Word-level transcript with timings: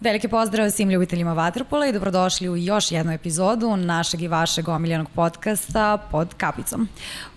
Veliki 0.00 0.28
pozdrav 0.28 0.70
svim 0.70 0.90
ljubiteljima 0.90 1.32
Vatrpola 1.32 1.86
i 1.86 1.92
dobrodošli 1.92 2.48
u 2.48 2.56
još 2.56 2.92
jednu 2.92 3.12
epizodu 3.12 3.76
našeg 3.76 4.22
i 4.22 4.28
vašeg 4.28 4.68
omiljenog 4.68 5.08
podcasta 5.14 5.98
pod 6.10 6.34
kapicom. 6.34 6.88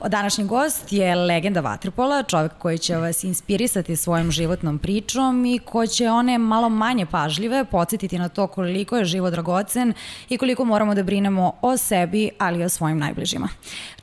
Današnji 0.07 0.45
gost 0.45 0.93
je 0.93 1.15
legenda 1.15 1.61
Vatrpola, 1.61 2.23
čovjek 2.23 2.51
koji 2.57 2.77
će 2.77 2.97
vas 2.97 3.23
inspirisati 3.23 3.95
svojom 3.95 4.31
životnom 4.31 4.79
pričom 4.79 5.45
i 5.45 5.59
ko 5.59 5.87
će 5.87 6.09
one 6.09 6.37
malo 6.37 6.69
manje 6.69 7.05
pažljive 7.05 7.65
podsjetiti 7.65 8.19
na 8.19 8.29
to 8.29 8.47
koliko 8.47 8.97
je 8.97 9.05
život 9.05 9.31
dragocen 9.31 9.93
i 10.29 10.37
koliko 10.37 10.65
moramo 10.65 10.95
da 10.95 11.03
brinemo 11.03 11.53
o 11.61 11.77
sebi, 11.77 12.29
ali 12.37 12.59
i 12.59 12.63
o 12.63 12.69
svojim 12.69 12.97
najbližima. 12.97 13.49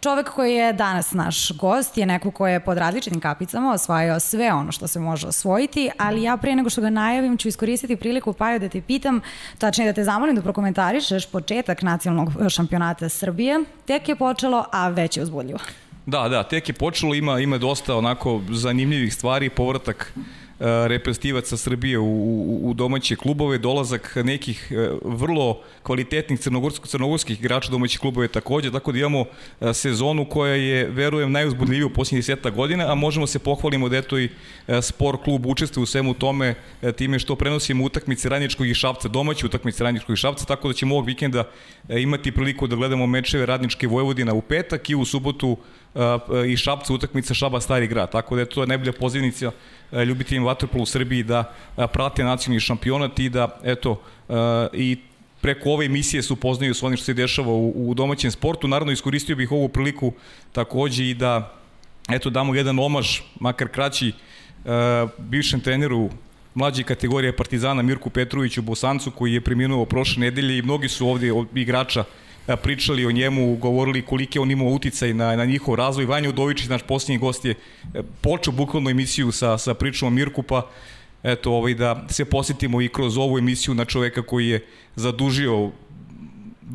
Čovek 0.00 0.30
koji 0.30 0.54
je 0.54 0.72
danas 0.72 1.12
naš 1.12 1.52
gost 1.52 1.98
je 1.98 2.06
neko 2.06 2.30
ko 2.30 2.46
je 2.46 2.60
pod 2.60 2.78
različitim 2.78 3.20
kapicama 3.20 3.72
osvajao 3.72 4.20
sve 4.20 4.52
ono 4.52 4.72
što 4.72 4.88
se 4.88 5.00
može 5.00 5.28
osvojiti, 5.28 5.90
ali 5.98 6.22
ja 6.22 6.36
pre 6.36 6.54
nego 6.54 6.70
što 6.70 6.80
ga 6.80 6.90
najavim 6.90 7.36
ću 7.36 7.48
iskoristiti 7.48 7.96
priliku 7.96 8.32
pa 8.32 8.47
da 8.58 8.68
te 8.68 8.80
pitam, 8.80 9.20
tačnije 9.58 9.92
da 9.92 9.94
te 9.94 10.04
zamolim 10.04 10.36
da 10.36 10.42
prokomentarišeš 10.42 11.26
početak 11.26 11.82
nacionalnog 11.82 12.32
šampionata 12.48 13.08
Srbije. 13.08 13.60
Tek 13.86 14.08
je 14.08 14.16
počelo, 14.16 14.64
a 14.72 14.88
već 14.88 15.16
je 15.16 15.22
uzbudljivo. 15.22 15.58
Da, 16.06 16.28
da, 16.28 16.42
tek 16.42 16.68
je 16.68 16.72
počelo, 16.72 17.14
ima, 17.14 17.40
ima 17.40 17.58
dosta 17.58 17.96
onako 17.96 18.40
zanimljivih 18.50 19.14
stvari, 19.14 19.50
povratak 19.50 20.12
E, 20.16 20.47
reprezentativaca 20.60 21.56
Srbije 21.56 21.98
u, 21.98 22.04
u, 22.04 22.70
u 22.70 22.74
domaće 22.74 23.16
klubove, 23.16 23.58
dolazak 23.58 24.16
nekih 24.16 24.72
e, 24.72 24.88
vrlo 25.04 25.60
kvalitetnih 25.82 26.40
crnogorskih, 26.84 27.38
igrača 27.38 27.70
domaćih 27.70 28.00
klubove 28.00 28.28
takođe, 28.28 28.72
tako 28.72 28.92
da 28.92 28.98
imamo 28.98 29.24
e, 29.60 29.74
sezonu 29.74 30.24
koja 30.24 30.54
je, 30.54 30.84
verujem, 30.90 31.32
najuzbudljivija 31.32 31.86
u 31.86 31.90
posljednjih 31.90 32.22
deseta 32.22 32.50
godina, 32.50 32.92
a 32.92 32.94
možemo 32.94 33.26
se 33.26 33.38
pohvalimo 33.38 33.88
da 33.88 33.96
eto 33.96 34.18
i 34.18 34.28
sport 34.82 35.22
klub 35.24 35.46
učestvuje 35.46 35.82
u 35.82 35.86
svemu 35.86 36.14
tome 36.14 36.54
time 36.96 37.18
što 37.18 37.36
prenosimo 37.36 37.84
utakmice 37.84 38.28
Radničkog 38.28 38.66
i 38.66 38.74
Šapca, 38.74 39.08
domaće 39.08 39.46
utakmice 39.46 39.84
Radničkog 39.84 40.14
i 40.14 40.16
Šapca, 40.16 40.44
tako 40.44 40.68
da 40.68 40.74
ćemo 40.74 40.94
ovog 40.94 41.06
vikenda 41.06 41.44
imati 41.88 42.32
priliku 42.32 42.66
da 42.66 42.76
gledamo 42.76 43.06
mečeve 43.06 43.46
Radničke 43.46 43.86
Vojvodina 43.86 44.34
u 44.34 44.42
petak 44.42 44.90
i 44.90 44.94
u 44.94 45.04
subotu 45.04 45.56
i 46.46 46.56
Šapca 46.56 46.92
utakmica 46.92 47.34
Šaba 47.34 47.60
Stari 47.60 47.86
grad, 47.86 48.12
tako 48.12 48.34
da 48.34 48.42
je 48.42 48.48
to 48.48 48.66
najbolja 48.66 48.92
pozivnica 48.92 49.50
ljubiteljima 50.06 50.46
vaterpola 50.46 50.82
u 50.82 50.86
Srbiji 50.86 51.22
da 51.22 51.54
prate 51.92 52.24
nacionalni 52.24 52.60
šampionat 52.60 53.18
i 53.18 53.28
da 53.28 53.60
eto 53.64 54.00
i 54.72 54.96
preko 55.40 55.70
ove 55.70 55.86
emisije 55.86 56.22
se 56.22 56.32
upoznaju 56.32 56.74
s 56.74 56.82
onim 56.82 56.96
što 56.96 57.04
se 57.04 57.14
dešava 57.14 57.52
u, 57.52 57.90
u 57.90 57.94
domaćem 57.94 58.30
sportu. 58.30 58.68
Naravno, 58.68 58.92
iskoristio 58.92 59.36
bih 59.36 59.52
ovu 59.52 59.68
priliku 59.68 60.12
takođe 60.52 61.10
i 61.10 61.14
da 61.14 61.54
eto, 62.10 62.30
damo 62.30 62.54
jedan 62.54 62.78
omaž, 62.78 63.20
makar 63.40 63.68
kraći, 63.68 64.12
bivšem 65.18 65.60
treneru 65.60 66.10
mlađe 66.54 66.82
kategorije 66.82 67.36
Partizana 67.36 67.82
Mirku 67.82 68.10
Petroviću 68.10 68.62
Bosancu 68.62 69.10
koji 69.10 69.34
je 69.34 69.40
preminuo 69.40 69.84
prošle 69.84 70.20
nedelje 70.20 70.58
i 70.58 70.62
mnogi 70.62 70.88
su 70.88 71.08
ovde 71.08 71.32
igrača 71.54 72.04
pričali 72.56 73.06
o 73.06 73.12
njemu, 73.12 73.56
govorili 73.56 74.02
kolike 74.02 74.40
on 74.40 74.50
imao 74.50 74.68
uticaj 74.68 75.14
na, 75.14 75.36
na 75.36 75.44
njihov 75.44 75.74
razvoj. 75.74 76.06
Vanja 76.06 76.28
Udovičić, 76.28 76.68
naš 76.68 76.82
posljednji 76.82 77.18
gost 77.18 77.44
je 77.44 77.50
e, 77.50 78.02
počeo 78.20 78.52
bukvalno 78.52 78.90
emisiju 78.90 79.32
sa, 79.32 79.58
sa 79.58 79.74
pričom 79.74 80.06
o 80.06 80.10
Mirku, 80.10 80.42
pa 80.42 80.70
eto, 81.22 81.52
ovaj, 81.52 81.74
da 81.74 82.06
se 82.10 82.24
posjetimo 82.24 82.80
i 82.82 82.88
kroz 82.88 83.18
ovu 83.18 83.38
emisiju 83.38 83.74
na 83.74 83.84
čoveka 83.84 84.22
koji 84.22 84.48
je 84.48 84.66
zadužio 84.96 85.70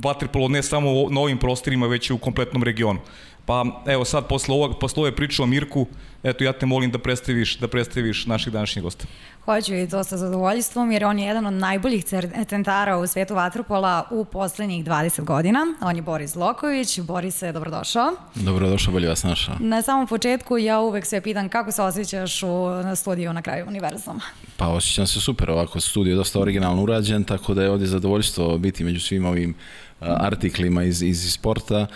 vaterpolo 0.04 0.48
ne 0.48 0.64
samo 0.64 0.90
na 1.10 1.22
ovim 1.22 1.38
prostorima, 1.38 1.88
već 1.88 2.10
i 2.10 2.14
u 2.14 2.18
kompletnom 2.18 2.64
regionu. 2.64 3.00
Pa 3.46 3.66
evo 3.86 4.06
sad 4.06 4.28
posle, 4.28 4.56
ovog, 4.56 4.80
posle 4.80 5.02
ove 5.02 5.16
priče 5.16 5.44
o 5.44 5.46
Mirku, 5.46 5.88
eto 6.24 6.44
ja 6.44 6.54
te 6.54 6.66
molim 6.66 6.92
da 6.92 6.98
predstaviš, 6.98 7.58
da 7.58 7.68
predstaviš 7.68 8.26
naših 8.26 8.54
današnjih 8.54 8.84
gosta. 8.84 9.06
Hoću 9.46 9.76
i 9.76 9.90
to 9.90 10.04
sa 10.04 10.18
zadovoljstvom 10.18 10.92
jer 10.92 11.06
on 11.06 11.20
je 11.20 11.28
jedan 11.28 11.46
od 11.46 11.53
najboljih 11.53 12.06
centara 12.48 12.98
u 12.98 13.08
svetu 13.08 13.36
vaterpola 13.36 14.08
u 14.12 14.26
poslednjih 14.26 14.86
20 14.86 15.24
godina. 15.24 15.59
On 15.82 15.96
je 15.96 16.02
Boris 16.02 16.36
Loković. 16.36 17.00
Boris, 17.00 17.44
dobrodošao. 17.53 18.14
Dobrodošao, 18.36 18.94
bolje 18.94 19.08
vas 19.08 19.24
našao. 19.24 19.56
Na 19.59 19.82
samom 19.82 20.08
početku 20.08 20.58
ja 20.58 20.80
uvek 20.80 21.06
sve 21.06 21.22
pitan 21.22 21.50
kako 21.50 21.72
se 21.72 21.82
osjećaš 21.82 22.44
u 22.44 22.68
studiju 22.96 23.34
na 23.34 23.42
kraju 23.42 23.66
univerzuma. 23.68 24.22
Pa 24.58 24.68
osjećam 24.68 25.08
se 25.08 25.22
super, 25.22 25.52
ovako 25.52 25.80
studio 25.80 26.12
je 26.12 26.18
dosta 26.18 26.40
originalno 26.40 26.84
urađen, 26.84 27.24
tako 27.24 27.53
da 27.53 27.64
je 27.64 27.70
ovdje 27.70 27.88
zadovoljstvo 27.88 28.58
biti 28.58 28.84
među 28.84 29.00
svim 29.00 29.26
ovim 29.26 29.56
artiklima 30.00 30.84
iz, 30.84 31.02
iz 31.02 31.34
sporta 31.34 31.88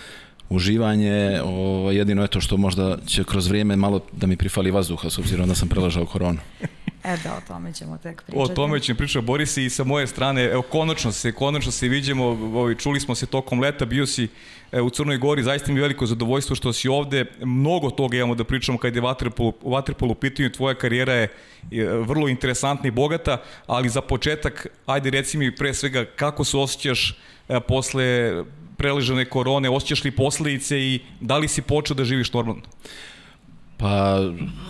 uživanje, 0.50 1.42
o, 1.44 1.90
jedino 1.92 2.22
je 2.22 2.28
to 2.28 2.42
što 2.42 2.58
možda 2.58 2.98
će 3.06 3.24
kroz 3.24 3.48
vrijeme 3.48 3.76
malo 3.76 4.02
da 4.12 4.28
mi 4.28 4.38
prifali 4.38 4.72
vazduha 4.72 5.10
s 5.10 5.18
obzirom 5.18 5.48
da 5.48 5.56
sam 5.56 5.70
prelažao 5.70 6.06
koronu. 6.06 6.40
E 7.04 7.18
da, 7.24 7.34
o 7.38 7.42
tome 7.48 7.74
ćemo 7.74 7.98
tek 7.98 8.24
pričati. 8.24 8.52
O 8.52 8.56
tome 8.56 8.80
ćemo 8.80 8.98
pričati, 8.98 9.26
Boris 9.26 9.58
i 9.58 9.70
sa 9.70 9.84
moje 9.84 10.08
strane, 10.08 10.44
evo 10.44 10.62
konačno 10.62 11.12
se, 11.12 11.32
konačno 11.32 11.72
se 11.72 11.88
vidimo, 11.88 12.26
ovi, 12.26 12.76
čuli 12.76 13.00
smo 13.00 13.16
se 13.16 13.26
tokom 13.26 13.60
leta, 13.60 13.86
bio 13.86 14.06
si 14.06 14.28
e, 14.72 14.82
u 14.82 14.90
Crnoj 14.90 15.18
Gori, 15.18 15.44
zaista 15.44 15.72
mi 15.72 15.78
je 15.78 15.82
veliko 15.82 16.06
zadovoljstvo 16.06 16.56
što 16.56 16.74
si 16.74 16.88
ovde, 16.88 17.26
mnogo 17.40 17.90
toga 17.90 18.18
imamo 18.18 18.36
da 18.36 18.44
pričamo 18.44 18.78
kad 18.78 18.96
je 18.96 19.02
Vaterpol, 19.02 19.52
Vaterpol 19.64 20.12
u 20.12 20.16
pitanju, 20.16 20.52
tvoja 20.52 20.76
karijera 20.76 21.14
je 21.14 21.30
vrlo 22.02 22.28
interesantna 22.28 22.88
i 22.88 22.92
bogata, 22.92 23.42
ali 23.68 23.90
za 23.90 24.02
početak, 24.02 24.68
ajde 24.86 25.10
reci 25.10 25.38
mi 25.38 25.56
pre 25.56 25.74
svega 25.74 26.06
kako 26.06 26.44
se 26.44 26.58
osjećaš 26.58 27.20
e, 27.50 27.60
posle 27.60 28.34
preležene 28.78 29.26
korone, 29.26 29.70
osjećaš 29.70 30.04
li 30.04 30.12
posledice 30.12 30.80
i 30.80 31.00
da 31.22 31.38
li 31.38 31.48
si 31.48 31.62
počeo 31.62 31.96
da 31.96 32.06
živiš 32.06 32.34
normalno? 32.34 32.62
Pa, 33.78 34.20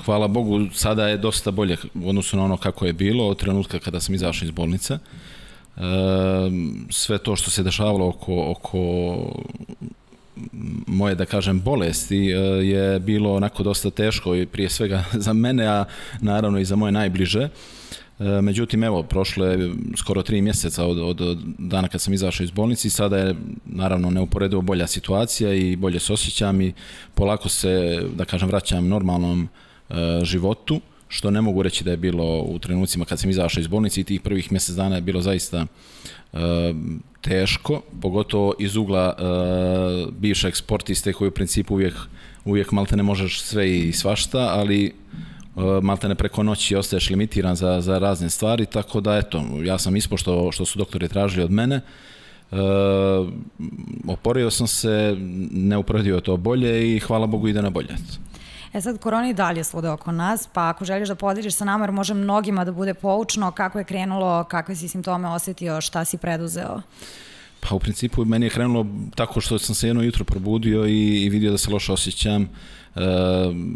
hvala 0.05 0.27
Bogu, 0.27 0.67
sada 0.73 1.07
je 1.07 1.17
dosta 1.17 1.51
bolje 1.51 1.77
u 1.93 2.09
odnosu 2.09 2.37
na 2.37 2.43
ono 2.43 2.57
kako 2.57 2.85
je 2.85 2.93
bilo 2.93 3.27
od 3.27 3.39
trenutka 3.39 3.79
kada 3.79 3.99
sam 3.99 4.15
izašao 4.15 4.45
iz 4.45 4.51
bolnice. 4.51 4.93
E, 4.93 4.99
sve 6.89 7.17
to 7.17 7.35
što 7.35 7.51
se 7.51 7.63
dešavalo 7.63 8.07
oko, 8.07 8.51
oko 8.51 8.77
moje, 10.87 11.15
da 11.15 11.25
kažem, 11.25 11.61
bolesti 11.61 12.31
e, 12.31 12.35
je 12.65 12.99
bilo 12.99 13.35
onako 13.35 13.63
dosta 13.63 13.89
teško 13.89 14.35
i 14.35 14.45
prije 14.45 14.69
svega 14.69 15.03
za 15.25 15.33
mene, 15.33 15.67
a 15.67 15.85
naravno 16.21 16.59
i 16.59 16.65
za 16.65 16.75
moje 16.75 16.91
najbliže. 16.91 17.41
E, 17.41 17.49
međutim, 18.19 18.83
evo, 18.83 19.03
prošlo 19.03 19.45
je 19.45 19.73
skoro 19.95 20.23
tri 20.23 20.41
mjeseca 20.41 20.85
od, 20.85 21.21
od, 21.21 21.37
dana 21.57 21.87
kad 21.87 22.01
sam 22.01 22.13
izašao 22.13 22.43
iz 22.43 22.51
bolnice 22.51 22.87
i 22.87 22.91
sada 22.91 23.17
je 23.17 23.35
naravno 23.65 24.09
neuporedivo 24.09 24.61
bolja 24.61 24.87
situacija 24.87 25.53
i 25.53 25.75
bolje 25.75 25.99
se 25.99 26.13
osjećam 26.13 26.61
i 26.61 26.73
polako 27.15 27.49
se, 27.49 28.01
da 28.15 28.25
kažem, 28.25 28.47
vraćam 28.47 28.87
normalnom 28.87 29.47
e, 29.89 29.93
životu, 30.23 30.81
što 31.07 31.31
ne 31.31 31.41
mogu 31.41 31.61
reći 31.61 31.83
da 31.83 31.91
je 31.91 31.97
bilo 31.97 32.41
u 32.41 32.59
trenucima 32.59 33.05
kad 33.05 33.19
sam 33.19 33.29
izašao 33.29 33.61
iz 33.61 33.67
bolnice 33.67 34.01
i 34.01 34.03
tih 34.03 34.21
prvih 34.21 34.51
mjesec 34.51 34.75
dana 34.75 34.95
je 34.95 35.01
bilo 35.01 35.21
zaista 35.21 35.65
e, 36.33 36.37
teško, 37.21 37.81
pogotovo 38.01 38.53
iz 38.59 38.75
ugla 38.75 39.15
e, 39.17 39.21
bivšeg 40.11 40.55
sportiste 40.55 41.13
koji 41.13 41.27
u 41.27 41.31
principu 41.31 41.73
uvijek, 41.73 41.95
uvijek 42.45 42.71
malte 42.71 42.95
ne 42.95 43.03
možeš 43.03 43.41
sve 43.41 43.77
i 43.77 43.93
svašta, 43.93 44.39
ali 44.39 44.93
E, 45.57 45.81
malte 45.81 46.07
ne 46.07 46.15
preko 46.15 46.43
noći 46.43 46.75
ostaješ 46.75 47.09
limitiran 47.09 47.55
za, 47.55 47.81
za 47.81 47.99
razne 47.99 48.29
stvari, 48.29 48.65
tako 48.65 49.01
da 49.01 49.17
eto, 49.17 49.43
ja 49.63 49.77
sam 49.77 49.95
ispošto 49.95 50.51
što 50.51 50.65
su 50.65 50.79
doktori 50.79 51.07
tražili 51.07 51.43
od 51.43 51.51
mene, 51.51 51.75
e, 51.75 52.55
oporio 54.07 54.51
sam 54.51 54.67
se, 54.67 55.15
ne 55.51 55.77
uporedio 55.77 56.19
to 56.19 56.37
bolje 56.37 56.95
i 56.95 56.99
hvala 56.99 57.27
Bogu 57.27 57.47
ide 57.47 57.61
na 57.61 57.69
bolje. 57.69 57.95
E 58.73 58.81
sad, 58.81 58.99
korona 58.99 59.29
i 59.29 59.33
dalje 59.33 59.63
svude 59.63 59.89
oko 59.89 60.11
nas, 60.11 60.47
pa 60.53 60.69
ako 60.69 60.85
želiš 60.85 61.07
da 61.09 61.15
podeliš 61.15 61.53
sa 61.53 61.65
nama, 61.65 61.91
može 61.91 62.13
mnogima 62.13 62.65
da 62.65 62.71
bude 62.71 62.93
poučno, 62.93 63.51
kako 63.51 63.77
je 63.77 63.83
krenulo, 63.83 64.43
kakve 64.43 64.75
si 64.75 64.87
simptome 64.87 65.27
osetio, 65.27 65.81
šta 65.81 66.05
si 66.05 66.17
preduzeo? 66.17 66.81
Pa 67.59 67.75
u 67.75 67.79
principu 67.79 68.25
meni 68.25 68.45
je 68.45 68.49
krenulo 68.49 68.85
tako 69.15 69.41
što 69.41 69.59
sam 69.59 69.75
se 69.75 69.87
jedno 69.87 70.03
jutro 70.03 70.25
probudio 70.25 70.85
i, 70.85 71.23
i 71.23 71.29
vidio 71.29 71.51
da 71.51 71.57
se 71.57 71.71
loše 71.71 71.93
osjećam, 71.93 72.49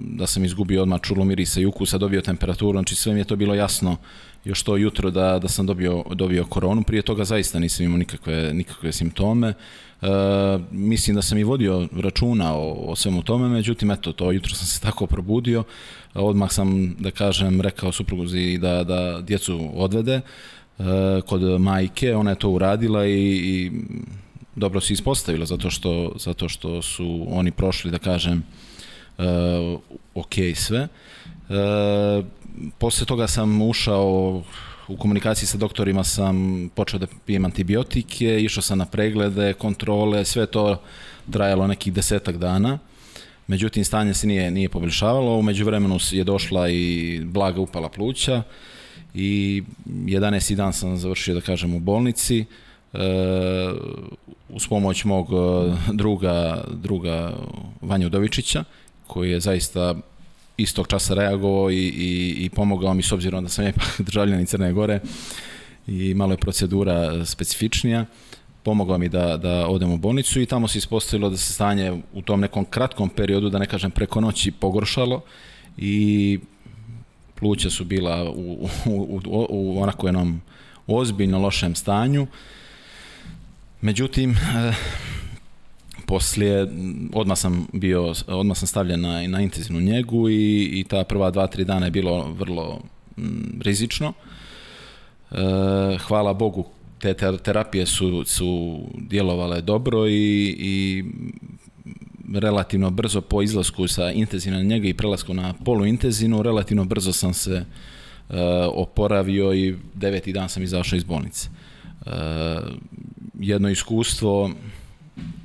da 0.05 0.27
sam 0.27 0.45
izgubio 0.45 0.81
odmah 0.81 1.01
čulo 1.01 1.25
mirisa 1.25 1.61
i 1.61 1.65
ukusa, 1.65 1.97
dobio 1.97 2.21
temperaturu, 2.21 2.77
znači 2.77 2.95
sve 2.95 3.13
mi 3.13 3.19
je 3.19 3.25
to 3.25 3.35
bilo 3.35 3.55
jasno 3.55 3.97
još 4.45 4.63
to 4.63 4.77
jutro 4.77 5.11
da, 5.11 5.39
da 5.39 5.47
sam 5.47 5.65
dobio, 5.65 6.03
dobio 6.13 6.45
koronu, 6.45 6.83
prije 6.83 7.01
toga 7.01 7.25
zaista 7.25 7.59
nisam 7.59 7.85
imao 7.85 7.97
nikakve, 7.97 8.53
nikakve 8.53 8.91
simptome, 8.91 9.47
e, 10.01 10.07
mislim 10.71 11.15
da 11.15 11.21
sam 11.21 11.37
i 11.37 11.43
vodio 11.43 11.87
računa 11.95 12.53
o, 12.53 12.71
o 12.71 12.95
svemu 12.95 13.23
tome, 13.23 13.49
međutim, 13.49 13.91
eto, 13.91 14.11
to 14.11 14.31
jutro 14.31 14.55
sam 14.55 14.67
se 14.67 14.81
tako 14.81 15.05
probudio, 15.07 15.63
odmah 16.13 16.51
sam, 16.51 16.95
da 16.99 17.11
kažem, 17.11 17.61
rekao 17.61 17.91
supruzi 17.91 18.57
da, 18.57 18.83
da 18.83 19.21
djecu 19.21 19.69
odvede 19.73 20.13
e, 20.79 20.83
kod 21.25 21.61
majke, 21.61 22.15
ona 22.15 22.29
je 22.29 22.39
to 22.39 22.49
uradila 22.49 23.05
i, 23.05 23.13
i 23.13 23.71
dobro 24.55 24.81
se 24.81 24.93
ispostavila 24.93 25.45
zato 25.45 25.69
što, 25.69 26.13
zato 26.19 26.49
što 26.49 26.81
su 26.81 27.25
oni 27.29 27.51
prošli, 27.51 27.91
da 27.91 27.97
kažem, 27.97 28.43
ok 30.15 30.33
sve. 30.55 30.87
Uh, 31.49 32.25
posle 32.77 33.05
toga 33.05 33.27
sam 33.27 33.61
ušao 33.61 34.43
u 34.87 34.97
komunikaciji 34.97 35.47
sa 35.47 35.57
doktorima 35.57 36.03
sam 36.03 36.69
počeo 36.75 36.99
da 36.99 37.07
pijem 37.25 37.45
antibiotike, 37.45 38.41
išao 38.41 38.61
sam 38.63 38.77
na 38.77 38.85
preglede, 38.85 39.53
kontrole, 39.53 40.25
sve 40.25 40.45
to 40.45 40.81
trajalo 41.31 41.67
nekih 41.67 41.93
desetak 41.93 42.37
dana. 42.37 42.79
Međutim, 43.47 43.85
stanje 43.85 44.13
se 44.13 44.27
nije, 44.27 44.51
nije 44.51 44.69
poboljšavalo, 44.69 45.37
umeđu 45.37 45.65
vremenu 45.65 45.97
je 46.11 46.23
došla 46.23 46.69
i 46.69 47.19
blaga 47.23 47.61
upala 47.61 47.89
pluća 47.89 48.43
i 49.13 49.63
11. 49.85 50.55
dan 50.55 50.73
sam 50.73 50.97
završio, 50.97 51.35
da 51.35 51.41
kažem, 51.41 51.75
u 51.75 51.79
bolnici. 51.79 52.45
E, 52.93 52.97
uz 54.49 54.67
pomoć 54.67 55.03
mog 55.03 55.27
druga, 55.93 56.63
druga 56.71 57.33
Vanja 57.81 58.07
Udovičića, 58.07 58.63
koji 59.11 59.31
je 59.31 59.39
zaista 59.39 59.95
istog 60.57 60.87
časa 60.87 61.13
reagovao 61.13 61.71
i, 61.71 61.75
i, 61.75 62.45
i 62.45 62.49
pomogao 62.49 62.93
mi 62.93 63.03
s 63.03 63.11
obzirom 63.11 63.43
da 63.43 63.49
sam 63.49 63.67
ipak 63.67 64.01
državljanin 64.07 64.45
Crne 64.45 64.73
Gore 64.73 64.99
i 65.87 66.13
malo 66.13 66.33
je 66.33 66.37
procedura 66.37 67.25
specifičnija 67.25 68.05
pomogao 68.63 68.97
mi 68.97 69.09
da, 69.09 69.37
da 69.37 69.67
odem 69.67 69.91
u 69.91 69.97
bolnicu 69.97 70.41
i 70.41 70.45
tamo 70.45 70.67
se 70.67 70.77
ispostavilo 70.77 71.29
da 71.29 71.37
se 71.37 71.53
stanje 71.53 72.01
u 72.13 72.21
tom 72.21 72.39
nekom 72.39 72.65
kratkom 72.65 73.09
periodu, 73.09 73.49
da 73.49 73.59
ne 73.59 73.65
kažem 73.65 73.91
preko 73.91 74.21
noći, 74.21 74.51
pogoršalo 74.51 75.21
i 75.77 76.39
pluća 77.35 77.69
su 77.69 77.85
bila 77.85 78.29
u, 78.29 78.67
u, 78.85 79.19
u, 79.25 79.45
u 79.49 79.81
onako 79.81 80.07
jednom 80.07 80.41
ozbiljno 80.87 81.39
lošem 81.39 81.75
stanju. 81.75 82.27
Međutim, 83.81 84.31
eh, 84.31 84.73
poslije, 86.11 86.67
odmah 87.13 87.37
sam 87.37 87.67
bio, 87.73 88.13
odmah 88.27 88.57
sam 88.57 88.67
stavljen 88.67 89.01
na, 89.01 89.27
na 89.27 89.41
intenzivnu 89.41 89.79
njegu 89.81 90.29
i, 90.29 90.69
i 90.79 90.83
ta 90.83 91.03
prva 91.03 91.31
dva, 91.31 91.47
tri 91.47 91.65
dana 91.65 91.85
je 91.85 91.91
bilo 91.91 92.33
vrlo 92.39 92.81
m, 93.17 93.59
rizično. 93.61 94.13
E, 95.31 95.35
hvala 96.07 96.33
Bogu, 96.33 96.65
te 96.99 97.13
terapije 97.43 97.85
su, 97.85 98.23
su 98.25 98.79
djelovale 98.97 99.61
dobro 99.61 100.07
i, 100.07 100.55
i 100.59 101.03
relativno 102.39 102.89
brzo 102.89 103.21
po 103.21 103.41
izlasku 103.41 103.87
sa 103.87 104.11
intenzivne 104.11 104.63
njega 104.63 104.87
i 104.87 104.93
prelasku 104.93 105.33
na 105.33 105.53
poluintenzivnu, 105.65 106.41
relativno 106.43 106.85
brzo 106.85 107.13
sam 107.13 107.33
se 107.33 107.55
e, 107.55 107.65
oporavio 108.73 109.53
i 109.53 109.75
deveti 109.93 110.33
dan 110.33 110.49
sam 110.49 110.63
izašao 110.63 110.97
iz 110.97 111.03
bolnice. 111.03 111.47
E, 111.47 112.09
jedno 113.39 113.69
iskustvo 113.69 114.51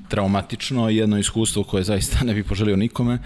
traumatično, 0.08 0.88
jedno 0.90 1.18
iskustvo 1.18 1.64
koje 1.64 1.84
zaista 1.84 2.24
ne 2.24 2.34
bih 2.34 2.44
poželio 2.44 2.76
nikome. 2.76 3.18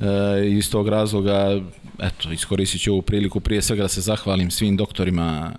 E, 0.00 0.48
iz 0.48 0.70
tog 0.70 0.88
razloga, 0.88 1.60
eto, 1.98 2.32
iskoristit 2.32 2.80
ću 2.80 2.92
ovu 2.92 3.02
priliku 3.02 3.40
prije 3.40 3.62
svega 3.62 3.82
da 3.82 3.88
se 3.88 4.00
zahvalim 4.00 4.50
svim 4.50 4.76
doktorima 4.76 5.52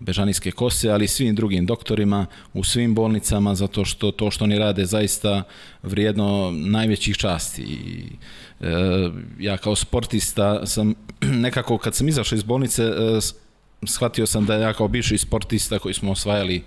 Bežanijske 0.00 0.50
kose, 0.50 0.90
ali 0.90 1.04
i 1.04 1.08
svim 1.08 1.34
drugim 1.34 1.66
doktorima 1.66 2.26
u 2.54 2.64
svim 2.64 2.94
bolnicama, 2.94 3.54
zato 3.54 3.84
što 3.84 4.10
to 4.10 4.30
što 4.30 4.44
oni 4.44 4.58
rade 4.58 4.86
zaista 4.86 5.42
vrijedno 5.82 6.50
najvećih 6.50 7.16
časti. 7.16 7.62
I, 7.62 8.04
e, 8.60 8.70
ja 9.38 9.56
kao 9.56 9.76
sportista 9.76 10.66
sam 10.66 10.94
nekako 11.46 11.78
kad 11.78 11.94
sam 11.94 12.08
izašao 12.08 12.36
iz 12.36 12.42
bolnice 12.42 12.82
e, 12.82 13.20
shvatio 13.86 14.26
sam 14.26 14.46
da 14.46 14.54
ja 14.54 14.72
kao 14.72 14.88
bivši 14.88 15.18
sportista 15.18 15.78
koji 15.78 15.94
smo 15.94 16.12
osvajali 16.12 16.62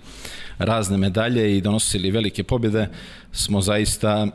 razne 0.58 0.96
medalje 0.96 1.56
i 1.56 1.60
donosili 1.60 2.10
velike 2.10 2.42
pobjede, 2.44 2.88
smo 3.32 3.60
zaista 3.60 4.26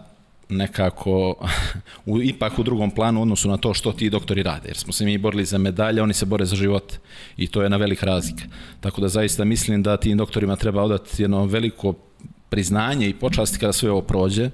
nekako 0.49 1.35
u, 2.05 2.21
ipak 2.21 2.59
u 2.59 2.63
drugom 2.63 2.91
planu 2.91 3.21
odnosu 3.21 3.49
na 3.49 3.57
to 3.57 3.73
što 3.73 3.91
ti 3.91 4.09
doktori 4.09 4.43
rade, 4.43 4.67
jer 4.69 4.77
smo 4.77 4.93
se 4.93 5.05
mi 5.05 5.17
borili 5.17 5.45
za 5.45 5.57
medalje, 5.57 6.01
oni 6.01 6.13
se 6.13 6.25
bore 6.25 6.45
za 6.45 6.55
život 6.55 6.93
i 7.37 7.47
to 7.47 7.63
je 7.63 7.69
na 7.69 7.77
velik 7.77 8.03
razlika. 8.03 8.43
Tako 8.79 9.01
da 9.01 9.07
zaista 9.07 9.45
mislim 9.45 9.83
da 9.83 9.97
tim 9.97 10.17
doktorima 10.17 10.55
treba 10.55 10.83
odati 10.83 11.21
jedno 11.21 11.45
veliko 11.45 11.93
priznanje 12.49 13.09
i 13.09 13.13
počasti 13.13 13.59
kada 13.59 13.73
sve 13.73 13.91
ovo 13.91 14.01
prođe. 14.01 14.43
E, 14.43 14.51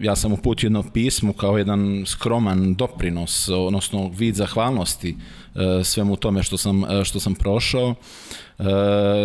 ja 0.00 0.16
sam 0.16 0.32
uputio 0.32 0.66
jedno 0.66 0.84
pismo 0.92 1.32
kao 1.32 1.58
jedan 1.58 2.04
skroman 2.06 2.74
doprinos, 2.74 3.48
odnosno 3.48 4.10
vid 4.16 4.34
zahvalnosti 4.34 5.16
e, 5.54 5.84
svemu 5.84 6.16
tome 6.16 6.42
što 6.42 6.56
sam, 6.56 6.84
e, 6.84 7.04
što 7.04 7.20
sam 7.20 7.34
prošao. 7.34 7.94
E, 8.58 8.64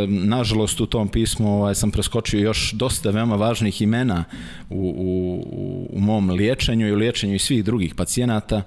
nažalost, 0.08 0.82
u 0.82 0.86
tom 0.86 1.08
pismu 1.08 1.58
ovaj, 1.58 1.76
sam 1.76 1.92
preskočio 1.92 2.40
još 2.40 2.72
dosta 2.72 3.10
veoma 3.10 3.36
važnih 3.36 3.82
imena 3.82 4.24
u, 4.70 4.94
u, 4.98 5.88
u 5.98 6.00
mom 6.00 6.30
liječenju 6.30 6.88
i 6.88 6.92
u 6.92 6.98
liječenju 6.98 7.36
i 7.36 7.40
svih 7.40 7.64
drugih 7.64 7.96
pacijenata. 7.96 8.62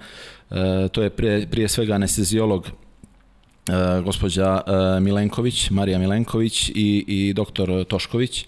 To 0.92 1.02
je 1.02 1.10
prije, 1.10 1.46
prije 1.50 1.68
svega 1.68 1.94
anestezijolog 1.94 2.70
gospođa 4.04 4.60
Milenković, 5.00 5.70
Marija 5.70 5.98
Milenković 5.98 6.68
i, 6.68 7.04
i 7.06 7.32
doktor 7.32 7.84
Tošković 7.84 8.46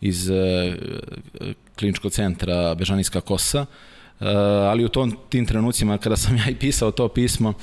iz 0.00 0.30
kliničkog 1.78 2.12
centra 2.12 2.74
Bežanijska 2.74 3.20
kosa, 3.20 3.66
e, 4.20 4.28
ali 4.70 4.84
u 4.84 4.88
tom, 4.88 5.16
tim 5.28 5.46
trenucima 5.46 5.98
kada 5.98 6.16
sam 6.16 6.36
ja 6.46 6.50
i 6.50 6.54
pisao 6.54 6.90
to 6.90 7.08
pismo, 7.08 7.54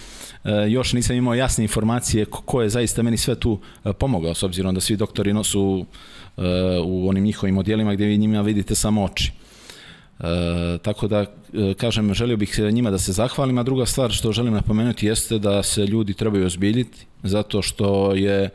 e, 0.44 0.50
još 0.70 0.94
nisam 0.94 1.16
imao 1.16 1.34
jasne 1.34 1.64
informacije 1.64 2.26
ko 2.26 2.62
je 2.62 2.70
zaista 2.70 3.04
meni 3.04 3.18
sve 3.18 3.36
tu 3.36 3.60
e, 3.86 3.94
pomogao, 3.94 4.34
s 4.34 4.44
obzirom 4.44 4.76
da 4.76 4.82
svi 4.82 4.96
doktori 4.96 5.44
su 5.44 5.86
u 6.86 7.10
onim 7.10 7.24
njihovim 7.24 7.58
odjelima 7.58 7.94
gdje 7.94 8.06
vi 8.08 8.18
njima 8.18 8.42
vidite 8.42 8.76
samo 8.76 9.04
oči. 9.04 9.32
E, 10.20 10.78
tako 10.82 11.08
da, 11.08 11.26
kažem, 11.78 12.14
želio 12.14 12.38
bih 12.38 12.60
njima 12.60 12.92
da 12.92 12.98
se 12.98 13.12
zahvalim, 13.12 13.58
a 13.58 13.64
druga 13.64 13.86
stvar 13.86 14.12
što 14.12 14.32
želim 14.32 14.54
napomenuti 14.54 15.06
jeste 15.06 15.40
da 15.40 15.64
se 15.64 15.86
ljudi 15.86 16.14
trebaju 16.14 16.46
ozbiljiti, 16.46 17.06
zato 17.24 17.62
što 17.62 18.14
je 18.16 18.50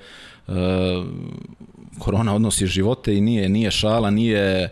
korona 1.98 2.34
odnosi 2.34 2.66
živote 2.66 3.16
i 3.16 3.20
nije 3.20 3.48
nije 3.48 3.70
šala, 3.70 4.10
nije 4.10 4.40
e, 4.44 4.70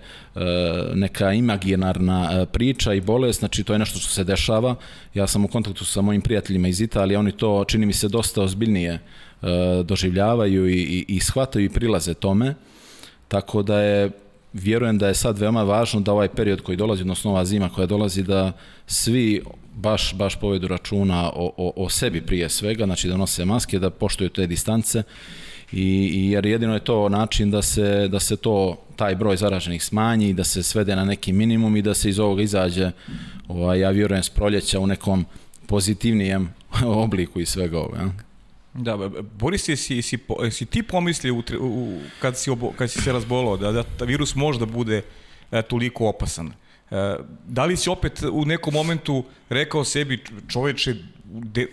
neka 0.94 1.32
imaginarna 1.32 2.30
e, 2.32 2.46
priča 2.46 2.94
i 2.94 3.00
bolest, 3.00 3.38
znači 3.38 3.64
to 3.64 3.72
je 3.72 3.78
nešto 3.78 3.98
što 3.98 4.10
se 4.10 4.24
dešava. 4.24 4.74
Ja 5.14 5.26
sam 5.26 5.44
u 5.44 5.48
kontaktu 5.48 5.84
sa 5.84 6.00
mojim 6.00 6.20
prijateljima 6.20 6.68
iz 6.68 6.80
Italije, 6.80 7.18
oni 7.18 7.32
to 7.32 7.64
čini 7.64 7.86
mi 7.86 7.92
se 7.92 8.08
dosta 8.08 8.42
ozbiljnije 8.42 8.92
e, 8.92 9.00
doživljavaju 9.84 10.68
i, 10.68 10.74
i, 10.74 11.04
i 11.08 11.20
shvataju 11.20 11.64
i 11.64 11.68
prilaze 11.68 12.14
tome. 12.14 12.54
Tako 13.28 13.62
da 13.62 13.80
je 13.80 14.10
vjerujem 14.52 14.98
da 14.98 15.08
je 15.08 15.14
sad 15.14 15.38
veoma 15.38 15.62
važno 15.62 16.00
da 16.00 16.12
ovaj 16.12 16.28
period 16.28 16.60
koji 16.60 16.76
dolazi, 16.76 17.02
odnosno 17.02 17.30
ova 17.30 17.44
zima 17.44 17.68
koja 17.68 17.86
dolazi, 17.86 18.22
da 18.22 18.52
svi 18.86 19.42
baš, 19.74 20.14
baš 20.14 20.36
povedu 20.40 20.68
računa 20.68 21.30
o, 21.34 21.52
o, 21.56 21.72
o 21.76 21.88
sebi 21.88 22.20
prije 22.20 22.48
svega, 22.48 22.84
znači 22.84 23.08
da 23.08 23.16
nose 23.16 23.44
maske, 23.44 23.78
da 23.78 23.90
poštuju 23.90 24.30
te 24.30 24.46
distance 24.46 25.02
i, 25.72 26.10
i 26.14 26.30
jer 26.30 26.46
jedino 26.46 26.74
je 26.74 26.84
to 26.84 27.08
način 27.08 27.50
da 27.50 27.62
se, 27.62 28.08
da 28.08 28.20
se 28.20 28.36
to 28.36 28.76
taj 28.96 29.14
broj 29.14 29.36
zaraženih 29.36 29.84
smanji, 29.84 30.32
da 30.32 30.44
se 30.44 30.62
svede 30.62 30.96
na 30.96 31.04
neki 31.04 31.32
minimum 31.32 31.76
i 31.76 31.82
da 31.82 31.94
se 31.94 32.08
iz 32.08 32.18
ovoga 32.18 32.42
izađe, 32.42 32.90
ovaj, 33.48 33.80
ja 33.80 33.90
vjerujem, 33.90 34.22
s 34.22 34.30
proljeća 34.30 34.80
u 34.80 34.86
nekom 34.86 35.26
pozitivnijem 35.66 36.54
obliku 37.04 37.40
i 37.40 37.46
svega 37.46 37.78
ovoga. 37.78 37.98
Ja? 37.98 38.10
Da, 38.74 39.08
Boris, 39.38 39.68
jesi, 39.68 39.96
jesi, 39.96 40.18
jesi 40.42 40.66
ti 40.66 40.82
pomislio 40.82 41.34
u, 41.34 41.42
u, 41.60 41.98
kad, 42.20 42.38
si 42.38 42.50
obo, 42.50 42.72
kad 42.72 42.90
si 42.90 43.02
se 43.02 43.12
razbolao 43.12 43.56
da, 43.56 43.72
da 43.72 44.04
virus 44.04 44.34
može 44.34 44.58
da 44.58 44.66
bude 44.66 45.02
e, 45.50 45.62
toliko 45.62 46.08
opasan? 46.08 46.52
E, 46.90 47.16
da 47.46 47.64
li 47.64 47.76
si 47.76 47.90
opet 47.90 48.22
u 48.32 48.44
nekom 48.44 48.74
momentu 48.74 49.24
rekao 49.48 49.84
sebi 49.84 50.24
čoveče 50.48 50.94
de, 51.24 51.66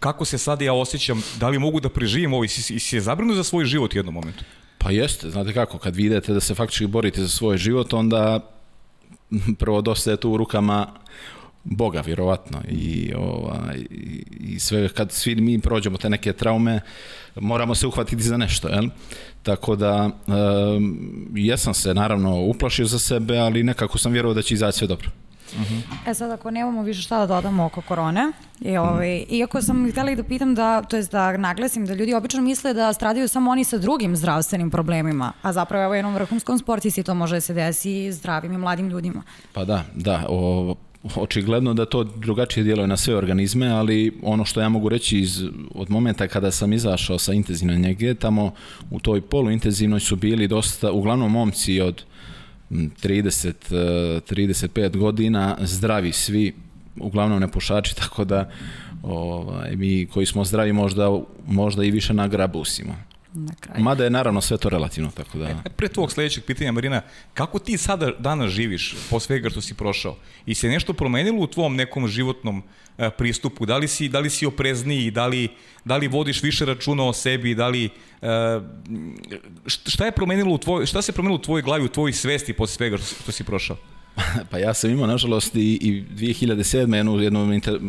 kako 0.00 0.24
se 0.24 0.38
sad 0.38 0.62
ja 0.62 0.74
osjećam, 0.74 1.22
da 1.40 1.48
li 1.48 1.58
mogu 1.58 1.80
da 1.80 1.88
preživim 1.88 2.32
ovo 2.32 2.44
i 2.44 2.48
si, 2.48 2.78
si 2.78 2.96
je 2.96 3.00
zabrano 3.00 3.34
za 3.34 3.44
svoj 3.44 3.64
život 3.64 3.94
u 3.94 3.96
jednom 3.96 4.14
momentu? 4.14 4.44
Pa 4.78 4.90
jeste, 4.90 5.30
znate 5.30 5.52
kako, 5.52 5.78
kad 5.78 5.96
vidite 5.96 6.32
da 6.32 6.40
se 6.40 6.54
faktički 6.54 6.86
borite 6.86 7.22
za 7.22 7.28
svoj 7.28 7.58
život, 7.58 7.92
onda 7.92 8.40
prvo 9.58 9.80
dosta 9.80 10.10
je 10.10 10.16
tu 10.16 10.30
u 10.30 10.36
rukama 10.36 10.86
Boga, 11.64 12.00
vjerovatno. 12.00 12.60
I, 12.68 13.12
ovaj, 13.16 13.84
i 14.40 14.58
sve, 14.58 14.88
kad 14.88 15.12
svi 15.12 15.34
mi 15.34 15.58
prođemo 15.58 15.98
te 15.98 16.10
neke 16.10 16.32
traume, 16.32 16.80
moramo 17.34 17.74
se 17.74 17.86
uhvatiti 17.86 18.22
za 18.22 18.36
nešto, 18.36 18.68
jel? 18.68 18.88
Tako 19.42 19.76
da, 19.76 20.10
um, 20.26 21.28
jesam 21.34 21.74
se 21.74 21.94
naravno 21.94 22.40
uplašio 22.40 22.86
za 22.86 22.98
sebe, 22.98 23.38
ali 23.38 23.62
nekako 23.62 23.98
sam 23.98 24.12
vjerovao 24.12 24.34
da 24.34 24.42
će 24.42 24.54
izaći 24.54 24.78
sve 24.78 24.86
dobro. 24.86 25.10
Uh 25.52 25.58
-huh. 25.60 26.10
E 26.10 26.14
sad, 26.14 26.30
ako 26.30 26.50
nemamo 26.50 26.82
više 26.82 27.02
šta 27.02 27.18
da 27.18 27.26
dodamo 27.26 27.64
oko 27.64 27.80
korone, 27.80 28.32
i 28.60 28.76
ovaj, 28.76 29.24
iako 29.30 29.62
sam 29.62 29.90
htjela 29.90 30.10
i 30.10 30.16
da 30.16 30.22
pitam 30.22 30.54
da, 30.54 30.82
to 30.82 30.96
je 30.96 31.02
da 31.02 31.36
naglasim 31.36 31.86
da 31.86 31.94
ljudi 31.94 32.14
obično 32.14 32.42
misle 32.42 32.74
da 32.74 32.92
stradaju 32.92 33.28
samo 33.28 33.50
oni 33.50 33.64
sa 33.64 33.78
drugim 33.78 34.16
zdravstvenim 34.16 34.70
problemima, 34.70 35.32
a 35.42 35.52
zapravo 35.52 35.84
evo 35.84 35.94
jednom 35.94 36.14
vrhunskom 36.14 36.58
sportisti 36.58 37.02
to 37.02 37.14
može 37.14 37.36
da 37.36 37.40
se 37.40 37.54
desi 37.54 38.12
zdravim 38.12 38.52
i 38.52 38.58
mladim 38.58 38.88
ljudima. 38.88 39.22
Pa 39.52 39.64
da, 39.64 39.84
da, 39.94 40.26
o, 40.28 40.74
očigledno 41.16 41.74
da 41.74 41.84
to 41.84 42.04
drugačije 42.04 42.64
djeluje 42.64 42.86
na 42.86 42.96
sve 42.96 43.16
organizme, 43.16 43.68
ali 43.68 44.18
ono 44.22 44.44
što 44.44 44.60
ja 44.60 44.68
mogu 44.68 44.88
reći 44.88 45.18
iz, 45.18 45.44
od 45.74 45.90
momenta 45.90 46.28
kada 46.28 46.50
sam 46.50 46.72
izašao 46.72 47.18
sa 47.18 47.32
intenzivne 47.32 47.78
njege, 47.78 48.14
tamo 48.14 48.52
u 48.90 49.00
toj 49.00 49.20
poluintenzivnoj 49.20 50.00
su 50.00 50.16
bili 50.16 50.48
dosta, 50.48 50.92
uglavnom 50.92 51.32
momci 51.32 51.80
od 51.80 52.04
30, 52.70 53.52
35 53.70 54.96
godina, 54.96 55.56
zdravi 55.60 56.12
svi, 56.12 56.54
uglavnom 56.96 57.40
ne 57.40 57.48
pušači, 57.48 57.96
tako 58.02 58.24
da 58.24 58.50
ovaj, 59.02 59.76
mi 59.76 60.06
koji 60.06 60.26
smo 60.26 60.44
zdravi 60.44 60.72
možda, 60.72 61.20
možda 61.46 61.84
i 61.84 61.90
više 61.90 62.14
nagrabusimo. 62.14 63.11
Na 63.34 63.54
kraju. 63.60 63.84
Mada 63.84 64.04
je 64.04 64.10
naravno 64.10 64.40
sve 64.40 64.56
to 64.56 64.68
relativno, 64.68 65.10
tako 65.10 65.38
da... 65.38 65.48
E, 65.48 65.54
pre 65.76 65.88
tvog 65.88 66.12
sledećeg 66.12 66.44
pitanja, 66.44 66.72
Marina, 66.72 67.02
kako 67.34 67.58
ti 67.58 67.78
sada 67.78 68.10
danas 68.18 68.50
živiš 68.50 68.96
po 69.10 69.20
svega 69.20 69.50
što 69.50 69.60
si 69.60 69.74
prošao? 69.74 70.16
I 70.46 70.54
se 70.54 70.68
nešto 70.68 70.92
promenilo 70.92 71.42
u 71.42 71.46
tvom 71.46 71.76
nekom 71.76 72.08
životnom 72.08 72.62
e, 72.98 73.10
pristupu? 73.10 73.66
Da 73.66 73.76
li 73.76 73.88
si, 73.88 74.08
da 74.08 74.20
li 74.20 74.30
si 74.30 74.46
oprezniji, 74.46 75.10
da 75.10 75.26
li, 75.26 75.48
da 75.84 75.96
li 75.96 76.08
vodiš 76.08 76.42
više 76.42 76.64
računa 76.64 77.04
o 77.04 77.12
sebi, 77.12 77.54
da 77.54 77.68
li... 77.68 77.90
E, 78.22 78.60
šta 79.66 80.04
je 80.04 80.12
promenilo 80.12 80.54
u 80.54 80.58
tvoj, 80.58 80.86
šta 80.86 81.02
se 81.02 81.12
promenilo 81.12 81.38
u 81.38 81.42
tvojoj 81.42 81.62
glavi, 81.62 81.84
u 81.84 81.88
tvojoj 81.88 82.12
svesti 82.12 82.52
posle 82.52 82.74
svega 82.76 82.96
što, 82.96 83.06
što 83.22 83.32
si 83.32 83.44
prošao? 83.44 83.76
Pa 84.50 84.58
ja 84.58 84.74
sam 84.74 84.90
imao, 84.90 85.06
nažalost, 85.06 85.56
i, 85.56 85.60
i 85.60 86.04
2007. 86.16 86.94
jednu, 86.94 87.20
jednu 87.20 87.54
inter, 87.54 87.80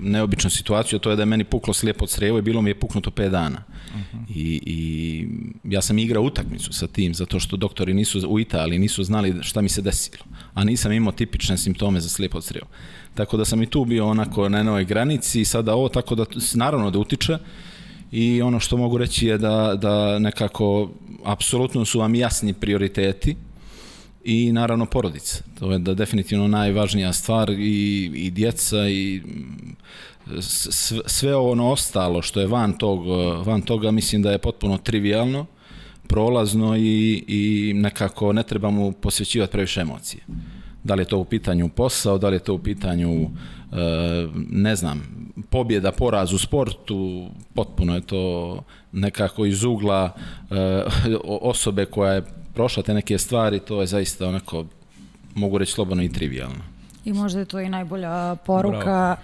neobičnu 0.00 0.50
situaciju, 0.50 0.98
to 0.98 1.10
je 1.10 1.16
da 1.16 1.22
je 1.22 1.26
meni 1.26 1.44
puklo 1.44 1.74
slijepo 1.74 2.04
od 2.04 2.10
srevo 2.10 2.38
i 2.38 2.42
bilo 2.42 2.62
mi 2.62 2.70
je 2.70 2.80
puknuto 2.80 3.10
5 3.10 3.28
dana. 3.28 3.62
Uh 3.94 4.00
-huh. 4.00 4.24
I, 4.34 4.60
I 4.66 5.28
ja 5.64 5.82
sam 5.82 5.98
igrao 5.98 6.22
utakmicu 6.22 6.72
sa 6.72 6.86
tim, 6.86 7.14
zato 7.14 7.40
što 7.40 7.56
doktori 7.56 7.94
nisu 7.94 8.28
u 8.28 8.40
Italiji 8.40 8.78
nisu 8.78 9.04
znali 9.04 9.34
šta 9.42 9.60
mi 9.60 9.68
se 9.68 9.82
desilo. 9.82 10.24
A 10.54 10.64
nisam 10.64 10.92
imao 10.92 11.12
tipične 11.12 11.58
simptome 11.58 12.00
za 12.00 12.08
slijepo 12.08 12.38
od 12.38 12.44
srevo. 12.44 12.66
Tako 13.14 13.36
da 13.36 13.44
sam 13.44 13.62
i 13.62 13.66
tu 13.66 13.84
bio 13.84 14.06
onako 14.06 14.48
na 14.48 14.62
novoj 14.62 14.84
granici 14.84 15.40
i 15.40 15.44
sada 15.44 15.74
ovo, 15.74 15.88
tako 15.88 16.14
da 16.14 16.24
naravno 16.54 16.90
da 16.90 16.98
utiče. 16.98 17.38
I 18.12 18.42
ono 18.42 18.60
što 18.60 18.76
mogu 18.76 18.98
reći 18.98 19.26
je 19.26 19.38
da, 19.38 19.74
da 19.80 20.18
nekako 20.18 20.90
apsolutno 21.24 21.84
su 21.84 21.98
vam 21.98 22.14
jasni 22.14 22.52
prioriteti, 22.52 23.36
i 24.24 24.52
naravno 24.52 24.86
porodica. 24.86 25.44
To 25.58 25.72
je 25.72 25.78
da 25.78 25.94
definitivno 25.94 26.48
najvažnija 26.48 27.12
stvar 27.12 27.50
i, 27.50 28.10
i 28.14 28.30
djeca 28.30 28.88
i 28.88 29.22
sve, 31.06 31.36
ono 31.36 31.70
ostalo 31.70 32.22
što 32.22 32.40
je 32.40 32.46
van, 32.46 32.78
tog, 32.78 33.06
van 33.46 33.62
toga 33.62 33.90
mislim 33.90 34.22
da 34.22 34.30
je 34.30 34.38
potpuno 34.38 34.78
trivialno, 34.78 35.46
prolazno 36.08 36.76
i, 36.76 37.24
i 37.28 37.72
nekako 37.74 38.32
ne 38.32 38.42
treba 38.42 38.70
mu 38.70 38.92
posvećivati 38.92 39.52
previše 39.52 39.80
emocije. 39.80 40.22
Da 40.84 40.94
li 40.94 41.02
je 41.02 41.08
to 41.08 41.18
u 41.18 41.24
pitanju 41.24 41.68
posao, 41.68 42.18
da 42.18 42.28
li 42.28 42.36
je 42.36 42.44
to 42.44 42.54
u 42.54 42.58
pitanju 42.58 43.30
ne 44.50 44.76
znam, 44.76 45.30
pobjeda, 45.50 45.92
poraz 45.92 46.32
u 46.32 46.38
sportu, 46.38 47.28
potpuno 47.54 47.94
je 47.94 48.00
to 48.00 48.62
nekako 48.92 49.46
iz 49.46 49.64
ugla 49.64 50.12
osobe 51.24 51.84
koja 51.84 52.12
je 52.12 52.22
prošla 52.54 52.82
te 52.82 52.94
neke 52.94 53.18
stvari, 53.18 53.58
to 53.60 53.80
je 53.80 53.86
zaista 53.86 54.28
onako, 54.28 54.64
mogu 55.34 55.58
reći 55.58 55.72
slobodno 55.72 56.02
i 56.02 56.12
trivialno. 56.12 56.64
I 57.04 57.12
možda 57.12 57.38
je 57.38 57.44
to 57.44 57.60
i 57.60 57.68
najbolja 57.68 58.36
poruka, 58.46 58.84
Bravo. 58.84 59.16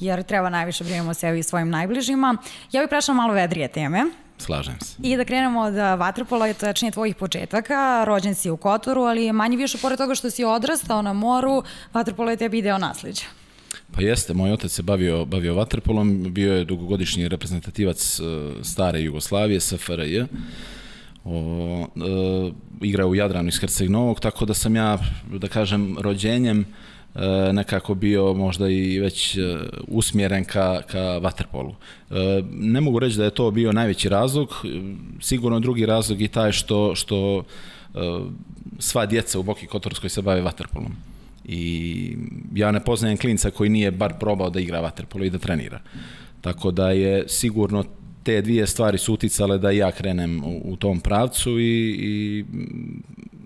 jer 0.00 0.22
treba 0.22 0.48
najviše 0.48 0.84
brinemo 0.84 1.10
o 1.10 1.14
sebi 1.14 1.38
i 1.38 1.42
svojim 1.42 1.70
najbližima. 1.70 2.36
Ja 2.72 2.80
bih 2.80 2.88
prešla 2.88 3.14
malo 3.14 3.32
vedrije 3.32 3.68
teme. 3.68 4.04
Slažem 4.38 4.80
se. 4.80 4.96
I 5.02 5.16
da 5.16 5.24
krenemo 5.24 5.60
od 5.60 5.74
vaterpola, 5.74 6.52
tačnije 6.52 6.92
tvojih 6.92 7.16
početaka. 7.16 8.04
Rođen 8.04 8.34
si 8.34 8.50
u 8.50 8.56
Kotoru, 8.56 9.02
ali 9.02 9.32
manje 9.32 9.56
više 9.56 9.78
pored 9.78 9.98
toga 9.98 10.14
što 10.14 10.30
si 10.30 10.44
odrastao 10.44 11.02
na 11.02 11.12
moru, 11.12 11.62
vaterpolo 11.94 12.30
je 12.30 12.36
tebi 12.36 12.62
deo 12.62 12.78
nasleđa. 12.78 13.24
Pa 13.92 14.02
jeste, 14.02 14.34
moj 14.34 14.52
otac 14.52 14.70
se 14.72 14.82
bavio, 14.82 15.24
bavio 15.24 15.54
vaterpolom, 15.54 16.34
bio 16.34 16.54
je 16.54 16.64
dugogodišnji 16.64 17.28
reprezentativac 17.28 18.20
stare 18.62 19.00
Jugoslavije, 19.00 19.60
SFRJ. 19.60 20.24
O, 21.30 21.86
e, 21.96 22.50
igra 22.80 23.06
u 23.06 23.14
Jadranu 23.14 23.48
iz 23.48 23.60
Herceg 23.60 23.90
Novog, 23.90 24.20
tako 24.20 24.44
da 24.44 24.54
sam 24.54 24.76
ja, 24.76 24.98
da 25.32 25.48
kažem, 25.48 25.96
rođenjem 26.00 26.60
e, 27.14 27.52
nekako 27.52 27.94
bio 27.94 28.34
možda 28.34 28.68
i 28.68 28.98
već 28.98 29.36
e, 29.36 29.40
usmjeren 29.88 30.44
ka, 30.44 30.82
ka 30.82 31.18
vaterpolu. 31.18 31.74
E, 32.10 32.14
ne 32.52 32.80
mogu 32.80 32.98
reći 32.98 33.16
da 33.16 33.24
je 33.24 33.34
to 33.34 33.50
bio 33.50 33.72
najveći 33.72 34.08
razlog, 34.08 34.48
sigurno 35.20 35.60
drugi 35.60 35.86
razlog 35.86 36.20
i 36.20 36.28
taj 36.28 36.52
što, 36.52 36.94
što 36.94 37.44
e, 37.94 37.98
sva 38.78 39.06
djeca 39.06 39.38
u 39.38 39.42
Boki 39.42 39.66
Kotorskoj 39.66 40.10
se 40.10 40.22
bave 40.22 40.40
vaterpolom. 40.40 40.96
I 41.44 42.16
ja 42.54 42.72
ne 42.72 42.84
poznajem 42.84 43.16
klinca 43.16 43.50
koji 43.50 43.70
nije 43.70 43.90
bar 43.90 44.14
probao 44.20 44.50
da 44.50 44.60
igra 44.60 44.80
vaterpolo 44.80 45.24
i 45.24 45.30
da 45.30 45.38
trenira. 45.38 45.80
Tako 46.40 46.70
da 46.70 46.90
je 46.90 47.24
sigurno 47.28 47.84
te 48.28 48.40
dvije 48.42 48.66
stvari 48.66 48.98
su 48.98 49.14
uticale 49.14 49.58
da 49.58 49.70
ja 49.70 49.92
krenem 49.92 50.44
u, 50.44 50.60
u 50.64 50.76
tom 50.76 51.00
pravcu 51.00 51.60
i, 51.60 51.96
i 52.00 52.44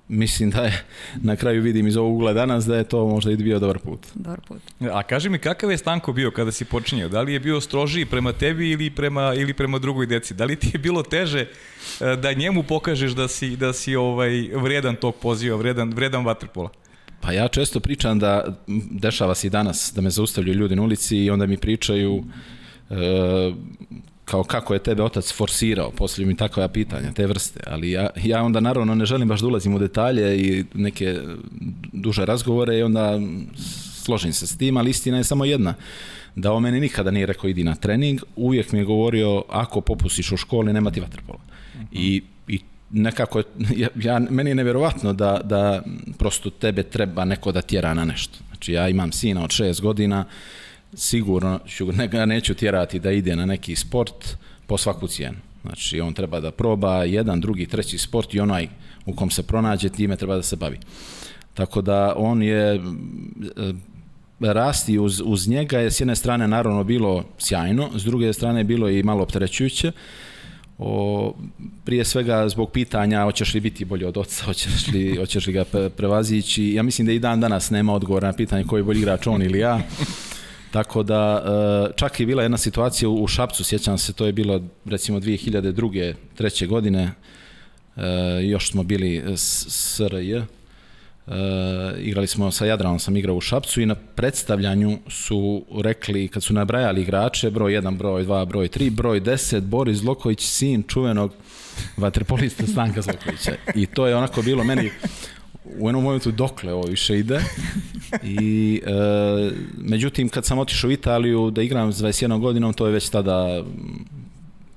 mislim 0.09 0.51
da 0.51 0.63
je, 0.63 0.85
na 1.23 1.37
kraju 1.37 1.63
vidim 1.63 1.87
iz 1.87 1.97
ovog 1.97 2.15
ugla 2.15 2.33
danas 2.33 2.65
da 2.65 2.77
je 2.77 2.85
to 2.85 3.07
možda 3.07 3.33
i 3.33 3.37
bio 3.37 3.59
dobar 3.59 3.79
put. 3.79 4.07
Dobar 4.15 4.41
put. 4.49 4.61
A 4.93 5.03
kaži 5.03 5.29
mi 5.29 5.39
kakav 5.39 5.71
je 5.71 5.79
Stanko 5.79 6.13
bio 6.13 6.31
kada 6.31 6.53
si 6.53 6.65
počinjao? 6.65 7.09
Da 7.09 7.23
li 7.23 7.33
je 7.33 7.41
bio 7.41 7.61
strožiji 7.61 8.07
prema 8.07 8.33
tebi 8.33 8.71
ili 8.71 8.91
prema, 8.91 9.35
ili 9.35 9.55
prema 9.55 9.79
drugoj 9.79 10.07
deci? 10.07 10.35
Da 10.35 10.45
li 10.45 10.57
ti 10.57 10.71
je 10.73 10.79
bilo 10.79 11.03
teže 11.03 11.41
e, 11.41 12.17
da 12.17 12.33
njemu 12.33 12.63
pokažeš 12.63 13.13
da 13.13 13.29
si, 13.29 13.57
da 13.57 13.73
si 13.73 13.97
ovaj 13.97 14.49
vredan 14.55 14.97
tog 14.97 15.15
poziva, 15.15 15.57
vredan, 15.57 15.93
vredan 15.93 16.25
vaterpola? 16.25 16.71
Pa 17.21 17.33
ja 17.33 17.49
često 17.49 17.81
pričam 17.81 18.19
da 18.19 18.57
dešava 18.91 19.35
se 19.35 19.47
i 19.47 19.51
danas 19.51 19.93
da 19.95 20.01
me 20.03 20.11
zaustavljaju 20.11 20.59
ljudi 20.59 20.77
na 20.77 20.83
ulici 20.83 21.17
i 21.17 21.31
onda 21.31 21.47
mi 21.47 21.57
pričaju 21.57 22.25
e, 22.91 23.53
kao 24.33 24.45
kako 24.45 24.75
je 24.75 24.83
tebe 24.83 25.03
otac 25.03 25.33
forsirao, 25.33 25.91
poslije 25.91 26.27
mi 26.27 26.37
takva 26.37 26.69
pitanja, 26.69 27.13
te 27.13 27.27
vrste, 27.27 27.61
ali 27.67 27.91
ja, 27.91 28.09
ja 28.25 28.43
onda 28.43 28.61
naravno 28.61 28.95
ne 28.95 29.07
želim 29.07 29.29
baš 29.29 29.41
da 29.41 29.47
ulazim 29.47 29.75
u 29.75 29.79
detalje 29.79 30.39
i 30.39 30.65
neke 30.75 31.19
duže 31.93 32.25
razgovore 32.25 32.79
i 32.79 32.83
onda 32.83 33.21
složim 34.05 34.33
se 34.33 34.47
s 34.47 34.57
tim, 34.57 34.77
ali 34.77 34.91
istina 34.91 35.17
je 35.17 35.25
samo 35.25 35.45
jedna, 35.45 35.75
da 36.37 36.53
o 36.53 36.61
meni 36.61 36.81
nikada 36.81 37.11
nije 37.11 37.27
rekao 37.27 37.49
idi 37.49 37.65
na 37.65 37.75
trening, 37.75 38.23
uvijek 38.37 38.73
mi 38.73 38.79
je 38.79 38.85
govorio 38.85 39.45
ako 39.49 39.81
popustiš 39.81 40.33
u 40.33 40.37
školi 40.37 40.73
nema 40.73 40.91
ti 40.91 41.01
vaterpola. 41.01 41.39
Uh 41.39 41.81
-huh. 41.81 41.87
I, 41.93 42.23
i 42.49 42.61
nekako 42.91 43.39
je, 43.39 43.45
ja, 43.77 43.89
ja, 43.95 44.19
meni 44.19 44.51
je 44.51 44.55
nevjerovatno 44.55 45.13
da, 45.13 45.41
da 45.45 45.83
prosto 46.19 46.51
tebe 46.51 46.83
treba 46.83 47.25
neko 47.25 47.53
da 47.53 47.63
tjera 47.63 47.95
na 47.95 48.05
nešto. 48.05 48.39
Znači 48.49 48.73
ja 48.73 48.89
imam 48.89 49.13
sina 49.13 49.45
od 49.45 49.51
šest 49.51 49.81
godina, 49.81 50.25
sigurno 50.95 51.61
ću, 51.67 51.93
ne, 51.93 52.27
neću 52.27 52.55
tjerati 52.55 52.99
da 52.99 53.11
ide 53.11 53.37
na 53.37 53.47
neki 53.47 53.77
sport 53.77 54.37
po 54.67 54.79
svaku 54.79 55.07
cijenu. 55.09 55.37
Znači, 55.63 56.01
on 56.01 56.15
treba 56.15 56.41
da 56.41 56.51
proba 56.51 57.05
jedan, 57.05 57.41
drugi, 57.41 57.67
treći 57.67 57.99
sport 57.99 58.35
i 58.35 58.41
onaj 58.41 58.69
u 59.07 59.15
kom 59.15 59.31
se 59.31 59.43
pronađe, 59.43 59.89
time 59.89 60.17
treba 60.17 60.37
da 60.37 60.43
se 60.43 60.57
bavi. 60.57 60.79
Tako 61.55 61.83
da 61.83 62.15
on 62.17 62.43
je 62.43 62.75
e, 62.75 62.81
rasti 64.41 64.99
uz, 64.99 65.23
uz 65.25 65.49
njega 65.49 65.79
je 65.79 65.91
s 65.91 66.01
jedne 66.01 66.17
strane 66.17 66.49
naravno 66.49 66.85
bilo 66.85 67.25
sjajno, 67.39 67.91
s 67.95 68.05
druge 68.05 68.33
strane 68.33 68.65
bilo 68.65 68.89
i 68.89 69.03
malo 69.03 69.23
opterećujuće. 69.23 69.93
O, 70.79 71.35
prije 71.85 72.05
svega 72.05 72.49
zbog 72.49 72.71
pitanja 72.71 73.23
hoćeš 73.23 73.55
li 73.55 73.61
biti 73.61 73.85
bolji 73.85 74.05
od 74.05 74.17
oca, 74.17 74.45
hoćeš 74.45 74.87
li, 74.93 75.17
hoćeš 75.17 75.47
li 75.47 75.53
ga 75.53 75.65
prevazići. 75.97 76.73
Ja 76.73 76.83
mislim 76.83 77.07
da 77.07 77.13
i 77.13 77.19
dan 77.19 77.41
danas 77.41 77.71
nema 77.71 77.95
odgovora 77.95 78.27
na 78.27 78.33
pitanje 78.33 78.65
koji 78.65 78.81
je 78.81 78.85
bolji 78.85 78.99
igrač 78.99 79.27
on 79.27 79.43
ili 79.43 79.59
ja. 79.59 79.81
Tako 80.73 81.03
da, 81.03 81.43
e, 81.91 81.93
čak 81.97 82.21
je 82.21 82.27
bila 82.27 82.43
jedna 82.43 82.59
situacija 82.59 83.09
u 83.09 83.27
Šapcu, 83.27 83.65
sjećam 83.65 83.99
se, 83.99 84.13
to 84.13 84.27
je 84.27 84.33
bilo 84.33 84.63
recimo 84.85 85.21
2002. 85.21 86.15
treće 86.35 86.67
godine, 86.67 87.13
e, 87.97 88.03
još 88.43 88.71
smo 88.71 88.83
bili 88.83 89.25
SRJ, 89.37 90.37
e, 90.37 90.45
igrali 91.99 92.27
smo 92.27 92.51
sa 92.51 92.67
Jadranom, 92.67 92.99
sam 92.99 93.17
igrao 93.17 93.37
u 93.37 93.41
Šapcu 93.41 93.81
i 93.81 93.87
na 93.87 93.95
predstavljanju 93.95 94.99
su 95.09 95.65
rekli, 95.83 96.29
kad 96.29 96.43
su 96.43 96.55
nabrajali 96.55 97.03
igrače, 97.03 97.51
broj 97.51 97.73
1, 97.73 97.97
broj 97.97 98.25
2, 98.25 98.47
broj 98.47 98.69
3, 98.69 98.91
broj 98.91 99.21
10, 99.21 99.61
Boris 99.61 99.99
Zloković, 99.99 100.41
sin 100.41 100.83
čuvenog 100.83 101.33
vaterpolista 101.97 102.67
Stanka 102.67 103.03
Zlokovića. 103.03 103.53
I 103.75 103.87
to 103.87 104.07
je 104.07 104.17
onako 104.17 104.43
bilo 104.43 104.65
meni 104.65 104.91
u 105.65 105.89
jednom 105.89 106.03
momentu 106.03 106.31
dokle 106.31 106.73
ovo 106.73 106.87
više 106.87 107.19
ide. 107.19 107.41
I, 108.23 108.81
e, 108.87 109.51
međutim, 109.79 110.29
kad 110.29 110.45
sam 110.45 110.59
otišao 110.59 110.89
u 110.89 110.93
Italiju 110.93 111.51
da 111.51 111.63
igram 111.63 111.93
s 111.93 111.97
21 111.97 112.41
godinom, 112.41 112.73
to 112.73 112.87
je 112.87 112.93
već 112.93 113.09
tada 113.09 113.65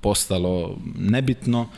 postalo 0.00 0.76
nebitno. 0.98 1.68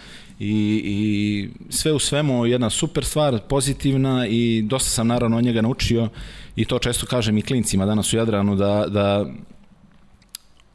I, 0.41 0.83
i 0.85 1.49
sve 1.71 1.93
u 1.93 1.99
svemu 1.99 2.47
jedna 2.47 2.71
super 2.71 3.05
stvar, 3.05 3.41
pozitivna 3.49 4.27
i 4.27 4.63
dosta 4.63 4.91
sam 4.91 5.07
naravno 5.07 5.37
od 5.37 5.45
njega 5.45 5.63
naučio. 5.63 6.09
I 6.57 6.65
to 6.65 6.79
često 6.79 7.07
kažem 7.07 7.39
i 7.39 7.43
klincima 7.43 7.87
danas 7.87 8.13
u 8.13 8.17
Jadranu 8.17 8.57
da, 8.57 8.87
da 8.89 9.27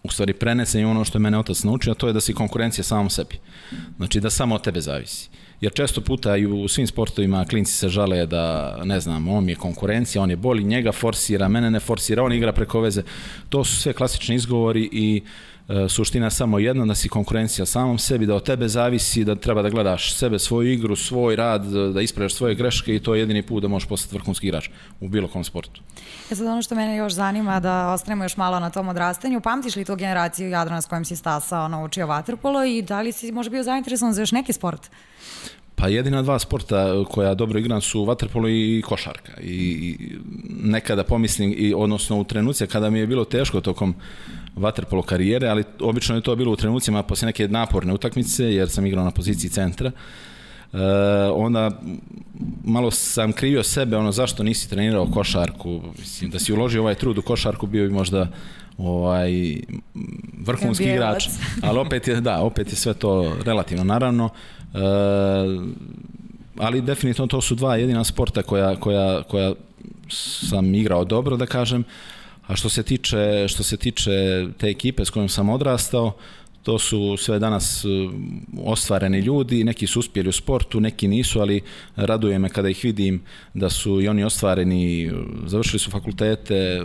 u 0.03 0.11
stvari 0.11 0.33
prenesem 0.33 0.89
ono 0.89 1.05
što 1.05 1.17
je 1.17 1.21
mene 1.21 1.39
otac 1.39 1.63
naučio, 1.63 1.91
a 1.91 1.95
to 1.95 2.07
je 2.07 2.13
da 2.13 2.21
si 2.21 2.33
konkurencija 2.33 2.83
samom 2.83 3.09
sebi. 3.09 3.39
Znači 3.97 4.19
da 4.19 4.29
samo 4.29 4.55
od 4.55 4.63
tebe 4.63 4.81
zavisi 4.81 5.29
jer 5.63 5.73
često 5.73 6.01
puta 6.01 6.37
i 6.37 6.45
u 6.45 6.67
svim 6.67 6.87
sportovima 6.87 7.45
klinci 7.45 7.73
se 7.73 7.89
žale 7.89 8.25
da, 8.25 8.77
ne 8.83 8.99
znam, 8.99 9.27
on 9.27 9.49
je 9.49 9.55
konkurencija, 9.55 10.21
on 10.21 10.29
je 10.29 10.35
boli, 10.35 10.63
njega 10.63 10.91
forsira, 10.91 11.47
mene 11.47 11.71
ne 11.71 11.79
forsira, 11.79 12.23
on 12.23 12.33
igra 12.33 12.51
preko 12.51 12.81
veze. 12.81 13.03
To 13.49 13.63
su 13.63 13.75
sve 13.75 13.93
klasični 13.93 14.35
izgovori 14.35 14.89
i 14.91 15.21
E, 15.69 15.89
suština 15.89 16.25
je 16.25 16.31
samo 16.31 16.59
jedna, 16.59 16.85
da 16.85 16.95
si 16.95 17.09
konkurencija 17.09 17.65
samom 17.65 17.99
sebi, 17.99 18.25
da 18.25 18.35
od 18.35 18.43
tebe 18.43 18.67
zavisi, 18.67 19.23
da 19.23 19.35
treba 19.35 19.61
da 19.61 19.69
gledaš 19.69 20.15
sebe, 20.15 20.39
svoju 20.39 20.71
igru, 20.71 20.95
svoj 20.95 21.35
rad, 21.35 21.65
da 21.93 22.01
ispravljaš 22.01 22.33
svoje 22.33 22.55
greške 22.55 22.95
i 22.95 22.99
to 22.99 23.15
je 23.15 23.21
jedini 23.21 23.41
put 23.41 23.61
da 23.61 23.67
možeš 23.67 23.89
postati 23.89 24.15
vrhunski 24.15 24.47
igrač 24.47 24.69
u 24.99 25.07
bilo 25.07 25.27
kom 25.27 25.43
sportu. 25.43 25.81
E 26.31 26.35
sad 26.35 26.47
ono 26.47 26.61
što 26.61 26.75
mene 26.75 26.95
još 26.95 27.13
zanima 27.13 27.59
da 27.59 27.93
ostanemo 27.93 28.23
još 28.23 28.37
malo 28.37 28.59
na 28.59 28.69
tom 28.69 28.87
odrastanju, 28.87 29.41
pamtiš 29.41 29.75
li 29.75 29.85
tu 29.85 29.95
generaciju 29.95 30.49
Jadrana 30.49 30.81
s 30.81 30.85
kojim 30.85 31.05
si 31.05 31.15
stasao, 31.15 31.67
naučio 31.67 32.07
vaterpolo 32.07 32.63
i 32.63 32.81
da 32.81 33.01
li 33.01 33.11
si 33.11 33.31
možda 33.31 33.49
bio 33.49 33.63
zainteresovan 33.63 34.13
za 34.13 34.21
još 34.21 34.31
neki 34.31 34.53
sport? 34.53 34.89
Pa 35.75 35.87
jedina 35.87 36.21
dva 36.21 36.39
sporta 36.39 37.03
koja 37.09 37.33
dobro 37.33 37.59
igram 37.59 37.81
su 37.81 38.03
vaterpolo 38.03 38.49
i 38.49 38.81
košarka. 38.85 39.31
I, 39.41 39.97
nekada 40.63 41.03
pomislim, 41.03 41.53
i, 41.57 41.73
odnosno 41.73 42.19
u 42.19 42.23
trenucije 42.23 42.67
kada 42.67 42.89
mi 42.89 42.99
je 42.99 43.07
bilo 43.07 43.25
teško 43.25 43.61
tokom 43.61 43.95
vaterpolo 44.55 45.01
karijere, 45.01 45.47
ali 45.47 45.63
obično 45.81 46.15
je 46.15 46.21
to 46.21 46.35
bilo 46.35 46.51
u 46.51 46.55
trenucima 46.55 47.03
posle 47.03 47.25
neke 47.25 47.47
naporne 47.47 47.93
utakmice, 47.93 48.53
jer 48.53 48.69
sam 48.69 48.85
igrao 48.85 49.05
na 49.05 49.11
poziciji 49.11 49.49
centra. 49.49 49.91
E, 50.73 50.77
onda 51.33 51.81
malo 52.63 52.91
sam 52.91 53.31
krivio 53.31 53.63
sebe, 53.63 53.97
ono 53.97 54.11
zašto 54.11 54.43
nisi 54.43 54.69
trenirao 54.69 55.11
košarku, 55.11 55.81
mislim 55.99 56.31
da 56.31 56.39
si 56.39 56.53
uložio 56.53 56.81
ovaj 56.81 56.95
trud 56.95 57.17
u 57.17 57.21
košarku 57.21 57.67
bio 57.67 57.87
bi 57.87 57.93
možda 57.93 58.27
ovaj 58.77 59.55
vrhunski 60.45 60.83
igrač, 60.83 61.27
ali 61.61 61.79
opet 61.79 62.07
je 62.07 62.21
da, 62.21 62.41
opet 62.41 62.71
je 62.71 62.75
sve 62.75 62.93
to 62.93 63.35
relativno 63.45 63.83
naravno. 63.83 64.29
E, 64.73 64.79
ali 66.57 66.81
definitivno 66.81 67.27
to 67.27 67.41
su 67.41 67.55
dva 67.55 67.75
jedina 67.75 68.03
sporta 68.03 68.43
koja, 68.43 68.75
koja, 68.75 69.23
koja 69.23 69.53
sam 70.09 70.75
igrao 70.75 71.05
dobro, 71.05 71.37
da 71.37 71.45
kažem. 71.45 71.83
A 72.47 72.55
što 72.55 72.69
se 72.69 72.83
tiče, 72.83 73.47
što 73.47 73.63
se 73.63 73.77
tiče 73.77 74.47
te 74.57 74.69
ekipe 74.69 75.05
s 75.05 75.09
kojom 75.09 75.29
sam 75.29 75.49
odrastao, 75.49 76.13
to 76.63 76.79
su 76.79 77.17
sve 77.17 77.39
danas 77.39 77.85
ostvareni 78.65 79.19
ljudi, 79.19 79.63
neki 79.63 79.87
su 79.87 79.99
uspjeli 79.99 80.29
u 80.29 80.31
sportu, 80.31 80.79
neki 80.79 81.07
nisu, 81.07 81.39
ali 81.39 81.61
raduje 81.95 82.39
me 82.39 82.49
kada 82.49 82.69
ih 82.69 82.83
vidim 82.83 83.21
da 83.53 83.69
su 83.69 84.01
i 84.01 84.07
oni 84.07 84.23
ostvareni, 84.23 85.11
završili 85.45 85.79
su 85.79 85.91
fakultete, 85.91 86.81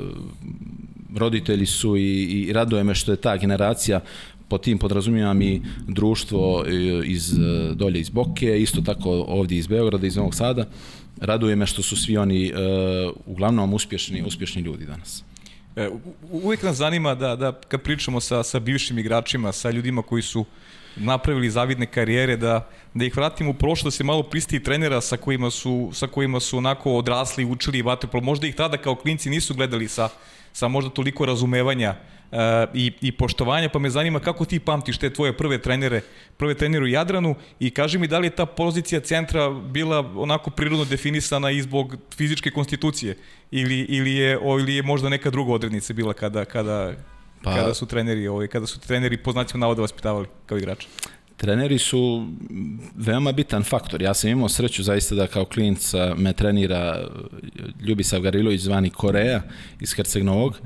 roditelji 1.17 1.67
su 1.67 1.97
i, 1.97 2.23
i 2.23 2.53
raduje 2.53 2.85
me 2.85 2.95
što 2.95 3.13
je 3.13 3.17
ta 3.17 3.37
generacija 3.37 4.01
po 4.49 4.59
tim 4.59 4.79
podrazumijevam 4.79 5.43
i 5.43 5.63
društvo 5.89 6.65
e, 6.67 6.73
iz 7.05 7.33
e, 7.33 7.37
dolje 7.75 8.01
iz 8.01 8.11
Boke, 8.11 8.61
isto 8.61 8.81
tako 8.81 9.11
ovdje 9.11 9.59
iz 9.59 9.67
Beograda, 9.67 10.07
iz 10.07 10.17
Novog 10.17 10.35
Sada. 10.35 10.67
Raduje 11.21 11.57
me 11.57 11.67
što 11.67 11.83
su 11.83 11.97
svi 11.97 12.17
oni 12.17 12.53
uh, 12.53 12.59
uglavnom 13.27 13.75
uspješni, 13.75 14.23
uspješni 14.23 14.63
ljudi 14.63 14.87
danas. 14.87 15.25
E, 15.77 15.89
uvijek 16.31 16.63
nas 16.63 16.77
zanima 16.77 17.15
da, 17.15 17.37
da 17.37 17.53
kad 17.53 17.83
pričamo 17.83 18.21
sa, 18.21 18.43
sa 18.43 18.61
bivšim 18.61 18.99
igračima, 18.99 19.53
sa 19.53 19.71
ljudima 19.71 20.03
koji 20.03 20.23
su 20.23 20.45
napravili 20.97 21.51
zavidne 21.51 21.87
karijere, 21.87 22.37
da, 22.37 22.69
da 22.95 23.05
ih 23.05 23.17
vratimo 23.17 23.51
u 23.51 23.55
prošlo, 23.55 23.87
da 23.87 23.91
se 23.91 24.05
malo 24.05 24.23
pristi 24.23 24.63
trenera 24.63 25.01
sa 25.01 25.17
kojima 25.17 25.51
su, 25.51 25.91
sa 25.93 26.07
kojima 26.07 26.41
su 26.41 26.59
onako 26.59 26.93
odrasli, 26.93 27.45
učili 27.45 27.83
vaterpolo. 27.83 28.23
Možda 28.23 28.47
ih 28.47 28.55
tada 28.55 28.77
kao 28.77 28.95
klinci 28.95 29.31
nisu 29.31 29.55
gledali 29.55 29.89
sa, 29.89 30.09
sa 30.53 30.69
možda 30.69 30.91
toliko 30.91 31.27
razumevanja 31.27 31.95
uh, 32.31 32.39
i, 32.75 32.93
i 33.01 33.13
poštovanja, 33.13 33.69
pa 33.69 33.79
me 33.79 33.91
zanima 33.91 34.21
kako 34.21 34.45
ti 34.45 34.61
pamtiš 34.61 34.99
te 34.99 35.13
tvoje 35.13 35.37
prve 35.37 35.59
trenere, 35.59 36.01
prve 36.37 36.55
trenere 36.55 36.85
u 36.85 36.89
Jadranu 36.89 37.35
i 37.61 37.71
kaži 37.71 37.99
mi 37.99 38.07
da 38.07 38.19
li 38.19 38.27
je 38.27 38.37
ta 38.37 38.47
pozicija 38.47 39.01
centra 39.01 39.51
bila 39.51 40.13
onako 40.17 40.51
prirodno 40.51 40.85
definisana 40.85 41.51
i 41.51 41.63
zbog 41.63 41.97
fizičke 42.17 42.51
konstitucije 42.51 43.17
ili, 43.51 43.81
ili, 43.81 44.15
je, 44.15 44.39
o, 44.43 44.59
ili 44.59 44.75
je 44.75 44.83
možda 44.83 45.09
neka 45.09 45.31
druga 45.31 45.53
odrednica 45.53 45.93
bila 45.93 46.13
kada, 46.13 46.45
kada, 46.45 46.93
pa, 47.43 47.55
kada 47.55 47.75
su 47.75 47.87
treneri, 47.87 48.29
ovaj, 48.29 48.47
kada 48.47 48.67
su 48.67 48.81
treneri 48.81 49.17
po 49.17 49.33
znacima 49.33 49.61
navoda 49.61 49.83
vaspitavali 49.83 50.27
kao 50.47 50.59
igrači? 50.59 50.89
Treneri 51.39 51.79
su 51.79 52.27
veoma 52.97 53.33
bitan 53.33 53.63
faktor. 53.63 54.03
Ja 54.03 54.15
sam 54.15 54.31
imao 54.31 54.49
sreću 54.49 54.83
zaista 54.83 55.15
da 55.15 55.27
kao 55.27 55.45
klinac 55.45 55.93
me 56.17 56.33
trenira 56.33 57.09
Ljubisav 57.81 58.21
Garilović 58.21 58.61
zvani 58.61 58.91
Koreja 58.91 59.43
iz 59.81 59.95
Herceg 59.95 60.25
Novog. 60.25 60.59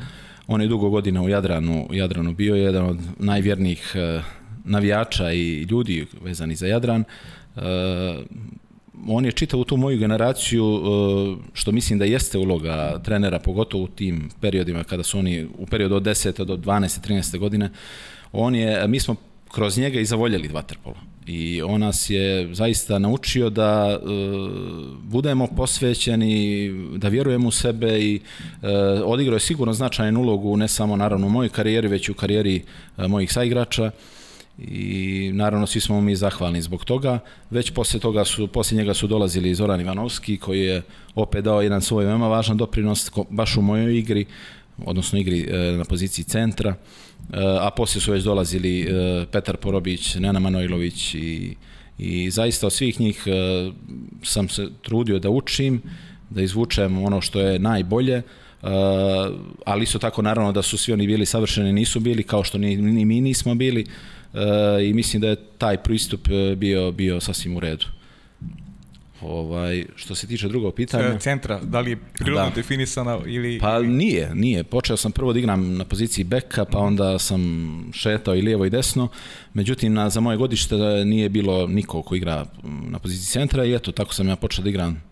On 0.47 0.61
je 0.63 0.69
dugo 0.69 0.91
godina 0.91 1.23
u 1.23 1.29
Jadranu, 1.29 1.87
u 1.91 1.95
Jadranu 1.95 2.33
bio 2.33 2.55
jedan 2.55 2.87
od 2.87 2.99
najvjernijih 3.19 3.93
eh, 3.95 4.23
navijača 4.65 5.33
i 5.33 5.63
ljudi 5.63 6.07
vezani 6.23 6.55
za 6.55 6.67
Jadran. 6.67 7.05
Eh, 7.57 7.61
on 9.09 9.25
je 9.25 9.33
čitao 9.33 9.65
tu 9.65 9.77
moju 9.77 9.99
generaciju, 9.99 10.83
što 11.53 11.73
mislim 11.73 11.99
da 11.99 12.05
jeste 12.05 12.39
uloga 12.39 13.01
trenera, 13.05 13.39
pogotovo 13.39 13.85
u 13.85 13.89
tim 13.89 14.31
periodima 14.41 14.85
kada 14.85 15.03
su 15.03 15.19
oni 15.19 15.49
u 15.59 15.67
periodu 15.67 15.95
od 15.95 16.03
10. 16.03 16.45
do 16.45 16.57
12. 16.57 17.09
13. 17.09 17.39
godine. 17.39 17.71
On 18.33 18.55
je, 18.55 18.89
mi 18.89 19.01
smo 19.01 19.17
kroz 19.53 19.79
njega 19.79 20.01
i 20.01 20.05
zavoljeli 20.05 20.49
vaterpolo. 20.49 20.97
I 21.27 21.63
on 21.63 21.81
nas 21.81 22.11
je 22.11 22.55
zaista 22.55 22.99
naučio 22.99 23.51
da 23.51 23.89
e, 23.91 23.99
budemo 25.03 25.47
posvećeni, 25.47 26.71
da 26.97 27.09
vjerujemo 27.09 27.49
u 27.49 27.51
sebe 27.51 28.01
i 28.01 28.21
e, 28.63 28.69
odigrao 29.05 29.37
je 29.37 29.41
sigurno 29.41 29.73
značajan 29.73 30.17
ulogu 30.17 30.57
ne 30.57 30.69
samo 30.69 30.97
naravno 30.97 31.27
u 31.27 31.31
mojoj 31.31 31.49
karijeri, 31.49 31.89
već 31.89 32.09
u 32.09 32.15
karijeri 32.15 32.63
e, 32.99 33.09
mojih 33.09 33.33
saigrača 33.33 33.91
i 34.59 35.31
naravno 35.35 35.67
svi 35.67 35.81
smo 35.81 36.01
mi 36.01 36.17
zahvalni 36.17 36.63
zbog 36.63 36.85
toga. 36.85 37.19
Već 37.51 37.71
posle 37.71 38.01
toga 38.01 38.25
su, 38.25 38.47
posle 38.47 38.77
njega 38.77 38.95
su 38.95 39.07
dolazili 39.07 39.55
Zoran 39.55 39.81
Ivanovski 39.81 40.37
koji 40.37 40.61
je 40.61 40.83
opet 41.15 41.45
dao 41.45 41.63
jedan 41.63 41.83
svoj 41.83 42.05
veoma 42.05 42.29
važan 42.29 42.57
doprinos 42.57 43.11
baš 43.31 43.57
u 43.57 43.63
mojoj 43.63 43.99
igri, 43.99 44.27
odnosno 44.87 45.19
igri 45.19 45.41
e, 45.41 45.77
na 45.77 45.85
poziciji 45.85 46.25
centra 46.25 46.75
a 47.61 47.71
poslije 47.77 48.01
su 48.01 48.13
već 48.13 48.25
dolazili 48.25 48.81
e, 48.81 48.87
Petar 49.33 49.57
Porobić, 49.57 50.15
Nena 50.15 50.39
Manojlović 50.39 51.15
i, 51.15 51.57
i 51.99 52.31
zaista 52.31 52.67
od 52.67 52.73
svih 52.73 53.01
njih 53.01 53.25
e, 53.27 53.31
sam 54.23 54.49
se 54.49 54.69
trudio 54.83 55.19
da 55.19 55.31
učim, 55.31 55.83
da 56.31 56.43
izvučem 56.43 57.05
ono 57.05 57.21
što 57.21 57.41
je 57.41 57.59
najbolje, 57.59 58.15
e, 58.15 58.23
ali 59.65 59.83
isto 59.83 59.99
tako 59.99 60.23
naravno 60.23 60.53
da 60.53 60.63
su 60.63 60.79
svi 60.79 60.93
oni 60.93 61.07
bili 61.07 61.27
savršeni, 61.27 61.73
nisu 61.73 62.01
bili 62.01 62.23
kao 62.23 62.45
što 62.45 62.59
ni, 62.59 62.77
ni 62.77 63.05
mi 63.05 63.21
nismo 63.21 63.55
bili 63.55 63.87
i 64.83 64.93
mislim 64.93 65.21
da 65.21 65.29
je 65.29 65.37
taj 65.59 65.77
pristup 65.77 66.29
bio, 66.57 66.93
bio 66.93 67.21
sasvim 67.21 67.57
u 67.57 67.61
redu. 67.61 67.87
Ovaj, 69.23 69.85
što 69.97 70.15
se 70.15 70.27
tiče 70.27 70.49
drugog 70.49 70.75
pitanja... 70.75 71.19
Centra, 71.19 71.61
da 71.63 71.81
li 71.81 71.91
je 71.91 71.99
prirodno 72.13 72.45
da. 72.45 72.55
definisana 72.55 73.19
ili... 73.27 73.59
Pa 73.59 73.83
nije, 73.83 74.35
nije. 74.35 74.65
Počeo 74.65 74.97
sam 74.97 75.13
prvo 75.13 75.33
da 75.33 75.39
igram 75.39 75.77
na 75.77 75.85
poziciji 75.85 76.25
beka, 76.25 76.65
pa 76.65 76.79
onda 76.79 77.19
sam 77.19 77.43
šetao 77.93 78.37
i 78.37 78.43
lijevo 78.43 78.65
i 78.65 78.71
desno. 78.71 79.09
Međutim, 79.55 79.93
na, 79.93 80.11
za 80.11 80.21
moje 80.21 80.37
godište 80.37 80.77
nije 81.05 81.29
bilo 81.29 81.67
niko 81.67 82.03
ko 82.03 82.15
igra 82.15 82.47
na 82.91 82.99
poziciji 82.99 83.27
centra 83.27 83.65
i 83.65 83.75
eto, 83.75 83.93
tako 83.93 84.15
sam 84.15 84.29
ja 84.29 84.37
počeo 84.37 84.63
da 84.63 84.71
igram 84.71 85.03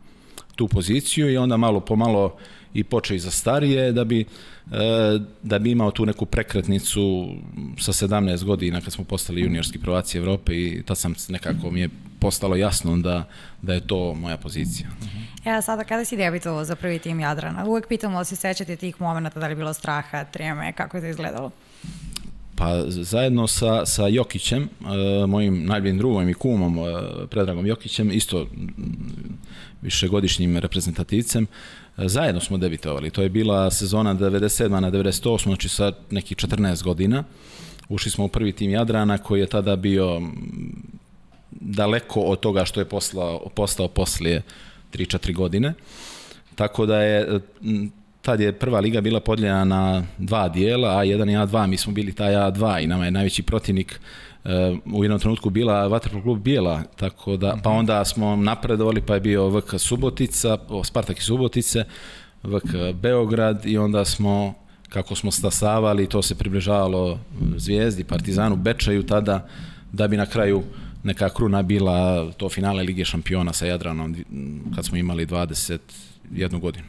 tu 0.56 0.68
poziciju 0.68 1.32
i 1.32 1.36
onda 1.36 1.56
malo 1.56 1.80
po 1.80 1.96
malo 1.96 2.36
i 2.74 2.84
počeo 2.84 3.14
i 3.14 3.18
za 3.18 3.30
starije 3.30 3.92
da 3.92 4.04
bi, 4.04 4.20
e, 4.20 4.26
da 5.42 5.58
bi 5.58 5.70
imao 5.70 5.90
tu 5.90 6.06
neku 6.06 6.26
prekretnicu 6.26 7.28
sa 7.78 7.92
17 7.92 8.44
godina 8.44 8.80
kad 8.80 8.92
smo 8.92 9.04
postali 9.04 9.40
juniorski 9.40 9.78
prvaci 9.78 10.18
Evrope 10.18 10.52
i 10.54 10.82
tad 10.86 10.98
sam 10.98 11.14
nekako 11.28 11.70
mi 11.70 11.80
je 11.80 11.88
postalo 12.18 12.56
jasno 12.56 12.96
da, 12.96 13.24
da 13.62 13.74
je 13.74 13.86
to 13.86 14.14
moja 14.14 14.36
pozicija. 14.36 14.88
Ja, 15.44 15.62
sada 15.62 15.84
kada 15.84 16.04
si 16.04 16.16
debitovao 16.16 16.64
za 16.64 16.76
prvi 16.76 16.98
tim 16.98 17.20
Jadrana, 17.20 17.64
uvek 17.66 17.88
pitamo 17.88 18.18
da 18.18 18.24
se 18.24 18.36
sećate 18.36 18.76
tih 18.76 19.00
momenta, 19.00 19.40
da 19.40 19.46
li 19.46 19.52
je 19.52 19.56
bilo 19.56 19.74
straha, 19.74 20.24
treme, 20.24 20.72
kako 20.72 20.96
je 20.96 21.00
to 21.00 21.06
izgledalo? 21.06 21.50
Pa 22.56 22.84
zajedno 22.86 23.46
sa, 23.46 23.86
sa 23.86 24.06
Jokićem, 24.08 24.62
e, 24.62 25.26
mojim 25.26 25.64
najboljim 25.66 25.98
drugom 25.98 26.28
i 26.28 26.34
kumom, 26.34 26.78
e, 26.78 26.82
Predragom 27.30 27.66
Jokićem, 27.66 28.10
isto 28.12 28.46
višegodišnjim 29.82 30.56
reprezentativcem, 30.56 31.44
e, 31.44 31.46
zajedno 31.96 32.40
smo 32.40 32.58
debitovali. 32.58 33.10
To 33.10 33.22
je 33.22 33.28
bila 33.28 33.70
sezona 33.70 34.14
97. 34.14 34.68
na 34.68 34.90
98. 34.90 35.42
znači 35.42 35.68
sa 35.68 35.92
nekih 36.10 36.36
14 36.36 36.82
godina. 36.82 37.24
Ušli 37.88 38.10
smo 38.10 38.24
u 38.24 38.28
prvi 38.28 38.52
tim 38.52 38.70
Jadrana 38.70 39.18
koji 39.18 39.40
je 39.40 39.46
tada 39.46 39.76
bio 39.76 40.22
daleko 41.50 42.20
od 42.20 42.40
toga 42.40 42.64
što 42.64 42.80
je 42.80 42.84
poslao, 42.84 43.48
postao 43.54 43.88
poslije 43.88 44.42
3-4 44.92 45.34
godine. 45.34 45.74
Tako 46.54 46.86
da 46.86 47.02
je 47.02 47.40
tad 48.22 48.40
je 48.40 48.52
prva 48.52 48.80
liga 48.80 49.00
bila 49.00 49.20
podijeljena 49.20 49.64
na 49.64 50.06
dva 50.18 50.48
dijela, 50.48 50.88
A1 50.88 51.30
i 51.30 51.46
A2, 51.46 51.66
mi 51.66 51.76
smo 51.76 51.92
bili 51.92 52.12
taj 52.12 52.34
A2 52.34 52.84
i 52.84 52.86
nama 52.86 53.04
je 53.04 53.10
najveći 53.10 53.42
protivnik 53.42 54.00
uh, 54.00 54.29
u 54.94 55.04
jednom 55.04 55.20
trenutku 55.20 55.50
bila 55.50 55.86
Vatrpol 55.86 56.22
klub 56.22 56.42
Bijela, 56.42 56.82
tako 56.96 57.36
da, 57.36 57.56
pa 57.62 57.70
mhm. 57.70 57.78
onda 57.78 58.04
smo 58.04 58.36
napredovali, 58.36 59.00
pa 59.00 59.14
je 59.14 59.20
bio 59.20 59.48
VK 59.48 59.74
Subotica, 59.78 60.58
Spartak 60.84 61.18
i 61.18 61.22
Subotice, 61.22 61.84
VK 62.42 62.94
Beograd 62.94 63.66
i 63.66 63.78
onda 63.78 64.04
smo 64.04 64.54
kako 64.88 65.14
smo 65.14 65.30
stasavali, 65.30 66.06
to 66.06 66.22
se 66.22 66.34
približavalo 66.34 67.18
Zvijezdi, 67.56 68.04
Partizanu, 68.04 68.56
Bečaju 68.56 69.02
tada, 69.02 69.48
da 69.92 70.08
bi 70.08 70.16
na 70.16 70.26
kraju 70.26 70.62
neka 71.02 71.28
kruna 71.28 71.62
bila 71.62 72.30
to 72.32 72.48
finale 72.48 72.82
Lige 72.82 73.04
šampiona 73.04 73.52
sa 73.52 73.66
Jadranom 73.66 74.16
kad 74.74 74.84
smo 74.84 74.96
imali 74.96 75.26
21 75.26 76.60
godinu. 76.60 76.86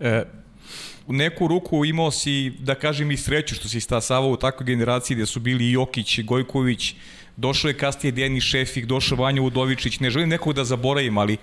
E, 0.00 0.24
u 1.08 1.12
neku 1.12 1.48
ruku 1.48 1.84
imao 1.84 2.10
si, 2.10 2.50
da 2.50 2.74
kažem, 2.74 3.10
i 3.10 3.16
sreću 3.16 3.54
što 3.54 3.68
si 3.68 3.80
stasavao 3.80 4.30
u 4.30 4.36
takvoj 4.36 4.66
generaciji 4.66 5.14
gde 5.14 5.26
su 5.26 5.40
bili 5.40 5.70
Jokić, 5.72 6.20
Gojković, 6.20 6.94
došao 7.36 7.68
je 7.68 7.78
kasnije 7.78 8.12
Denis 8.12 8.44
Šefik, 8.44 8.86
došao 8.86 9.18
Vanja 9.18 9.42
Udovičić, 9.42 10.00
ne 10.00 10.10
želim 10.10 10.28
nekog 10.28 10.54
da 10.54 10.64
zaboravim, 10.64 11.18
ali 11.18 11.36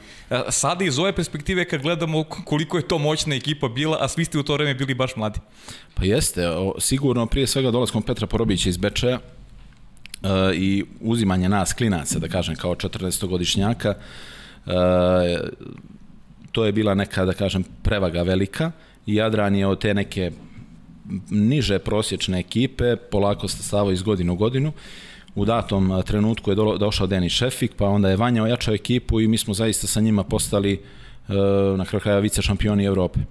sada 0.50 0.86
iz 0.86 1.00
ove 1.00 1.16
perspektive 1.16 1.66
kad 1.66 1.82
gledamo 1.82 2.24
koliko 2.24 2.78
je 2.78 2.88
to 2.88 2.98
moćna 2.98 3.36
ekipa 3.36 3.68
bila, 3.68 3.98
a 4.02 4.08
svi 4.08 4.26
ste 4.26 4.40
u 4.40 4.44
to 4.44 4.54
vreme 4.54 4.74
bili 4.74 4.94
baš 4.94 5.16
mladi. 5.16 5.40
Pa 5.94 6.06
jeste, 6.06 6.42
sigurno 6.80 7.26
prije 7.26 7.48
svega 7.48 7.72
dolaskom 7.72 8.04
Petra 8.04 8.28
Porobića 8.28 8.70
iz 8.70 8.78
Bečeja, 8.78 9.20
i 10.54 10.84
uzimanje 11.02 11.50
nas 11.50 11.74
klinaca, 11.74 12.20
da 12.20 12.28
kažem, 12.28 12.56
kao 12.56 12.76
14-godišnjaka, 12.76 13.94
to 16.52 16.66
je 16.66 16.72
bila 16.72 16.94
neka, 16.94 17.26
da 17.26 17.34
kažem, 17.34 17.64
prevaga 17.84 18.22
velika 18.22 18.72
Jadran 19.06 19.56
je 19.56 19.68
od 19.68 19.82
te 19.82 19.94
neke 19.94 20.32
niže 21.30 21.80
prosječne 21.80 22.40
ekipe 22.40 22.96
polako 22.96 23.48
stasavao 23.48 23.92
iz 23.92 24.02
godinu 24.02 24.34
u 24.34 24.36
godinu. 24.36 24.72
U 25.36 25.46
datom 25.46 26.04
trenutku 26.06 26.52
je 26.52 26.56
došao 26.56 27.08
Denis 27.08 27.34
Šefik, 27.34 27.72
pa 27.78 27.86
onda 27.86 28.10
je 28.10 28.16
Vanja 28.18 28.44
ojačao 28.44 28.74
ekipu 28.74 29.22
i 29.22 29.28
mi 29.28 29.38
smo 29.38 29.54
zaista 29.54 29.88
sa 29.88 30.02
njima 30.02 30.24
postali 30.24 30.82
na 31.78 31.86
kraju 31.86 32.02
kraja 32.02 32.20
vice 32.20 32.42
šampioni 32.42 32.86
Evrope. 32.86 33.20
E, 33.20 33.26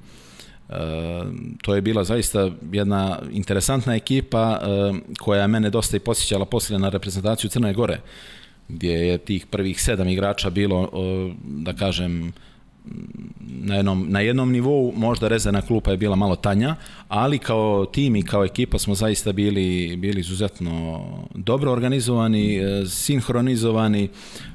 to 1.63 1.75
je 1.75 1.81
bila 1.81 2.05
zaista 2.05 2.51
jedna 2.73 3.19
interesantna 3.33 3.95
ekipa 3.95 4.61
e, 4.61 4.67
koja 5.19 5.43
je 5.43 5.49
mene 5.49 5.71
dosta 5.71 5.97
i 5.97 6.01
posjećala 6.01 6.45
poslije 6.45 6.79
na 6.79 6.89
reprezentaciju 6.89 7.51
Crne 7.51 7.73
Gore, 7.73 8.01
gdje 8.69 8.93
je 8.93 9.19
tih 9.19 9.47
prvih 9.47 9.83
sedam 9.83 10.09
igrača 10.09 10.51
bilo, 10.51 10.91
da 11.45 11.73
kažem, 11.73 12.33
na 13.65 13.75
jednom, 13.75 14.07
na 14.09 14.21
jednom 14.21 14.53
nivou, 14.53 14.93
možda 14.97 15.29
rezervna 15.29 15.63
klupa 15.63 15.91
je 15.91 15.97
bila 15.97 16.17
malo 16.17 16.37
tanja, 16.37 16.77
ali 17.09 17.39
kao 17.39 17.87
tim 17.87 18.17
i 18.17 18.23
kao 18.23 18.45
ekipa 18.45 18.79
smo 18.79 18.95
zaista 18.95 19.33
bili, 19.33 19.97
bili 19.97 20.21
izuzetno 20.21 21.05
dobro 21.35 21.73
organizovani, 21.73 22.57
e, 22.57 22.87
sinhronizovani, 22.87 24.09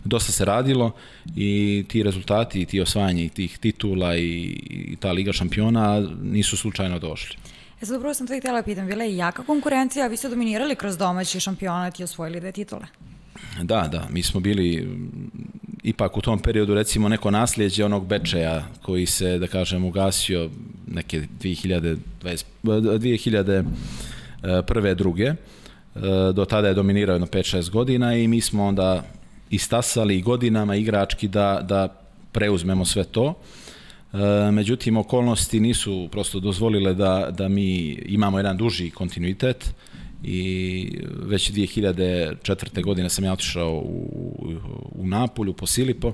dosta 0.04 0.32
se 0.32 0.46
radilo 0.46 0.92
i 1.36 1.86
ti 1.88 2.04
rezultati, 2.04 2.66
ti 2.66 2.82
osvajanje 2.82 3.30
tih 3.30 3.58
titula 3.58 4.18
i, 4.18 4.60
i 4.70 4.96
ta 4.96 5.12
Liga 5.12 5.34
šampiona 5.34 6.08
nisu 6.24 6.58
slučajno 6.58 7.00
došli. 7.00 7.38
E 7.82 7.86
sad 7.86 7.96
upravo 7.98 8.14
sam 8.14 8.28
to 8.28 8.34
i 8.36 8.40
htjela 8.40 8.64
pitam, 8.64 8.88
bila 8.88 9.04
je 9.04 9.18
jaka 9.18 9.44
konkurencija, 9.44 10.06
a 10.06 10.08
vi 10.08 10.18
ste 10.18 10.30
dominirali 10.30 10.76
kroz 10.76 10.98
domaći 10.98 11.40
šampionat 11.40 12.00
i 12.00 12.04
osvojili 12.04 12.40
dve 12.40 12.52
titule? 12.52 12.86
Da, 13.64 13.88
da, 13.92 14.08
mi 14.12 14.24
smo 14.24 14.40
bili 14.40 14.88
ipak 15.84 16.18
u 16.18 16.22
tom 16.22 16.40
periodu 16.40 16.74
recimo 16.74 17.10
neko 17.10 17.32
nasljeđe 17.32 17.86
onog 17.86 18.08
Bečeja 18.08 18.68
koji 18.82 19.06
se, 19.06 19.40
da 19.40 19.48
kažem, 19.48 19.86
ugasio 19.86 20.50
neke 20.88 21.22
2020, 21.42 21.98
2001. 22.64 24.96
druge. 24.96 25.24
E, 25.24 25.36
do 26.34 26.46
tada 26.46 26.68
je 26.68 26.74
dominirao 26.74 27.14
jedno 27.14 27.28
5-6 27.28 27.70
godina 27.70 28.16
i 28.16 28.28
mi 28.28 28.42
smo 28.42 28.66
onda 28.66 29.04
istasali 29.50 30.22
godinama 30.22 30.76
igrački 30.76 31.28
da, 31.28 31.60
da 31.64 31.88
preuzmemo 32.32 32.86
sve 32.86 33.04
to. 33.04 33.34
E, 34.14 34.52
međutim, 34.52 34.98
okolnosti 34.98 35.60
nisu 35.60 36.10
prosto 36.12 36.40
dozvolile 36.40 36.94
da, 36.94 37.28
da 37.32 37.48
mi 37.48 37.92
imamo 37.92 38.40
jedan 38.40 38.58
duži 38.58 38.90
kontinuitet 38.90 39.74
i 40.24 41.02
već 41.24 41.52
2004. 41.52 42.84
godine 42.84 43.10
sam 43.10 43.24
ja 43.24 43.34
otišao 43.34 43.72
u, 43.74 44.56
u 44.92 45.08
Napolju 45.08 45.54
po 45.54 45.66
Silipo, 45.66 46.14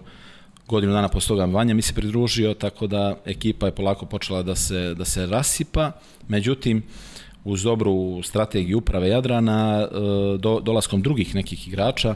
godinu 0.67 0.93
dana 0.93 1.07
posle 1.09 1.27
toga 1.27 1.45
Vanja 1.45 1.73
mi 1.73 1.81
se 1.81 1.93
pridružio, 1.93 2.53
tako 2.53 2.87
da 2.87 3.17
ekipa 3.25 3.65
je 3.65 3.75
polako 3.75 4.05
počela 4.05 4.43
da 4.43 4.55
se, 4.55 4.93
da 4.93 5.05
se 5.05 5.25
rasipa, 5.25 5.91
međutim, 6.27 6.83
uz 7.43 7.63
dobru 7.63 8.23
strategiju 8.23 8.77
uprave 8.77 9.09
Jadrana, 9.09 9.81
e, 9.81 9.87
do, 10.37 10.59
dolaskom 10.59 11.01
drugih 11.01 11.35
nekih 11.35 11.67
igrača, 11.67 12.15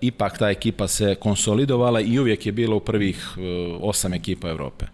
ipak 0.00 0.38
ta 0.38 0.50
ekipa 0.50 0.88
se 0.88 1.14
konsolidovala 1.14 2.00
i 2.00 2.18
uvijek 2.18 2.46
je 2.46 2.52
bilo 2.52 2.76
u 2.76 2.80
prvih 2.80 3.36
e, 3.36 3.40
osam 3.80 4.14
ekipa 4.14 4.48
Evrope. 4.48 4.86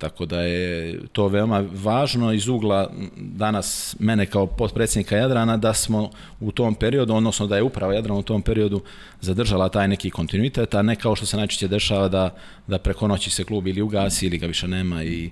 Tako 0.00 0.26
da 0.26 0.40
je 0.40 1.00
to 1.12 1.28
veoma 1.28 1.64
važno 1.72 2.32
iz 2.32 2.48
ugla 2.48 2.90
danas 3.16 3.96
mene 3.98 4.26
kao 4.26 4.46
potpredsjednika 4.46 5.16
Jadrana 5.16 5.56
da 5.56 5.74
smo 5.74 6.10
u 6.40 6.52
tom 6.52 6.74
periodu, 6.74 7.14
odnosno 7.14 7.46
da 7.46 7.56
je 7.56 7.62
uprava 7.62 7.94
Jadrana 7.94 8.18
u 8.18 8.22
tom 8.22 8.42
periodu 8.42 8.82
zadržala 9.20 9.68
taj 9.68 9.88
neki 9.88 10.10
kontinuitet, 10.10 10.74
a 10.74 10.82
ne 10.82 10.96
kao 10.96 11.16
što 11.16 11.26
se 11.26 11.36
najčešće 11.36 11.68
dešava 11.68 12.08
da, 12.08 12.34
da 12.66 12.78
preko 12.78 13.08
noći 13.08 13.30
se 13.30 13.44
klub 13.44 13.66
ili 13.66 13.82
ugasi 13.82 14.26
ili 14.26 14.38
ga 14.38 14.46
više 14.46 14.68
nema 14.68 15.04
i 15.04 15.30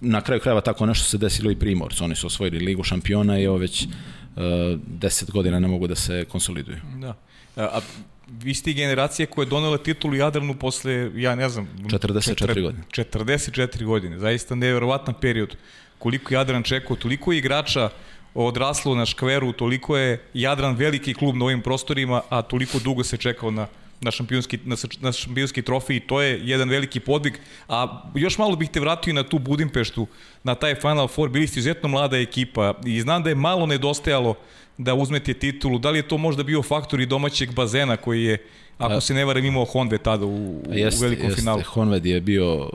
na 0.00 0.20
kraju 0.20 0.40
krajeva 0.40 0.60
tako 0.60 0.86
nešto 0.86 1.04
se 1.04 1.18
desilo 1.18 1.50
i 1.50 1.58
Primorcu. 1.58 2.04
Oni 2.04 2.14
su 2.14 2.26
osvojili 2.26 2.64
ligu 2.64 2.82
šampiona 2.82 3.38
i 3.38 3.46
ovo 3.46 3.58
već 3.58 3.82
uh, 3.84 4.42
deset 4.86 5.30
godina 5.30 5.60
ne 5.60 5.68
mogu 5.68 5.86
da 5.86 5.94
se 5.94 6.24
konsoliduju. 6.24 6.78
Da. 7.00 7.14
A 7.56 7.80
vi 8.26 8.54
ste 8.54 8.72
generacije 8.72 9.26
koje 9.26 9.44
je 9.44 9.48
donela 9.48 9.78
titulu 9.78 10.14
Jadranu 10.14 10.54
posle, 10.54 11.10
ja 11.14 11.34
ne 11.34 11.48
znam... 11.48 11.68
44 11.78 12.62
godine. 12.62 12.84
44 12.90 13.84
godine, 13.84 14.18
zaista 14.18 14.54
neverovatan 14.54 15.14
period. 15.20 15.56
Koliko 15.98 16.34
Jadran 16.34 16.62
čekao, 16.62 16.96
toliko 16.96 17.32
igrača 17.32 17.90
odraslo 18.34 18.94
na 18.94 19.06
škveru, 19.06 19.52
toliko 19.52 19.96
je 19.96 20.22
Jadran 20.34 20.76
veliki 20.76 21.14
klub 21.14 21.36
na 21.36 21.44
ovim 21.44 21.62
prostorima, 21.62 22.22
a 22.28 22.42
toliko 22.42 22.78
dugo 22.78 23.04
se 23.04 23.16
čekao 23.16 23.50
na, 23.50 23.66
na 24.04 24.10
šampionski, 24.10 24.58
na, 24.64 24.76
na 25.00 25.12
šampionski 25.12 25.62
trofej 25.62 25.96
i 25.96 26.00
to 26.00 26.22
je 26.22 26.40
jedan 26.44 26.68
veliki 26.68 27.00
podvig. 27.00 27.38
A 27.68 28.02
još 28.14 28.38
malo 28.38 28.56
bih 28.56 28.70
te 28.70 28.80
vratio 28.80 29.14
na 29.14 29.22
tu 29.22 29.38
Budimpeštu, 29.38 30.06
na 30.44 30.54
taj 30.54 30.74
Final 30.74 31.08
Four, 31.08 31.28
bili 31.28 31.46
ste 31.46 31.60
izuzetno 31.60 31.88
mlada 31.88 32.18
ekipa 32.18 32.74
i 32.84 33.00
znam 33.00 33.22
da 33.22 33.28
je 33.28 33.34
malo 33.34 33.66
nedostajalo 33.66 34.34
da 34.78 34.94
uzmete 34.94 35.34
titulu. 35.34 35.78
Da 35.78 35.90
li 35.90 35.98
je 35.98 36.08
to 36.08 36.18
možda 36.18 36.42
bio 36.42 36.62
faktor 36.62 37.00
i 37.00 37.06
domaćeg 37.06 37.54
bazena 37.54 37.96
koji 37.96 38.24
je, 38.24 38.38
ako 38.78 39.00
se 39.00 39.14
ne 39.14 39.24
varam, 39.24 39.44
imao 39.44 39.64
Honved 39.64 40.02
tada 40.02 40.26
u, 40.26 40.62
jest, 40.70 40.98
u 40.98 41.02
velikom 41.02 41.26
jest, 41.26 41.38
finalu? 41.38 41.62
Honved 41.66 42.06
je 42.06 42.20
bio, 42.20 42.70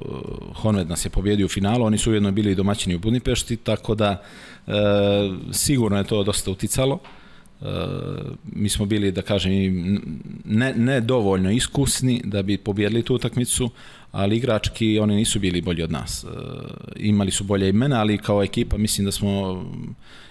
Honved 0.55 0.89
nas 0.89 1.05
je 1.05 1.09
pobjedio 1.09 1.45
u 1.45 1.49
finalu, 1.49 1.85
oni 1.85 1.97
su 1.97 2.11
ujedno 2.11 2.31
bili 2.31 2.55
domaćini 2.55 2.95
u 2.95 2.99
Budimpešti, 2.99 3.57
tako 3.57 3.95
da 3.95 4.23
e, 4.67 4.71
sigurno 5.51 5.97
je 5.97 6.03
to 6.03 6.23
dosta 6.23 6.51
uticalo. 6.51 6.99
E, 7.03 7.18
mi 8.53 8.69
smo 8.69 8.85
bili, 8.85 9.11
da 9.11 9.21
kažem, 9.21 9.51
ne, 10.45 10.73
ne 10.73 11.01
dovoljno 11.01 11.51
iskusni 11.51 12.21
da 12.23 12.41
bi 12.41 12.57
pobjedili 12.57 13.03
tu 13.03 13.15
utakmicu, 13.15 13.69
ali 14.11 14.37
igrački 14.37 14.99
oni 14.99 15.15
nisu 15.15 15.39
bili 15.39 15.61
bolji 15.61 15.83
od 15.83 15.91
nas. 15.91 16.23
E, 16.23 16.27
imali 16.95 17.31
su 17.31 17.43
bolje 17.43 17.69
imena, 17.69 17.99
ali 17.99 18.17
kao 18.17 18.43
ekipa 18.43 18.77
mislim 18.77 19.05
da 19.05 19.11
smo 19.11 19.65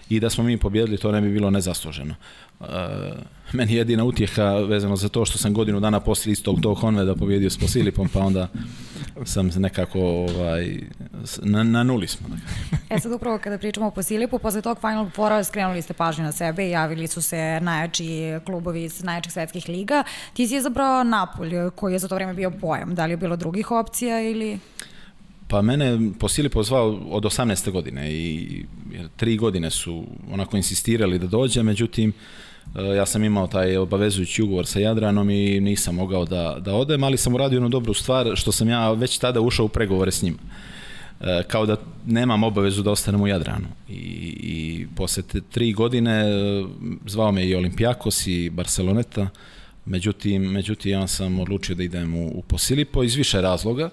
i 0.08 0.20
da 0.20 0.30
smo 0.30 0.44
mi 0.44 0.58
pobjedili, 0.58 0.98
to 0.98 1.12
ne 1.12 1.20
bi 1.20 1.32
bilo 1.32 1.50
nezasluženo. 1.50 2.14
E, 2.60 2.64
meni 3.52 3.74
jedina 3.74 4.04
utjeha 4.04 4.44
vezano 4.44 4.96
za 4.96 5.08
to 5.08 5.24
što 5.24 5.38
sam 5.38 5.54
godinu 5.54 5.80
dana 5.80 6.00
poslije 6.00 6.32
istog 6.32 6.60
tog 6.60 6.78
Honveda 6.78 7.14
pobjedio 7.14 7.50
s 7.50 7.58
Posilipom, 7.58 8.08
pa 8.08 8.20
onda 8.20 8.48
sam 9.24 9.50
nekako 9.56 10.00
ovaj, 10.00 10.80
na, 11.42 11.62
na 11.62 11.82
nuli 11.82 12.06
smo. 12.06 12.28
e 12.90 13.00
sad 13.00 13.12
upravo 13.12 13.38
kada 13.38 13.58
pričamo 13.58 13.86
o 13.86 13.90
Posilipu, 13.90 14.38
posle 14.38 14.62
tog 14.62 14.78
Final 14.80 15.10
Fora 15.10 15.44
skrenuli 15.44 15.82
ste 15.82 15.92
pažnju 15.92 16.24
na 16.24 16.32
sebe 16.32 16.66
i 16.66 16.70
javili 16.70 17.06
su 17.06 17.22
se 17.22 17.60
najjači 17.62 18.40
klubovi 18.44 18.84
iz 18.84 19.02
najjačih 19.02 19.32
svetskih 19.32 19.68
liga. 19.68 20.04
Ti 20.32 20.46
si 20.46 20.54
je 20.54 20.62
zabrao 20.62 21.04
Napolj, 21.04 21.70
koji 21.74 21.92
je 21.92 21.98
za 21.98 22.08
to 22.08 22.14
vreme 22.14 22.34
bio 22.34 22.50
pojam. 22.50 22.94
Da 22.94 23.06
li 23.06 23.12
je 23.12 23.16
bilo 23.16 23.36
drugih 23.36 23.70
opcija 23.70 24.22
ili... 24.22 24.58
Pa 25.48 25.62
mene 25.62 25.98
Posili 26.18 26.48
pozvao 26.48 27.00
od 27.10 27.22
18. 27.22 27.70
godine 27.70 28.12
i 28.12 28.64
tri 29.16 29.36
godine 29.36 29.70
su 29.70 30.04
onako 30.30 30.56
insistirali 30.56 31.18
da 31.18 31.26
dođe, 31.26 31.62
međutim 31.62 32.12
e, 32.76 32.82
ja 32.82 33.06
sam 33.06 33.24
imao 33.24 33.46
taj 33.46 33.76
obavezujući 33.76 34.42
ugovor 34.42 34.66
sa 34.66 34.80
Jadranom 34.80 35.30
i 35.30 35.60
nisam 35.60 35.94
mogao 35.94 36.24
da, 36.24 36.56
da 36.60 36.74
odem, 36.74 37.04
ali 37.04 37.16
sam 37.16 37.34
uradio 37.34 37.56
jednu 37.56 37.68
dobru 37.68 37.94
stvar 37.94 38.32
što 38.34 38.52
sam 38.52 38.68
ja 38.68 38.92
već 38.92 39.18
tada 39.18 39.40
ušao 39.40 39.66
u 39.66 39.68
pregovore 39.68 40.10
s 40.10 40.22
njim. 40.22 40.38
E, 41.20 41.42
kao 41.48 41.66
da 41.66 41.76
nemam 42.06 42.42
obavezu 42.42 42.82
da 42.82 42.90
ostanem 42.90 43.20
u 43.20 43.26
Jadranu. 43.26 43.68
I, 43.88 43.94
i 44.42 44.86
posle 44.96 45.22
tri 45.50 45.72
godine 45.72 46.12
e, 46.12 46.64
zvao 47.06 47.32
me 47.32 47.46
i 47.46 47.54
Olimpijakos 47.54 48.26
i 48.26 48.50
Barceloneta, 48.50 49.28
međutim, 49.86 50.42
međutim 50.42 50.92
ja 50.92 51.06
sam 51.06 51.40
odlučio 51.40 51.74
da 51.74 51.82
idem 51.82 52.14
u, 52.14 52.28
u 52.28 52.42
Posilipo 52.42 53.02
iz 53.02 53.14
više 53.14 53.40
razloga. 53.40 53.84
Uh, 53.84 53.92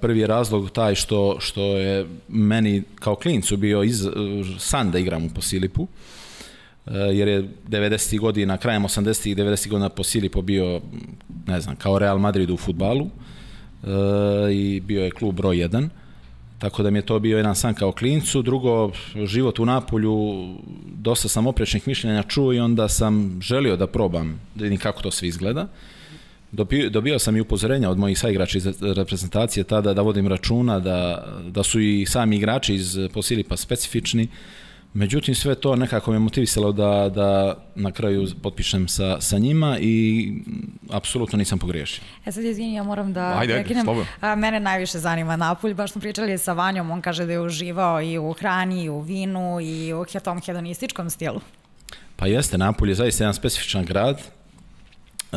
prvi 0.00 0.20
je 0.20 0.26
razlog 0.26 0.70
taj 0.70 0.94
što, 0.94 1.36
što 1.40 1.62
je 1.62 2.06
meni 2.28 2.82
kao 2.94 3.14
klincu 3.14 3.56
bio 3.56 3.82
iz, 3.82 4.08
san 4.58 4.90
da 4.90 4.98
igram 4.98 5.24
u 5.24 5.30
Posilipu, 5.34 5.86
eh, 6.86 6.90
jer 6.92 7.28
je 7.28 7.48
90. 7.68 8.18
godina, 8.18 8.56
krajem 8.56 8.82
80. 8.82 9.30
i 9.30 9.34
90. 9.34 9.68
godina 9.68 9.88
Posilipo 9.88 10.42
bio, 10.42 10.80
ne 11.46 11.60
znam, 11.60 11.76
kao 11.76 11.98
Real 11.98 12.18
Madrid 12.18 12.50
u 12.50 12.56
futbalu 12.56 13.10
i 14.52 14.80
bio 14.80 15.04
je 15.04 15.10
klub 15.10 15.34
broj 15.34 15.56
1. 15.56 15.88
Tako 16.60 16.82
da 16.82 16.90
mi 16.90 16.98
je 16.98 17.06
to 17.06 17.18
bio 17.18 17.36
jedan 17.36 17.54
san 17.54 17.74
kao 17.74 17.92
klincu. 17.92 18.42
Drugo, 18.42 18.90
život 19.24 19.58
u 19.58 19.66
Napolju, 19.66 20.46
dosta 20.84 21.28
sam 21.28 21.46
oprečnih 21.46 21.88
mišljenja 21.88 22.22
čuo 22.22 22.52
i 22.52 22.60
onda 22.60 22.88
sam 22.88 23.38
želio 23.42 23.76
da 23.76 23.86
probam, 23.86 24.40
da 24.54 24.62
vidim 24.62 24.78
kako 24.78 25.02
to 25.02 25.10
sve 25.10 25.28
izgleda. 25.28 25.68
Dobio, 26.52 26.90
dobio 26.90 27.18
sam 27.18 27.36
i 27.36 27.40
upozorenja 27.40 27.90
od 27.90 27.98
mojih 27.98 28.18
saigrača 28.18 28.58
iz 28.58 28.66
reprezentacije 28.80 29.64
tada 29.64 29.94
da 29.94 30.02
vodim 30.02 30.26
računa 30.26 30.80
da, 30.80 31.26
da 31.48 31.62
su 31.62 31.80
i 31.80 32.06
sami 32.06 32.36
igrači 32.36 32.74
iz 32.74 32.98
Posilipa 33.12 33.56
specifični, 33.56 34.28
Međutim, 34.94 35.34
sve 35.34 35.54
to 35.54 35.76
nekako 35.76 36.12
me 36.12 36.18
motivisalo 36.18 36.72
da, 36.72 37.10
da 37.14 37.56
na 37.74 37.92
kraju 37.92 38.28
potpišem 38.42 38.88
sa, 38.88 39.20
sa 39.20 39.38
njima 39.38 39.78
i 39.80 40.32
apsolutno 40.90 41.38
nisam 41.38 41.58
pogriješio. 41.58 42.04
E 42.26 42.32
sad, 42.32 42.44
izvini, 42.44 42.74
ja 42.74 42.82
moram 42.82 43.12
da 43.12 43.38
Ajde, 43.38 43.52
ajde, 43.52 43.54
prekinem. 43.54 43.84
slobodno. 43.84 44.10
A, 44.20 44.34
Mene 44.34 44.60
najviše 44.60 44.98
zanima 44.98 45.36
Napulj, 45.36 45.74
baš 45.74 45.92
smo 45.92 46.00
pričali 46.00 46.38
sa 46.38 46.52
Vanjom, 46.52 46.90
on 46.90 47.00
kaže 47.02 47.26
da 47.26 47.32
je 47.32 47.40
uživao 47.40 48.02
i 48.02 48.18
u 48.18 48.32
hrani, 48.32 48.84
i 48.84 48.88
u 48.88 49.00
vinu, 49.00 49.60
i 49.60 49.92
u 49.92 50.04
tom 50.24 50.40
hedonističkom 50.40 51.10
stilu. 51.10 51.40
Pa 52.16 52.26
jeste, 52.26 52.58
Napulj 52.58 52.88
je 52.88 52.94
zaista 52.94 53.24
jedan 53.24 53.34
specifičan 53.34 53.84
grad. 53.84 54.22
E, 55.32 55.36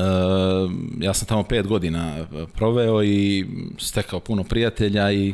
ja 0.99 1.13
sam 1.13 1.27
tamo 1.27 1.43
pet 1.43 1.67
godina 1.67 2.27
proveo 2.55 3.03
i 3.03 3.45
stekao 3.79 4.19
puno 4.19 4.43
prijatelja 4.43 5.11
i 5.11 5.29
e, 5.29 5.33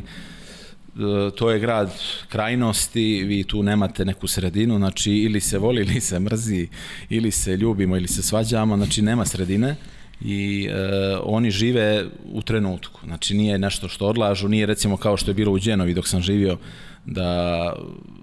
to 1.36 1.50
je 1.50 1.58
grad 1.58 1.90
krajnosti, 2.28 3.24
vi 3.24 3.44
tu 3.44 3.62
nemate 3.62 4.04
neku 4.04 4.26
sredinu, 4.26 4.78
znači 4.78 5.12
ili 5.12 5.40
se 5.40 5.58
voli 5.58 5.80
ili 5.86 6.00
se 6.00 6.20
mrzi, 6.20 6.68
ili 7.08 7.30
se 7.30 7.56
ljubimo 7.56 7.96
ili 7.96 8.08
se 8.08 8.22
svađamo, 8.22 8.76
znači 8.76 9.02
nema 9.02 9.26
sredine 9.26 9.76
i 10.20 10.68
e, 10.70 10.76
oni 11.22 11.50
žive 11.50 12.04
u 12.32 12.42
trenutku, 12.42 13.00
znači 13.04 13.34
nije 13.34 13.58
nešto 13.58 13.88
što 13.88 14.06
odlažu, 14.06 14.48
nije 14.48 14.66
recimo 14.66 14.96
kao 14.96 15.16
što 15.16 15.30
je 15.30 15.34
bilo 15.34 15.52
u 15.52 15.58
Đenovi 15.58 15.94
dok 15.94 16.08
sam 16.08 16.22
živio, 16.22 16.58
da 17.04 17.72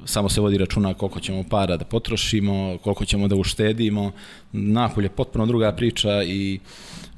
samo 0.06 0.30
se 0.30 0.42
vodi 0.42 0.58
računa 0.58 0.94
koliko 0.94 1.20
ćemo 1.20 1.44
para 1.50 1.78
da 1.78 1.86
potrošimo, 1.86 2.78
koliko 2.84 3.06
ćemo 3.06 3.28
da 3.28 3.36
uštedimo. 3.36 4.12
Napolje 4.52 5.06
je 5.06 5.10
potpuno 5.10 5.46
druga 5.46 5.72
priča 5.72 6.24
i 6.24 6.60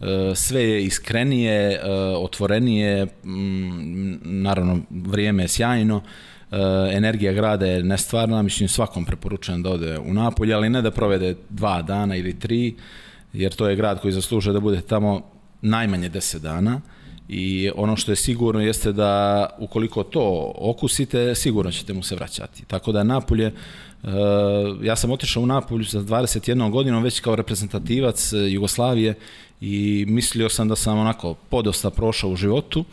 e, 0.01 0.35
sve 0.35 0.63
je 0.63 0.83
iskrenije, 0.83 1.71
e, 1.71 1.79
otvorenije, 2.17 3.07
m, 3.23 4.19
naravno 4.23 4.79
vrijeme 4.89 5.43
je 5.43 5.47
sjajno, 5.47 6.01
e, 6.51 6.55
energija 6.91 7.33
grada 7.33 7.65
je 7.65 7.83
nestvarna, 7.83 8.41
mislim 8.41 8.69
svakom 8.69 9.05
preporučujem 9.05 9.63
da 9.63 9.69
ode 9.69 9.99
u 9.99 10.13
Napolje, 10.13 10.53
ali 10.53 10.69
ne 10.69 10.81
da 10.81 10.91
provede 10.91 11.35
dva 11.49 11.81
dana 11.81 12.15
ili 12.15 12.39
tri, 12.39 12.75
jer 13.33 13.55
to 13.55 13.69
je 13.69 13.75
grad 13.75 14.01
koji 14.01 14.11
zaslužuje 14.11 14.53
da 14.53 14.59
bude 14.59 14.81
tamo 14.81 15.21
najmanje 15.61 16.09
10 16.09 16.39
dana 16.39 16.81
i 17.29 17.71
ono 17.75 17.95
što 17.95 18.11
je 18.11 18.15
sigurno 18.15 18.61
jeste 18.61 18.91
da 18.91 19.45
ukoliko 19.59 20.03
to 20.03 20.53
okusite, 20.55 21.35
sigurno 21.35 21.71
ćete 21.71 21.93
mu 21.93 22.03
se 22.03 22.15
vraćati. 22.15 22.65
Tako 22.65 22.91
da 22.91 23.03
Napolje, 23.03 23.45
e, 23.45 23.53
ja 24.83 24.95
sam 24.95 25.11
otišao 25.11 25.43
u 25.43 25.45
Napolju 25.45 25.85
sa 25.85 25.99
21 25.99 26.71
godinom 26.71 27.03
već 27.03 27.19
kao 27.19 27.35
reprezentativac 27.35 28.33
e, 28.33 28.37
Jugoslavije 28.37 29.15
i 29.61 30.05
mislio 30.07 30.49
sam 30.49 30.67
da 30.67 30.75
sam 30.75 30.99
onako 30.99 31.33
podosta 31.33 31.89
prošao 31.89 32.29
u 32.29 32.35
životu, 32.35 32.85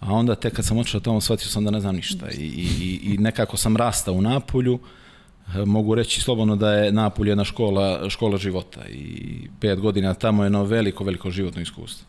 a 0.00 0.12
onda 0.12 0.34
tek 0.34 0.54
kad 0.54 0.64
sam 0.64 0.78
otišao 0.78 1.00
tamo 1.00 1.20
shvatio 1.20 1.48
sam 1.48 1.64
da 1.64 1.70
ne 1.70 1.80
znam 1.80 1.96
ništa 1.96 2.30
i, 2.30 2.44
i, 2.44 3.00
i 3.02 3.18
nekako 3.18 3.56
sam 3.56 3.76
rastao 3.76 4.14
u 4.14 4.22
Napolju, 4.22 4.78
E, 5.54 5.64
mogu 5.64 5.94
reći 5.94 6.20
slobodno 6.20 6.56
da 6.56 6.72
je 6.72 6.92
Napolj 6.92 7.28
jedna 7.28 7.44
škola, 7.44 8.10
škola 8.10 8.38
života 8.38 8.80
i 8.88 9.36
pet 9.60 9.80
godina 9.80 10.14
tamo 10.14 10.42
je 10.42 10.46
jedno 10.46 10.64
veliko, 10.64 11.04
veliko 11.04 11.30
životno 11.30 11.62
iskustvo. 11.62 12.06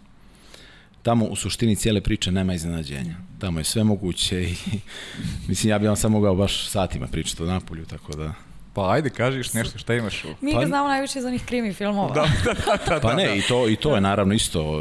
Tamo 1.04 1.26
u 1.26 1.36
suštini 1.36 1.76
cijele 1.76 2.02
priče 2.02 2.32
nema 2.32 2.54
iznenađenja. 2.54 3.16
Tamo 3.40 3.60
je 3.60 3.64
sve 3.64 3.84
moguće 3.84 4.44
i 4.44 4.56
mislim 5.48 5.70
ja 5.70 5.80
bih 5.80 5.88
vam 5.88 5.96
samo 5.96 6.18
mogao 6.18 6.36
baš 6.36 6.68
satima 6.70 7.08
pričati 7.08 7.44
o 7.44 7.46
Napolju, 7.46 7.86
tako 7.86 8.16
da... 8.16 8.34
Pa 8.74 8.92
ajde, 8.92 9.10
kažeš 9.10 9.54
nešto, 9.54 9.78
šta 9.78 9.94
imaš? 9.94 10.24
Mi 10.42 10.54
Pa- 10.54 10.60
ga 10.60 10.66
znamo 10.66 10.88
najviše 10.88 11.20
iz 11.20 11.26
onih 11.26 11.46
krimi 11.46 11.74
filmova. 11.74 12.14
Da, 12.14 12.28
da, 12.46 12.54
da, 12.54 12.78
da, 12.88 13.00
Pa 13.00 13.10
da, 13.10 13.16
ne, 13.16 13.26
da. 13.26 13.34
i 13.34 13.42
to, 13.42 13.70
i 13.70 13.76
to 13.76 13.96
je 13.96 14.02
naravno 14.02 14.34
isto, 14.34 14.80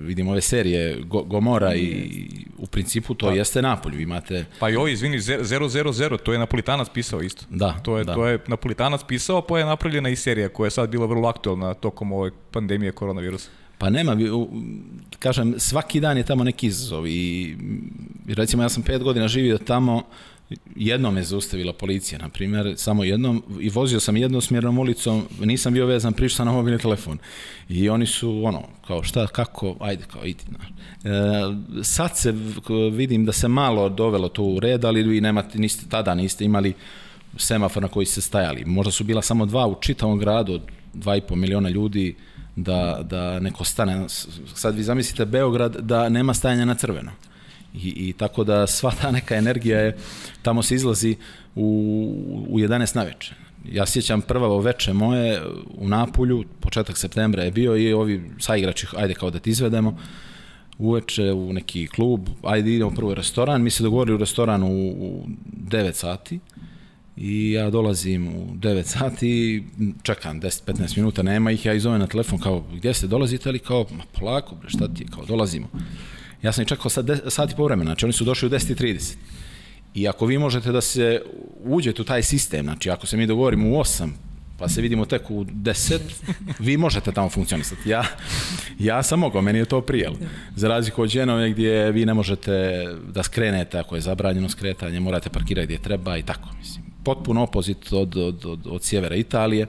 vidim 0.00 0.28
ove 0.28 0.40
serije 0.40 1.00
Go, 1.04 1.22
Gomora 1.22 1.74
i 1.74 2.28
u 2.58 2.66
principu 2.66 3.14
to 3.14 3.30
jeste 3.30 3.62
Napolj, 3.62 3.96
vi 3.96 4.02
imate... 4.02 4.44
Pa 4.60 4.70
i 4.70 4.76
ovo, 4.76 4.88
izvini, 4.88 5.18
000, 5.18 6.18
to 6.18 6.32
je 6.32 6.38
Napolitanac 6.38 6.88
pisao 6.94 7.22
isto. 7.22 7.44
Da, 7.50 7.78
To 7.82 7.98
je, 7.98 8.04
da. 8.04 8.14
to 8.14 8.26
je 8.26 8.38
Napolitanac 8.46 9.00
pisao, 9.08 9.42
pa 9.42 9.58
je 9.58 9.64
napravljena 9.64 10.08
i 10.08 10.16
serija 10.16 10.48
koja 10.48 10.66
je 10.66 10.70
sad 10.70 10.90
bila 10.90 11.06
vrlo 11.06 11.28
aktualna 11.28 11.74
tokom 11.74 12.12
ove 12.12 12.30
pandemije 12.50 12.92
koronavirusa. 12.92 13.50
Pa 13.82 13.90
nema, 13.90 14.16
kažem, 15.18 15.54
svaki 15.58 16.00
dan 16.00 16.16
je 16.16 16.22
tamo 16.22 16.44
neki 16.44 16.66
izazov 16.66 17.06
i 17.06 17.56
i 18.28 18.34
recimo 18.34 18.62
ja 18.62 18.68
sam 18.68 18.82
pet 18.82 19.02
godina 19.02 19.28
živio 19.28 19.58
tamo, 19.58 20.02
jednom 20.76 21.14
me 21.14 21.22
zaustavila 21.22 21.72
policija, 21.72 22.18
na 22.18 22.28
primjer, 22.28 22.74
samo 22.76 23.04
jednom, 23.04 23.42
i 23.60 23.68
vozio 23.68 24.00
sam 24.00 24.16
jednosmjernom 24.16 24.78
ulicom, 24.78 25.22
nisam 25.40 25.72
bio 25.72 25.86
vezan, 25.86 26.12
pričao 26.12 26.36
sam 26.36 26.46
na 26.46 26.52
mobilni 26.52 26.78
telefon. 26.78 27.18
I 27.68 27.88
oni 27.88 28.06
su, 28.06 28.44
ono, 28.44 28.62
kao 28.86 29.02
šta, 29.02 29.26
kako, 29.26 29.76
ajde, 29.80 30.04
kao 30.12 30.24
idi. 30.24 30.44
znaš. 30.48 30.68
E, 30.68 31.84
sad 31.84 32.16
se 32.16 32.32
vidim 32.92 33.24
da 33.24 33.32
se 33.32 33.48
malo 33.48 33.88
dovelo 33.88 34.28
to 34.28 34.42
u 34.42 34.60
red, 34.60 34.84
ali 34.84 35.02
vi 35.02 35.20
nemate, 35.20 35.58
niste, 35.58 35.86
tada 35.88 36.14
niste 36.14 36.44
imali 36.44 36.74
semafor 37.36 37.82
na 37.82 37.88
koji 37.88 38.06
ste 38.06 38.20
stajali. 38.20 38.64
Možda 38.64 38.92
su 38.92 39.04
bila 39.04 39.22
samo 39.22 39.46
dva 39.46 39.66
u 39.66 39.80
čitavom 39.80 40.18
gradu 40.18 40.52
od 40.52 40.62
2,5 40.94 41.34
miliona 41.34 41.68
ljudi 41.68 42.14
da, 42.56 42.98
da 43.02 43.40
neko 43.40 43.64
stane. 43.64 44.04
Sad 44.54 44.76
vi 44.76 44.82
zamislite 44.82 45.24
Beograd 45.24 45.76
da 45.76 46.08
nema 46.08 46.34
stajanja 46.34 46.64
na 46.64 46.74
crveno. 46.74 47.10
I, 47.74 48.08
I 48.08 48.12
tako 48.12 48.44
da 48.44 48.66
sva 48.66 48.92
ta 49.02 49.10
neka 49.10 49.36
energija 49.36 49.80
je, 49.80 49.96
tamo 50.42 50.62
se 50.62 50.74
izlazi 50.74 51.16
u, 51.54 51.66
u 52.48 52.58
11 52.58 52.96
na 52.96 53.02
večer. 53.02 53.34
Ja 53.72 53.86
sjećam 53.86 54.20
prvo 54.20 54.60
veče 54.60 54.92
moje 54.92 55.42
u 55.78 55.88
Napulju, 55.88 56.44
početak 56.60 56.98
septembra 56.98 57.42
je 57.42 57.50
bio 57.50 57.76
i 57.76 57.92
ovi 57.92 58.30
saigrači, 58.38 58.86
ajde 58.96 59.14
kao 59.14 59.30
da 59.30 59.38
ti 59.38 59.50
izvedemo, 59.50 59.98
uveče 60.78 61.32
u 61.32 61.52
neki 61.52 61.86
klub, 61.86 62.28
ajde 62.42 62.74
idemo 62.74 62.90
prvo 62.90 63.10
u 63.10 63.14
restoran, 63.14 63.62
mi 63.62 63.70
se 63.70 63.82
dogovorili 63.82 64.14
u 64.14 64.18
restoran 64.18 64.62
u, 64.62 64.90
u 64.90 65.26
9 65.70 65.92
sati 65.92 66.40
i 67.16 67.52
ja 67.52 67.70
dolazim 67.70 68.28
u 68.28 68.54
9 68.54 68.82
sati, 68.84 69.64
čekam 70.02 70.40
10-15 70.40 70.96
minuta, 70.96 71.22
nema 71.22 71.50
ih, 71.50 71.66
ja 71.66 71.74
ih 71.74 71.82
zovem 71.82 72.00
na 72.00 72.06
telefon 72.06 72.38
kao 72.38 72.64
gdje 72.72 72.94
ste, 72.94 73.06
dolazite 73.06 73.48
ili 73.48 73.58
kao, 73.58 73.86
ma 73.90 74.04
polako 74.18 74.54
bre, 74.54 74.70
šta 74.70 74.88
ti 74.88 75.02
je, 75.02 75.06
kao 75.14 75.24
dolazimo. 75.24 75.68
Ja 76.42 76.52
sam 76.52 76.62
ih 76.62 76.68
čekao 76.68 76.90
sad 76.90 77.04
de- 77.04 77.20
sat 77.30 77.52
i 77.52 77.56
po 77.56 77.64
vremena, 77.64 77.88
znači 77.88 78.04
oni 78.06 78.12
su 78.12 78.24
došli 78.24 78.46
u 78.46 78.50
10.30. 78.50 79.14
I 79.94 80.08
ako 80.08 80.26
vi 80.26 80.38
možete 80.38 80.72
da 80.72 80.80
se 80.80 81.22
uđete 81.64 82.02
u 82.02 82.04
taj 82.04 82.22
sistem, 82.22 82.64
znači 82.64 82.90
ako 82.90 83.06
se 83.06 83.16
mi 83.16 83.26
dogovorimo 83.26 83.68
u 83.68 83.72
8, 83.72 84.08
pa 84.58 84.68
se 84.68 84.80
vidimo 84.80 85.04
tek 85.04 85.30
u 85.30 85.44
10, 85.44 85.98
vi 86.58 86.76
možete 86.76 87.12
tamo 87.12 87.28
funkcionisati. 87.28 87.90
Ja, 87.90 88.04
ja 88.78 89.02
sam 89.02 89.18
mogao, 89.18 89.42
meni 89.42 89.58
je 89.58 89.64
to 89.64 89.80
prijelo. 89.80 90.16
Za 90.56 90.68
razliku 90.68 91.02
od 91.02 91.12
Đenove 91.12 91.50
gdje 91.50 91.92
vi 91.92 92.06
ne 92.06 92.14
možete 92.14 92.84
da 93.14 93.22
skrenete 93.22 93.78
ako 93.78 93.94
je 93.94 94.00
zabranjeno 94.00 94.48
skretanje, 94.48 95.00
morate 95.00 95.30
parkirati 95.30 95.66
gdje 95.66 95.78
treba 95.78 96.16
i 96.16 96.22
tako, 96.22 96.48
mislim. 96.58 96.91
Potpuno 97.04 97.42
opozit 97.42 97.92
od, 97.92 98.16
od, 98.16 98.46
od, 98.46 98.66
od 98.66 98.84
sjevera 98.84 99.16
Italije 99.16 99.66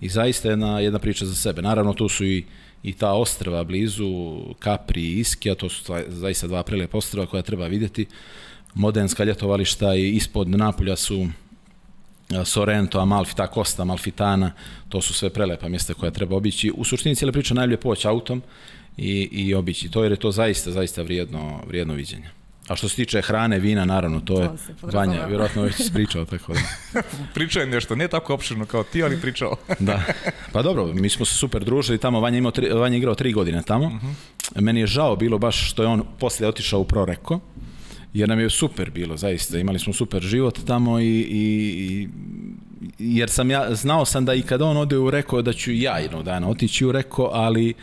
i 0.00 0.08
zaista 0.08 0.50
jedna, 0.50 0.80
jedna 0.80 0.98
priča 0.98 1.26
za 1.26 1.34
sebe. 1.34 1.62
Naravno, 1.62 1.92
tu 1.92 2.08
su 2.08 2.24
i, 2.24 2.44
i 2.82 2.92
ta 2.92 3.12
ostrva 3.12 3.64
blizu, 3.64 4.40
Capri 4.62 5.02
i 5.02 5.20
Ischia, 5.20 5.54
to 5.54 5.68
su 5.68 5.92
zaista 6.08 6.46
dva 6.46 6.62
prelepa 6.62 6.98
ostrva 6.98 7.26
koja 7.26 7.42
treba 7.42 7.66
vidjeti. 7.66 8.06
Modernska 8.74 9.24
ljetovališta 9.24 9.94
i 9.94 10.10
ispod 10.10 10.48
Napolja 10.48 10.96
su 10.96 11.26
Sorrento, 12.44 12.98
Amalfi, 13.00 13.36
ta 13.36 13.46
Costa, 13.54 13.84
Malfitana, 13.84 14.52
to 14.88 15.00
su 15.00 15.14
sve 15.14 15.30
prelepa 15.30 15.68
mjesta 15.68 15.94
koja 15.94 16.10
treba 16.10 16.36
obići. 16.36 16.72
U 16.76 16.84
suštini 16.84 17.14
cijela 17.14 17.32
priča 17.32 17.54
najbolje 17.54 17.76
poći 17.76 18.08
autom 18.08 18.42
i, 18.96 19.28
i 19.32 19.54
obići 19.54 19.90
to, 19.90 20.02
jer 20.02 20.12
je 20.12 20.18
to 20.18 20.30
zaista, 20.30 20.70
zaista 20.70 21.02
vrijedno, 21.02 21.62
vrijedno 21.66 21.94
viđenje. 21.94 22.30
A 22.68 22.76
što 22.76 22.88
se 22.88 22.96
tiče 22.96 23.22
hrane, 23.22 23.58
vina, 23.58 23.84
naravno, 23.84 24.20
to, 24.20 24.40
je 24.42 24.48
To 24.48 24.56
podrazumeva. 24.80 25.12
Vanja, 25.12 25.26
vjerojatno 25.26 25.62
već 25.62 25.80
ispričao, 25.80 26.24
tako 26.24 26.52
da. 26.52 26.60
Pričao 27.34 27.60
je 27.60 27.66
nešto, 27.66 27.94
ne 27.96 28.08
tako 28.08 28.34
opširno 28.34 28.66
kao 28.66 28.82
ti, 28.82 29.02
ali 29.02 29.20
pričao. 29.20 29.56
Da. 29.78 30.02
Pa 30.52 30.62
dobro, 30.62 30.86
mi 30.86 31.08
smo 31.08 31.26
se 31.26 31.34
super 31.34 31.64
družili 31.64 31.98
tamo, 31.98 32.20
Vanja, 32.20 32.38
imao 32.38 32.50
tri, 32.50 32.68
Vanja 32.68 32.94
je 32.94 32.98
igrao 32.98 33.14
tri 33.14 33.32
godine 33.32 33.62
tamo. 33.62 34.00
Meni 34.54 34.80
je 34.80 34.86
žao 34.86 35.16
bilo 35.16 35.38
baš 35.38 35.70
što 35.70 35.82
je 35.82 35.88
on 35.88 36.02
poslije 36.18 36.48
otišao 36.48 36.80
u 36.80 36.84
Proreko, 36.84 37.40
jer 38.14 38.28
nam 38.28 38.40
je 38.40 38.50
super 38.50 38.90
bilo, 38.90 39.16
zaista. 39.16 39.58
Imali 39.58 39.78
smo 39.78 39.92
super 39.92 40.22
život 40.22 40.58
tamo 40.66 41.00
i, 41.00 41.04
i, 41.04 42.08
i 42.98 43.18
jer 43.18 43.30
sam 43.30 43.50
ja, 43.50 43.74
znao 43.74 44.04
sam 44.04 44.24
da 44.24 44.34
i 44.34 44.42
kad 44.42 44.62
on 44.62 44.76
ode 44.76 44.98
u 44.98 45.10
Reko, 45.10 45.42
da 45.42 45.52
ću 45.52 45.72
ja 45.72 45.98
jednog 45.98 46.22
dana 46.22 46.48
otići 46.48 46.86
u 46.86 46.92
Reko, 46.92 47.30
ali 47.32 47.74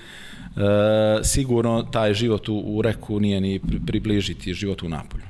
sigurno 1.23 1.83
taj 1.83 2.13
život 2.13 2.49
u, 2.49 2.55
u 2.55 2.81
Reku 2.81 3.19
nije 3.19 3.41
ni 3.41 3.59
pri- 3.59 3.85
približiti 3.85 4.53
život 4.53 4.83
u 4.83 4.89
Napolju. 4.89 5.23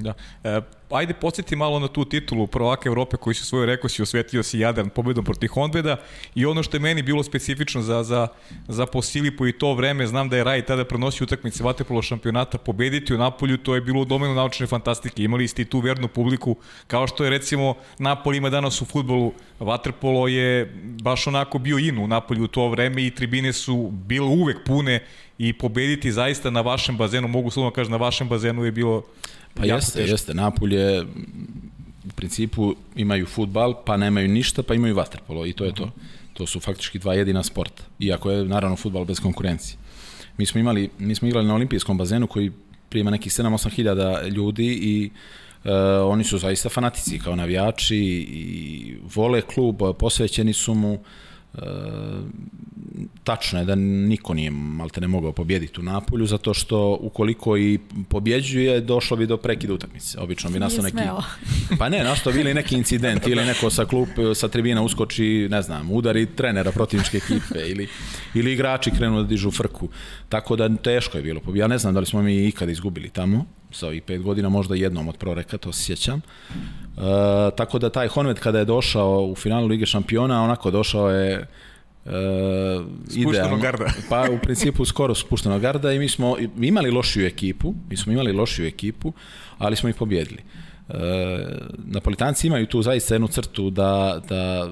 Da. 0.00 0.14
E, 0.44 0.60
ajde 0.90 1.14
podsjeti 1.14 1.56
malo 1.56 1.78
na 1.78 1.88
tu 1.88 2.04
titulu 2.04 2.46
prvaka 2.46 2.88
Evrope 2.88 3.16
koji 3.16 3.34
se 3.34 3.44
svoju 3.44 3.66
rekao 3.66 3.88
si 3.88 4.02
osvetio 4.02 4.42
si 4.42 4.58
Jadran 4.58 4.90
pobedom 4.90 5.24
protiv 5.24 5.48
Honveda 5.48 5.96
i 6.34 6.46
ono 6.46 6.62
što 6.62 6.76
je 6.76 6.80
meni 6.80 7.02
bilo 7.02 7.22
specifično 7.22 7.82
za, 7.82 8.02
za, 8.02 8.28
za 8.68 8.86
Posilipo 8.86 9.46
i 9.46 9.52
to 9.52 9.74
vreme, 9.74 10.06
znam 10.06 10.28
da 10.28 10.36
je 10.36 10.44
Raj 10.44 10.62
tada 10.62 10.84
prenosio 10.84 11.24
utakmice 11.24 11.64
Vatepolo 11.64 12.02
šampionata, 12.02 12.58
pobediti 12.58 13.14
u 13.14 13.18
Napolju, 13.18 13.58
to 13.58 13.74
je 13.74 13.80
bilo 13.80 14.00
u 14.00 14.04
domenu 14.04 14.34
naučne 14.34 14.66
fantastike. 14.66 15.22
Imali 15.22 15.48
ste 15.48 15.62
i 15.62 15.64
tu 15.64 15.80
vernu 15.80 16.08
publiku, 16.08 16.56
kao 16.86 17.06
što 17.06 17.24
je 17.24 17.30
recimo 17.30 17.74
Napoli 17.98 18.36
ima 18.36 18.50
danas 18.50 18.82
u 18.82 18.84
futbolu, 18.84 19.32
Vaterpolo 19.60 20.28
je 20.28 20.72
baš 21.02 21.26
onako 21.26 21.58
bio 21.58 21.78
in 21.78 21.98
u 21.98 22.08
Napolju 22.08 22.44
u 22.44 22.48
to 22.48 22.68
vreme 22.68 23.06
i 23.06 23.10
tribine 23.10 23.52
su 23.52 23.90
bile 23.92 24.26
uvek 24.26 24.64
pune 24.64 25.00
i 25.42 25.52
pobediti 25.52 26.12
zaista 26.12 26.50
na 26.50 26.60
vašem 26.60 26.96
bazenu, 26.96 27.28
mogu 27.28 27.50
slovno 27.50 27.70
kažem 27.70 27.90
na 27.90 27.96
vašem 27.96 28.28
bazenu 28.28 28.64
je 28.64 28.72
bilo 28.72 29.02
Pa 29.54 29.64
jeste, 29.64 29.98
teško. 29.98 30.12
jeste. 30.12 30.34
Napolje 30.34 31.02
u 32.04 32.12
principu 32.16 32.74
imaju 32.96 33.26
futbal, 33.26 33.74
pa 33.84 33.96
nemaju 33.96 34.28
ništa, 34.28 34.62
pa 34.62 34.74
imaju 34.74 34.94
vaterpolo 34.94 35.46
i 35.46 35.52
to 35.52 35.64
je 35.64 35.74
to. 35.74 35.90
To 36.32 36.46
su 36.46 36.60
faktički 36.60 36.98
dva 36.98 37.14
jedina 37.14 37.42
sporta. 37.42 37.82
Iako 37.98 38.30
je 38.30 38.44
naravno 38.44 38.76
futbal 38.76 39.04
bez 39.04 39.20
konkurencije. 39.20 39.76
Mi 40.36 40.46
smo 40.46 40.60
imali, 40.60 40.90
mi 40.98 41.14
smo 41.14 41.28
igrali 41.28 41.46
na 41.46 41.54
olimpijskom 41.54 41.98
bazenu 41.98 42.26
koji 42.26 42.52
prima 42.88 43.10
nekih 43.10 43.32
7-8 43.32 43.70
hiljada 43.70 44.22
ljudi 44.22 44.66
i 44.66 45.10
Uh, 45.64 45.70
oni 46.04 46.24
su 46.24 46.38
zaista 46.38 46.68
fanatici 46.68 47.18
kao 47.18 47.36
navijači 47.36 47.96
i 47.96 48.96
vole 49.14 49.42
klub, 49.42 49.80
posvećeni 49.98 50.52
su 50.52 50.74
mu. 50.74 50.98
Uh, 51.54 51.60
tačno 53.24 53.58
je 53.58 53.64
da 53.64 53.74
niko 53.74 54.34
nije 54.34 54.50
malte 54.50 55.00
ne 55.00 55.08
mogao 55.08 55.32
pobjediti 55.32 55.80
u 55.80 55.82
Napolju 55.82 56.26
zato 56.26 56.54
što 56.54 56.98
ukoliko 57.00 57.56
i 57.56 57.78
pobjeđuje 58.08 58.80
došlo 58.80 59.16
bi 59.16 59.26
do 59.26 59.36
prekida 59.36 59.74
utakmice. 59.74 60.20
Obično 60.20 60.50
bi 60.50 60.58
nastao 60.58 60.84
neki 60.84 60.96
Pa 61.78 61.88
ne, 61.88 62.04
nastao 62.04 62.32
bili 62.32 62.54
neki 62.54 62.74
incident 62.74 63.26
ili 63.26 63.44
neko 63.44 63.70
sa 63.70 63.84
klub 63.84 64.08
sa 64.34 64.48
tribina 64.48 64.82
uskoči, 64.82 65.48
ne 65.50 65.62
znam, 65.62 65.90
udari 65.90 66.26
trenera 66.26 66.72
protivničke 66.72 67.16
ekipe 67.16 67.58
ili 67.68 67.88
ili 68.34 68.52
igrači 68.52 68.90
krenu 68.90 69.22
da 69.22 69.28
dižu 69.28 69.50
frku. 69.50 69.88
Tako 70.28 70.56
da 70.56 70.76
teško 70.76 71.18
je 71.18 71.22
bilo. 71.22 71.40
Ja 71.54 71.66
ne 71.66 71.78
znam 71.78 71.94
da 71.94 72.00
li 72.00 72.06
smo 72.06 72.22
mi 72.22 72.46
ikad 72.46 72.68
izgubili 72.68 73.10
tamo 73.10 73.59
sa 73.72 73.86
ovih 73.86 74.02
pet 74.02 74.22
godina, 74.22 74.48
možda 74.48 74.74
jednom 74.74 75.08
od 75.08 75.16
proreka, 75.16 75.58
to 75.58 75.72
se 75.72 75.82
sjećam. 75.82 76.20
Uh, 76.96 77.02
tako 77.56 77.78
da 77.78 77.90
taj 77.90 78.08
Honved 78.08 78.38
kada 78.38 78.58
je 78.58 78.64
došao 78.64 79.24
u 79.24 79.34
finalu 79.34 79.66
Lige 79.66 79.86
šampiona, 79.86 80.44
onako 80.44 80.70
došao 80.70 81.10
je 81.10 81.46
Uh, 82.04 82.12
idealno. 83.16 83.58
garda. 83.58 83.86
pa 84.10 84.26
u 84.30 84.38
principu 84.38 84.84
skoro 84.84 85.14
spušteno 85.14 85.58
garda 85.58 85.92
i 85.92 85.98
mi 85.98 86.08
smo 86.08 86.36
imali 86.60 86.90
lošiju 86.90 87.26
ekipu, 87.26 87.74
mi 87.90 87.96
smo 87.96 88.12
imali 88.12 88.32
lošiju 88.32 88.66
ekipu, 88.66 89.12
ali 89.58 89.76
smo 89.76 89.88
ih 89.88 89.94
pobjedili. 89.94 90.38
Uh, 90.88 90.96
Napolitanci 91.78 92.46
imaju 92.46 92.66
tu 92.66 92.82
zaista 92.82 93.14
jednu 93.14 93.28
crtu 93.28 93.70
da, 93.70 94.20
da 94.28 94.70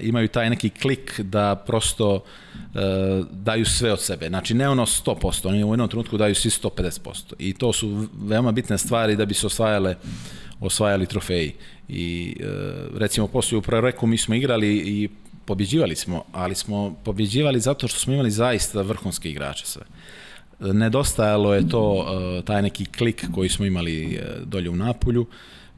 imaju 0.00 0.28
taj 0.28 0.50
neki 0.50 0.70
klik 0.70 1.20
da 1.20 1.62
prosto 1.66 2.14
uh, 2.14 2.80
daju 3.30 3.64
sve 3.64 3.92
od 3.92 4.00
sebe. 4.00 4.28
Znači 4.28 4.54
ne 4.54 4.68
ono 4.68 4.86
100%, 4.86 5.48
oni 5.48 5.64
u 5.64 5.72
jednom 5.72 5.88
trenutku 5.88 6.16
daju 6.16 6.34
svi 6.34 6.50
150%. 6.50 7.32
I 7.38 7.52
to 7.52 7.72
su 7.72 8.08
veoma 8.22 8.52
bitne 8.52 8.78
stvari 8.78 9.16
da 9.16 9.24
bi 9.24 9.34
se 9.34 9.46
osvajale 9.46 9.94
osvajali 10.60 11.06
trofeji. 11.06 11.52
I 11.88 12.36
uh, 12.40 12.98
recimo 12.98 13.26
poslije 13.26 13.58
u 13.58 13.62
proreku 13.62 14.06
mi 14.06 14.18
smo 14.18 14.34
igrali 14.34 14.76
i 14.76 15.08
pobjeđivali 15.44 15.96
smo, 15.96 16.24
ali 16.32 16.54
smo 16.54 16.94
pobjeđivali 17.04 17.60
zato 17.60 17.88
što 17.88 17.98
smo 17.98 18.12
imali 18.12 18.30
zaista 18.30 18.82
vrhunske 18.82 19.30
igrače 19.30 19.66
sve. 19.66 19.82
Nedostajalo 20.60 21.54
je 21.54 21.68
to, 21.68 21.92
uh, 21.92 22.44
taj 22.44 22.62
neki 22.62 22.84
klik 22.84 23.24
koji 23.34 23.48
smo 23.48 23.66
imali 23.66 24.18
uh, 24.18 24.46
dolje 24.46 24.70
u 24.70 24.76
Napolju. 24.76 25.26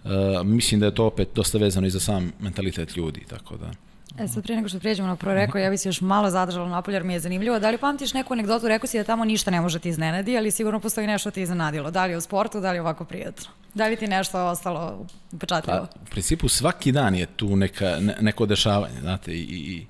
Uh, 0.05 0.47
mislim 0.47 0.81
da 0.81 0.87
je 0.87 0.95
to 0.95 1.07
opet 1.07 1.29
dosta 1.35 1.59
vezano 1.59 1.87
i 1.87 1.91
za 1.91 2.01
sam 2.01 2.33
mentalitet 2.41 2.97
ljudi, 2.97 3.25
tako 3.29 3.57
da... 3.57 3.71
E 4.19 4.29
sad 4.29 4.43
prije 4.43 4.57
nego 4.57 4.69
što 4.69 4.79
prijeđemo 4.79 5.09
na 5.09 5.17
prvo 5.17 5.35
rekao, 5.35 5.59
ja 5.59 5.71
bih 5.71 5.81
se 5.81 5.89
još 5.89 6.01
malo 6.01 6.31
zadržala 6.31 6.69
na 6.69 6.83
jer 6.93 7.05
mi 7.05 7.13
je 7.13 7.21
zanimljivo. 7.21 7.59
Da 7.59 7.71
li 7.71 7.79
pamtiš 7.79 8.15
neku 8.15 8.33
anegdotu, 8.33 8.69
rekao 8.69 8.87
si 8.87 8.99
da 8.99 9.05
tamo 9.05 9.25
ništa 9.25 9.51
ne 9.51 9.61
može 9.61 9.79
ti 9.79 9.89
iznenadi, 9.89 10.37
ali 10.37 10.51
sigurno 10.51 10.81
postoji 10.81 11.07
nešto 11.07 11.31
ti 11.31 11.43
iznenadilo. 11.43 11.91
Da 11.91 12.07
li 12.07 12.17
u 12.17 12.21
sportu, 12.21 12.61
da 12.61 12.73
li 12.73 12.79
ovako 12.79 13.05
prijatno? 13.05 13.51
Da 13.75 13.87
li 13.87 13.97
ti 13.97 14.07
nešto 14.07 14.47
ostalo 14.47 15.07
upečatljivo? 15.33 15.79
Pa, 15.79 16.01
u 16.03 16.11
principu 16.11 16.49
svaki 16.49 16.93
dan 16.93 17.15
je 17.15 17.27
tu 17.27 17.57
neka, 17.57 17.97
ne, 18.01 18.17
neko 18.21 18.47
dešavanje, 18.47 19.01
znate, 19.01 19.33
i, 19.33 19.43
i 19.43 19.87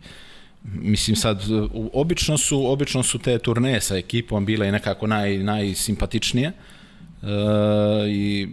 mislim 0.65 1.17
sad, 1.17 1.43
obično 1.93 2.39
su, 2.39 2.71
obično 2.71 3.03
su 3.03 3.19
te 3.19 3.39
turneje 3.39 3.81
sa 3.81 3.97
ekipom 3.97 4.47
bile 4.47 4.69
i 4.69 4.73
nekako 4.73 5.07
naj, 5.07 5.39
najsimpatičnije 5.39 6.49
e, 6.49 6.55
i 8.09 8.49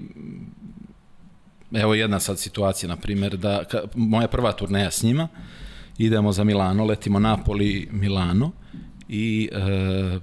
evo 1.76 1.94
jedna 1.94 2.20
sad 2.20 2.40
situacija, 2.40 2.90
na 2.90 2.96
primjer, 2.96 3.38
da 3.38 3.64
ka, 3.64 3.82
moja 3.96 4.28
prva 4.28 4.52
turneja 4.52 4.92
s 4.92 5.04
njima, 5.04 5.28
idemo 5.98 6.32
za 6.32 6.44
Milano, 6.44 6.86
letimo 6.86 7.20
Napoli, 7.20 7.88
Milano 7.92 8.52
i 9.10 9.50
e, 9.52 10.20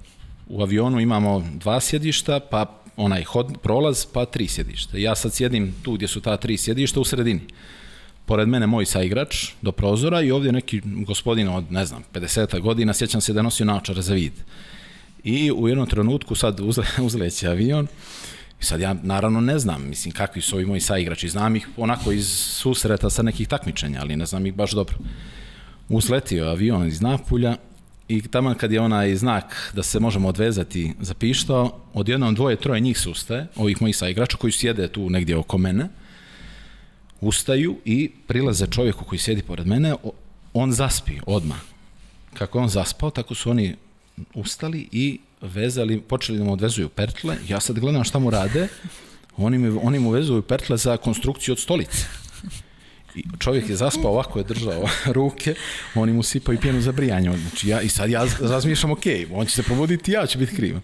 u 0.49 0.63
avionu 0.63 1.01
imamo 1.01 1.45
dva 1.55 1.81
sjedišta, 1.81 2.41
pa 2.41 2.83
onaj 2.97 3.25
hod, 3.25 3.59
prolaz, 3.63 4.07
pa 4.13 4.25
tri 4.25 4.49
sjedišta. 4.49 4.99
Ja 4.99 5.15
sad 5.15 5.35
sjedim 5.35 5.75
tu 5.83 5.93
gdje 5.93 6.09
su 6.09 6.21
ta 6.21 6.37
tri 6.37 6.57
sjedišta 6.57 7.01
u 7.01 7.05
sredini. 7.05 7.41
Pored 8.27 8.49
mene 8.49 8.67
moj 8.67 8.87
saigrač 8.87 9.49
do 9.63 9.73
prozora 9.73 10.23
i 10.23 10.31
ovdje 10.31 10.53
neki 10.53 10.81
gospodin 10.85 11.49
od, 11.49 11.73
ne 11.73 11.87
znam, 11.87 12.05
50 12.13 12.61
godina, 12.61 12.95
sjećam 12.95 13.21
se 13.21 13.33
da 13.33 13.43
nosio 13.43 13.67
naočare 13.67 14.03
za 14.03 14.15
vid. 14.15 14.33
I 15.25 15.53
u 15.53 15.69
jednom 15.69 15.87
trenutku 15.87 16.35
sad 16.35 16.61
uzle, 16.61 16.85
uzleće 17.07 17.49
avion 17.49 17.87
i 18.63 18.65
sad 18.65 18.81
ja 18.81 18.95
naravno 19.03 19.41
ne 19.41 19.59
znam, 19.59 19.89
mislim, 19.89 20.15
kakvi 20.15 20.43
su 20.43 20.57
ovi 20.57 20.67
moji 20.67 20.81
saigrači. 20.81 21.29
Znam 21.29 21.57
ih 21.57 21.69
onako 21.77 22.13
iz 22.13 22.29
susreta 22.29 23.11
sa 23.11 23.23
nekih 23.23 23.49
takmičenja, 23.49 24.01
ali 24.01 24.17
ne 24.17 24.27
znam 24.27 24.47
ih 24.47 24.55
baš 24.55 24.73
dobro. 24.73 24.97
Uzletio 25.89 26.45
avion 26.45 26.87
iz 26.87 27.01
Napulja 27.01 27.57
i 28.09 28.23
tamo 28.23 28.55
kad 28.55 28.73
je 28.73 28.81
onaj 28.81 29.17
znak 29.17 29.73
da 29.75 29.83
se 29.83 30.01
možemo 30.01 30.29
odvezati 30.29 30.95
zapištao, 31.01 31.81
odjednom 31.95 32.35
dvoje, 32.35 32.57
troje 32.57 32.81
njih 32.81 32.99
se 32.99 33.11
ustaje, 33.11 33.47
ovih 33.57 33.83
mojih 33.83 33.97
saigrača 33.97 34.37
koji 34.37 34.53
sjede 34.53 34.89
tu 34.89 35.11
negdje 35.11 35.37
oko 35.37 35.59
mene, 35.59 35.89
ustaju 37.21 37.77
i 37.85 38.11
prilaze 38.27 38.67
čovjeku 38.67 39.05
koji 39.05 39.19
sjedi 39.19 39.43
pored 39.43 39.67
mene, 39.67 39.95
on 40.55 40.73
zaspi 40.73 41.19
odmah. 41.27 41.59
Kako 42.35 42.59
on 42.59 42.69
zaspao, 42.69 43.11
tako 43.11 43.35
su 43.35 43.51
oni 43.51 43.77
ustali 44.35 44.89
i 44.93 45.19
vezali, 45.43 46.01
počeli 46.01 46.39
da 46.39 46.45
mu 46.45 46.53
odvezuju 46.53 46.89
pertle. 46.89 47.37
Ja 47.49 47.61
sad 47.61 47.79
gledam 47.79 48.05
šta 48.05 48.19
mu 48.19 48.31
rade. 48.31 48.69
Oni, 49.37 49.59
mi, 49.59 49.79
oni 49.83 49.99
mu 49.99 50.11
vezuju 50.11 50.43
pertle 50.43 50.77
za 50.77 50.97
konstrukciju 50.97 51.53
od 51.53 51.59
stolice. 51.59 52.07
I 53.15 53.25
čovjek 53.39 53.69
je 53.69 53.77
zaspao, 53.77 54.11
ovako 54.11 54.39
je 54.39 54.45
držao 54.45 54.89
ruke, 55.19 55.55
oni 55.95 56.13
mu 56.13 56.23
sipaju 56.23 56.59
pjenu 56.61 56.81
za 56.81 56.93
brijanje. 56.93 57.39
Znači 57.39 57.69
ja, 57.69 57.81
I 57.81 57.89
sad 57.89 58.11
ja 58.11 58.27
razmišljam, 58.41 58.93
ok, 58.93 59.03
on 59.33 59.47
će 59.47 59.55
se 59.55 59.63
probuditi, 59.63 60.13
ja 60.13 60.27
ću 60.27 60.39
biti 60.39 60.57
kriv. 60.57 60.77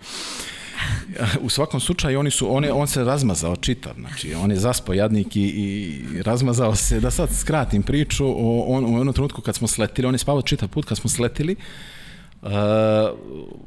U 1.40 1.48
svakom 1.48 1.80
slučaju 1.80 2.20
oni 2.20 2.30
su, 2.30 2.56
on, 2.56 2.64
je, 2.64 2.72
on 2.72 2.88
se 2.88 3.04
razmazao 3.04 3.56
čitav, 3.56 3.92
znači 3.98 4.34
on 4.34 4.50
je 4.50 4.56
zaspao 4.56 4.94
jadnik 4.94 5.36
i, 5.36 5.40
i 5.40 6.22
razmazao 6.22 6.74
se, 6.74 7.00
da 7.00 7.10
sad 7.10 7.28
skratim 7.34 7.82
priču, 7.82 8.24
on, 8.66 8.84
u 8.84 8.98
jednom 8.98 9.14
trenutku 9.14 9.42
kad 9.42 9.54
smo 9.54 9.68
sletili, 9.68 10.08
on 10.08 10.14
je 10.14 10.18
spavao 10.18 10.42
čitav 10.42 10.68
put 10.68 10.84
kad 10.84 10.98
smo 10.98 11.10
sletili, 11.10 11.52
uh, 11.52 11.62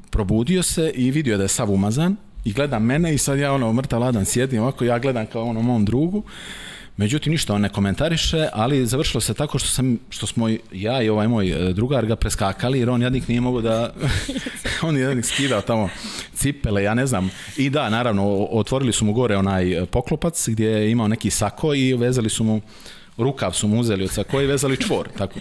probudio 0.10 0.64
se 0.64 0.92
i 0.96 1.12
vidio 1.12 1.38
da 1.38 1.44
je 1.44 1.50
sav 1.50 1.72
umazan 1.72 2.16
i 2.46 2.54
gleda 2.54 2.80
mene 2.80 3.14
i 3.14 3.18
sad 3.18 3.40
ja 3.40 3.54
ono 3.54 3.74
mrtav 3.74 4.00
ladan 4.00 4.26
sjedim 4.26 4.62
ovako, 4.62 4.86
ja 4.86 5.00
gledam 5.00 5.26
kao 5.26 5.44
ono 5.44 5.62
mom 5.62 5.86
drugu 5.86 6.24
Međutim, 6.98 7.32
ništa 7.32 7.54
on 7.54 7.62
ne 7.62 7.70
komentariše, 7.70 8.48
ali 8.54 8.86
završilo 8.86 9.22
se 9.22 9.34
tako 9.34 9.60
što, 9.60 9.70
sam, 9.70 10.00
što 10.10 10.28
smo 10.28 10.50
ja 10.72 11.02
i 11.02 11.10
ovaj 11.10 11.28
moj 11.28 11.70
e, 11.70 11.74
drugar 11.74 12.06
ga 12.06 12.16
preskakali, 12.16 12.80
jer 12.80 12.90
on 12.90 13.02
jadnik 13.02 13.28
nije 13.28 13.42
mogao 13.42 13.62
da... 13.62 13.94
on 14.88 14.98
je 14.98 15.04
jadnik 15.04 15.26
skidao 15.26 15.62
tamo 15.62 15.90
cipele, 16.34 16.84
ja 16.84 16.94
ne 16.94 17.06
znam. 17.06 17.32
I 17.58 17.70
da, 17.70 17.90
naravno, 17.90 18.48
otvorili 18.52 18.94
su 18.94 19.06
mu 19.06 19.14
gore 19.14 19.38
onaj 19.38 19.86
poklopac 19.86 20.50
gdje 20.50 20.68
je 20.68 20.92
imao 20.92 21.08
neki 21.08 21.30
sako 21.30 21.74
i 21.74 21.94
vezali 21.94 22.30
su 22.30 22.44
mu 22.44 22.62
rukav 23.18 23.52
su 23.52 23.68
mu 23.68 23.80
uzeli 23.80 24.04
od 24.04 24.12
sako 24.12 24.42
i 24.42 24.46
vezali 24.46 24.78
čvor. 24.78 25.10
Tako, 25.18 25.40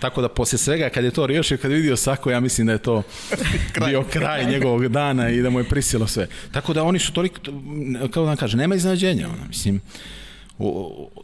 tako 0.00 0.22
da 0.22 0.28
poslije 0.28 0.58
svega 0.58 0.88
kad 0.88 1.04
je 1.04 1.10
to 1.10 1.26
riješio, 1.26 1.58
kad 1.58 1.70
je 1.70 1.76
vidio 1.76 1.96
sako, 1.96 2.30
ja 2.30 2.40
mislim 2.40 2.66
da 2.66 2.72
je 2.72 2.78
to 2.78 3.02
kraj. 3.74 3.90
bio 3.90 4.04
kraj 4.12 4.46
njegovog 4.46 4.88
dana 4.88 5.30
i 5.30 5.42
da 5.42 5.50
mu 5.50 5.58
je 5.58 5.68
prisilo 5.68 6.06
sve. 6.06 6.28
Tako 6.52 6.72
da 6.72 6.82
oni 6.82 6.98
su 6.98 7.12
toliko, 7.12 7.40
kao 8.10 8.26
da 8.26 8.36
kaže, 8.36 8.56
nema 8.56 8.74
iznenađenja. 8.74 9.28
Ona, 9.28 9.44
mislim, 9.48 9.80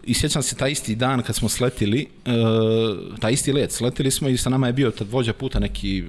i 0.04 0.14
sjećam 0.14 0.42
se 0.42 0.56
taj 0.56 0.70
isti 0.70 0.94
dan 0.94 1.22
kad 1.22 1.36
smo 1.36 1.48
sletili, 1.48 2.06
uh, 2.26 3.18
taj 3.18 3.32
isti 3.32 3.52
let, 3.52 3.72
sletili 3.72 4.10
smo 4.10 4.28
i 4.28 4.36
sa 4.36 4.50
nama 4.50 4.66
je 4.66 4.72
bio 4.72 4.90
tad 4.90 5.08
vođa 5.10 5.32
puta 5.32 5.58
neki, 5.58 6.04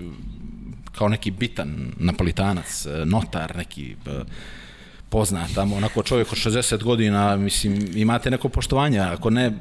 kao 0.91 1.09
neki 1.09 1.31
bitan 1.31 1.91
napolitanac, 1.97 2.85
e, 2.85 3.05
notar, 3.05 3.55
neki 3.57 3.95
uh, 4.05 4.13
poznat 5.09 5.49
tamo, 5.55 5.75
onako 5.75 6.03
čovjek 6.03 6.31
od 6.31 6.37
60 6.37 6.83
godina, 6.83 7.35
mislim, 7.35 7.91
imate 7.95 8.31
neko 8.31 8.49
poštovanje, 8.49 8.99
ako 8.99 9.29
ne, 9.29 9.51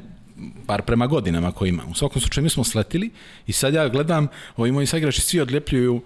par 0.67 0.83
prema 0.83 1.07
godinama 1.07 1.53
koji 1.53 1.69
ima. 1.69 1.83
U 1.91 1.95
svakom 1.95 2.21
slučaju 2.21 2.45
mi 2.45 2.51
smo 2.51 2.65
sletili 2.65 3.11
i 3.47 3.53
sad 3.53 3.75
ja 3.75 3.89
gledam, 3.89 4.29
ovi 4.57 4.73
moji 4.73 4.87
saigrači 4.87 5.21
svi 5.21 5.41
odljepljuju 5.41 5.95
uh, 5.95 6.03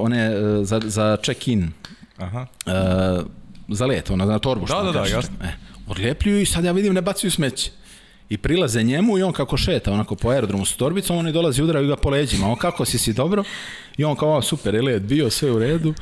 one 0.00 0.36
uh, 0.36 0.66
za, 0.66 0.80
za 0.84 1.16
check-in. 1.24 1.70
Aha. 2.18 2.46
Uh, 2.66 3.26
za 3.68 3.86
let, 3.86 4.10
ona 4.10 4.24
na 4.24 4.38
torbu 4.38 4.66
što 4.66 4.82
da, 4.82 4.92
da, 4.92 5.00
da, 5.00 5.06
jasno. 5.06 5.34
E, 5.44 5.48
odljepljuju 5.86 6.40
i 6.40 6.46
sad 6.46 6.64
ja 6.64 6.72
vidim 6.72 6.94
ne 6.94 7.02
bacaju 7.02 7.30
smeće. 7.30 7.70
I 8.28 8.38
prilaze 8.38 8.82
njemu 8.82 9.18
i 9.18 9.22
on 9.22 9.32
kako 9.32 9.56
šeta 9.56 9.92
onako 9.92 10.14
po 10.14 10.28
aerodromu 10.28 10.66
s 10.66 10.76
torbicom, 10.76 11.16
oni 11.16 11.32
dolazi 11.32 11.62
udaraju 11.62 11.88
ga 11.88 11.96
po 11.96 12.10
leđima. 12.10 12.48
On 12.48 12.56
kako 12.56 12.84
si 12.84 12.98
si 12.98 13.12
dobro? 13.12 13.44
I 13.96 14.04
on 14.04 14.16
kao 14.16 14.42
super, 14.42 14.74
je 14.74 15.00
bio 15.00 15.30
sve 15.30 15.50
u 15.50 15.58
redu 15.58 15.94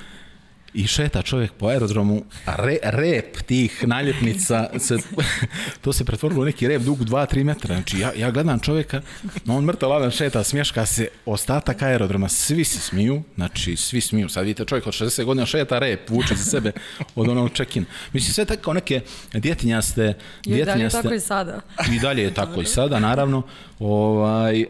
i 0.79 0.87
šeta 0.87 1.23
čovjek 1.23 1.53
po 1.53 1.67
aerodromu, 1.67 2.23
a 2.47 2.55
re, 2.57 2.77
rep 2.83 3.43
tih 3.47 3.87
naljepnica, 3.87 4.71
se, 4.79 4.97
to 5.83 5.93
se 5.93 6.05
pretvorilo 6.05 6.43
u 6.43 6.45
neki 6.45 6.69
rep 6.69 6.83
dug 6.83 6.99
2-3 6.99 7.45
metra. 7.45 7.75
Znači, 7.75 7.99
ja, 7.99 8.13
ja 8.17 8.31
gledam 8.31 8.61
čovjeka, 8.61 9.01
on 9.47 9.65
mrtav 9.65 9.91
ladan 9.91 10.11
šeta, 10.11 10.45
smješka 10.45 10.87
se, 10.87 11.09
ostatak 11.27 11.83
aerodroma, 11.83 12.29
svi 12.29 12.65
se 12.65 12.81
smiju, 12.81 13.23
znači, 13.35 13.77
svi 13.77 14.01
smiju. 14.01 14.29
Sad 14.29 14.45
vidite, 14.45 14.65
čovjek 14.65 14.87
od 14.87 14.93
60 14.93 15.25
godina 15.25 15.47
šeta 15.47 15.79
rep, 15.79 16.11
vuče 16.11 16.35
za 16.35 16.45
sebe 16.45 16.73
od 17.15 17.29
onog 17.29 17.51
check-in. 17.55 17.85
Mislim, 18.13 18.35
sve 18.35 18.45
tako 18.45 18.73
neke 18.73 19.01
djetinjaste... 19.33 20.15
I 20.47 20.65
dalje 20.65 20.83
je 20.83 20.91
tako 20.91 21.15
i 21.15 21.21
sada. 21.21 21.61
I 21.93 22.01
dalje 22.01 22.23
je 22.23 22.35
tako 22.35 22.61
i 22.61 22.67
sada, 22.67 22.99
naravno. 22.99 23.43
Ovaj, 23.79 24.63
uh, 24.63 24.69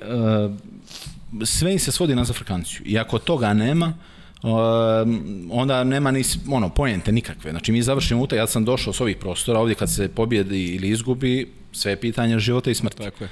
sve 1.44 1.72
im 1.72 1.78
se 1.78 1.92
svodi 1.92 2.14
na 2.14 2.24
zafrkanciju. 2.24 2.82
I 2.84 2.98
ako 2.98 3.18
toga 3.18 3.54
nema, 3.54 3.94
Um, 4.42 5.48
onda 5.52 5.84
nema 5.84 6.10
ni 6.10 6.22
ono, 6.50 6.68
pojente 6.68 7.12
nikakve. 7.12 7.50
Znači 7.50 7.72
mi 7.72 7.82
završimo 7.82 8.22
utak, 8.22 8.36
ja 8.36 8.46
sam 8.46 8.64
došao 8.64 8.92
s 8.92 9.00
ovih 9.00 9.16
prostora, 9.16 9.60
ovdje 9.60 9.74
kad 9.74 9.90
se 9.90 10.08
pobjedi 10.08 10.64
ili 10.64 10.88
izgubi, 10.88 11.52
sve 11.72 11.92
je 11.92 12.00
pitanje 12.00 12.38
života 12.38 12.70
i 12.70 12.74
smrti. 12.74 13.02
Tako 13.02 13.24
je. 13.24 13.30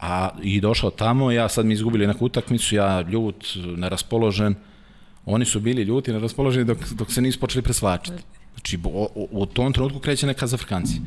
A 0.00 0.30
i 0.42 0.60
došao 0.60 0.90
tamo, 0.90 1.30
ja 1.30 1.48
sad 1.48 1.66
mi 1.66 1.74
izgubili 1.74 2.06
neku 2.06 2.24
utakmicu, 2.24 2.74
ja 2.74 3.00
ljut, 3.00 3.46
neraspoložen, 3.76 4.54
oni 5.24 5.44
su 5.44 5.60
bili 5.60 5.82
ljuti, 5.82 6.12
neraspoloženi 6.12 6.64
dok, 6.64 6.78
dok 6.92 7.12
se 7.12 7.20
nisu 7.20 7.40
počeli 7.40 7.62
presvačiti. 7.62 8.22
Znači, 8.54 8.78
u, 8.84 9.28
u 9.30 9.46
tom 9.46 9.72
trenutku 9.72 9.98
kreće 9.98 10.26
neka 10.26 10.46
za 10.46 10.56
Frkanci. 10.56 11.00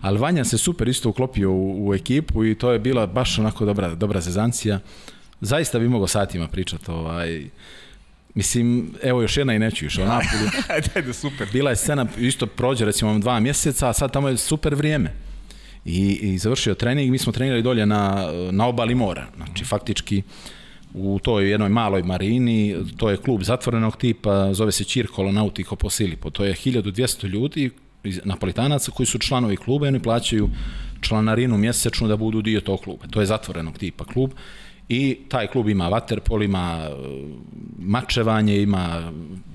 Ali 0.00 0.18
Vanja 0.18 0.44
se 0.44 0.58
super 0.58 0.88
isto 0.88 1.08
uklopio 1.08 1.50
u, 1.50 1.88
u 1.88 1.94
ekipu 1.94 2.44
i 2.44 2.54
to 2.54 2.72
je 2.72 2.78
bila 2.78 3.06
baš 3.06 3.38
onako 3.38 3.64
dobra, 3.64 3.94
dobra 3.94 4.20
zezancija. 4.20 4.80
Zaista 5.40 5.78
bi 5.78 5.88
mogao 5.88 6.06
satima 6.08 6.48
pričati 6.48 6.90
ovaj, 6.90 7.44
Mislim, 8.36 8.94
evo 9.02 9.22
još 9.22 9.36
jedna 9.36 9.54
i 9.54 9.58
neću 9.58 9.84
još 9.84 9.98
o 9.98 10.04
Napolju. 10.04 10.50
Ajde, 10.96 11.12
super. 11.12 11.48
Bila 11.52 11.70
je 11.70 11.76
scena, 11.76 12.06
isto 12.18 12.46
prođe 12.46 12.84
recimo 12.84 13.18
dva 13.18 13.40
mjeseca, 13.40 13.88
a 13.88 13.92
sad 13.92 14.12
tamo 14.12 14.28
je 14.28 14.36
super 14.36 14.74
vrijeme. 14.74 15.12
I, 15.84 16.18
i 16.22 16.38
završio 16.38 16.74
trening, 16.74 17.10
mi 17.10 17.18
smo 17.18 17.32
trenirali 17.32 17.62
dolje 17.62 17.86
na, 17.86 18.28
na 18.50 18.66
obali 18.66 18.94
mora. 18.94 19.26
Znači, 19.36 19.64
faktički, 19.64 20.22
u 20.94 21.18
toj 21.22 21.50
jednoj 21.50 21.68
maloj 21.68 22.02
marini, 22.02 22.76
to 22.96 23.10
je 23.10 23.16
klub 23.16 23.42
zatvorenog 23.42 23.96
tipa, 23.96 24.54
zove 24.54 24.72
se 24.72 24.84
Circolo 24.84 25.32
Nautico 25.32 25.76
Posilipo. 25.76 26.30
To 26.30 26.44
je 26.44 26.54
1200 26.54 27.26
ljudi, 27.26 27.70
napolitanaca 28.24 28.90
koji 28.90 29.06
su 29.06 29.18
članovi 29.18 29.56
kluba 29.56 29.86
i 29.86 29.88
oni 29.88 30.02
plaćaju 30.02 30.50
članarinu 31.00 31.58
mjesečnu 31.58 32.08
da 32.08 32.16
budu 32.16 32.42
dio 32.42 32.60
tog 32.60 32.80
kluba. 32.80 33.06
To 33.10 33.20
je 33.20 33.26
zatvorenog 33.26 33.78
tipa 33.78 34.04
klub 34.04 34.30
i 34.88 35.18
taj 35.28 35.46
klub 35.46 35.68
ima 35.68 35.88
vaterpol, 35.88 36.42
ima 36.42 36.80
e, 36.82 36.92
mačevanje, 37.78 38.62
ima 38.62 39.12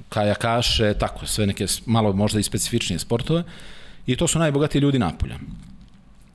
kajakaše, 0.10 0.94
tako, 0.94 1.26
sve 1.26 1.48
neke 1.48 1.66
malo 1.86 2.14
možda 2.14 2.40
i 2.40 2.44
specifičnije 2.44 3.00
sportove 3.00 3.44
i 4.08 4.16
to 4.16 4.28
su 4.28 4.40
najbogatiji 4.40 4.82
ljudi 4.82 5.00
Napolja. 5.00 5.40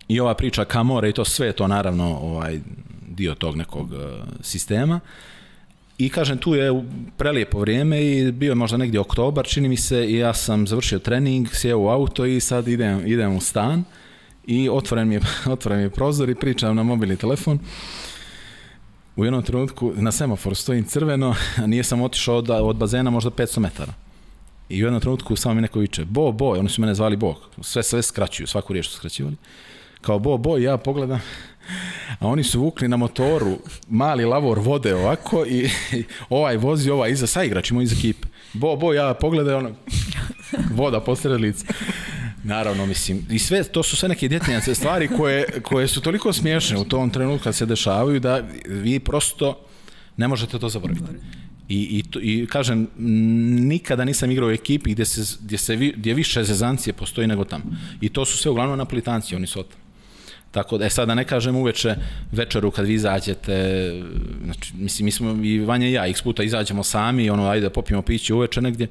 I 0.08 0.20
ova 0.20 0.34
priča 0.34 0.64
Kamore 0.64 1.08
i 1.08 1.12
to 1.12 1.24
sve 1.24 1.52
to 1.52 1.66
naravno 1.66 2.18
ovaj 2.18 2.60
dio 3.08 3.34
tog 3.34 3.56
nekog 3.56 3.92
uh, 3.92 3.98
sistema. 4.40 5.00
I 5.98 6.08
kažem, 6.08 6.38
tu 6.38 6.54
je 6.54 6.84
prelijepo 7.16 7.58
vrijeme 7.58 8.04
i 8.04 8.32
bio 8.32 8.50
je 8.50 8.54
možda 8.54 8.76
negdje 8.76 9.00
oktobar, 9.00 9.46
čini 9.46 9.68
mi 9.68 9.76
se, 9.76 10.06
i 10.06 10.16
ja 10.16 10.34
sam 10.34 10.66
završio 10.66 10.98
trening, 10.98 11.48
sjeo 11.52 11.78
u 11.78 11.88
auto 11.88 12.24
i 12.24 12.40
sad 12.40 12.68
idem, 12.68 13.06
idem 13.06 13.36
u 13.36 13.40
stan 13.40 13.84
i 14.46 14.68
otvoren 14.68 15.08
mi, 15.08 15.14
je, 15.14 15.20
otvoren 15.54 15.78
mi 15.78 15.84
je 15.84 15.90
prozor 15.90 16.30
i 16.30 16.34
pričam 16.34 16.76
na 16.76 16.82
mobilni 16.82 17.16
telefon 17.16 17.58
u 19.16 19.24
jednom 19.24 19.42
trenutku 19.42 19.92
na 19.96 20.12
semaforu 20.12 20.54
stojim 20.54 20.84
crveno, 20.84 21.34
a 21.62 21.66
nije 21.66 21.82
sam 21.82 22.02
otišao 22.02 22.36
od, 22.36 22.50
od 22.50 22.76
bazena 22.76 23.10
možda 23.10 23.30
500 23.30 23.58
metara. 23.58 23.92
I 24.68 24.82
u 24.82 24.86
jednom 24.86 25.00
trenutku 25.00 25.36
samo 25.36 25.54
mi 25.54 25.60
neko 25.60 25.78
viče, 25.78 26.04
Bo, 26.04 26.32
Bo, 26.32 26.50
oni 26.50 26.68
su 26.68 26.80
mene 26.80 26.94
zvali 26.94 27.16
Bog, 27.16 27.36
sve, 27.60 27.82
sve 27.82 28.02
skraćuju, 28.02 28.46
svaku 28.46 28.72
riječ 28.72 28.88
su 28.88 28.96
skraćivali. 28.96 29.36
Kao 30.00 30.18
Bo, 30.18 30.36
Bo, 30.36 30.58
ja 30.58 30.76
pogledam, 30.76 31.20
a 32.20 32.26
oni 32.28 32.44
su 32.44 32.60
vukli 32.60 32.88
na 32.88 32.96
motoru 32.96 33.58
mali 33.88 34.24
lavor 34.24 34.58
vode 34.58 34.94
ovako 34.94 35.46
i, 35.46 35.68
i 35.92 36.04
ovaj 36.28 36.56
vozi, 36.56 36.90
ovaj 36.90 37.10
iza, 37.10 37.26
sa 37.26 37.44
igračima 37.44 37.82
iz 37.82 37.92
ekipe. 37.92 38.28
Bo, 38.52 38.76
Bo, 38.76 38.92
ja 38.92 39.14
pogledaj, 39.14 39.54
ono, 39.54 39.70
voda 40.78 41.00
posred 41.00 41.40
lica. 41.40 41.66
Naravno, 42.46 42.86
mislim, 42.86 43.26
i 43.30 43.38
sve, 43.38 43.64
to 43.64 43.82
su 43.82 43.96
sve 43.96 44.08
neke 44.08 44.28
djetinjace 44.28 44.74
stvari 44.74 45.08
koje, 45.08 45.44
koje 45.62 45.88
su 45.88 46.00
toliko 46.00 46.32
smiješne 46.32 46.78
u 46.78 46.84
tom 46.84 47.10
trenutku 47.10 47.44
kad 47.44 47.54
se 47.54 47.66
dešavaju 47.66 48.20
da 48.20 48.42
vi 48.66 49.00
prosto 49.00 49.58
ne 50.16 50.28
možete 50.28 50.58
to 50.58 50.68
zaboraviti. 50.68 51.06
I, 51.68 51.76
i, 51.78 52.04
i 52.22 52.46
kažem, 52.46 52.86
nikada 53.68 54.04
nisam 54.04 54.30
igrao 54.30 54.48
u 54.48 54.52
ekipi 54.52 54.92
gdje, 54.92 55.04
se, 55.04 55.36
gdje, 55.40 55.58
se, 55.58 55.76
gdje 55.76 56.14
više 56.14 56.44
zezancije 56.44 56.92
postoji 56.92 57.26
nego 57.26 57.44
tamo. 57.44 57.64
I 58.00 58.08
to 58.08 58.24
su 58.24 58.36
sve 58.36 58.50
uglavnom 58.50 58.78
napolitanci, 58.78 59.36
oni 59.36 59.46
su 59.46 59.60
od 59.60 59.66
Tako 60.56 60.78
da, 60.78 60.86
e 60.86 60.90
sad 60.90 61.08
da 61.08 61.14
ne 61.14 61.24
kažem 61.24 61.56
uveče, 61.56 61.94
večeru 62.32 62.70
kad 62.70 62.86
vi 62.86 62.94
izađete, 62.94 63.56
znači, 64.44 64.72
mislim, 64.74 65.04
mi 65.04 65.10
smo 65.12 65.44
i 65.44 65.58
Vanja 65.58 65.86
i 65.86 65.92
ja, 65.92 66.06
x 66.06 66.22
puta 66.22 66.42
izađemo 66.42 66.82
sami, 66.82 67.30
ono, 67.30 67.48
ajde, 67.48 67.70
popijemo 67.70 68.02
piće 68.02 68.34
uveče 68.34 68.62
negdje, 68.62 68.88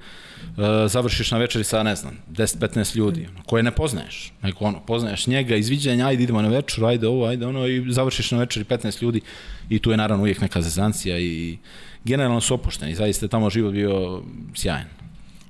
završiš 0.87 1.31
na 1.31 1.37
večeri 1.37 1.63
sa, 1.63 1.83
ne 1.83 1.95
znam, 1.95 2.17
10-15 2.31 2.95
ljudi, 2.95 3.27
ono, 3.31 3.43
koje 3.43 3.63
ne 3.63 3.71
poznaješ, 3.71 4.33
nego 4.41 4.65
ono, 4.65 4.79
poznaješ 4.79 5.27
njega, 5.27 5.55
izviđenja, 5.55 6.07
ajde, 6.07 6.23
idemo 6.23 6.41
na 6.41 6.47
večer, 6.47 6.85
ajde 6.85 7.07
ovo, 7.07 7.25
ajde 7.25 7.45
ono, 7.45 7.67
i 7.67 7.85
završiš 7.89 8.31
na 8.31 8.37
večeri 8.37 8.65
15 8.65 9.03
ljudi 9.03 9.21
i 9.69 9.79
tu 9.79 9.91
je 9.91 9.97
naravno 9.97 10.23
uvijek 10.23 10.41
neka 10.41 10.61
zezancija 10.61 11.19
i 11.19 11.57
generalno 12.03 12.41
su 12.41 12.53
opušteni, 12.53 12.95
zaista 12.95 13.25
je 13.25 13.29
tamo 13.29 13.49
život 13.49 13.73
bio 13.73 14.21
sjajan. 14.55 14.87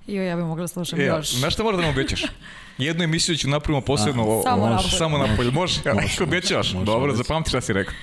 Jo, 0.07 0.23
ja 0.23 0.35
bih 0.35 0.45
mogla 0.45 0.63
da 0.63 0.67
slušam 0.67 1.01
e, 1.01 1.03
još. 1.03 1.31
Znaš 1.31 1.57
mora 1.57 1.77
da 1.77 1.83
nam 1.83 1.91
obećaš? 1.91 2.23
Jednu 2.77 3.03
emisiju 3.03 3.37
ću 3.37 3.49
napravimo 3.49 3.81
posebno 3.81 4.23
o, 4.27 4.43
samo, 4.43 4.69
napolje. 4.69 4.89
samo 4.89 5.17
napolje. 5.17 5.51
Može? 5.51 5.81
Može. 5.93 6.23
Obećavaš? 6.23 6.71
Dobro, 6.71 7.15
zapamti 7.15 7.49
šta 7.49 7.61
si 7.61 7.73
rekao. 7.73 7.93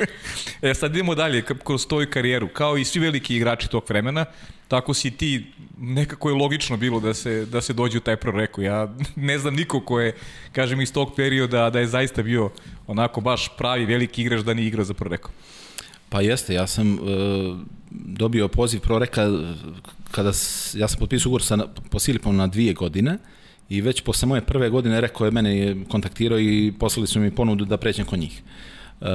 e, 0.63 0.75
sad 0.75 0.95
idemo 0.95 1.15
dalje 1.15 1.45
kroz 1.65 1.87
tvoju 1.87 2.11
karijeru. 2.11 2.49
Kao 2.49 2.77
i 2.77 2.85
svi 2.85 3.01
veliki 3.01 3.37
igrači 3.37 3.69
tog 3.69 3.85
vremena, 3.89 4.25
tako 4.69 4.95
si 4.95 5.11
ti, 5.11 5.53
nekako 5.79 6.29
je 6.29 6.35
logično 6.35 6.77
bilo 6.77 7.01
da 7.01 7.15
se, 7.15 7.47
da 7.47 7.61
se 7.61 7.73
dođe 7.73 7.99
u 7.99 8.01
taj 8.01 8.17
proreko. 8.17 8.63
Ja 8.63 8.95
ne 9.29 9.39
znam 9.39 9.55
niko 9.55 9.81
ko 9.81 10.01
je, 10.01 10.15
kažem, 10.53 10.81
iz 10.81 10.93
tog 10.93 11.15
perioda 11.17 11.71
da 11.71 11.81
je 11.81 11.87
zaista 11.87 12.23
bio 12.23 12.51
onako 12.87 13.21
baš 13.21 13.51
pravi 13.59 13.85
veliki 13.85 14.23
igrač 14.23 14.41
da 14.41 14.55
nije 14.55 14.69
igrao 14.69 14.85
za 14.85 14.95
proreko. 14.95 15.31
Pa 16.09 16.21
jeste, 16.21 16.55
ja 16.55 16.67
sam 16.67 16.95
uh, 16.95 16.99
dobio 17.91 18.49
poziv 18.49 18.81
proreka 18.81 19.29
kada 20.11 20.33
s, 20.33 20.75
ja 20.75 20.89
sam 20.89 20.99
potpisao 20.99 21.31
ugovor 21.31 21.43
sa 21.43 21.59
Posilipom 21.91 22.37
na 22.37 22.47
dvije 22.47 22.73
godine 22.75 23.19
i 23.69 23.81
već 23.81 24.01
posle 24.01 24.29
moje 24.29 24.41
prve 24.41 24.71
godine 24.71 25.01
rekao 25.01 25.25
je 25.25 25.31
mene 25.31 25.59
je 25.59 25.85
kontaktirao 25.89 26.41
i 26.41 26.73
poslali 26.79 27.07
su 27.07 27.21
mi 27.21 27.31
ponudu 27.31 27.65
da 27.65 27.77
pređem 27.77 28.07
kod 28.07 28.19
njih. 28.19 28.43
Uh, 29.01 29.09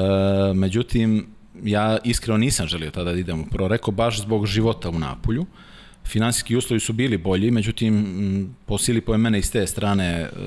međutim, 0.56 1.28
ja 1.64 1.98
iskreno 2.04 2.38
nisam 2.38 2.68
želio 2.68 2.92
tada 2.92 3.12
da 3.12 3.20
idem 3.20 3.42
u 3.42 3.46
proreko, 3.46 3.92
baš 3.92 4.22
zbog 4.22 4.46
života 4.46 4.90
u 4.90 5.00
Napolju. 5.00 5.46
Finansijski 6.06 6.56
uslovi 6.56 6.80
su 6.80 6.94
bili 6.94 7.18
bolji, 7.18 7.52
međutim, 7.52 8.56
Posilipo 8.66 9.12
je 9.12 9.18
mene 9.18 9.40
iz 9.40 9.52
te 9.52 9.68
strane 9.68 10.30
uh, 10.32 10.40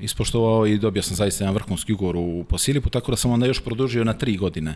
ispoštovao 0.00 0.66
i 0.66 0.78
dobio 0.78 1.02
sam 1.02 1.16
zaista 1.16 1.44
jedan 1.44 1.54
vrhunski 1.54 1.92
ugovor 1.92 2.16
u 2.16 2.44
Posilipu, 2.48 2.90
tako 2.90 3.12
da 3.12 3.16
sam 3.16 3.30
onda 3.30 3.46
još 3.46 3.64
produžio 3.64 4.04
na 4.04 4.12
tri 4.12 4.36
godine 4.36 4.74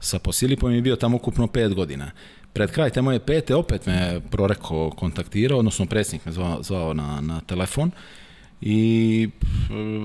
sa 0.00 0.18
Posilipom 0.18 0.74
i 0.74 0.80
bio 0.80 0.96
tamo 0.96 1.16
ukupno 1.16 1.46
pet 1.46 1.74
godina. 1.74 2.10
Pred 2.52 2.70
kraj 2.70 2.90
te 2.90 3.02
moje 3.02 3.18
pete 3.18 3.54
opet 3.54 3.86
me 3.86 4.20
Proreko 4.30 4.90
kontaktirao, 4.90 5.58
odnosno 5.58 5.86
predsjednik 5.86 6.26
me 6.26 6.32
zvao, 6.32 6.62
zvao 6.62 6.94
na, 6.94 7.20
na 7.20 7.40
telefon 7.40 7.90
i 8.60 9.28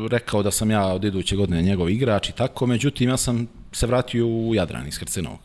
rekao 0.09 0.43
da 0.43 0.51
sam 0.51 0.71
ja 0.71 0.85
od 0.85 1.03
iduće 1.03 1.35
godine 1.35 1.61
njegov 1.61 1.89
igrač 1.89 2.29
i 2.29 2.31
tako, 2.31 2.65
međutim 2.65 3.09
ja 3.09 3.17
sam 3.17 3.47
se 3.71 3.87
vratio 3.87 4.27
u 4.27 4.55
Jadran 4.55 4.87
iz 4.87 4.99
Krcenovog. 4.99 5.39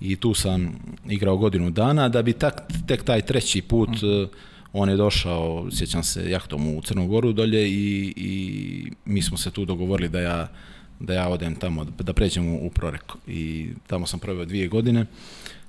I 0.00 0.16
tu 0.16 0.34
sam 0.34 0.78
igrao 1.08 1.36
godinu 1.36 1.70
dana, 1.70 2.08
da 2.08 2.22
bi 2.22 2.32
tak, 2.32 2.62
tek 2.86 3.04
taj 3.04 3.22
treći 3.22 3.62
put 3.62 3.88
mm. 3.88 4.28
on 4.72 4.88
je 4.88 4.96
došao, 4.96 5.68
sjećam 5.72 6.02
se, 6.02 6.30
jahtom 6.30 6.76
u 6.76 6.82
Crnogoru 6.82 7.32
dolje 7.32 7.68
i, 7.68 8.14
i 8.16 8.92
mi 9.04 9.22
smo 9.22 9.38
se 9.38 9.50
tu 9.50 9.64
dogovorili 9.64 10.08
da 10.08 10.20
ja 10.20 10.48
da 11.00 11.14
ja 11.14 11.28
odem 11.28 11.54
tamo, 11.54 11.84
da 11.84 12.12
pređem 12.12 12.48
u, 12.48 12.66
u 12.66 12.70
Proreko. 12.70 13.18
I 13.26 13.68
tamo 13.86 14.06
sam 14.06 14.20
proveo 14.20 14.44
dvije 14.44 14.68
godine. 14.68 15.06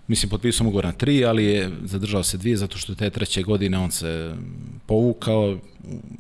Mislim, 0.08 0.30
potpisao 0.30 0.58
sam 0.58 0.68
ugovor 0.68 0.86
na 0.86 0.92
tri, 0.92 1.26
ali 1.26 1.46
je 1.46 1.72
zadržao 1.84 2.24
se 2.24 2.38
dvije, 2.38 2.58
zato 2.58 2.78
što 2.78 2.96
te 2.96 3.10
treće 3.10 3.44
godine 3.44 3.78
on 3.78 3.92
se 3.92 4.36
povukao 4.86 5.58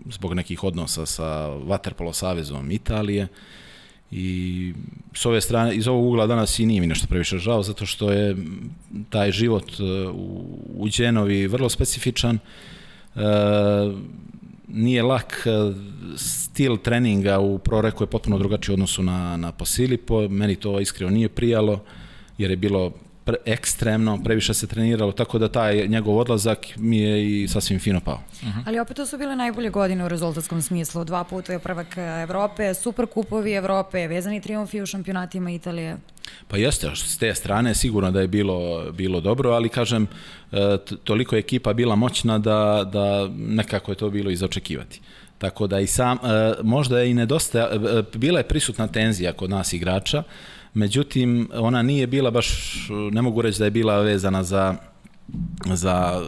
zbog 0.09 0.33
nekih 0.33 0.63
odnosa 0.63 1.05
sa 1.05 1.49
Waterpolo 1.49 2.13
savezom 2.13 2.71
Italije. 2.71 3.27
I 4.11 4.73
s 5.13 5.25
ove 5.25 5.41
strane, 5.41 5.75
iz 5.75 5.87
ovog 5.87 6.05
ugla 6.05 6.27
danas 6.27 6.59
i 6.59 6.65
nije 6.65 6.81
mi 6.81 6.87
nešto 6.87 7.07
previše 7.07 7.37
žao, 7.37 7.63
zato 7.63 7.85
što 7.85 8.11
je 8.11 8.35
taj 9.09 9.31
život 9.31 9.79
u, 10.13 10.45
u 10.75 10.87
Đenovi 10.97 11.47
vrlo 11.47 11.69
specifičan. 11.69 12.39
E, 13.15 13.19
nije 14.67 15.03
lak 15.03 15.43
e, 15.45 15.73
stil 16.17 16.77
treninga 16.77 17.39
u 17.39 17.59
Proreku 17.59 18.03
je 18.03 18.07
potpuno 18.07 18.37
drugačiji 18.37 18.73
odnosu 18.73 19.03
na, 19.03 19.37
na 19.37 19.51
Posilipo. 19.51 20.27
Meni 20.29 20.55
to 20.55 20.79
iskreno 20.79 21.11
nije 21.11 21.29
prijalo 21.29 21.83
jer 22.37 22.49
je 22.49 22.57
bilo 22.57 22.91
pre, 23.27 23.37
ekstremno, 23.45 24.19
previše 24.23 24.53
se 24.53 24.67
treniralo, 24.67 25.11
tako 25.11 25.39
da 25.39 25.47
taj 25.47 25.87
njegov 25.87 26.17
odlazak 26.17 26.67
mi 26.77 26.97
je 26.97 27.43
i 27.43 27.47
sasvim 27.47 27.79
fino 27.79 27.99
pao. 28.01 28.21
Uh 28.41 28.47
-huh. 28.47 28.63
Ali 28.65 28.79
opet 28.79 28.97
to 28.97 29.05
su 29.05 29.17
bile 29.17 29.35
najbolje 29.35 29.69
godine 29.69 30.05
u 30.05 30.07
rezultatskom 30.07 30.61
smislu. 30.61 31.03
Dva 31.03 31.23
puta 31.23 31.53
je 31.53 31.59
prvak 31.59 31.97
Evrope, 32.23 32.73
super 32.73 33.05
kupovi 33.05 33.53
Evrope, 33.53 34.07
vezani 34.07 34.41
triumfi 34.41 34.81
u 34.81 34.85
šampionatima 34.85 35.51
Italije. 35.51 35.97
Pa 36.47 36.57
jeste, 36.57 36.91
s 36.95 37.17
te 37.17 37.35
strane 37.35 37.75
sigurno 37.75 38.11
da 38.11 38.21
je 38.21 38.27
bilo, 38.27 38.91
bilo 38.91 39.21
dobro, 39.21 39.51
ali 39.51 39.69
kažem, 39.69 40.07
e, 40.51 40.77
toliko 41.03 41.35
je 41.35 41.39
ekipa 41.39 41.73
bila 41.73 41.95
moćna 41.95 42.39
da, 42.39 42.89
da 42.93 43.27
nekako 43.37 43.91
je 43.91 43.95
to 43.95 44.09
bilo 44.09 44.31
izočekivati. 44.31 45.01
Tako 45.37 45.67
da 45.67 45.79
i 45.79 45.87
sam, 45.87 46.17
e, 46.17 46.53
možda 46.63 46.99
je 46.99 47.11
i 47.11 47.13
nedostaje, 47.13 47.65
e, 47.75 48.03
bila 48.15 48.39
je 48.39 48.47
prisutna 48.47 48.87
tenzija 48.87 49.33
kod 49.33 49.49
nas 49.49 49.73
igrača, 49.73 50.23
međutim, 50.77 51.49
ona 51.53 51.81
nije 51.81 52.07
bila 52.07 52.31
baš, 52.31 52.49
ne 53.11 53.21
mogu 53.21 53.41
reći 53.41 53.59
da 53.59 53.65
je 53.65 53.71
bila 53.71 54.01
vezana 54.01 54.43
za 54.43 54.75
za 55.65 56.21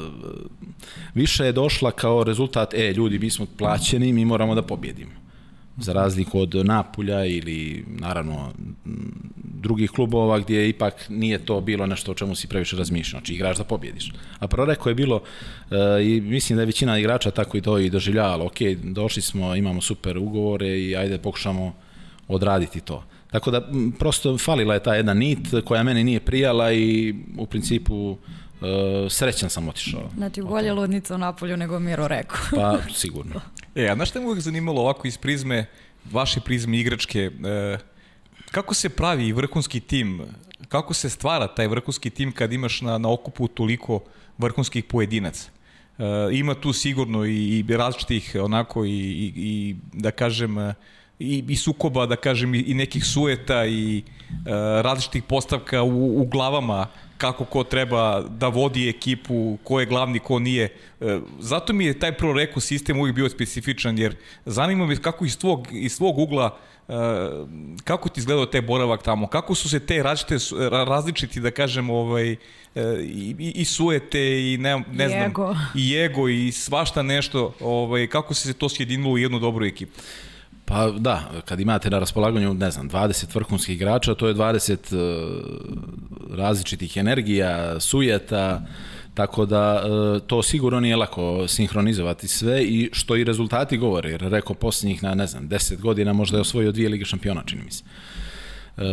više 1.14 1.46
je 1.46 1.52
došla 1.52 1.92
kao 1.92 2.24
rezultat, 2.24 2.74
e, 2.74 2.94
ljudi, 2.94 3.20
mi 3.20 3.30
smo 3.30 3.46
plaćeni, 3.58 4.14
mi 4.14 4.26
moramo 4.26 4.56
da 4.56 4.62
pobjedimo 4.62 5.12
za 5.78 5.94
razliku 5.94 6.40
od 6.40 6.56
Napulja 6.66 7.26
ili 7.26 7.86
naravno 7.88 8.52
drugih 9.36 9.92
klubova 9.92 10.40
gdje 10.40 10.70
ipak 10.70 11.06
nije 11.10 11.46
to 11.46 11.62
bilo 11.62 11.86
nešto 11.86 12.12
o 12.12 12.16
čemu 12.16 12.36
si 12.36 12.48
previše 12.48 12.76
razmišljao, 12.78 13.20
znači 13.20 13.34
igraš 13.34 13.58
da 13.58 13.64
pobjediš. 13.64 14.12
A 14.40 14.48
proreko 14.48 14.90
je 14.90 14.96
bilo 14.96 15.22
e, 15.72 16.04
i 16.04 16.22
mislim 16.22 16.56
da 16.56 16.62
je 16.62 16.66
većina 16.66 17.00
igrača 17.00 17.32
tako 17.32 17.58
i 17.58 17.62
to 17.62 17.78
i 17.78 17.90
doživljavalo, 17.90 18.46
ok, 18.46 18.62
došli 18.84 19.22
smo, 19.22 19.56
imamo 19.56 19.82
super 19.82 20.18
ugovore 20.18 20.80
i 20.80 20.96
ajde 20.96 21.18
pokušamo 21.18 21.74
odraditi 22.28 22.80
to. 22.80 23.04
Tako 23.32 23.52
da 23.52 23.70
prosto 24.00 24.38
falila 24.38 24.74
je 24.74 24.84
ta 24.84 24.96
jedna 24.96 25.14
nit 25.14 25.40
koja 25.66 25.84
meni 25.84 26.04
nije 26.04 26.20
prijala 26.20 26.72
i 26.72 27.16
u 27.38 27.46
principu 27.46 28.18
Uh, 28.62 29.12
srećan 29.12 29.50
sam 29.50 29.68
otišao. 29.70 30.10
Znači, 30.16 30.42
bolje 30.42 30.74
ludnica 30.74 31.16
u 31.16 31.18
Napolju 31.18 31.58
nego 31.58 31.80
Miro 31.80 32.08
Reko. 32.08 32.36
pa, 32.56 32.78
sigurno. 33.02 33.42
E, 33.76 33.88
a 33.88 33.96
znaš 33.96 34.10
šta 34.10 34.20
me 34.20 34.26
uvijek 34.26 34.42
zanimalo 34.42 34.82
ovako 34.82 35.08
iz 35.08 35.18
prizme, 35.18 35.66
vaše 36.12 36.40
prizme 36.40 36.78
igračke, 36.78 37.20
e, 37.46 37.78
kako 38.52 38.74
se 38.74 38.90
pravi 38.90 39.32
vrhunski 39.32 39.80
tim, 39.80 40.22
kako 40.68 40.94
se 40.94 41.10
stvara 41.10 41.48
taj 41.48 41.68
vrhunski 41.68 42.10
tim 42.10 42.32
kad 42.32 42.54
imaš 42.54 42.82
na, 42.82 42.98
na 42.98 43.12
okupu 43.12 43.48
toliko 43.48 44.04
vrhunskih 44.38 44.84
pojedinaca? 44.84 45.50
E, 45.98 46.04
ima 46.32 46.56
tu 46.56 46.74
sigurno 46.74 47.26
i, 47.26 47.66
i 47.70 47.78
različitih 47.78 48.36
onako 48.44 48.86
i, 48.86 48.90
i, 48.90 49.34
i 49.36 49.76
da 49.94 50.12
kažem 50.12 50.58
i, 51.20 51.44
i 51.48 51.56
sukoba, 51.56 52.06
da 52.06 52.16
kažem, 52.16 52.56
i, 52.56 52.60
i 52.60 52.74
nekih 52.74 53.06
sueta 53.06 53.66
i 53.66 53.98
e, 53.98 54.04
različitih 54.82 55.24
postavka 55.24 55.84
u, 55.84 56.22
u 56.22 56.26
glavama 56.26 56.88
kako 57.18 57.46
ko 57.46 57.64
treba 57.64 58.22
da 58.22 58.48
vodi 58.48 58.90
ekipu, 58.90 59.58
ko 59.64 59.80
je 59.80 59.86
glavni, 59.86 60.20
ko 60.20 60.40
nije. 60.40 60.70
E, 61.02 61.20
zato 61.40 61.74
mi 61.74 61.86
je 61.86 62.00
taj 62.00 62.18
proreko 62.18 62.60
sistem 62.60 63.00
uvijek 63.00 63.16
bio 63.16 63.30
specifičan, 63.30 63.98
jer 64.00 64.16
zanima 64.46 64.86
me 64.86 64.96
kako 64.96 65.26
iz 65.26 65.38
tvog, 65.38 65.68
iz 65.72 65.98
tvog 65.98 66.18
ugla 66.18 66.58
e, 66.88 66.94
kako 67.84 68.10
ti 68.10 68.20
izgledao 68.20 68.46
te 68.46 68.62
boravak 68.62 69.04
tamo, 69.04 69.28
kako 69.28 69.56
su 69.56 69.70
se 69.70 69.80
te 69.80 70.04
različite, 70.04 70.56
različiti, 70.70 71.40
da 71.40 71.52
kažem, 71.52 71.90
ovaj, 71.90 72.32
e, 72.32 72.38
i, 73.04 73.52
i 73.56 73.66
suete 73.66 74.20
i 74.20 74.58
ne, 74.58 74.84
ne 74.92 75.06
I 75.06 75.10
znam, 75.10 75.32
ego. 75.32 75.56
i 75.76 75.98
ego 75.98 76.30
i 76.30 76.52
svašta 76.52 77.04
nešto, 77.04 77.54
ovaj, 77.60 78.08
kako 78.08 78.34
se 78.34 78.54
to 78.54 78.70
sjedinilo 78.70 79.12
u 79.12 79.18
jednu 79.18 79.40
dobru 79.40 79.66
ekipu. 79.66 80.00
Pa 80.70 80.92
da, 80.92 81.32
kad 81.46 81.60
imate 81.60 81.90
na 81.90 82.00
raspolaganju, 82.00 82.54
ne 82.54 82.72
znam, 82.72 82.90
20 82.90 83.36
vrhunskih 83.36 83.76
igrača, 83.76 84.16
to 84.16 84.28
je 84.28 84.36
20 84.36 84.96
uh, 84.96 86.38
različitih 86.38 86.98
energija, 86.98 87.80
sujeta, 87.80 88.66
tako 89.14 89.46
da 89.46 89.84
uh, 89.86 90.22
to 90.28 90.44
sigurno 90.44 90.80
nije 90.80 90.96
lako 90.96 91.48
sinhronizovati 91.48 92.28
sve 92.28 92.64
i 92.64 92.90
što 92.94 93.16
i 93.16 93.24
rezultati 93.24 93.78
govore, 93.78 94.10
jer 94.10 94.22
rekao 94.22 94.56
posljednjih 94.56 95.04
na, 95.04 95.16
ne 95.16 95.28
znam, 95.28 95.50
10 95.50 95.80
godina 95.80 96.14
možda 96.14 96.38
je 96.38 96.42
osvojio 96.42 96.72
dvije 96.72 96.90
lige 96.90 97.06
šampiona, 97.06 97.44
čini 97.46 97.64
mi 97.64 97.72
se. 97.72 97.84
Uh, 98.78 98.84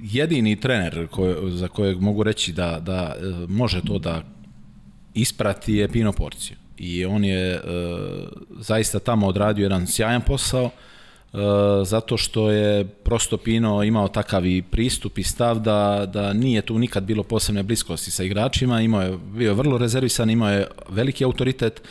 jedini 0.00 0.60
trener 0.60 1.06
koje, 1.10 1.50
za 1.50 1.68
kojeg 1.68 2.00
mogu 2.00 2.22
reći 2.22 2.52
da, 2.52 2.80
da 2.80 3.16
može 3.48 3.80
to 3.86 3.98
da 3.98 4.22
isprati 5.14 5.74
je 5.74 5.88
Pino 5.88 6.12
Porcio 6.12 6.59
i 6.80 7.04
on 7.04 7.24
je 7.24 7.54
e, 7.54 7.60
zaista 8.60 8.98
tamo 8.98 9.26
odradio 9.26 9.62
jedan 9.62 9.86
sjajan 9.86 10.22
posao 10.22 10.64
e, 10.64 11.38
zato 11.84 12.16
što 12.16 12.50
je 12.50 12.84
prosto 12.84 13.36
Pino 13.36 13.82
imao 13.84 14.08
takav 14.08 14.46
i 14.46 14.62
pristup 14.62 15.18
i 15.18 15.22
stav 15.22 15.58
da, 15.58 16.06
da 16.12 16.32
nije 16.32 16.62
tu 16.62 16.78
nikad 16.78 17.04
bilo 17.04 17.22
posebne 17.22 17.62
bliskosti 17.62 18.10
sa 18.10 18.24
igračima, 18.24 18.80
imao 18.80 19.02
je, 19.02 19.18
bio 19.34 19.54
vrlo 19.54 19.78
rezervisan, 19.78 20.30
imao 20.30 20.50
je 20.50 20.66
veliki 20.88 21.24
autoritet, 21.24 21.82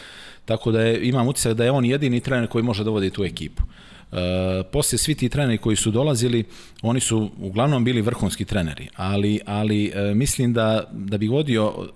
tako 0.45 0.71
da 0.71 0.81
je, 0.81 1.07
imam 1.07 1.27
utisak 1.27 1.53
da 1.53 1.63
je 1.63 1.71
on 1.71 1.85
jedini 1.85 2.19
trener 2.19 2.49
koji 2.49 2.63
može 2.63 2.83
da 2.83 2.89
vodi 2.89 3.09
tu 3.09 3.23
ekipu. 3.23 3.63
E, 4.11 4.63
poslije 4.71 4.99
svi 4.99 5.15
ti 5.15 5.29
treneri 5.29 5.57
koji 5.57 5.75
su 5.75 5.91
dolazili, 5.91 6.43
oni 6.81 6.99
su 6.99 7.31
uglavnom 7.37 7.83
bili 7.83 8.01
vrhunski 8.01 8.45
treneri, 8.45 8.87
ali, 8.95 9.39
ali 9.45 9.91
e, 9.95 10.13
mislim 10.13 10.53
da, 10.53 10.83
da 10.91 11.17
bi 11.17 11.27
vodio, 11.27 11.73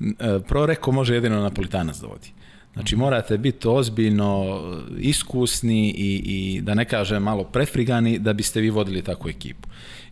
e, 0.00 0.38
proreko 0.48 0.92
može 0.92 1.14
jedino 1.14 1.42
Napolitanac 1.42 1.96
da 1.96 2.06
vodi. 2.06 2.32
Znači 2.74 2.96
morate 2.96 3.38
biti 3.38 3.68
ozbiljno 3.68 4.60
iskusni 4.98 5.90
i, 5.90 6.22
i 6.24 6.60
da 6.60 6.74
ne 6.74 6.84
kažem 6.84 7.22
malo 7.22 7.44
prefrigani 7.44 8.18
da 8.18 8.32
biste 8.32 8.60
vi 8.60 8.70
vodili 8.70 9.02
takvu 9.02 9.28
ekipu. 9.28 9.68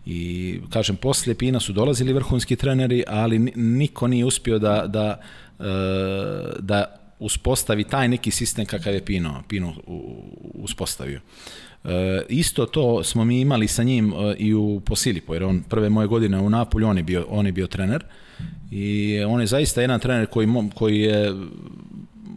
I 0.06 0.60
kažem, 0.70 0.96
poslije 0.96 1.34
Pina 1.34 1.60
su 1.60 1.72
dolazili 1.72 2.12
vrhunski 2.12 2.56
treneri, 2.56 3.04
ali 3.06 3.38
niko 3.54 4.06
nije 4.08 4.24
uspio 4.24 4.58
da, 4.58 4.86
da, 4.86 5.20
da 6.58 7.03
uspostavi 7.18 7.84
taj 7.84 8.08
neki 8.08 8.30
sistem 8.30 8.66
kakav 8.66 8.94
je 8.94 9.04
Pino, 9.04 9.42
Pino 9.48 9.74
uspostavio. 10.54 11.20
E, 11.84 12.22
isto 12.28 12.66
to 12.66 13.04
smo 13.04 13.24
mi 13.24 13.40
imali 13.40 13.68
sa 13.68 13.82
njim 13.82 14.12
e, 14.12 14.34
i 14.38 14.54
u 14.54 14.80
Posilipo, 14.80 15.34
jer 15.34 15.44
on 15.44 15.62
prve 15.68 15.88
moje 15.88 16.06
godine 16.06 16.38
u 16.38 16.50
Napolju, 16.50 16.88
on 16.88 16.96
je 16.96 17.02
bio, 17.02 17.26
on 17.28 17.46
je 17.46 17.52
bio 17.52 17.66
trener 17.66 18.04
i 18.70 19.18
on 19.28 19.40
je 19.40 19.46
zaista 19.46 19.80
jedan 19.80 20.00
trener 20.00 20.26
koji, 20.26 20.48
koji 20.74 20.98
je 20.98 21.32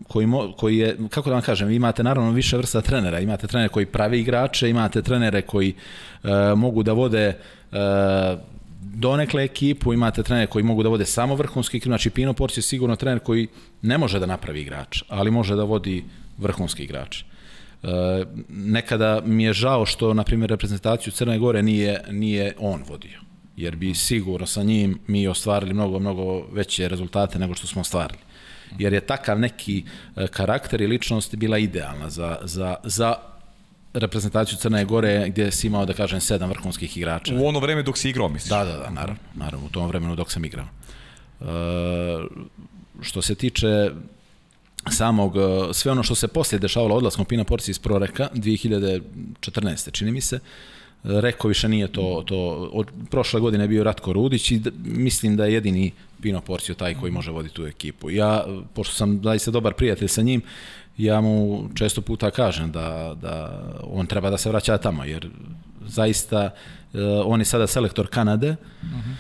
koji, 0.08 0.28
mo, 0.28 0.54
koji 0.58 0.78
je, 0.78 0.98
kako 1.10 1.30
da 1.30 1.36
vam 1.36 1.42
kažem, 1.42 1.72
imate 1.72 2.04
naravno 2.04 2.32
više 2.32 2.58
vrsta 2.58 2.82
trenera, 2.82 3.20
imate 3.20 3.48
trenere 3.48 3.70
koji 3.70 3.86
pravi 3.86 4.20
igrače, 4.20 4.70
imate 4.70 5.02
trenere 5.02 5.42
koji 5.42 5.74
e, 6.24 6.56
mogu 6.56 6.84
da 6.84 6.94
vode 6.94 7.26
e, 7.28 7.36
donekle 8.94 9.44
ekipu, 9.44 9.94
imate 9.94 10.24
trenere 10.24 10.48
koji 10.48 10.64
mogu 10.64 10.84
da 10.84 10.90
vode 10.90 11.06
samo 11.06 11.36
vrhunski 11.36 11.78
ekipu, 11.78 11.90
znači 11.90 12.10
Pino 12.10 12.34
Porci 12.34 12.60
je 12.60 12.64
sigurno 12.64 12.96
trener 12.96 13.20
koji 13.20 13.48
ne 13.82 13.98
može 13.98 14.20
da 14.20 14.26
napravi 14.26 14.62
igrač, 14.62 15.04
ali 15.08 15.32
može 15.32 15.56
da 15.56 15.64
vodi 15.64 16.04
vrhunski 16.38 16.84
igrač. 16.84 17.22
E, 17.22 17.26
nekada 18.50 19.22
mi 19.26 19.44
je 19.44 19.54
žao 19.54 19.86
što, 19.86 20.14
na 20.14 20.24
primjer, 20.24 20.50
reprezentaciju 20.50 21.14
Crne 21.14 21.40
Gore 21.40 21.64
nije, 21.64 22.02
nije 22.12 22.54
on 22.60 22.84
vodio, 22.88 23.20
jer 23.58 23.76
bi 23.76 23.94
sigurno 23.94 24.46
sa 24.46 24.64
njim 24.64 25.00
mi 25.08 25.28
ostvarili 25.28 25.74
mnogo, 25.74 26.00
mnogo 26.00 26.48
veće 26.52 26.88
rezultate 26.88 27.40
nego 27.40 27.56
što 27.56 27.68
smo 27.68 27.82
ostvarili. 27.82 28.20
Jer 28.80 28.94
je 28.94 29.02
takav 29.02 29.40
neki 29.40 29.84
e, 30.16 30.28
karakter 30.28 30.82
i 30.82 30.88
ličnost 30.88 31.36
bila 31.36 31.58
idealna 31.58 32.10
za, 32.10 32.38
za, 32.44 32.76
za 32.84 33.16
reprezentaciju 34.00 34.58
Crne 34.58 34.86
Gore 34.86 35.30
gdje 35.30 35.52
si 35.52 35.68
imao, 35.68 35.86
da 35.86 35.94
kažem, 35.94 36.22
sedam 36.22 36.50
vrhunskih 36.50 36.98
igrača. 36.98 37.36
U 37.36 37.48
ono 37.48 37.60
vreme 37.60 37.84
dok 37.84 37.98
si 37.98 38.10
igrao, 38.10 38.30
misliš? 38.30 38.50
Da, 38.50 38.66
da, 38.66 38.78
da, 38.78 38.90
naravno, 38.90 39.20
naravno 39.36 39.66
u 39.66 39.70
tom 39.70 39.88
vremenu 39.88 40.16
dok 40.16 40.32
sam 40.32 40.46
igrao. 40.46 40.66
E, 40.66 41.46
što 43.02 43.22
se 43.22 43.36
tiče 43.36 43.92
samog, 44.92 45.38
e, 45.38 45.74
sve 45.74 45.92
ono 45.92 46.04
što 46.04 46.16
se 46.16 46.28
poslije 46.28 46.60
dešavalo 46.60 46.96
odlaskom 46.96 47.26
Pina 47.26 47.44
Porci 47.44 47.72
iz 47.72 47.80
Proreka 47.80 48.30
2014. 48.34 49.92
čini 49.92 50.12
mi 50.12 50.22
se, 50.22 50.40
Reko 51.04 51.48
više 51.48 51.70
nije 51.70 51.88
to, 51.88 52.24
to 52.28 52.70
od 52.74 52.88
prošle 53.10 53.40
godine 53.40 53.64
je 53.64 53.68
bio 53.68 53.84
Ratko 53.84 54.14
Rudić 54.14 54.52
i 54.52 54.62
mislim 54.84 55.36
da 55.38 55.46
je 55.46 55.54
jedini 55.54 55.92
Pino 56.22 56.42
Porcio 56.42 56.76
taj 56.76 56.96
koji 56.96 57.12
može 57.12 57.32
voditi 57.32 57.56
tu 57.56 57.66
ekipu. 57.66 58.10
Ja, 58.10 58.46
pošto 58.74 58.96
sam 58.96 59.22
zaista 59.24 59.52
dobar 59.52 59.74
prijatelj 59.74 60.08
sa 60.08 60.22
njim, 60.22 60.42
ja 60.98 61.22
mu 61.22 61.70
često 61.76 62.02
puta 62.02 62.32
kažem 62.32 62.72
da, 62.72 63.16
da 63.22 63.64
on 63.84 64.06
treba 64.06 64.30
da 64.30 64.38
se 64.38 64.50
vraća 64.50 64.78
tamo, 64.78 65.04
jer 65.04 65.30
zaista 65.86 66.50
uh, 66.94 67.00
on 67.26 67.42
je 67.42 67.46
sada 67.46 67.68
selektor 67.68 68.08
Kanade, 68.08 68.50
uh 68.50 68.88
-huh. 68.88 69.14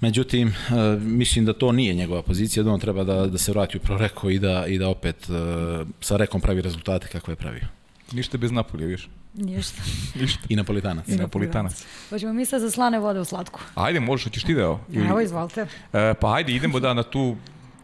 međutim, 0.00 0.48
uh, 0.48 1.02
mislim 1.02 1.44
da 1.44 1.52
to 1.52 1.72
nije 1.72 1.94
njegova 1.94 2.22
pozicija, 2.22 2.62
da 2.62 2.70
on 2.70 2.80
treba 2.80 3.04
da, 3.04 3.26
da 3.26 3.38
se 3.38 3.52
vrati 3.52 3.76
u 3.76 3.80
Proreko 3.80 4.30
i 4.30 4.38
da, 4.38 4.66
i 4.66 4.78
da 4.78 4.88
opet 4.88 5.28
uh, 5.28 5.86
sa 6.00 6.16
Rekom 6.16 6.40
pravi 6.40 6.60
rezultate 6.60 7.08
kako 7.08 7.30
je 7.30 7.36
pravio. 7.36 7.66
Ništa 8.12 8.38
bez 8.38 8.50
Napolja, 8.50 8.86
viš? 8.86 9.08
Ništa. 9.34 9.82
Ništa. 10.20 10.40
I 10.48 10.56
napolitanac. 10.56 11.08
I 11.08 11.16
napolitanac. 11.16 11.84
Hoćemo 12.10 12.32
mi 12.32 12.44
sad 12.44 12.60
za 12.60 12.70
slane 12.70 12.98
vode 12.98 13.20
u 13.20 13.24
slatku. 13.24 13.60
Ajde, 13.74 14.00
možeš, 14.00 14.24
hoćeš 14.24 14.42
ti 14.42 14.54
da 14.54 14.60
evo. 14.60 14.80
Evo, 14.94 15.20
izvolite. 15.20 15.66
E, 15.92 16.14
pa 16.20 16.34
ajde, 16.34 16.52
idemo 16.52 16.80
da 16.80 16.94
na 16.94 17.02
tu, 17.02 17.36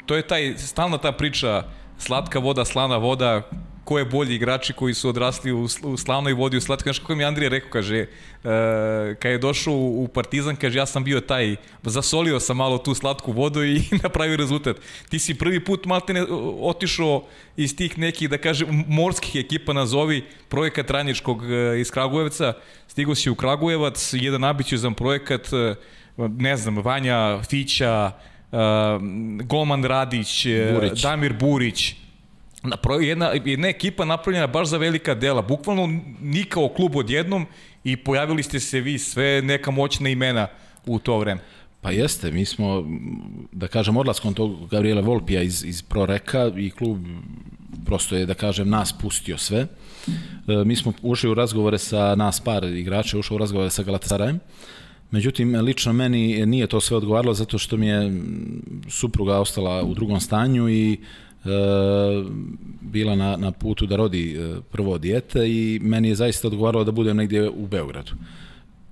to 0.06 0.16
je 0.16 0.26
taj, 0.26 0.54
stalna 0.58 0.98
ta 0.98 1.12
priča, 1.12 1.62
slatka 1.98 2.38
voda, 2.38 2.64
slana 2.64 2.96
voda, 2.96 3.42
ko 3.84 3.98
je 3.98 4.04
bolji 4.04 4.34
igrači 4.34 4.72
koji 4.72 4.94
su 4.94 5.08
odrasli 5.08 5.52
u, 5.52 5.68
u 5.82 5.96
slavnoj 5.96 6.32
vodi, 6.32 6.56
u 6.56 6.60
slatkoj. 6.60 6.92
Znaš 6.92 6.98
kako 6.98 7.14
mi 7.14 7.24
Andrija 7.24 7.48
rekao, 7.48 7.70
kaže, 7.70 8.00
uh, 8.00 8.50
kad 9.18 9.32
je 9.32 9.38
došao 9.38 9.74
u 9.74 10.08
Partizan, 10.08 10.56
kaže, 10.56 10.78
ja 10.78 10.86
sam 10.86 11.04
bio 11.04 11.20
taj, 11.20 11.56
zasolio 11.82 12.40
sam 12.40 12.56
malo 12.56 12.78
tu 12.78 12.94
slatku 12.94 13.32
vodu 13.32 13.64
i 13.64 13.82
napravio 14.02 14.36
rezultat. 14.36 14.76
Ti 15.08 15.18
si 15.18 15.34
prvi 15.34 15.64
put 15.64 15.86
maltene 15.86 16.24
otišao 16.60 17.24
iz 17.56 17.76
tih 17.76 17.98
nekih, 17.98 18.30
da 18.30 18.38
kažem, 18.38 18.84
morskih 18.88 19.44
ekipa 19.44 19.72
nazovi, 19.72 20.24
projekat 20.48 20.90
Ranjičkog 20.90 21.42
uh, 21.42 21.80
iz 21.80 21.90
Kragujevca, 21.90 22.52
stigo 22.88 23.14
si 23.14 23.30
u 23.30 23.34
Kragujevac, 23.34 24.10
jedan 24.12 24.44
ambiciozan 24.44 24.94
projekat, 24.94 25.48
ne 26.16 26.56
znam, 26.56 26.78
Vanja 26.78 27.42
Fića, 27.42 28.12
uh, 28.54 29.46
Golman 29.46 29.84
Radić, 29.84 30.46
Burić. 30.72 31.02
Damir 31.02 31.32
Burić, 31.32 31.94
na, 32.62 32.76
jedna, 33.00 33.30
jedna 33.44 33.68
ekipa 33.68 34.04
napravljena 34.04 34.46
baš 34.46 34.68
za 34.68 34.78
velika 34.78 35.14
dela, 35.14 35.42
bukvalno 35.42 36.00
ni 36.20 36.44
kao 36.44 36.68
klub 36.68 36.96
odjednom 36.96 37.46
i 37.84 37.96
pojavili 37.96 38.42
ste 38.42 38.60
se 38.60 38.80
vi 38.80 38.98
sve 38.98 39.42
neka 39.42 39.70
moćna 39.70 40.08
imena 40.08 40.46
u 40.86 40.98
to 40.98 41.18
vreme. 41.18 41.40
Pa 41.80 41.90
jeste, 41.90 42.30
mi 42.30 42.44
smo, 42.44 42.84
da 43.52 43.68
kažem, 43.68 43.96
odlaskom 43.96 44.34
tog 44.34 44.68
Gabriela 44.68 45.00
Volpija 45.00 45.42
iz, 45.42 45.64
iz 45.64 45.82
Proreka 45.82 46.50
i 46.56 46.70
klub 46.70 46.98
prosto 47.84 48.16
je, 48.16 48.26
da 48.26 48.34
kažem, 48.34 48.68
nas 48.68 48.92
pustio 48.92 49.38
sve. 49.38 49.66
E, 50.48 50.64
mi 50.64 50.76
smo 50.76 50.92
ušli 51.02 51.30
u 51.30 51.34
razgovore 51.34 51.78
sa 51.78 52.14
nas 52.14 52.40
par 52.40 52.64
igrača, 52.64 53.18
ušli 53.18 53.34
u 53.34 53.38
razgovore 53.38 53.70
sa 53.70 53.82
Galatasarajem. 53.82 54.40
Međutim, 55.14 55.54
lično 55.60 55.92
meni 55.92 56.46
nije 56.46 56.66
to 56.66 56.80
sve 56.80 56.96
odgovaralo 56.96 57.34
zato 57.34 57.58
što 57.58 57.76
mi 57.76 57.86
je 57.86 58.22
supruga 58.88 59.38
ostala 59.38 59.82
u 59.82 59.94
drugom 59.94 60.20
stanju 60.20 60.68
i 60.68 60.98
E, 61.44 61.48
bila 62.80 63.14
na, 63.14 63.36
na 63.36 63.52
putu 63.52 63.86
da 63.86 63.96
rodi 63.96 64.36
e, 64.36 64.60
prvo 64.72 64.98
dijete 64.98 65.48
i 65.48 65.78
meni 65.82 66.08
je 66.08 66.14
zaista 66.14 66.48
odgovaralo 66.48 66.84
da 66.84 66.92
budem 66.92 67.16
negdje 67.16 67.50
u 67.50 67.66
Beogradu. 67.66 68.12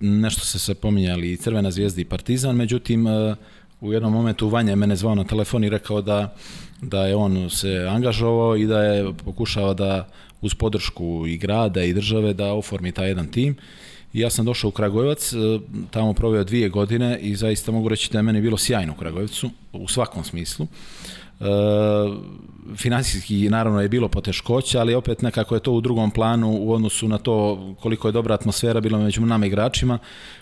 Nešto 0.01 0.45
se 0.45 0.59
se 0.59 0.75
pominjali 0.75 1.33
i 1.33 1.37
Crvena 1.37 1.70
zvijezda 1.70 2.01
i 2.01 2.05
Partizan, 2.05 2.57
međutim 2.57 3.07
e, 3.07 3.35
u 3.81 3.93
jednom 3.93 4.12
momentu 4.12 4.49
Vanja 4.49 4.70
je 4.70 4.77
mene 4.77 4.97
zvao 4.97 5.14
na 5.14 5.25
telefon 5.25 5.64
i 5.64 5.70
rekao 5.70 6.03
da, 6.03 6.35
da 6.83 7.07
je 7.07 7.16
on 7.16 7.51
se 7.51 7.87
angažovao 7.91 8.57
i 8.57 8.66
da 8.66 8.83
je 8.83 9.12
pokušao 9.25 9.75
da 9.75 10.09
uz 10.41 10.55
podršku 10.55 11.27
i 11.27 11.39
grada 11.39 11.83
i 11.83 11.95
države 11.95 12.35
da 12.35 12.53
oformi 12.53 12.93
taj 12.93 13.09
jedan 13.09 13.27
tim. 13.27 13.57
Ja 14.13 14.31
sam 14.31 14.45
došao 14.45 14.69
u 14.69 14.73
Kragujevac, 14.73 15.33
tamo 15.91 16.13
proveo 16.13 16.45
dvije 16.45 16.69
godine 16.69 17.19
i 17.21 17.37
zaista 17.37 17.73
mogu 17.73 17.89
reći 17.89 18.13
da 18.13 18.19
je 18.19 18.23
meni 18.23 18.41
bilo 18.41 18.59
sjajno 18.59 18.93
u 18.93 18.97
Kragujevcu, 18.97 19.51
u 19.73 19.89
svakom 19.89 20.25
smislu. 20.25 20.67
E, 21.41 21.45
finansijski 22.77 23.49
naravno 23.51 23.81
je 23.81 23.89
bilo 23.89 24.09
poteškoća, 24.09 24.81
ali 24.81 24.95
opet 24.95 25.23
nekako 25.23 25.55
je 25.55 25.61
to 25.61 25.73
u 25.73 25.81
drugom 25.81 26.11
planu 26.11 26.59
u 26.61 26.73
odnosu 26.73 27.09
na 27.09 27.19
to 27.19 27.59
koliko 27.81 28.09
je 28.09 28.13
dobra 28.13 28.35
atmosfera 28.35 28.81
bilo 28.81 28.99
među 28.99 29.21
nama 29.21 29.47
igračima, 29.47 29.99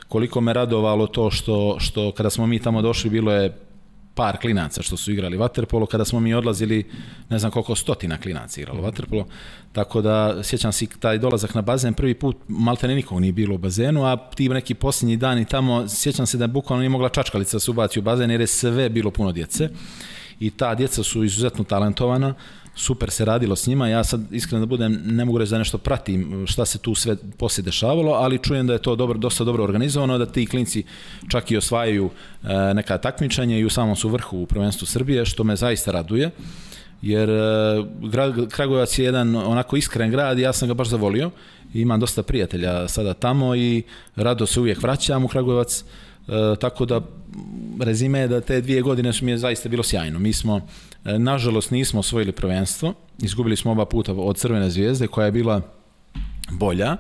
koliko 0.09 0.41
me 0.41 0.53
radovalo 0.53 1.07
to 1.07 1.31
što, 1.31 1.77
što 1.79 2.12
kada 2.12 2.31
smo 2.31 2.47
mi 2.47 2.59
tamo 2.59 2.83
došli 2.83 3.11
bilo 3.11 3.33
je 3.33 3.70
par 4.14 4.36
klinaca 4.36 4.82
što 4.82 4.96
su 4.96 5.12
igrali 5.12 5.36
vaterpolo, 5.36 5.86
kada 5.86 6.04
smo 6.04 6.20
mi 6.20 6.34
odlazili, 6.34 6.90
ne 7.28 7.38
znam 7.38 7.50
koliko 7.50 7.74
stotina 7.74 8.18
klinaca 8.18 8.61
igralo 8.61 8.80
vaterpolo, 8.80 9.26
tako 9.72 10.02
da 10.02 10.42
sjećam 10.42 10.72
se 10.72 10.86
taj 10.86 11.18
dolazak 11.18 11.54
na 11.54 11.62
bazen, 11.62 11.94
prvi 11.94 12.14
put 12.14 12.36
malte 12.48 12.88
ne 12.88 12.94
nikog 12.94 13.20
nije 13.20 13.32
bilo 13.32 13.54
u 13.54 13.58
bazenu, 13.58 14.04
a 14.04 14.16
ti 14.16 14.48
neki 14.48 14.74
posljednji 14.74 15.16
dani 15.16 15.44
tamo, 15.44 15.88
sjećam 15.88 16.26
se 16.26 16.38
da 16.38 16.44
je 16.44 16.48
bukvalno 16.48 16.80
nije 16.80 16.90
mogla 16.90 17.08
čačkalica 17.08 17.61
se 17.61 17.70
ubaci 17.70 17.98
u 17.98 18.02
bazen 18.02 18.30
jer 18.30 18.40
je 18.40 18.46
sve 18.46 18.88
bilo 18.88 19.11
puno 19.11 19.32
djece. 19.32 19.68
I 20.40 20.50
ta 20.50 20.74
djeca 20.74 21.02
su 21.02 21.24
izuzetno 21.24 21.64
talentovana, 21.64 22.34
super 22.75 23.11
se 23.11 23.25
radilo 23.25 23.57
s 23.57 23.66
njima, 23.66 23.89
ja 23.89 24.05
sad 24.05 24.21
iskreno 24.31 24.61
da 24.61 24.66
budem, 24.66 25.01
ne 25.05 25.25
mogu 25.25 25.39
reći 25.39 25.51
da 25.51 25.59
nešto 25.59 25.79
pratim 25.79 26.47
šta 26.47 26.64
se 26.66 26.79
tu 26.79 26.95
sve 26.95 27.16
poslije 27.37 27.64
dešavalo, 27.64 28.12
ali 28.12 28.39
čujem 28.39 28.66
da 28.66 28.73
je 28.73 28.83
to 28.83 28.97
dobro, 28.97 29.18
dosta 29.18 29.45
dobro 29.45 29.64
organizovano, 29.64 30.18
da 30.18 30.27
ti 30.27 30.47
klinci 30.47 30.85
čak 31.29 31.51
i 31.51 31.57
osvajaju 31.57 32.11
e, 32.43 32.75
neka 32.75 32.99
takmičenja 32.99 33.59
i 33.59 33.64
u 33.64 33.71
samom 33.71 33.97
su 33.97 34.09
vrhu 34.09 34.39
u 34.39 34.47
prvenstvu 34.47 34.87
Srbije, 34.87 35.25
što 35.25 35.45
me 35.45 35.57
zaista 35.57 35.91
raduje 35.91 36.31
jer 37.03 37.31
e, 37.31 37.85
grad, 38.11 38.49
Kragujevac 38.49 38.99
je 38.99 39.05
jedan 39.05 39.37
onako 39.37 39.77
iskren 39.77 40.11
grad 40.11 40.39
i 40.39 40.43
ja 40.43 40.53
sam 40.53 40.68
ga 40.68 40.75
baš 40.75 40.89
zavolio. 40.89 41.31
Imam 41.75 42.01
dosta 42.01 42.23
prijatelja 42.23 42.89
sada 42.89 43.14
tamo 43.14 43.55
i 43.55 43.83
rado 44.16 44.47
se 44.47 44.61
uvijek 44.61 44.83
vraćam 44.83 45.25
u 45.25 45.29
Kragujevac. 45.29 45.85
E, 46.29 46.33
tako 46.61 46.87
da 46.87 47.01
rezime 47.81 48.18
je 48.18 48.29
da 48.29 48.41
te 48.41 48.61
dvije 48.61 48.83
godine 48.83 49.12
su 49.12 49.25
mi 49.25 49.31
je 49.31 49.39
zaista 49.39 49.68
bilo 49.68 49.83
sjajno. 49.83 50.18
Mi 50.18 50.33
smo, 50.33 50.57
e, 50.57 50.61
nažalost, 51.05 51.70
nismo 51.70 52.01
osvojili 52.01 52.32
prvenstvo, 52.32 52.94
izgubili 53.18 53.57
smo 53.57 53.72
oba 53.72 53.84
puta 53.84 54.12
od 54.12 54.36
Crvene 54.36 54.70
zvijezde 54.70 55.07
koja 55.07 55.24
je 55.24 55.32
bila 55.32 55.61
bolja. 56.51 56.96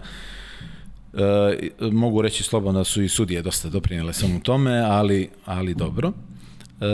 E, 1.80 1.90
mogu 1.90 2.22
reći 2.22 2.42
slobodno 2.42 2.80
da 2.80 2.84
su 2.84 3.02
i 3.02 3.08
sudije 3.08 3.42
dosta 3.42 3.68
doprinjele 3.68 4.12
samo 4.12 4.40
tome, 4.42 4.78
ali, 4.78 5.30
ali 5.44 5.74
dobro. 5.74 6.12
E, 6.80 6.84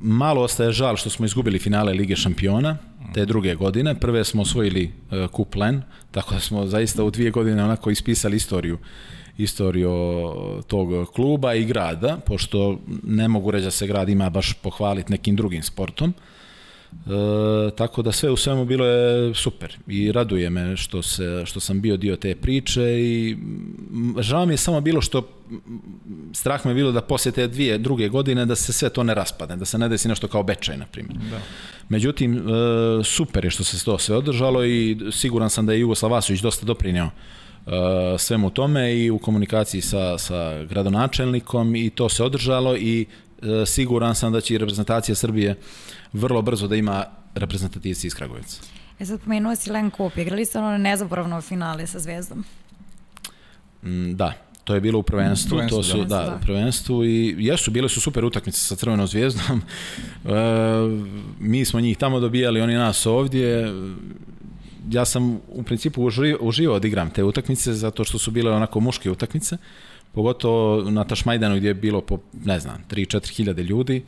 malo 0.00 0.42
ostaje 0.42 0.72
žal 0.72 0.96
što 0.96 1.10
smo 1.10 1.26
izgubili 1.26 1.58
finale 1.58 1.92
Lige 1.92 2.16
šampiona 2.16 2.76
te 3.14 3.24
druge 3.24 3.54
godine. 3.54 3.94
Prve 3.94 4.24
smo 4.24 4.42
osvojili 4.42 4.92
e, 5.10 5.28
kup 5.32 5.54
Len, 5.54 5.82
tako 6.10 6.34
da 6.34 6.40
smo 6.40 6.66
zaista 6.66 7.04
u 7.04 7.10
dvije 7.10 7.30
godine 7.30 7.64
onako 7.64 7.90
ispisali 7.90 8.36
istoriju 8.36 8.78
istoriju 9.38 9.92
tog 10.66 11.08
kluba 11.14 11.54
i 11.54 11.64
grada, 11.64 12.18
pošto 12.26 12.78
ne 13.02 13.28
mogu 13.28 13.50
reći 13.50 13.64
da 13.64 13.70
se 13.70 13.86
grad 13.86 14.08
ima 14.08 14.30
baš 14.30 14.52
pohvaliti 14.52 15.12
nekim 15.12 15.36
drugim 15.36 15.62
sportom. 15.62 16.14
E, 16.92 17.70
tako 17.76 18.02
da 18.02 18.12
sve 18.12 18.30
u 18.30 18.36
svemu 18.36 18.64
bilo 18.64 18.86
je 18.86 19.34
super 19.34 19.76
i 19.86 20.12
raduje 20.12 20.50
me 20.50 20.76
što, 20.76 21.02
se, 21.02 21.42
što 21.44 21.60
sam 21.60 21.80
bio 21.80 21.96
dio 21.96 22.16
te 22.16 22.34
priče 22.34 22.82
i 22.82 23.36
žao 24.20 24.46
mi 24.46 24.52
je 24.52 24.56
samo 24.58 24.80
bilo 24.80 25.00
što 25.00 25.28
strah 26.32 26.66
me 26.66 26.70
je 26.70 26.74
bilo 26.74 26.92
da 26.92 27.00
poslije 27.00 27.32
te 27.32 27.46
dvije 27.46 27.78
druge 27.78 28.08
godine 28.08 28.46
da 28.46 28.54
se 28.54 28.72
sve 28.72 28.88
to 28.88 29.02
ne 29.02 29.14
raspadne, 29.14 29.56
da 29.56 29.64
se 29.64 29.78
ne 29.78 29.88
desi 29.88 30.08
nešto 30.08 30.28
kao 30.28 30.42
bečaj, 30.42 30.76
na 30.76 30.86
primjer. 30.86 31.18
Da. 31.30 31.40
Međutim, 31.88 32.36
e, 32.36 32.40
super 33.04 33.44
je 33.44 33.50
što 33.50 33.64
se 33.64 33.84
to 33.84 33.98
sve 33.98 34.16
održalo 34.16 34.64
i 34.64 34.98
siguran 35.12 35.50
sam 35.50 35.66
da 35.66 35.72
je 35.72 35.80
Jugoslav 35.80 36.12
Vasović 36.12 36.40
dosta 36.40 36.66
doprinio 36.66 37.04
Uh, 37.04 37.45
svemu 38.18 38.50
tome 38.50 38.96
i 38.96 39.10
u 39.10 39.18
komunikaciji 39.18 39.80
sa, 39.80 40.18
sa 40.18 40.64
gradonačelnikom 40.64 41.76
i 41.76 41.90
to 41.90 42.08
se 42.08 42.24
održalo 42.24 42.76
i 42.76 43.06
uh, 43.06 43.48
siguran 43.66 44.14
sam 44.14 44.32
da 44.32 44.40
će 44.40 44.54
i 44.54 44.58
reprezentacija 44.58 45.14
Srbije 45.14 45.54
vrlo 46.12 46.42
brzo 46.42 46.68
da 46.68 46.76
ima 46.76 47.04
reprezentativci 47.34 48.06
iz 48.06 48.14
Kragujevca. 48.14 48.60
E 48.98 49.06
sad 49.06 49.20
pomenuo 49.20 49.56
si 49.56 49.70
Len 49.70 49.90
Kup, 49.90 50.16
igrali 50.16 50.44
ste 50.44 50.58
ono 50.58 50.78
nezaboravno 50.78 51.40
finale 51.40 51.86
sa 51.86 51.98
Zvezdom. 51.98 52.44
Mm, 53.82 54.12
da, 54.12 54.32
to 54.64 54.74
je 54.74 54.80
bilo 54.80 54.98
u 54.98 55.02
prvenstvu, 55.02 55.56
prvenstvu 55.56 55.78
to 55.78 55.82
su, 55.82 55.98
da, 55.98 56.04
da, 56.04 56.30
da, 56.30 56.36
u 56.36 56.40
prvenstvu 56.40 57.04
i 57.04 57.36
jesu, 57.38 57.70
bile 57.70 57.88
su 57.88 58.00
super 58.00 58.24
utakmice 58.24 58.58
sa 58.58 58.76
Crvenom 58.76 59.06
zvijezdom. 59.06 59.62
E, 60.26 60.28
mi 61.40 61.64
smo 61.64 61.80
njih 61.80 61.98
tamo 61.98 62.20
dobijali, 62.20 62.60
oni 62.60 62.74
nas 62.74 63.06
ovdje 63.06 63.72
ja 64.90 65.04
sam 65.04 65.40
u 65.48 65.62
principu 65.62 66.10
uživao 66.40 66.78
da 66.78 66.88
igram 66.88 67.10
te 67.10 67.24
utakmice 67.24 67.72
zato 67.72 68.04
što 68.04 68.18
su 68.18 68.30
bile 68.30 68.52
onako 68.52 68.80
muške 68.80 69.10
utakmice, 69.10 69.56
pogotovo 70.12 70.90
na 70.90 71.04
Tašmajdanu 71.04 71.56
gdje 71.56 71.68
je 71.68 71.74
bilo 71.74 72.00
po, 72.00 72.18
ne 72.44 72.60
znam, 72.60 72.84
3-4 72.90 73.36
hiljade 73.36 73.62
ljudi, 73.62 74.04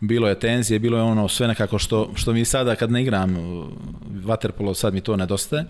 bilo 0.00 0.28
je 0.28 0.38
tenzije, 0.38 0.78
bilo 0.78 0.98
je 0.98 1.02
ono 1.02 1.28
sve 1.28 1.48
nekako 1.48 1.78
što, 1.78 2.10
što 2.14 2.32
mi 2.32 2.44
sada 2.44 2.76
kad 2.76 2.90
ne 2.90 3.02
igram 3.02 3.36
vaterpolo 4.24 4.74
sad 4.74 4.94
mi 4.94 5.00
to 5.00 5.16
nedostaje, 5.16 5.64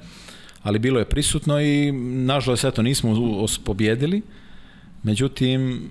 ali 0.62 0.78
bilo 0.78 0.98
je 0.98 1.05
prisutno 1.05 1.61
i 1.61 1.92
nažalost 2.26 2.64
eto 2.64 2.82
nismo 2.82 3.46
pobjedili, 3.64 4.22
međutim 5.02 5.90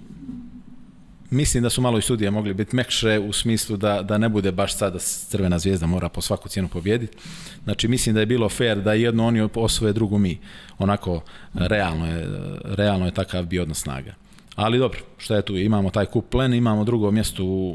Mislim 1.34 1.64
da 1.64 1.70
su 1.70 1.82
malo 1.82 1.98
i 1.98 2.02
sudije 2.02 2.32
mogli 2.32 2.54
biti 2.54 2.76
mekše 2.76 3.20
u 3.20 3.34
smislu 3.34 3.78
da, 3.78 4.02
da 4.02 4.18
ne 4.18 4.30
bude 4.30 4.52
baš 4.52 4.78
sada 4.78 5.00
crvena 5.00 5.60
zvijezda 5.60 5.88
mora 5.88 6.10
po 6.10 6.22
svaku 6.22 6.50
cijenu 6.50 6.68
pobjediti. 6.68 7.18
Znači 7.64 7.88
mislim 7.88 8.16
da 8.16 8.20
je 8.20 8.26
bilo 8.26 8.50
fair 8.50 8.82
da 8.82 8.94
jedno 8.94 9.28
oni 9.28 9.50
osvoje, 9.56 9.94
drugo 9.94 10.18
mi. 10.18 10.40
Onako 10.78 11.22
realno 11.54 12.08
je, 12.08 12.28
realno 12.64 13.06
je 13.06 13.14
takav 13.14 13.46
bio 13.46 13.62
odnos 13.62 13.82
snaga. 13.82 14.14
Ali 14.56 14.80
dobro, 14.80 15.00
šta 15.18 15.36
je 15.36 15.42
tu? 15.42 15.58
Imamo 15.58 15.90
taj 15.90 16.06
kup 16.06 16.30
plen, 16.30 16.54
imamo 16.54 16.84
drugo 16.84 17.12
mjesto 17.12 17.44
u, 17.44 17.70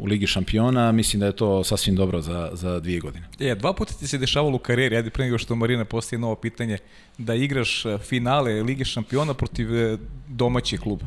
u 0.00 0.06
Ligi 0.06 0.26
šampiona, 0.26 0.92
mislim 0.92 1.20
da 1.20 1.26
je 1.26 1.36
to 1.36 1.64
sasvim 1.64 1.96
dobro 1.96 2.20
za, 2.20 2.50
za 2.52 2.80
dvije 2.80 3.00
godine. 3.00 3.26
E, 3.40 3.54
dva 3.54 3.72
puta 3.72 3.94
ti 3.94 4.06
se 4.06 4.18
dešavalo 4.18 4.56
u 4.56 4.58
karijeri, 4.58 4.96
ajde 4.96 5.10
pre 5.10 5.24
nego 5.24 5.38
što 5.38 5.54
Marina 5.54 5.84
postaje 5.84 6.20
novo 6.20 6.34
pitanje, 6.34 6.78
da 7.18 7.34
igraš 7.34 7.84
finale 8.08 8.62
Lige 8.62 8.84
šampiona 8.84 9.34
protiv 9.34 9.76
e, 9.76 9.98
domaćih 10.28 10.80
kluba 10.80 11.06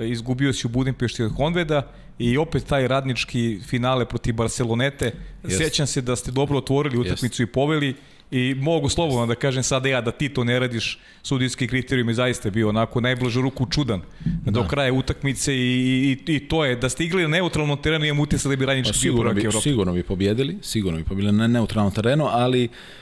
izgubio 0.00 0.52
si 0.52 0.66
u 0.66 0.70
Budimpešti 0.70 1.22
od 1.22 1.32
Honveda 1.32 1.82
i 2.18 2.38
opet 2.38 2.64
taj 2.66 2.88
radnički 2.88 3.60
finale 3.66 4.04
protiv 4.04 4.34
Barcelonete. 4.34 5.12
Yes. 5.44 5.58
Sjećam 5.58 5.86
se 5.86 6.00
da 6.00 6.16
ste 6.16 6.30
dobro 6.30 6.58
otvorili 6.58 6.98
utakmicu 6.98 7.42
yes. 7.42 7.48
i 7.48 7.52
poveli 7.52 7.94
I 8.32 8.54
mogu 8.54 8.88
slobodno 8.88 9.26
da 9.26 9.34
kažem 9.34 9.62
sada 9.62 9.88
ja 9.88 10.00
da 10.00 10.10
ti 10.10 10.28
to 10.28 10.44
ne 10.44 10.58
radiš, 10.58 10.98
sudijski 11.22 11.66
kriterijum 11.68 12.08
je 12.08 12.14
zaista 12.14 12.50
bio 12.50 12.68
onako 12.68 13.00
najblažu 13.00 13.40
ruku 13.40 13.66
čudan 13.66 14.00
da. 14.24 14.50
do 14.50 14.64
kraja 14.68 14.92
utakmice 14.92 15.54
i, 15.54 16.18
i, 16.26 16.34
i 16.34 16.48
to 16.48 16.64
je 16.64 16.76
da 16.76 16.88
ste 16.88 17.04
igrali 17.04 17.22
na 17.22 17.28
neutralnom 17.28 17.82
terenu 17.82 18.04
imam 18.04 18.20
utisak 18.20 18.50
da 18.50 18.56
bi 18.56 18.66
radnički 18.66 18.92
pa, 18.92 18.98
sigurno, 18.98 19.34
bi, 19.34 19.48
sigurno 19.62 19.92
bi 19.92 20.02
pobjedili, 20.02 20.58
sigurno 20.62 20.98
bi 20.98 21.04
pobjedili 21.04 21.38
na 21.38 21.46
neutralnom 21.46 21.92
terenu, 21.94 22.26
ali 22.30 22.68
Uh, 22.68 23.01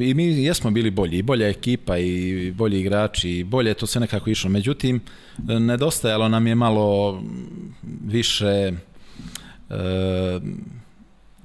i 0.00 0.14
mi 0.14 0.42
jesmo 0.42 0.70
bili 0.70 0.90
bolji, 0.90 1.18
i 1.18 1.22
bolja 1.22 1.48
ekipa 1.48 1.98
i 1.98 2.50
bolji 2.50 2.80
igrači, 2.80 3.30
i 3.30 3.44
bolje 3.44 3.70
je 3.70 3.74
to 3.74 3.86
sve 3.86 4.00
nekako 4.00 4.30
išlo. 4.30 4.50
Međutim, 4.50 5.00
nedostajalo 5.38 6.28
nam 6.28 6.46
je 6.46 6.54
malo 6.54 7.22
više 8.06 8.72
uh, 9.68 9.76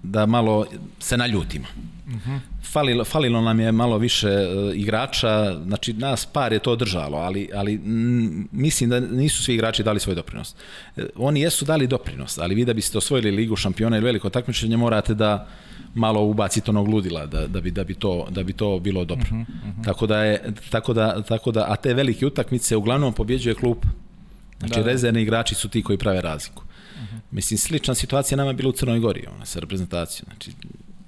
da 0.03 0.25
malo 0.25 0.65
se 0.99 1.17
naljutimo. 1.17 1.65
Uh 2.07 2.13
-huh. 2.13 2.39
falilo, 2.61 3.03
falilo 3.03 3.41
nam 3.41 3.59
je 3.59 3.71
malo 3.71 3.97
više 3.97 4.27
uh, 4.27 4.77
igrača, 4.77 5.59
znači 5.65 5.93
nas 5.93 6.25
par 6.25 6.53
je 6.53 6.59
to 6.59 6.75
držalo, 6.75 7.17
ali, 7.17 7.49
ali 7.53 7.73
m, 7.73 8.47
mislim 8.51 8.89
da 8.89 8.99
nisu 8.99 9.43
svi 9.43 9.53
igrači 9.53 9.83
dali 9.83 9.99
svoj 9.99 10.15
doprinos. 10.15 10.55
Uh, 10.95 11.03
oni 11.15 11.41
jesu 11.41 11.65
dali 11.65 11.87
doprinos, 11.87 12.37
ali 12.37 12.55
vi 12.55 12.65
da 12.65 12.73
biste 12.73 12.97
osvojili 12.97 13.31
ligu 13.31 13.55
šampiona 13.55 13.97
ili 13.97 14.05
veliko 14.05 14.29
takmičenje 14.29 14.77
morate 14.77 15.13
da 15.13 15.47
malo 15.95 16.21
ubaciti 16.21 16.69
onog 16.69 16.87
ludila 16.87 17.25
da, 17.25 17.47
da, 17.47 17.61
bi, 17.61 17.71
da, 17.71 17.83
bi 17.83 17.93
to, 17.93 18.27
da 18.29 18.43
bi 18.43 18.53
to 18.53 18.79
bilo 18.79 19.05
dobro. 19.05 19.27
Uh 19.31 19.37
-huh, 19.37 19.41
uh 19.41 19.77
-huh. 19.77 19.85
Tako, 19.85 20.07
da 20.07 20.23
je, 20.23 20.53
tako, 20.69 20.93
da, 20.93 21.21
tako 21.21 21.51
da, 21.51 21.65
a 21.69 21.75
te 21.75 21.93
velike 21.93 22.25
utakmice 22.25 22.75
uglavnom 22.75 23.13
pobjeđuje 23.13 23.55
klub. 23.55 23.77
Znači, 24.59 24.73
da, 24.73 24.81
da. 24.83 24.87
rezervni 24.91 25.21
igrači 25.21 25.55
su 25.55 25.69
ti 25.69 25.83
koji 25.83 25.97
prave 25.97 26.21
razliku. 26.21 26.63
-huh. 27.03 27.19
Mislim, 27.31 27.57
slična 27.57 27.95
situacija 27.95 28.37
nama 28.37 28.49
je 28.49 28.53
bila 28.53 28.69
u 28.69 28.73
Crnoj 28.73 28.99
Gori, 28.99 29.27
ona, 29.35 29.45
sa 29.45 29.59
reprezentacijom. 29.59 30.25
Znači, 30.31 30.51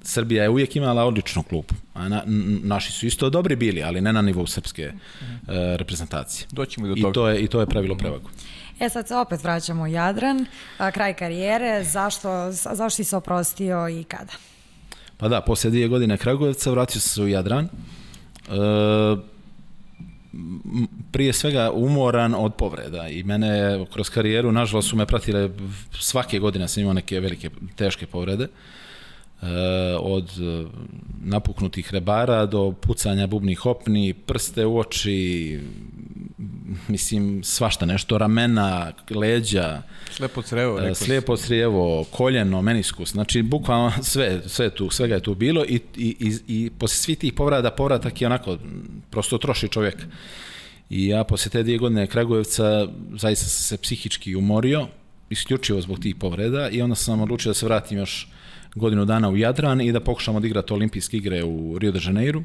Srbija 0.01 0.43
je 0.43 0.49
uvijek 0.49 0.75
imala 0.75 1.05
odličnu 1.05 1.43
klub, 1.43 1.65
a 1.93 2.09
na, 2.09 2.23
naši 2.63 2.91
su 2.91 3.05
isto 3.05 3.29
dobri 3.29 3.55
bili, 3.55 3.83
ali 3.83 4.01
ne 4.01 4.13
na 4.13 4.21
nivou 4.21 4.47
srpske 4.47 4.87
uh, 4.87 5.47
reprezentacije. 5.75 6.47
Doćemo 6.51 6.87
do 6.87 6.95
toga. 6.95 7.09
I 7.09 7.13
to 7.13 7.27
je, 7.27 7.39
i 7.41 7.47
to 7.47 7.59
je 7.59 7.65
pravilo 7.65 7.95
prevagu. 7.97 8.29
E 8.79 8.89
sad 8.89 9.07
se 9.07 9.15
opet 9.15 9.43
vraćamo 9.43 9.83
u 9.83 9.87
Jadran, 9.87 10.45
a, 10.77 10.91
kraj 10.91 11.13
karijere, 11.13 11.83
zašto, 11.83 12.51
zašto 12.51 12.89
si 12.89 13.03
se 13.03 13.17
oprostio 13.17 13.89
i 13.89 14.03
kada? 14.03 14.33
Pa 15.17 15.27
da, 15.27 15.41
poslije 15.41 15.71
dvije 15.71 15.87
godine 15.87 16.17
Kragujevca 16.17 16.71
vratio 16.71 17.01
sam 17.01 17.09
se 17.09 17.21
u 17.21 17.27
Jadran. 17.27 17.65
E, 17.65 17.69
prije 21.11 21.33
svega 21.33 21.71
umoran 21.71 22.35
od 22.37 22.53
povreda 22.53 23.07
i 23.07 23.23
mene 23.23 23.85
kroz 23.93 24.09
karijeru 24.09 24.51
nažalost 24.51 24.89
su 24.89 24.95
me 24.95 25.05
pratile 25.05 25.49
svake 25.99 26.39
godine 26.39 26.67
sam 26.67 26.81
imao 26.81 26.93
neke 26.93 27.19
velike 27.19 27.49
teške 27.75 28.05
povrede 28.05 28.43
e, 28.43 28.49
od 29.99 30.31
napuknutih 31.23 31.93
rebara 31.93 32.45
do 32.45 32.71
pucanja 32.71 33.27
bubnih 33.27 33.65
opni, 33.65 34.13
prste 34.13 34.65
u 34.65 34.79
oči, 34.79 35.59
mislim 36.87 37.43
svašta 37.43 37.85
nešto, 37.85 38.17
ramena, 38.17 38.91
leđa, 39.09 39.81
slepo 40.11 40.41
crevo, 40.41 40.79
e, 40.79 40.95
slepo 40.95 41.37
crijevo, 41.37 42.05
koljeno, 42.11 42.61
meniskus, 42.61 43.11
znači 43.11 43.41
bukvalno 43.41 43.91
sve, 44.03 44.41
sve 44.45 44.69
tu, 44.69 44.89
svega 44.89 45.15
je 45.15 45.23
tu 45.23 45.35
bilo 45.35 45.65
i, 45.65 45.79
i, 45.95 46.15
i, 46.19 46.37
i 46.47 46.69
posle 46.69 46.95
svih 46.95 47.17
tih 47.17 47.33
povrada, 47.33 47.71
povratak 47.71 48.21
je 48.21 48.27
onako, 48.27 48.57
prosto 49.09 49.37
troši 49.37 49.67
čovjek. 49.67 49.97
I 50.89 51.07
ja 51.07 51.23
posle 51.23 51.51
te 51.51 51.63
dvije 51.63 51.77
godine 51.77 52.07
Kragujevca 52.07 52.87
zaista 53.19 53.45
sam 53.45 53.63
se 53.63 53.77
psihički 53.77 54.35
umorio, 54.35 54.87
isključivo 55.29 55.81
zbog 55.81 55.99
tih 55.99 56.15
povreda 56.15 56.69
i 56.69 56.81
onda 56.81 56.95
sam 56.95 57.21
odlučio 57.21 57.49
da 57.49 57.53
se 57.53 57.65
vratim 57.65 57.97
još 57.97 58.27
godinu 58.75 59.05
dana 59.05 59.29
u 59.29 59.37
Jadran 59.37 59.81
i 59.81 59.91
da 59.91 59.99
pokušam 59.99 60.35
odigrati 60.35 60.73
olimpijske 60.73 61.17
igre 61.17 61.43
u 61.43 61.79
Rio 61.79 61.91
de 61.91 61.99
Janeiro. 62.03 62.43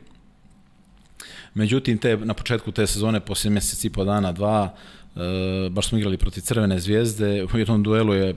Međutim, 1.54 1.98
te, 1.98 2.16
na 2.16 2.34
početku 2.34 2.72
te 2.72 2.86
sezone, 2.86 3.20
poslije 3.20 3.50
mjesec 3.50 3.84
i 3.84 3.90
po 3.90 4.04
dana, 4.04 4.32
dva, 4.32 4.74
e, 5.16 5.20
baš 5.70 5.88
smo 5.88 5.98
igrali 5.98 6.16
protiv 6.16 6.40
Crvene 6.40 6.78
zvijezde, 6.78 7.46
u 7.54 7.58
jednom 7.58 7.82
duelu 7.82 8.14
je 8.14 8.34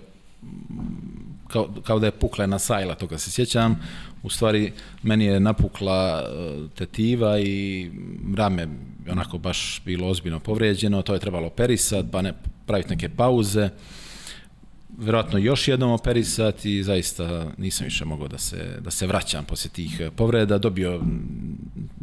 kao, 1.47 1.70
kao 1.84 1.99
da 1.99 2.05
je 2.05 2.11
pukla 2.11 2.45
na 2.45 2.59
sajla, 2.59 2.95
toga 2.95 3.18
se 3.18 3.32
sjećam. 3.32 3.80
U 4.24 4.30
stvari, 4.30 4.72
meni 5.03 5.26
je 5.26 5.39
napukla 5.39 6.24
e, 6.24 6.68
tetiva 6.76 7.39
i 7.39 7.91
rame 8.36 8.68
onako 9.11 9.38
baš 9.38 9.82
bilo 9.86 10.07
ozbiljno 10.07 10.39
povrijeđeno, 10.39 11.01
to 11.01 11.14
je 11.14 11.20
trebalo 11.20 11.47
operisati, 11.47 12.09
pa 12.11 12.22
ne 12.22 12.34
praviti 12.66 12.89
neke 12.89 13.09
pauze. 13.09 13.70
Vjerojatno 14.98 15.39
još 15.39 15.68
jednom 15.68 15.91
operisati 15.91 16.78
i 16.78 16.84
zaista 16.84 17.52
nisam 17.58 17.86
više 17.86 18.06
mogao 18.06 18.28
da 18.28 18.38
se, 18.38 18.78
da 18.82 18.91
se 18.91 19.08
vraćam 19.08 19.46
poslije 19.46 19.72
tih 19.72 20.02
povreda. 20.16 20.58
Dobio 20.58 21.02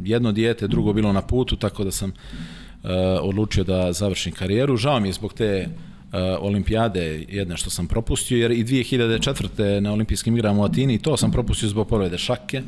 jedno 0.03 0.31
dijete, 0.31 0.67
drugo 0.67 0.93
bilo 0.93 1.13
na 1.13 1.21
putu, 1.21 1.55
tako 1.55 1.83
da 1.83 1.91
sam 1.91 2.09
uh, 2.09 2.89
odlučio 3.21 3.63
da 3.63 3.93
završim 3.93 4.33
karijeru. 4.33 4.77
Žao 4.77 4.99
mi 4.99 5.07
je 5.07 5.13
zbog 5.13 5.33
te 5.33 5.67
uh, 5.67 6.19
olimpijade 6.39 7.25
jedne 7.29 7.57
što 7.57 7.69
sam 7.69 7.87
propustio, 7.87 8.37
jer 8.37 8.51
i 8.51 8.63
2004. 8.63 9.79
na 9.79 9.93
olimpijskim 9.93 10.37
igrama 10.37 10.61
u 10.61 10.65
Atini 10.65 10.99
to 10.99 11.17
sam 11.17 11.31
propustio 11.31 11.69
zbog 11.69 11.87
povrede 11.87 12.17
šake. 12.17 12.61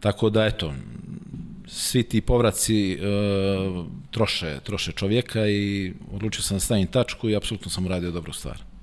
Tako 0.00 0.30
da, 0.30 0.44
eto, 0.46 0.74
svi 1.66 2.02
ti 2.02 2.20
povraci 2.20 2.98
uh, 2.98 3.86
troše, 4.10 4.58
troše 4.62 4.92
čovjeka 4.92 5.46
i 5.46 5.92
odlučio 6.12 6.42
sam 6.42 6.56
da 6.56 6.60
stavim 6.60 6.86
tačku 6.86 7.30
i 7.30 7.36
apsolutno 7.36 7.70
sam 7.70 7.86
uradio 7.86 8.10
dobru 8.10 8.32
stvar. 8.32 8.73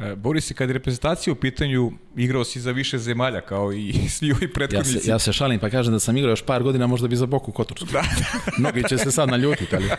E, 0.00 0.14
Boris, 0.16 0.52
kad 0.52 0.68
je 0.68 0.72
reprezentacija 0.72 1.32
u 1.32 1.36
pitanju, 1.36 1.92
igrao 2.16 2.44
si 2.44 2.60
za 2.60 2.70
više 2.70 2.98
zemalja, 2.98 3.40
kao 3.40 3.72
i 3.72 3.92
svi 4.16 4.32
ovi 4.32 4.52
prethodnici. 4.52 4.96
Ja 4.96 5.00
se, 5.00 5.10
ja 5.10 5.18
se 5.18 5.32
šalim 5.32 5.60
pa 5.60 5.70
kažem 5.70 5.92
da 5.92 6.00
sam 6.00 6.16
igrao 6.16 6.30
još 6.30 6.42
par 6.42 6.62
godina, 6.62 6.86
možda 6.86 7.08
bi 7.08 7.16
za 7.16 7.26
Boku 7.26 7.52
Kotorsku. 7.52 7.88
Da. 7.92 8.02
Mnogi 8.58 8.84
će 8.88 8.98
se 8.98 9.10
sad 9.10 9.28
naljutiti, 9.28 9.76
ali... 9.76 9.90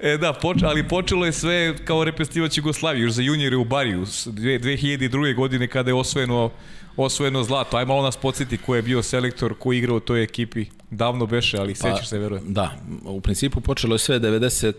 E 0.00 0.16
da, 0.16 0.32
poč, 0.32 0.62
ali 0.62 0.88
počelo 0.88 1.26
je 1.26 1.32
sve 1.32 1.76
kao 1.84 2.04
reprezentativac 2.04 2.56
Jugoslavije, 2.56 3.02
još 3.02 3.12
za 3.12 3.22
juniore 3.22 3.56
u 3.56 3.64
Bariju, 3.64 4.06
2002. 4.06 5.34
godine 5.34 5.68
kada 5.68 5.90
je 5.90 5.94
osvojeno, 5.94 6.50
osvojeno 6.96 7.42
zlato. 7.42 7.76
Aj 7.76 7.84
malo 7.84 8.02
nas 8.02 8.16
podsjeti 8.16 8.56
ko 8.56 8.76
je 8.76 8.82
bio 8.82 9.02
selektor, 9.02 9.54
ko 9.58 9.72
je 9.72 9.78
igrao 9.78 9.96
u 9.96 10.00
toj 10.00 10.22
ekipi. 10.22 10.66
Davno 10.90 11.26
beše, 11.26 11.58
ali 11.58 11.74
pa, 11.74 11.80
sećaš 11.80 12.08
se, 12.08 12.18
verujem. 12.18 12.52
Da, 12.52 12.76
u 13.04 13.20
principu 13.20 13.60
počelo 13.60 13.94
je 13.94 13.98
sve 13.98 14.20
97. 14.20 14.72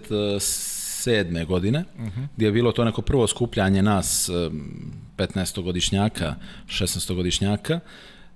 godine, 1.47 1.83
uh. 1.97 2.05
-huh. 2.05 2.27
gdje 2.35 2.45
je 2.45 2.51
bilo 2.51 2.71
to 2.71 2.85
neko 2.85 3.01
prvo 3.01 3.27
skupljanje 3.27 3.81
nas 3.81 4.29
15-godišnjaka, 5.17 6.33
16-godišnjaka. 6.67 7.79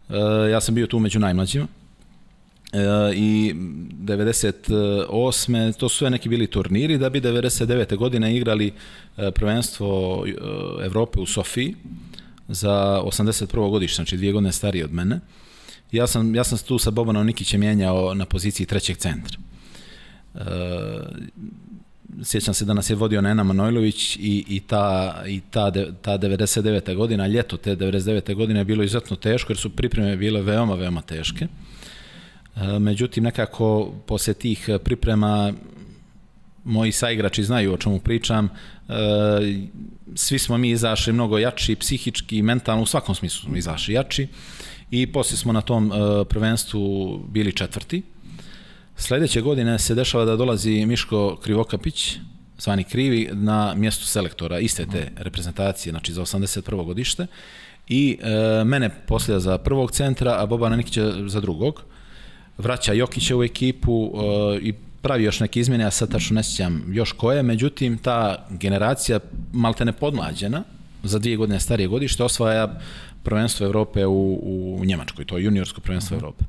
E, 0.09 0.51
ja 0.51 0.61
sam 0.61 0.75
bio 0.75 0.87
tu 0.87 0.99
među 0.99 1.19
najmlađima 1.19 1.67
E, 2.75 3.13
i 3.15 3.53
98. 3.55 5.77
to 5.77 5.89
su 5.89 5.97
sve 5.97 6.09
neki 6.09 6.29
bili 6.29 6.47
turniri 6.47 6.97
da 6.97 7.09
bi 7.09 7.21
99. 7.21 7.97
godine 7.97 8.37
igrali 8.37 8.73
e, 9.17 9.31
prvenstvo 9.31 10.23
Evrope 10.83 11.19
u 11.19 11.25
Sofiji 11.25 11.75
za 12.47 13.01
81. 13.03 13.69
godište, 13.69 13.95
znači 13.95 14.17
dvije 14.17 14.33
godine 14.33 14.51
stariji 14.51 14.83
od 14.83 14.93
mene. 14.93 15.19
Ja 15.91 16.07
sam, 16.07 16.35
ja 16.35 16.43
sam 16.43 16.57
tu 16.57 16.77
sa 16.77 16.91
Bobanom 16.91 17.25
Nikićem 17.25 17.59
mijenjao 17.59 18.13
na 18.13 18.25
poziciji 18.25 18.67
trećeg 18.67 18.97
centra. 18.97 19.37
E, 22.21 22.23
sjećam 22.23 22.53
se 22.53 22.65
da 22.65 22.73
nas 22.73 22.89
je 22.89 22.95
vodio 22.95 23.21
Nena 23.21 23.43
Manojlović 23.43 24.15
i, 24.15 24.45
i, 24.47 24.59
ta, 24.59 25.23
i 25.27 25.41
ta, 25.49 25.69
de, 25.69 25.91
ta 26.01 26.17
99. 26.17 26.95
godina, 26.95 27.27
ljeto 27.27 27.57
te 27.57 27.75
99. 27.75 28.35
godine 28.35 28.59
je 28.59 28.65
bilo 28.65 28.83
izuzetno 28.83 29.15
teško 29.15 29.51
jer 29.51 29.57
su 29.57 29.69
pripreme 29.69 30.15
bile 30.15 30.41
veoma, 30.41 30.75
veoma 30.75 31.01
teške. 31.01 31.47
Međutim, 32.79 33.23
nekako 33.23 33.93
posle 34.05 34.33
tih 34.33 34.69
priprema 34.83 35.53
moji 36.63 36.91
saigrači 36.91 37.43
znaju 37.43 37.73
o 37.73 37.77
čemu 37.77 37.99
pričam, 37.99 38.49
svi 40.15 40.39
smo 40.39 40.57
mi 40.57 40.69
izašli 40.69 41.13
mnogo 41.13 41.37
jači, 41.37 41.75
psihički, 41.75 42.41
mentalno, 42.41 42.83
u 42.83 42.85
svakom 42.85 43.15
smislu 43.15 43.47
smo 43.47 43.57
izašli 43.57 43.93
jači 43.93 44.27
i 44.91 45.11
poslije 45.11 45.37
smo 45.37 45.53
na 45.53 45.61
tom 45.61 45.91
prvenstvu 46.29 47.17
bili 47.27 47.51
četvrti. 47.51 48.01
Sledeće 48.95 49.41
godine 49.41 49.79
se 49.79 49.95
dešava 49.95 50.25
da 50.25 50.35
dolazi 50.35 50.85
Miško 50.85 51.37
Krivokapić, 51.43 52.17
zvani 52.57 52.83
Krivi, 52.83 53.29
na 53.33 53.73
mjestu 53.75 54.05
selektora 54.05 54.59
iste 54.59 54.85
te 54.85 55.11
reprezentacije, 55.17 55.91
znači 55.91 56.13
za 56.13 56.21
81. 56.21 56.85
godište, 56.85 57.27
i 57.87 58.17
e, 58.21 58.63
mene 58.63 58.89
poslija 59.07 59.39
za 59.39 59.57
prvog 59.57 59.91
centra, 59.91 60.35
a 60.41 60.45
Bobana 60.45 60.75
Nikića 60.75 61.13
za 61.27 61.41
drugog 61.41 61.83
vraća 62.57 62.93
Jokića 62.93 63.37
u 63.37 63.43
ekipu 63.43 64.11
uh, 64.13 64.21
i 64.61 64.73
pravi 65.01 65.23
još 65.23 65.39
neke 65.39 65.59
izmjene, 65.59 65.83
ja 65.83 65.91
sad 65.91 66.11
tačno 66.11 66.35
ne 66.35 66.43
sjećam 66.43 66.83
još 66.89 67.11
koje, 67.11 67.43
međutim 67.43 67.97
ta 67.97 68.47
generacija 68.49 69.19
malte 69.53 69.85
ne 69.85 69.93
podmlađena, 69.93 70.63
za 71.03 71.19
dvije 71.19 71.37
godine 71.37 71.59
starije 71.59 71.87
godište, 71.87 72.23
osvaja 72.23 72.79
prvenstvo 73.23 73.65
Evrope 73.65 74.05
u, 74.05 74.39
u 74.79 74.85
Njemačkoj, 74.85 75.25
to 75.25 75.37
je 75.37 75.43
juniorsko 75.43 75.81
prvenstvo 75.81 76.15
uh 76.15 76.21
-huh. 76.21 76.23
Evrope. 76.23 76.45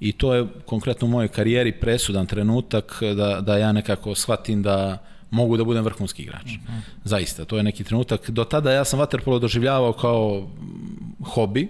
I 0.00 0.12
to 0.12 0.34
je 0.34 0.46
konkretno 0.66 1.06
u 1.06 1.10
mojoj 1.10 1.28
karijeri 1.28 1.72
presudan 1.72 2.26
trenutak 2.26 3.02
da, 3.16 3.40
da 3.40 3.58
ja 3.58 3.72
nekako 3.72 4.14
shvatim 4.14 4.62
da 4.62 4.98
mogu 5.30 5.56
da 5.56 5.64
budem 5.64 5.84
vrhunski 5.84 6.22
igrač. 6.22 6.44
Uh 6.44 6.50
-huh. 6.50 6.80
Zaista, 7.04 7.44
to 7.44 7.56
je 7.56 7.62
neki 7.62 7.84
trenutak. 7.84 8.30
Do 8.30 8.44
tada 8.44 8.72
ja 8.72 8.84
sam 8.84 8.98
vaterpolo 8.98 9.38
doživljavao 9.38 9.92
kao 9.92 10.48
hobi, 11.24 11.68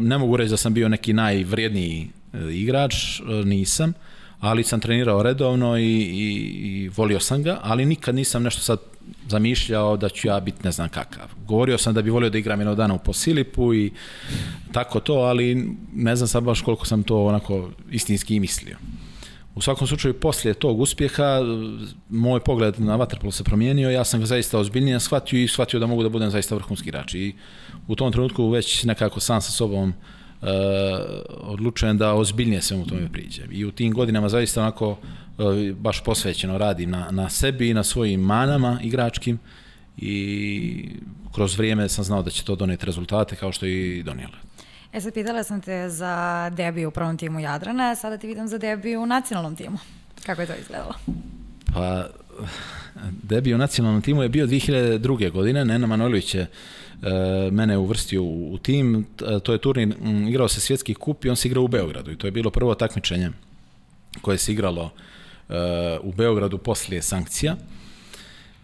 ne 0.00 0.18
mogu 0.18 0.36
reći 0.36 0.50
da 0.50 0.56
sam 0.56 0.74
bio 0.74 0.88
neki 0.88 1.12
najvrijedniji 1.12 2.08
igrač, 2.50 2.94
nisam, 3.44 3.92
ali 4.40 4.64
sam 4.64 4.80
trenirao 4.80 5.22
redovno 5.22 5.78
i, 5.78 5.82
i, 5.82 6.34
i 6.64 6.88
volio 6.88 7.20
sam 7.20 7.42
ga, 7.42 7.60
ali 7.62 7.84
nikad 7.84 8.14
nisam 8.14 8.42
nešto 8.42 8.62
sad 8.62 8.78
zamišljao 9.28 9.96
da 9.96 10.08
ću 10.08 10.28
ja 10.28 10.40
biti 10.40 10.58
ne 10.64 10.70
znam 10.70 10.88
kakav. 10.88 11.28
Govorio 11.46 11.78
sam 11.78 11.94
da 11.94 12.02
bi 12.02 12.10
volio 12.10 12.30
da 12.30 12.38
igram 12.38 12.60
jednog 12.60 12.76
dana 12.76 12.94
u 12.94 12.98
Posilipu 12.98 13.74
i 13.74 13.90
tako 14.72 15.00
to, 15.00 15.14
ali 15.14 15.76
ne 15.94 16.16
znam 16.16 16.28
sad 16.28 16.42
baš 16.42 16.60
koliko 16.60 16.86
sam 16.86 17.02
to 17.02 17.24
onako 17.24 17.70
istinski 17.90 18.36
i 18.36 18.40
mislio. 18.40 18.76
U 19.54 19.60
svakom 19.60 19.86
slučaju, 19.86 20.14
poslije 20.14 20.54
tog 20.54 20.80
uspjeha, 20.80 21.40
moj 22.08 22.40
pogled 22.40 22.80
na 22.80 22.98
Waterpolo 22.98 23.30
se 23.30 23.44
promijenio, 23.44 23.90
ja 23.90 24.04
sam 24.04 24.20
ga 24.20 24.26
zaista 24.26 24.58
ozbiljnije 24.58 25.00
shvatio 25.00 25.42
i 25.42 25.48
shvatio 25.48 25.80
da 25.80 25.86
mogu 25.86 26.02
da 26.02 26.08
budem 26.08 26.30
zaista 26.30 26.54
vrhunski 26.54 26.88
igrač. 26.88 27.14
I 27.14 27.34
u 27.88 27.96
tom 27.96 28.12
trenutku 28.12 28.50
već 28.50 28.84
nekako 28.84 29.20
sam 29.20 29.40
sa 29.40 29.50
sobom 29.50 29.88
uh, 29.88 29.94
odlučujem 31.28 31.98
da 31.98 32.14
ozbiljnije 32.14 32.62
svemu 32.62 32.86
tome 32.86 33.12
priđem. 33.12 33.48
I 33.50 33.64
u 33.64 33.72
tim 33.72 33.92
godinama 33.92 34.28
zaista 34.28 34.62
onako 34.62 34.90
uh, 34.90 34.96
baš 35.76 36.04
posvećeno 36.04 36.58
radim 36.58 36.90
na, 36.90 37.08
na 37.10 37.30
sebi 37.30 37.70
i 37.70 37.74
na 37.74 37.84
svojim 37.84 38.20
manama 38.20 38.78
igračkim 38.82 39.38
i 39.96 40.88
kroz 41.34 41.58
vrijeme 41.58 41.88
sam 41.88 42.04
znao 42.04 42.22
da 42.22 42.30
će 42.30 42.44
to 42.44 42.54
doneti 42.54 42.86
rezultate 42.86 43.36
kao 43.36 43.52
što 43.52 43.66
i 43.66 44.02
donijelo. 44.02 44.34
E 44.92 45.00
sad 45.00 45.14
pitala 45.14 45.44
sam 45.44 45.60
te 45.60 45.88
za 45.88 46.50
debiju 46.50 46.88
u 46.88 46.90
prvom 46.90 47.16
timu 47.16 47.40
Jadrana, 47.40 47.94
sada 47.94 48.18
ti 48.18 48.26
vidim 48.26 48.48
za 48.48 48.58
debiju 48.58 49.02
u 49.02 49.06
nacionalnom 49.06 49.56
timu. 49.56 49.78
Kako 50.26 50.40
je 50.40 50.46
to 50.46 50.52
izgledalo? 50.60 50.94
Pa, 51.74 52.06
debi 53.22 53.54
u 53.54 53.58
nacionalnom 53.58 54.02
timu 54.02 54.22
je 54.22 54.28
bio 54.28 54.46
2002. 54.46 55.30
godine, 55.30 55.64
Nena 55.64 55.86
Manojlović 55.86 56.34
je 56.34 56.42
e, 56.42 56.46
mene 57.52 57.78
uvrstio 57.78 58.22
u, 58.22 58.54
u 58.54 58.58
tim, 58.58 59.06
to 59.42 59.52
je 59.52 59.58
turnir, 59.58 59.94
igrao 60.28 60.48
se 60.48 60.60
svjetski 60.60 60.94
kup 60.94 61.24
i 61.24 61.30
on 61.30 61.36
se 61.36 61.48
igrao 61.48 61.64
u 61.64 61.68
Beogradu 61.68 62.10
i 62.10 62.16
to 62.16 62.26
je 62.26 62.30
bilo 62.30 62.50
prvo 62.50 62.74
takmičenje 62.74 63.30
koje 64.20 64.38
se 64.38 64.52
igralo 64.52 64.90
e, 65.48 65.54
u 66.02 66.12
Beogradu 66.12 66.58
poslije 66.58 67.02
sankcija 67.02 67.56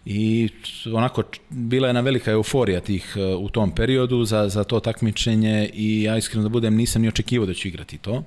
i 0.05 0.49
onako 0.93 1.23
bila 1.49 1.87
je 1.87 1.89
jedna 1.89 2.01
velika 2.01 2.31
euforija 2.31 2.79
tih 2.79 3.13
e, 3.15 3.35
u 3.35 3.49
tom 3.49 3.75
periodu 3.75 4.25
za, 4.25 4.49
za 4.49 4.63
to 4.63 4.79
takmičenje 4.79 5.69
i 5.73 6.03
ja 6.03 6.17
iskreno 6.17 6.43
da 6.43 6.49
budem 6.49 6.75
nisam 6.75 7.01
ni 7.01 7.07
očekivao 7.07 7.45
da 7.45 7.53
ću 7.53 7.67
igrati 7.67 7.97
to. 7.97 8.23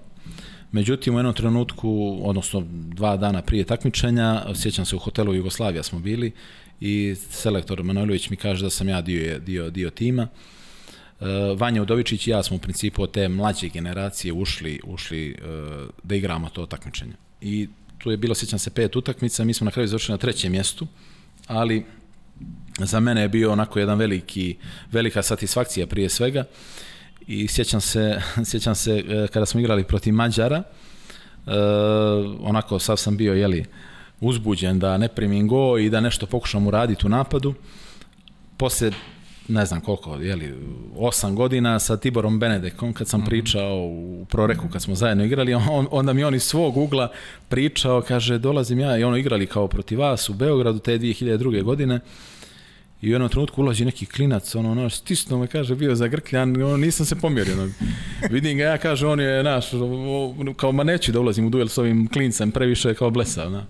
Međutim, 0.73 1.15
u 1.15 1.19
jednom 1.19 1.35
trenutku, 1.35 2.19
odnosno 2.23 2.63
dva 2.71 3.17
dana 3.17 3.43
prije 3.43 3.65
takmičenja, 3.65 4.43
sjećam 4.55 4.85
se 4.85 4.97
u 4.97 4.99
hotelu 4.99 5.35
Jugoslavija 5.35 5.83
smo 5.83 5.99
bili 5.99 6.33
i 6.81 7.15
selektor 7.31 7.83
Manojlović 7.83 8.31
mi 8.31 8.37
kaže 8.37 8.65
da 8.65 8.71
sam 8.71 8.89
ja 8.89 9.01
dio, 9.01 9.39
dio, 9.39 9.71
dio 9.71 9.91
tima. 9.91 10.29
E, 11.21 11.25
Vanja 11.57 11.83
Udovičić 11.83 12.27
i 12.27 12.31
ja 12.31 12.43
smo 12.43 12.57
u 12.57 12.61
principu 12.61 13.03
od 13.03 13.11
te 13.11 13.29
mlađe 13.29 13.69
generacije 13.69 14.33
ušli, 14.33 14.81
ušli 14.85 15.31
e, 15.31 15.37
da 16.03 16.15
igramo 16.15 16.49
to 16.49 16.67
takmičenje. 16.67 17.13
I 17.41 17.69
tu 17.99 18.11
je 18.11 18.17
bilo, 18.17 18.35
sjećam 18.35 18.59
se, 18.59 18.71
pet 18.71 18.97
utakmica, 18.97 19.45
mi 19.45 19.55
smo 19.55 19.65
na 19.65 19.71
kraju 19.71 19.89
završili 19.89 20.15
na 20.15 20.19
trećem 20.19 20.53
mjestu, 20.53 20.87
ali 21.47 21.85
za 22.79 23.01
mene 23.01 23.21
je 23.21 23.29
bio 23.29 23.53
onako 23.53 23.79
jedan 23.79 23.99
veliki, 23.99 24.57
velika 24.93 25.23
satisfakcija 25.23 25.87
prije 25.87 26.09
svega 26.09 26.45
i 27.27 27.49
sjećam 27.49 27.81
se, 27.81 28.21
sjećam 28.51 28.75
se 28.75 29.05
e, 29.09 29.27
kada 29.33 29.47
smo 29.47 29.61
igrali 29.61 29.85
protiv 29.85 30.15
Mađara, 30.15 30.63
onako 32.41 32.79
sav 32.79 32.97
sam 32.97 33.17
bio 33.17 33.35
jeli, 33.35 33.65
uzbuđen 34.21 34.79
da 34.79 34.99
ne 34.99 35.09
primim 35.09 35.49
go 35.49 35.79
i 35.79 35.91
da 35.91 36.01
nešto 36.01 36.27
pokušam 36.27 36.67
uraditi 36.67 37.07
u 37.07 37.09
napadu. 37.09 37.55
Posle 38.57 38.91
ne 39.49 39.67
znam 39.67 39.81
koliko, 39.81 40.17
jeli, 40.17 40.55
osam 40.97 41.37
godina 41.37 41.79
sa 41.79 41.97
Tiborom 41.97 42.39
Benedekom, 42.39 42.93
kad 42.93 43.09
sam 43.09 43.21
mhm. 43.21 43.29
pričao 43.29 43.77
u 43.77 44.27
proreku, 44.31 44.69
kad 44.73 44.83
smo 44.83 44.95
zajedno 44.95 45.25
igrali, 45.25 45.55
on, 45.55 45.87
onda 45.91 46.13
mi 46.13 46.25
on 46.25 46.35
iz 46.35 46.43
svog 46.43 46.77
ugla 46.77 47.13
pričao, 47.49 48.03
kaže, 48.09 48.39
dolazim 48.39 48.81
ja 48.81 48.99
i 48.99 49.05
ono 49.05 49.17
igrali 49.17 49.47
kao 49.47 49.69
protiv 49.69 50.01
vas 50.01 50.29
u 50.29 50.35
Beogradu 50.35 50.79
te 50.79 50.99
2002. 50.99 51.63
godine, 51.63 52.01
I 53.03 53.09
u 53.09 53.13
jednom 53.13 53.31
trenutku 53.31 53.63
ulazi 53.63 53.85
neki 53.85 54.07
klinac, 54.07 54.55
ono, 54.55 54.71
ono, 54.71 54.91
stisnuo 54.91 55.39
me, 55.41 55.47
kaže, 55.47 55.75
bio 55.75 55.95
zagrkljan, 55.95 56.63
ono, 56.63 56.77
nisam 56.77 57.07
se 57.07 57.17
pomjerio. 57.17 57.55
Ono. 57.55 57.73
Vidim 58.31 58.59
ga, 58.59 58.65
ja 58.65 58.79
kaže, 58.79 59.07
on 59.07 59.21
je 59.21 59.43
naš, 59.43 59.67
kao, 60.57 60.73
ma 60.73 60.85
neću 60.85 61.13
da 61.13 61.21
ulazim 61.21 61.47
u 61.47 61.51
duel 61.51 61.69
s 61.69 61.79
ovim 61.79 62.09
klincem, 62.09 62.51
previše 62.51 62.95
kao 62.95 63.11
blesav, 63.11 63.51
na. 63.51 63.67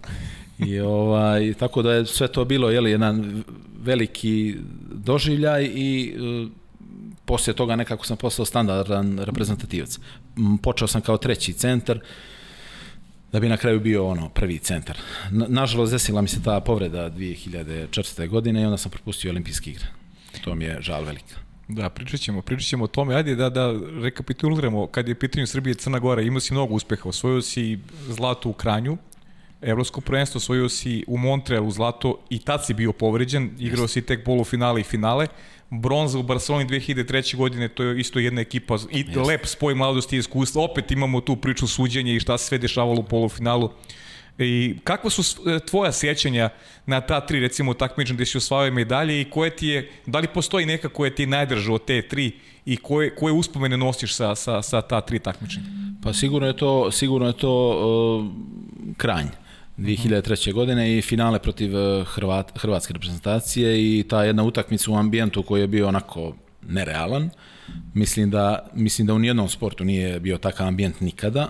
I 0.58 0.80
ovaj, 0.80 1.54
tako 1.54 1.82
da 1.82 1.92
je 1.92 2.06
sve 2.06 2.28
to 2.28 2.44
bilo, 2.44 2.70
jeli, 2.70 2.90
jedan 2.90 3.44
veliki 3.82 4.54
doživljaj 4.92 5.64
i 5.74 6.14
uh, 6.18 6.50
poslije 7.24 7.54
toga 7.54 7.76
nekako 7.76 8.06
sam 8.06 8.16
postao 8.16 8.44
standardan 8.44 9.18
reprezentativac. 9.18 9.98
Počeo 10.62 10.88
sam 10.88 11.00
kao 11.00 11.16
treći 11.16 11.52
centar, 11.52 12.00
da 13.32 13.40
bi 13.40 13.48
na 13.48 13.56
kraju 13.56 13.80
bio 13.80 14.06
ono 14.06 14.28
prvi 14.28 14.58
centar. 14.58 14.98
Na, 15.30 15.46
nažalost, 15.48 15.92
desila 15.92 16.22
mi 16.22 16.28
se 16.28 16.42
ta 16.42 16.60
povreda 16.60 17.10
2004. 17.10 18.28
godine 18.28 18.62
i 18.62 18.64
onda 18.64 18.76
sam 18.76 18.90
propustio 18.90 19.30
olimpijske 19.30 19.70
igre. 19.70 19.86
To 20.44 20.54
mi 20.54 20.64
je 20.64 20.78
žal 20.80 21.04
velika. 21.04 21.34
Da, 21.68 21.90
pričat 21.90 22.20
ćemo, 22.20 22.42
pričat 22.42 22.68
ćemo 22.68 22.84
o 22.84 22.86
tome. 22.86 23.14
Ajde 23.14 23.34
da, 23.34 23.50
da 23.50 23.74
rekapituliramo, 24.00 24.86
kad 24.86 25.08
je 25.08 25.14
pitanje 25.14 25.46
Srbije 25.46 25.72
i 25.72 25.74
Crna 25.74 25.98
Gora, 25.98 26.22
imao 26.22 26.40
si 26.40 26.54
mnogo 26.54 26.74
uspeha. 26.74 27.08
Osvojio 27.08 27.42
si 27.42 27.78
zlato 28.08 28.48
u 28.48 28.52
Kranju, 28.52 28.96
Evropsko 29.62 30.00
prvenstvo, 30.00 30.38
osvojio 30.38 30.68
si 30.68 31.04
u 31.06 31.18
Montrealu 31.18 31.70
zlato 31.70 32.18
i 32.30 32.38
tad 32.38 32.66
si 32.66 32.74
bio 32.74 32.92
povređen, 32.92 33.50
igrao 33.58 33.88
si 33.88 34.02
tek 34.02 34.24
polufinale 34.24 34.80
i 34.80 34.84
finale 34.84 35.26
bronza 35.70 36.18
u 36.18 36.22
Barceloni 36.22 36.66
2003. 36.66 37.36
godine, 37.36 37.68
to 37.68 37.82
je 37.82 38.00
isto 38.00 38.18
jedna 38.18 38.40
ekipa 38.40 38.76
i 38.90 38.98
Jeste. 38.98 39.20
lep 39.20 39.46
spoj 39.46 39.74
mladosti 39.74 40.16
i 40.16 40.18
iskustva. 40.18 40.62
Opet 40.62 40.90
imamo 40.90 41.20
tu 41.20 41.36
priču 41.36 41.66
suđenja 41.66 42.12
i 42.12 42.20
šta 42.20 42.38
se 42.38 42.46
sve 42.46 42.58
dešavalo 42.58 43.00
u 43.00 43.04
polufinalu. 43.04 43.70
I 44.38 44.76
kakva 44.84 45.10
su 45.10 45.50
e, 45.50 45.58
tvoja 45.58 45.92
sjećanja 45.92 46.48
na 46.86 47.00
ta 47.00 47.20
tri, 47.26 47.40
recimo, 47.40 47.74
takmičan 47.74 48.16
gde 48.16 48.26
si 48.26 48.38
osvajao 48.38 48.74
medalje 48.74 49.20
i 49.20 49.30
koje 49.30 49.56
ti 49.56 49.66
je, 49.66 49.90
da 50.06 50.18
li 50.18 50.28
postoji 50.28 50.66
neka 50.66 50.88
koja 50.88 51.10
ti 51.10 51.22
je 51.22 51.26
najdrža 51.26 51.72
od 51.72 51.84
te 51.84 52.08
tri 52.08 52.32
i 52.64 52.76
koje, 52.76 53.14
koje 53.14 53.32
uspomene 53.32 53.76
nosiš 53.76 54.14
sa, 54.14 54.34
sa, 54.34 54.62
sa 54.62 54.80
ta 54.82 55.00
tri 55.00 55.18
takmičenja? 55.18 55.66
Pa 56.02 56.12
sigurno 56.12 56.46
je 56.46 56.56
to, 56.56 56.90
sigurno 56.92 57.26
je 57.26 57.32
to 57.32 57.52
uh, 57.70 58.26
kranj. 58.96 59.26
2003. 59.78 60.52
godine 60.52 60.98
i 60.98 61.02
finale 61.02 61.38
protiv 61.38 61.76
eh, 61.76 62.04
Hrvat, 62.04 62.58
hrvatske 62.58 62.92
reprezentacije 62.92 63.98
i 63.98 64.02
ta 64.08 64.24
jedna 64.24 64.42
utakmica 64.42 64.90
u 64.90 64.96
ambijentu 64.96 65.42
koji 65.42 65.60
je 65.60 65.66
bio 65.66 65.88
onako 65.88 66.34
nerealan. 66.68 67.30
Mislim 67.94 68.30
da, 68.30 68.66
mislim 68.74 69.06
da 69.06 69.14
u 69.14 69.18
nijednom 69.18 69.48
sportu 69.48 69.84
nije 69.84 70.20
bio 70.20 70.38
takav 70.38 70.66
ambijent 70.66 71.00
nikada. 71.00 71.48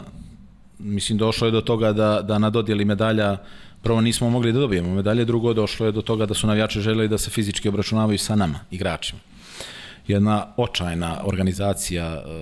Mislim 0.79 1.18
došlo 1.18 1.47
je 1.47 1.51
do 1.51 1.61
toga 1.61 1.93
da, 1.93 2.22
da 2.22 2.39
na 2.39 2.51
dodjeli 2.51 2.85
medalja 2.85 3.39
prvo 3.87 4.01
nismo 4.01 4.31
mogli 4.31 4.53
da 4.53 4.59
dobijemo 4.59 4.95
medalje, 4.95 5.24
drugo 5.24 5.53
došlo 5.55 5.87
je 5.87 5.93
do 5.93 6.03
toga 6.03 6.27
da 6.27 6.35
su 6.35 6.47
navijači 6.47 6.81
želeli 6.81 7.09
da 7.09 7.18
se 7.18 7.31
fizički 7.31 7.68
obračunavaju 7.68 8.18
sa 8.18 8.35
nama, 8.37 8.61
igračima. 8.70 9.20
Jedna 10.07 10.47
očajna 10.57 11.20
organizacija 11.24 12.22
uh, 12.24 12.33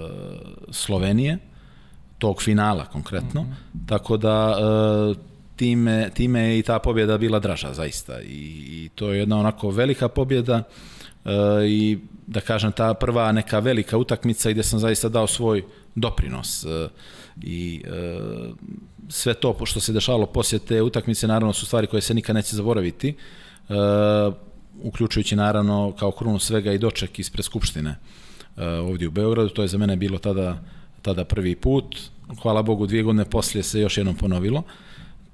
Slovenije, 0.70 1.38
tog 2.18 2.42
finala 2.42 2.84
konkretno, 2.84 3.42
mm 3.42 3.46
-hmm. 3.46 3.88
tako 3.88 4.16
da 4.16 4.56
uh, 4.56 5.16
time, 5.56 6.10
time 6.14 6.40
je 6.40 6.58
i 6.58 6.62
ta 6.62 6.78
pobjeda 6.78 7.18
bila 7.18 7.38
draža 7.38 7.72
zaista. 7.72 8.20
I, 8.20 8.26
i 8.68 8.90
to 8.94 9.12
je 9.12 9.18
jedna 9.18 9.38
onako 9.38 9.70
velika 9.70 10.08
pobjeda 10.08 10.62
e, 11.24 11.30
i 11.68 11.98
da 12.26 12.40
kažem 12.40 12.72
ta 12.72 12.94
prva 12.94 13.32
neka 13.32 13.58
velika 13.58 13.98
utakmica 13.98 14.50
gdje 14.50 14.62
sam 14.62 14.78
zaista 14.78 15.08
dao 15.08 15.26
svoj 15.26 15.64
doprinos 15.94 16.64
e, 16.64 16.88
i 17.42 17.82
e, 17.86 18.18
sve 19.08 19.34
to 19.34 19.56
što 19.64 19.80
se 19.80 19.92
dešavalo 19.92 20.26
poslije 20.26 20.58
te 20.58 20.82
utakmice 20.82 21.26
naravno 21.26 21.52
su 21.52 21.66
stvari 21.66 21.86
koje 21.86 22.00
se 22.00 22.14
nikad 22.14 22.36
neće 22.36 22.56
zaboraviti 22.56 23.08
e, 23.08 23.14
uključujući 24.82 25.36
naravno 25.36 25.92
kao 25.98 26.10
krunu 26.10 26.38
svega 26.38 26.72
i 26.72 26.78
doček 26.78 27.18
ispred 27.18 27.44
Skupštine 27.44 27.96
e, 28.56 28.66
ovdje 28.66 29.08
u 29.08 29.10
Beogradu, 29.10 29.48
to 29.48 29.62
je 29.62 29.68
za 29.68 29.78
mene 29.78 29.96
bilo 29.96 30.18
tada, 30.18 30.58
tada 31.02 31.24
prvi 31.24 31.56
put, 31.56 31.96
hvala 32.42 32.62
Bogu 32.62 32.86
dvije 32.86 33.02
godine 33.02 33.24
poslije 33.24 33.62
se 33.62 33.80
još 33.80 33.96
jednom 33.96 34.16
ponovilo, 34.16 34.62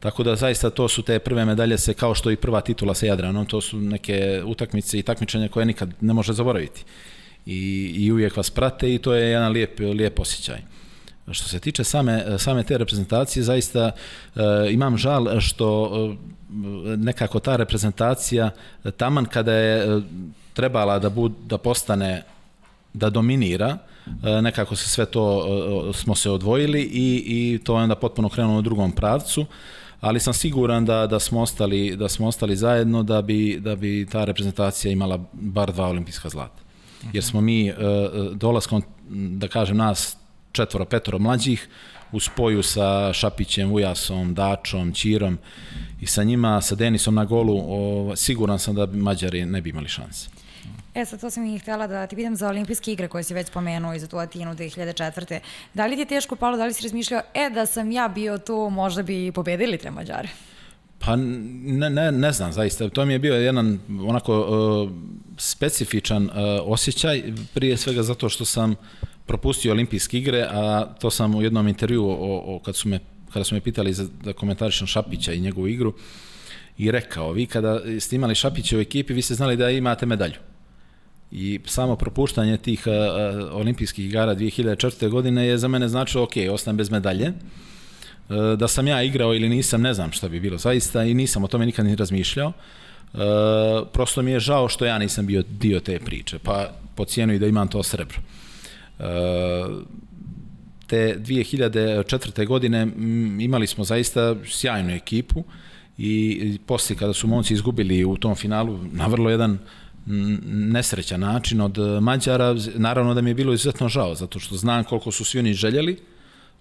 Tako 0.01 0.23
da 0.23 0.37
zaista 0.37 0.71
to 0.71 0.89
su 0.89 1.03
te 1.03 1.19
prve 1.19 1.45
medalje 1.45 1.79
se 1.79 1.95
kao 1.95 2.15
što 2.15 2.31
i 2.31 2.37
prva 2.37 2.61
titula 2.61 2.95
sa 2.95 3.07
Jadranom, 3.07 3.47
to 3.47 3.61
su 3.61 3.79
neke 3.79 4.43
utakmice 4.47 4.99
i 4.99 5.03
takmičenja 5.03 5.49
koje 5.49 5.67
nikad 5.67 5.91
ne 6.01 6.13
može 6.13 6.33
zaboraviti. 6.33 6.85
I, 7.47 7.93
i 7.97 8.13
uvijek 8.13 8.37
vas 8.37 8.51
prate 8.51 8.95
i 8.95 8.99
to 8.99 9.15
je 9.15 9.31
jedan 9.31 9.53
lijep, 9.53 9.81
lijep 9.81 10.21
osjećaj. 10.21 10.61
Što 11.31 11.49
se 11.49 11.61
tiče 11.61 11.85
same, 11.85 12.39
same 12.39 12.63
te 12.63 12.79
reprezentacije, 12.79 13.43
zaista 13.43 13.91
e, 13.91 14.41
imam 14.71 14.97
žal 14.97 15.41
što 15.41 15.91
e, 15.95 16.17
nekako 16.97 17.41
ta 17.41 17.57
reprezentacija 17.57 18.51
taman 18.97 19.25
kada 19.25 19.53
je 19.53 19.99
e, 19.99 20.01
trebala 20.53 20.99
da, 20.99 21.11
bud, 21.11 21.33
da 21.47 21.59
postane 21.59 22.23
da 22.93 23.11
dominira, 23.11 23.79
e, 24.07 24.43
nekako 24.43 24.77
se 24.77 24.89
sve 24.89 25.07
to 25.07 25.47
e, 25.91 25.93
smo 25.93 26.15
se 26.15 26.31
odvojili 26.31 26.83
i, 26.83 27.23
i 27.27 27.59
to 27.65 27.77
je 27.77 27.83
onda 27.83 27.95
potpuno 27.95 28.29
krenulo 28.29 28.59
u 28.59 28.63
drugom 28.63 28.93
pravcu 28.93 29.47
ali 30.01 30.21
sam 30.21 30.35
siguran 30.35 30.85
da, 30.85 31.07
da, 31.07 31.21
smo 31.21 31.41
ostali, 31.41 31.97
da 31.97 32.09
smo 32.09 32.27
ostali 32.27 32.57
zajedno 32.57 33.03
da 33.03 33.23
bi, 33.23 33.59
da 33.61 33.77
bi 33.77 34.07
ta 34.13 34.25
reprezentacija 34.25 34.93
imala 34.93 35.25
bar 35.33 35.73
dva 35.73 35.87
olimpijska 35.87 36.29
zlata. 36.29 36.63
jer 37.13 37.25
smo 37.25 37.41
mi 37.41 37.69
e, 37.69 37.75
dolaskom, 38.35 38.83
da 39.11 39.49
kažem, 39.49 39.77
nas 39.77 40.17
četvoro, 40.53 40.85
petoro 40.85 41.19
mlađih, 41.19 41.69
u 42.13 42.21
spoju 42.21 42.63
sa 42.63 43.13
Šapićem, 43.13 43.73
Ujasom, 43.73 44.35
Dačom, 44.35 44.93
Ćirom 44.93 45.39
i 46.01 46.07
sa 46.07 46.25
njima, 46.25 46.61
sa 46.61 46.75
Denisom 46.75 47.15
na 47.15 47.25
golu, 47.25 47.65
o, 47.67 48.17
siguran 48.17 48.59
sam 48.59 48.75
da 48.75 48.87
Mađari 48.87 49.45
ne 49.45 49.61
bi 49.61 49.71
imali 49.71 49.89
šanse. 49.89 50.29
E 50.95 51.05
sad, 51.05 51.20
to 51.20 51.30
sam 51.30 51.47
i 51.47 51.59
htjela 51.59 51.86
da 51.86 52.07
ti 52.07 52.16
pitam 52.16 52.36
za 52.36 52.49
olimpijske 52.49 52.93
igre 52.93 53.09
koje 53.09 53.24
si 53.24 53.34
već 53.34 53.47
spomenuo 53.47 53.95
i 53.95 53.99
za 53.99 54.07
tu 54.07 54.16
Atinu 54.16 54.55
2004. 54.55 55.38
Da 55.74 55.86
li 55.86 55.97
ti 55.97 56.03
je 56.03 56.07
teško 56.07 56.36
palo, 56.36 56.57
da 56.57 56.64
li 56.64 56.72
si 56.72 56.82
razmišljao, 56.82 57.22
e 57.34 57.51
da 57.51 57.66
sam 57.66 57.93
ja 57.93 58.09
bio 58.09 58.38
tu, 58.38 58.70
možda 58.70 59.03
bi 59.03 59.32
pobedili 59.32 59.78
te 59.78 59.91
Mađare? 59.91 60.28
Pa 60.99 61.16
ne, 61.16 61.91
ne, 61.91 62.12
ne 62.12 62.32
znam 62.32 62.53
zaista, 62.53 62.88
to 62.88 63.05
mi 63.05 63.12
je 63.12 63.18
bio 63.18 63.34
jedan 63.34 63.78
onako 64.09 64.41
uh, 64.41 64.91
specifičan 65.38 66.24
uh, 66.24 66.32
osjećaj, 66.64 67.22
prije 67.55 67.76
svega 67.76 68.03
zato 68.03 68.28
što 68.28 68.45
sam 68.45 68.74
propustio 69.26 69.72
olimpijske 69.72 70.18
igre, 70.18 70.47
a 70.51 70.86
to 71.01 71.11
sam 71.11 71.34
u 71.34 71.43
jednom 71.43 71.68
intervju 71.68 72.05
o, 72.09 72.57
o, 72.57 72.61
kad 72.64 72.76
su 72.76 72.88
me, 72.88 73.01
kada 73.32 73.45
su 73.45 73.55
me 73.55 73.61
pitali 73.61 73.93
za, 73.93 74.07
da 74.24 74.32
komentarišem 74.32 74.86
Šapića 74.86 75.32
i 75.32 75.41
njegovu 75.41 75.68
igru 75.68 75.95
i 76.78 76.91
rekao, 76.91 77.32
vi 77.32 77.47
kada 77.47 77.80
ste 78.01 78.16
imali 78.16 78.34
Šapića 78.34 78.76
u 78.76 78.80
ekipi, 78.80 79.12
vi 79.12 79.22
ste 79.22 79.34
znali 79.34 79.57
da 79.57 79.70
imate 79.70 80.07
medalju. 80.07 80.50
I 81.33 81.61
samo 81.64 81.97
propuštanje 81.97 82.57
tih 82.57 82.87
uh, 82.87 82.93
olimpijskih 83.53 84.07
igara 84.07 84.35
2004. 84.35 85.09
godine 85.09 85.47
je 85.47 85.59
za 85.59 85.68
mene 85.68 85.89
značilo, 85.89 86.24
ok, 86.24 86.33
ostajem 86.51 86.76
bez 86.76 86.91
medalje, 86.91 87.33
E, 88.31 88.57
da 88.57 88.68
sam 88.68 88.87
ja 88.87 89.03
igrao 89.03 89.35
ili 89.35 89.49
nisam, 89.49 89.83
ne 89.83 89.95
znam 89.95 90.12
šta 90.12 90.28
bi 90.28 90.41
bilo 90.41 90.59
zaista 90.59 91.05
i 91.05 91.14
nisam 91.14 91.45
o 91.45 91.49
tome 91.49 91.66
nikad 91.66 91.87
ni 91.87 91.97
razmišljao. 91.97 92.53
E, 93.14 93.18
prosto 93.93 94.22
mi 94.22 94.31
je 94.31 94.41
žao 94.41 94.68
što 94.68 94.85
ja 94.85 94.99
nisam 94.99 95.26
bio 95.26 95.43
dio 95.43 95.81
te 95.81 95.99
priče, 95.99 96.39
pa 96.39 96.70
po 96.95 97.05
cijenu 97.05 97.33
i 97.33 97.39
da 97.39 97.47
imam 97.47 97.68
to 97.68 97.83
srebro. 97.83 98.18
E, 98.18 99.05
te 100.87 101.18
2004. 101.18 102.47
godine 102.47 102.89
imali 103.41 103.66
smo 103.66 103.85
zaista 103.85 104.37
sjajnu 104.47 104.95
ekipu 104.95 105.45
i 105.99 106.59
poslije 106.66 106.99
kada 106.99 107.12
su 107.12 107.26
momci 107.26 107.55
izgubili 107.55 108.05
u 108.05 108.16
tom 108.16 108.35
finalu 108.35 108.78
na 108.93 109.07
vrlo 109.07 109.31
jedan 109.31 109.59
nesrećan 110.07 111.21
način 111.21 111.61
od 111.61 111.79
Mađara, 112.01 112.55
naravno 112.75 113.15
da 113.15 113.21
mi 113.21 113.31
je 113.31 113.35
bilo 113.35 113.53
izuzetno 113.53 113.89
žao, 113.89 114.15
zato 114.15 114.39
što 114.39 114.57
znam 114.57 114.85
koliko 114.85 115.11
su 115.11 115.25
svi 115.25 115.39
oni 115.39 115.55
željeli, 115.55 115.99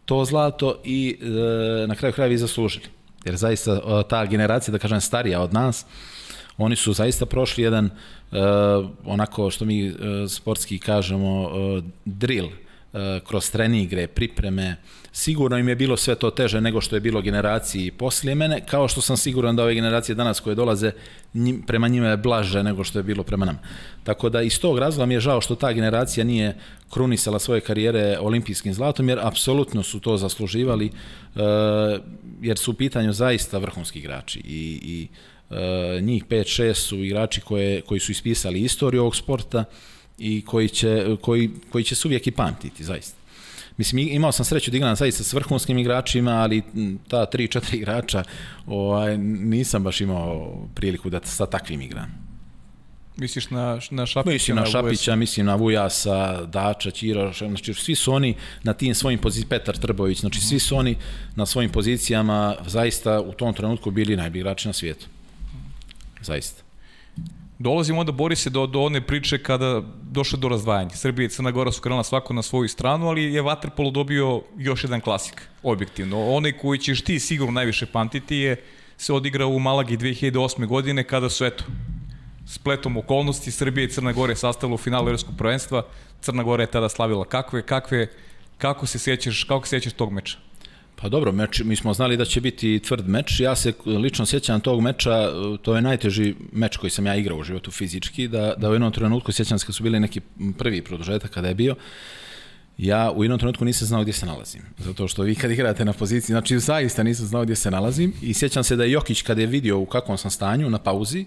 to 0.06 0.26
zlato 0.26 0.82
i 0.84 1.18
e, 1.22 1.88
na 1.88 1.96
kraju 1.96 2.14
krajeva 2.14 2.34
i 2.34 2.38
zaslužili. 2.38 2.86
Jer 3.26 3.36
zaista 3.36 3.72
e, 3.72 4.04
ta 4.10 4.26
generacija, 4.26 4.72
da 4.72 4.78
kažem 4.80 5.02
starija 5.02 5.42
od 5.42 5.54
nas, 5.54 5.86
oni 6.58 6.76
su 6.76 6.94
zaista 6.94 7.26
prošli 7.26 7.64
jedan 7.64 7.86
e, 7.86 7.92
onako 9.06 9.50
što 9.50 9.66
mi 9.66 9.88
e, 9.88 9.94
sportski 10.28 10.80
kažemo 10.80 11.44
e, 11.44 11.82
drill, 12.06 12.50
E, 12.50 12.69
kroz 13.28 13.52
trenigre, 13.52 14.08
pripreme, 14.08 14.76
sigurno 15.12 15.58
im 15.58 15.70
je 15.70 15.76
bilo 15.76 15.98
sve 15.98 16.16
to 16.16 16.30
teže 16.30 16.62
nego 16.62 16.82
što 16.82 16.96
je 16.96 17.00
bilo 17.00 17.22
generaciji 17.22 17.92
poslije 17.92 18.36
mene, 18.36 18.66
kao 18.66 18.88
što 18.88 19.02
sam 19.02 19.18
siguran 19.18 19.56
da 19.56 19.64
ove 19.64 19.76
generacije 19.76 20.16
danas 20.16 20.40
koje 20.40 20.56
dolaze 20.56 20.92
njim, 21.34 21.62
prema 21.68 21.88
njima 21.88 22.08
je 22.08 22.18
blaže 22.18 22.64
nego 22.64 22.84
što 22.84 23.00
je 23.00 23.04
bilo 23.04 23.24
prema 23.24 23.46
nama. 23.46 23.60
Tako 24.04 24.30
da 24.30 24.42
iz 24.42 24.60
tog 24.60 24.80
razloga 24.80 25.06
mi 25.06 25.14
je 25.14 25.20
žao 25.20 25.42
što 25.42 25.56
ta 25.56 25.74
generacija 25.74 26.24
nije 26.24 26.56
krunisala 26.90 27.40
svoje 27.40 27.62
karijere 27.62 28.18
olimpijskim 28.20 28.74
zlatom, 28.74 29.10
jer 29.10 29.20
apsolutno 29.22 29.84
su 29.84 30.00
to 30.00 30.18
zasluživali, 30.18 30.86
e, 30.86 30.92
jer 32.42 32.58
su 32.58 32.72
u 32.72 32.74
pitanju 32.74 33.14
zaista 33.14 33.58
vrhunski 33.58 34.00
igrači. 34.00 34.40
I, 34.40 34.80
i 34.84 35.08
e, 35.56 36.02
njih 36.02 36.26
5-6 36.26 36.74
su 36.74 37.04
igrači 37.04 37.42
koje, 37.42 37.82
koji 37.82 38.00
su 38.00 38.12
ispisali 38.12 38.62
istoriju 38.62 39.02
ovog 39.02 39.16
sporta, 39.16 39.66
i 40.20 40.42
koji 40.46 40.70
će, 40.70 41.18
koji, 41.22 41.50
koji 41.72 41.84
će 41.84 41.96
se 41.96 42.08
uvijek 42.08 42.28
i 42.28 42.32
pamtiti, 42.32 42.84
zaista. 42.84 43.20
Mislim, 43.78 44.08
imao 44.08 44.32
sam 44.32 44.46
sreću 44.46 44.72
da 44.72 44.78
igram 44.78 44.96
zaista 44.96 45.24
s 45.24 45.34
vrhunskim 45.34 45.78
igračima, 45.78 46.32
ali 46.32 46.62
ta 47.08 47.26
3-4 47.34 47.76
igrača 47.76 48.24
ovaj, 48.68 49.18
nisam 49.18 49.84
baš 49.84 50.02
imao 50.02 50.58
priliku 50.76 51.10
da 51.10 51.20
sa 51.24 51.46
takvim 51.46 51.82
igram. 51.82 52.30
Misliš 53.18 53.50
na, 53.50 53.80
na 53.92 54.06
Šapića? 54.06 54.34
Mislim 54.34 54.56
na, 54.56 54.62
na 54.62 54.68
Šapića, 54.68 55.16
mislim 55.16 55.46
na 55.46 55.56
Vujasa, 55.56 56.46
Dača, 56.46 56.92
Ćira, 56.92 57.34
znači 57.34 57.74
svi 57.74 57.96
su 57.96 58.14
oni 58.14 58.36
na 58.64 58.74
tim 58.74 58.96
svojim 58.96 59.20
pozicijama, 59.20 59.50
Petar 59.50 59.78
Trbović, 59.78 60.20
znači 60.20 60.42
svi 60.42 60.60
su 60.60 60.76
oni 60.76 60.96
na 61.36 61.46
svojim 61.46 61.72
pozicijama 61.72 62.56
zaista 62.68 63.22
u 63.22 63.34
tom 63.34 63.54
trenutku 63.54 63.92
bili 63.92 64.16
najbolji 64.16 64.40
igrači 64.40 64.68
na 64.68 64.74
svijetu. 64.74 65.08
Zaista 66.22 66.69
dolazimo 67.60 68.00
onda 68.00 68.12
Borise 68.12 68.50
do, 68.50 68.68
do 68.68 68.82
one 68.82 69.02
priče 69.02 69.38
kada 69.44 69.82
došlo 70.02 70.40
do 70.40 70.50
razdvajanja. 70.50 70.96
Srbija 70.96 71.26
i 71.26 71.30
Crna 71.30 71.52
Gora 71.52 71.72
su 71.72 71.82
krenula 71.82 72.04
svako 72.04 72.34
na 72.34 72.42
svoju 72.42 72.68
stranu, 72.68 73.08
ali 73.08 73.34
je 73.34 73.44
Waterpolo 73.44 73.92
dobio 73.92 74.42
još 74.58 74.84
jedan 74.84 75.02
klasik, 75.02 75.48
objektivno. 75.64 76.30
Onaj 76.30 76.52
koji 76.52 76.80
ćeš 76.80 77.02
ti 77.02 77.20
sigurno 77.20 77.52
najviše 77.52 77.86
pamtiti 77.86 78.36
je 78.36 78.64
se 78.98 79.14
odigra 79.14 79.46
u 79.46 79.60
Malagi 79.60 79.98
2008. 79.98 80.66
godine 80.68 81.04
kada 81.04 81.30
su, 81.30 81.46
eto, 81.46 81.64
spletom 82.46 82.98
okolnosti 82.98 83.52
Srbija 83.52 83.86
i 83.86 83.90
Crna 83.90 84.12
Gora 84.12 84.32
je 84.32 84.36
sastavila 84.36 84.76
u 84.76 84.78
finalu 84.78 85.08
Evropskog 85.08 85.36
prvenstva. 85.38 85.84
Crna 86.22 86.44
Gora 86.44 86.64
je 86.64 86.72
tada 86.72 86.90
slavila. 86.90 87.26
Kakve, 87.26 87.62
kakve, 87.62 88.08
kako 88.58 88.86
se 88.86 89.00
sjećaš, 89.00 89.44
kako 89.44 89.68
se 89.68 89.70
sjećaš 89.70 89.94
tog 89.94 90.12
meča? 90.12 90.38
Pa 91.02 91.10
dobro, 91.10 91.32
meč, 91.32 91.62
mi 91.64 91.76
smo 91.76 91.94
znali 91.94 92.18
da 92.18 92.26
će 92.26 92.42
biti 92.42 92.80
tvrd 92.80 93.08
meč. 93.08 93.40
Ja 93.40 93.56
se 93.56 93.74
lično 93.86 94.26
sjećam 94.26 94.60
tog 94.60 94.82
meča, 94.82 95.32
to 95.62 95.76
je 95.76 95.82
najteži 95.82 96.36
meč 96.52 96.78
koji 96.78 96.90
sam 96.90 97.06
ja 97.06 97.16
igrao 97.16 97.38
u 97.38 97.44
životu 97.44 97.72
fizički, 97.72 98.28
da, 98.28 98.54
da 98.58 98.70
u 98.70 98.74
jednom 98.74 98.92
trenutku 98.92 99.32
sjećam 99.32 99.60
se 99.60 99.66
kad 99.66 99.76
su 99.76 99.84
bili 99.84 100.00
neki 100.00 100.22
prvi 100.58 100.82
produžetak 100.82 101.32
kada 101.32 101.48
je 101.48 101.56
bio, 101.56 101.76
ja 102.78 103.12
u 103.12 103.24
jednom 103.24 103.40
trenutku 103.40 103.66
nisam 103.66 103.88
znao 103.88 104.02
gdje 104.02 104.14
se 104.14 104.26
nalazim. 104.26 104.62
Zato 104.78 105.08
što 105.08 105.24
vi 105.24 105.36
kad 105.36 105.52
igrate 105.52 105.86
na 105.86 105.94
poziciji, 105.94 106.34
znači 106.34 106.60
zaista 106.60 107.04
nisam 107.04 107.26
znao 107.26 107.44
gdje 107.44 107.56
se 107.56 107.72
nalazim 107.72 108.14
i 108.22 108.34
sjećam 108.34 108.64
se 108.64 108.76
da 108.76 108.84
je 108.84 108.92
Jokić 108.92 109.22
kada 109.22 109.42
je 109.42 109.48
vidio 109.48 109.80
u 109.80 109.86
kakvom 109.86 110.18
sam 110.18 110.32
stanju 110.32 110.70
na 110.70 110.78
pauzi, 110.78 111.26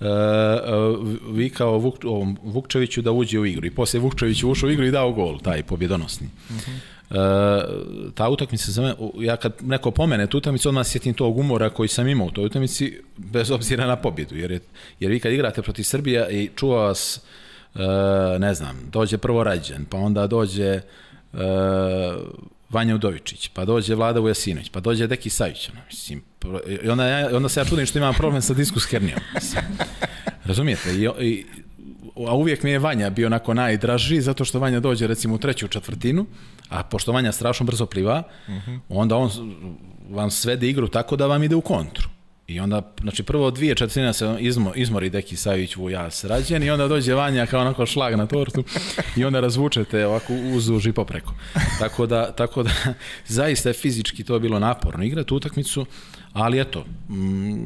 uh, 0.00 0.06
uh, 0.06 1.36
vikao 1.36 1.78
Vuk, 1.78 1.94
Vukčeviću 2.42 3.02
da 3.02 3.12
uđe 3.12 3.38
u 3.38 3.46
igru. 3.46 3.66
I 3.66 3.70
posle 3.70 4.00
Vukčević 4.00 4.42
ušao 4.42 4.68
u 4.68 4.72
igru 4.72 4.86
i 4.86 4.90
dao 4.90 5.12
gol, 5.12 5.38
taj 5.38 5.62
pobjedonosni. 5.62 6.26
Uh 6.26 6.56
mhm. 6.56 6.70
-huh. 6.70 6.97
Uh, 7.10 7.16
ta 8.14 8.28
utakmica 8.28 8.72
za 8.72 8.82
mene, 8.82 8.94
ja 9.20 9.36
kad 9.36 9.52
neko 9.62 9.90
pomene 9.90 10.26
tu 10.26 10.38
utakmicu, 10.38 10.68
odmah 10.68 10.86
sjetim 10.86 11.14
tog 11.14 11.38
umora 11.38 11.70
koji 11.70 11.88
sam 11.88 12.08
imao 12.08 12.26
u 12.26 12.30
toj 12.30 12.44
utakmici, 12.44 13.00
bez 13.16 13.50
obzira 13.50 13.86
na 13.86 13.96
pobjedu, 13.96 14.36
jer, 14.36 14.50
je, 14.50 14.60
jer 15.00 15.10
vi 15.10 15.20
kad 15.20 15.32
igrate 15.32 15.62
protiv 15.62 15.82
Srbija 15.82 16.30
i 16.30 16.50
čuva 16.56 16.86
vas, 16.86 17.20
uh, 17.74 17.80
ne 18.38 18.54
znam, 18.54 18.76
dođe 18.92 19.18
prvo 19.18 19.44
Rađen, 19.44 19.84
pa 19.84 19.96
onda 19.96 20.26
dođe 20.26 20.80
uh, 21.32 21.40
Vanja 22.70 22.94
Udovičić, 22.94 23.48
pa 23.54 23.64
dođe 23.64 23.94
Vlada 23.94 24.20
Vujasinović, 24.20 24.68
pa 24.68 24.80
dođe 24.80 25.06
Deki 25.06 25.30
Savić, 25.30 25.70
ono, 25.70 25.80
mislim, 25.86 26.22
i 26.84 26.88
onda, 26.88 27.06
ja, 27.06 27.36
onda 27.36 27.48
se 27.48 27.60
ja 27.60 27.64
čudim 27.64 27.86
što 27.86 27.98
imam 27.98 28.14
problem 28.14 28.42
sa 28.42 28.54
diskus 28.54 28.86
hernijom. 28.90 29.20
Razumijete? 30.44 30.90
I, 30.90 31.08
i, 31.20 31.46
a 32.16 32.34
uvijek 32.34 32.62
mi 32.62 32.70
je 32.70 32.78
Vanja 32.78 33.10
bio 33.10 33.26
onako 33.26 33.54
najdraži, 33.54 34.20
zato 34.20 34.44
što 34.44 34.58
Vanja 34.58 34.80
dođe 34.80 35.06
recimo 35.06 35.34
u 35.34 35.38
treću 35.38 35.68
četvrtinu, 35.68 36.26
a 36.68 36.82
pošto 36.82 37.12
Vanja 37.12 37.32
strašno 37.32 37.66
brzo 37.66 37.86
pliva, 37.86 38.22
uh. 38.48 38.54
-huh. 38.54 38.78
onda 38.88 39.16
on 39.16 39.30
vam 40.10 40.30
svede 40.30 40.68
igru 40.68 40.88
tako 40.88 41.16
da 41.16 41.26
vam 41.26 41.42
ide 41.42 41.54
u 41.54 41.60
kontru. 41.60 42.08
I 42.48 42.60
onda, 42.60 42.92
znači 43.00 43.22
prvo 43.22 43.50
dvije 43.50 43.74
četvrtine 43.74 44.12
se 44.12 44.36
izmo, 44.40 44.72
izmori 44.74 45.10
Deki 45.10 45.36
Savić 45.36 45.76
Vujas 45.76 46.24
rađen 46.24 46.62
i 46.62 46.70
onda 46.70 46.88
dođe 46.88 47.14
Vanja 47.14 47.46
kao 47.46 47.60
onako 47.60 47.86
šlag 47.86 48.14
na 48.14 48.26
tortu 48.26 48.64
i 49.16 49.24
onda 49.24 49.40
razvučete 49.40 50.06
ovako 50.06 50.32
uzuž 50.54 50.86
i 50.86 50.92
popreko. 50.92 51.34
Tako 51.78 52.06
da, 52.06 52.32
tako 52.32 52.62
da 52.62 52.70
zaista 53.26 53.68
je 53.68 53.72
fizički 53.72 54.24
to 54.24 54.38
bilo 54.38 54.58
naporno 54.58 55.04
igrati 55.04 55.34
utakmicu, 55.34 55.86
ali 56.32 56.60
eto, 56.60 56.84
mm, 57.08 57.56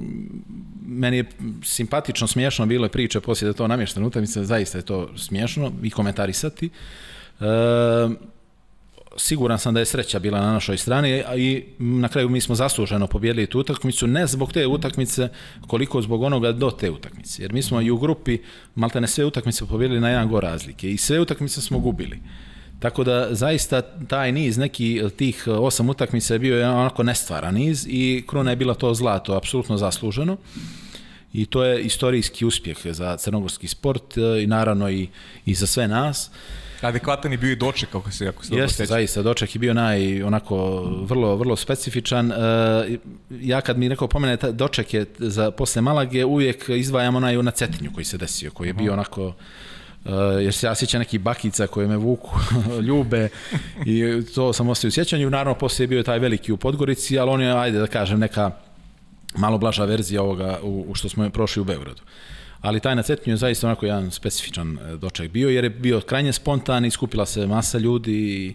meni 0.86 1.16
je 1.16 1.24
simpatično, 1.64 2.26
smiješno 2.26 2.66
bilo 2.66 2.84
je 2.84 2.90
priče 2.90 3.20
poslije 3.20 3.46
da 3.46 3.56
to 3.56 3.68
namještena 3.68 4.06
utakmica, 4.06 4.44
zaista 4.44 4.78
je 4.78 4.84
to 4.84 5.10
smiješno 5.16 5.72
i 5.82 5.90
komentarisati. 5.90 6.70
E, 7.40 7.44
siguran 9.16 9.58
sam 9.58 9.74
da 9.74 9.80
je 9.80 9.86
sreća 9.86 10.18
bila 10.18 10.40
na 10.40 10.52
našoj 10.52 10.78
strani 10.78 11.22
i 11.36 11.64
na 11.78 12.08
kraju 12.08 12.28
mi 12.28 12.40
smo 12.40 12.54
zasluženo 12.54 13.06
pobjedili 13.06 13.46
tu 13.46 13.60
utakmicu, 13.60 14.06
ne 14.06 14.26
zbog 14.26 14.52
te 14.52 14.66
utakmice, 14.66 15.28
koliko 15.66 16.02
zbog 16.02 16.22
onoga 16.22 16.52
do 16.52 16.70
te 16.70 16.90
utakmice. 16.90 17.42
Jer 17.42 17.52
mi 17.52 17.62
smo 17.62 17.80
i 17.80 17.90
u 17.90 17.98
grupi 17.98 18.38
maltene 18.74 19.08
sve 19.08 19.24
utakmice 19.24 19.66
pobjedili 19.66 20.00
na 20.00 20.08
jedan 20.08 20.28
go 20.28 20.40
razlike 20.40 20.90
i 20.90 20.96
sve 20.96 21.20
utakmice 21.20 21.60
smo 21.60 21.78
gubili. 21.78 22.20
Tako 22.80 23.04
da 23.04 23.34
zaista 23.34 23.82
taj 23.82 24.32
niz 24.32 24.58
neki 24.58 25.02
tih 25.16 25.44
osam 25.46 25.88
utakmica 25.88 26.34
je 26.34 26.38
bio 26.38 26.70
onako 26.70 27.02
nestvaran 27.02 27.54
niz 27.54 27.86
i 27.88 28.24
kruna 28.26 28.50
je 28.50 28.56
bila 28.56 28.74
to 28.74 28.94
zlato, 28.94 29.36
apsolutno 29.36 29.76
zasluženo. 29.76 30.36
I 31.32 31.46
to 31.46 31.64
je 31.64 31.82
istorijski 31.82 32.44
uspjeh 32.44 32.76
za 32.84 33.16
crnogorski 33.16 33.68
sport 33.68 34.16
i 34.42 34.46
naravno 34.46 34.90
i, 34.90 35.08
i 35.46 35.54
za 35.54 35.66
sve 35.66 35.88
nas. 35.88 36.30
Adekvatan 36.82 37.32
je 37.32 37.38
bio 37.38 37.52
i 37.52 37.56
doček, 37.56 37.88
kako 37.88 38.10
se, 38.10 38.26
kako 38.26 38.44
se 38.44 38.54
Jeste, 38.54 38.86
zaista, 38.86 39.22
doček 39.22 39.54
je 39.54 39.58
bio 39.58 39.74
naj, 39.74 40.22
onako, 40.22 40.82
vrlo, 40.82 41.36
vrlo 41.36 41.56
specifičan. 41.56 42.32
E, 42.32 42.34
ja 43.30 43.60
kad 43.60 43.78
mi 43.78 43.88
neko 43.88 44.06
pomene, 44.06 44.36
doček 44.36 44.94
je 44.94 45.06
za 45.18 45.50
posle 45.50 45.82
Malage, 45.82 46.24
uvijek 46.24 46.64
izdvajamo 46.68 47.16
onaj 47.16 47.36
na 47.36 47.50
Cetinju 47.50 47.90
koji 47.94 48.04
se 48.04 48.18
desio, 48.18 48.50
koji 48.50 48.68
je 48.68 48.74
bio 48.74 48.92
onako 48.92 49.32
jer 50.40 50.54
se 50.54 50.66
ja 50.66 50.74
sjećam 50.74 50.98
neki 50.98 51.18
bakica 51.18 51.66
koje 51.66 51.88
me 51.88 51.96
vuku, 51.96 52.30
ljube 52.88 53.28
i 53.86 54.22
to 54.34 54.52
sam 54.52 54.68
ostavio 54.68 54.88
u 54.88 54.92
sjećanju. 54.92 55.30
Naravno, 55.30 55.54
poslije 55.58 55.84
je 55.84 55.88
bio 55.88 56.02
taj 56.02 56.18
veliki 56.18 56.52
u 56.52 56.56
Podgorici, 56.56 57.18
ali 57.18 57.30
on 57.30 57.40
je, 57.40 57.52
ajde 57.52 57.78
da 57.78 57.86
kažem, 57.86 58.20
neka 58.20 58.50
malo 59.36 59.58
blaža 59.58 59.84
verzija 59.84 60.22
ovoga 60.22 60.58
u, 60.62 60.84
u 60.88 60.94
što 60.94 61.08
smo 61.08 61.30
prošli 61.30 61.60
u 61.60 61.64
Beogradu. 61.64 62.02
Ali 62.62 62.80
taj 62.80 62.96
na 62.96 63.02
Cetinju 63.02 63.32
je 63.32 63.36
zaista 63.36 63.66
onako 63.66 63.86
jedan 63.86 64.10
specifičan 64.10 64.78
e, 64.78 64.96
doček 64.96 65.30
bio, 65.30 65.48
jer 65.48 65.64
je 65.64 65.70
bio 65.70 66.00
krajnje 66.00 66.32
spontan, 66.32 66.84
iskupila 66.84 67.26
se 67.26 67.46
masa 67.46 67.78
ljudi 67.78 68.12
i, 68.12 68.54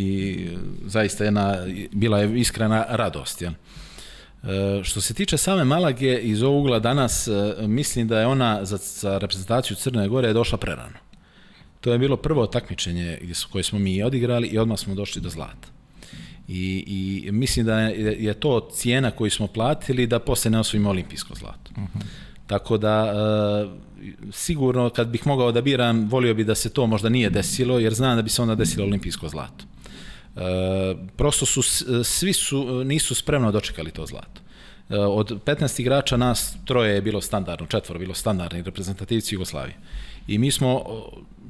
i 0.00 0.46
zaista 0.86 1.24
jedna, 1.24 1.56
bila 1.92 2.18
je 2.18 2.40
iskrena 2.40 2.86
radost. 2.88 3.42
Jel? 3.42 3.52
E, 3.52 4.84
što 4.84 5.00
se 5.00 5.14
tiče 5.14 5.36
same 5.36 5.64
Malage, 5.64 6.18
iz 6.18 6.42
ovog 6.42 6.60
ugla 6.60 6.78
danas 6.78 7.28
e, 7.28 7.54
mislim 7.66 8.08
da 8.08 8.20
je 8.20 8.26
ona 8.26 8.64
za, 8.64 8.76
za 8.76 9.18
reprezentaciju 9.18 9.76
Crne 9.76 10.08
Gore 10.08 10.32
došla 10.32 10.58
prerano. 10.58 10.98
To 11.80 11.92
je 11.92 11.98
bilo 11.98 12.16
prvo 12.16 12.46
takmičenje 12.46 13.18
koje 13.52 13.64
smo 13.64 13.78
mi 13.78 14.02
odigrali 14.02 14.48
i 14.48 14.58
odmah 14.58 14.78
smo 14.78 14.94
došli 14.94 15.22
do 15.22 15.28
zlata. 15.28 15.68
I, 16.48 16.84
i 17.26 17.32
mislim 17.32 17.66
da 17.66 17.80
je, 17.80 18.24
je 18.24 18.34
to 18.34 18.68
cijena 18.72 19.10
koju 19.10 19.30
smo 19.30 19.46
platili 19.46 20.06
da 20.06 20.18
posle 20.18 20.50
ne 20.50 20.58
osvojimo 20.58 20.90
olimpijsko 20.90 21.34
zlato. 21.34 21.70
Uh 21.76 21.82
-huh. 21.82 22.04
Tako 22.50 22.78
da, 22.78 23.12
e, 23.14 23.68
sigurno 24.32 24.90
kad 24.90 25.08
bih 25.08 25.26
mogao 25.26 25.52
da 25.52 25.60
biram, 25.60 26.08
volio 26.08 26.34
bi 26.34 26.44
da 26.44 26.54
se 26.54 26.70
to 26.70 26.86
možda 26.86 27.08
nije 27.08 27.30
desilo, 27.30 27.78
jer 27.78 27.94
znam 27.94 28.16
da 28.16 28.22
bi 28.22 28.30
se 28.30 28.42
onda 28.42 28.54
desilo 28.54 28.86
olimpijsko 28.86 29.28
zlato. 29.28 29.64
E, 30.36 30.40
prosto 31.16 31.46
su, 31.46 31.62
svi 32.04 32.32
su, 32.32 32.84
nisu 32.84 33.14
spremno 33.14 33.52
dočekali 33.52 33.90
to 33.90 34.06
zlato. 34.06 34.40
E, 34.90 34.96
od 34.98 35.44
15 35.44 35.80
igrača 35.80 36.16
nas 36.16 36.56
troje 36.64 36.94
je 36.94 37.02
bilo 37.02 37.20
standardno, 37.20 37.66
četvoro 37.66 38.00
bilo 38.00 38.14
standardni 38.14 38.62
reprezentativci 38.62 39.34
Jugoslavije. 39.34 39.76
I 40.28 40.38
mi 40.38 40.50
smo 40.50 40.84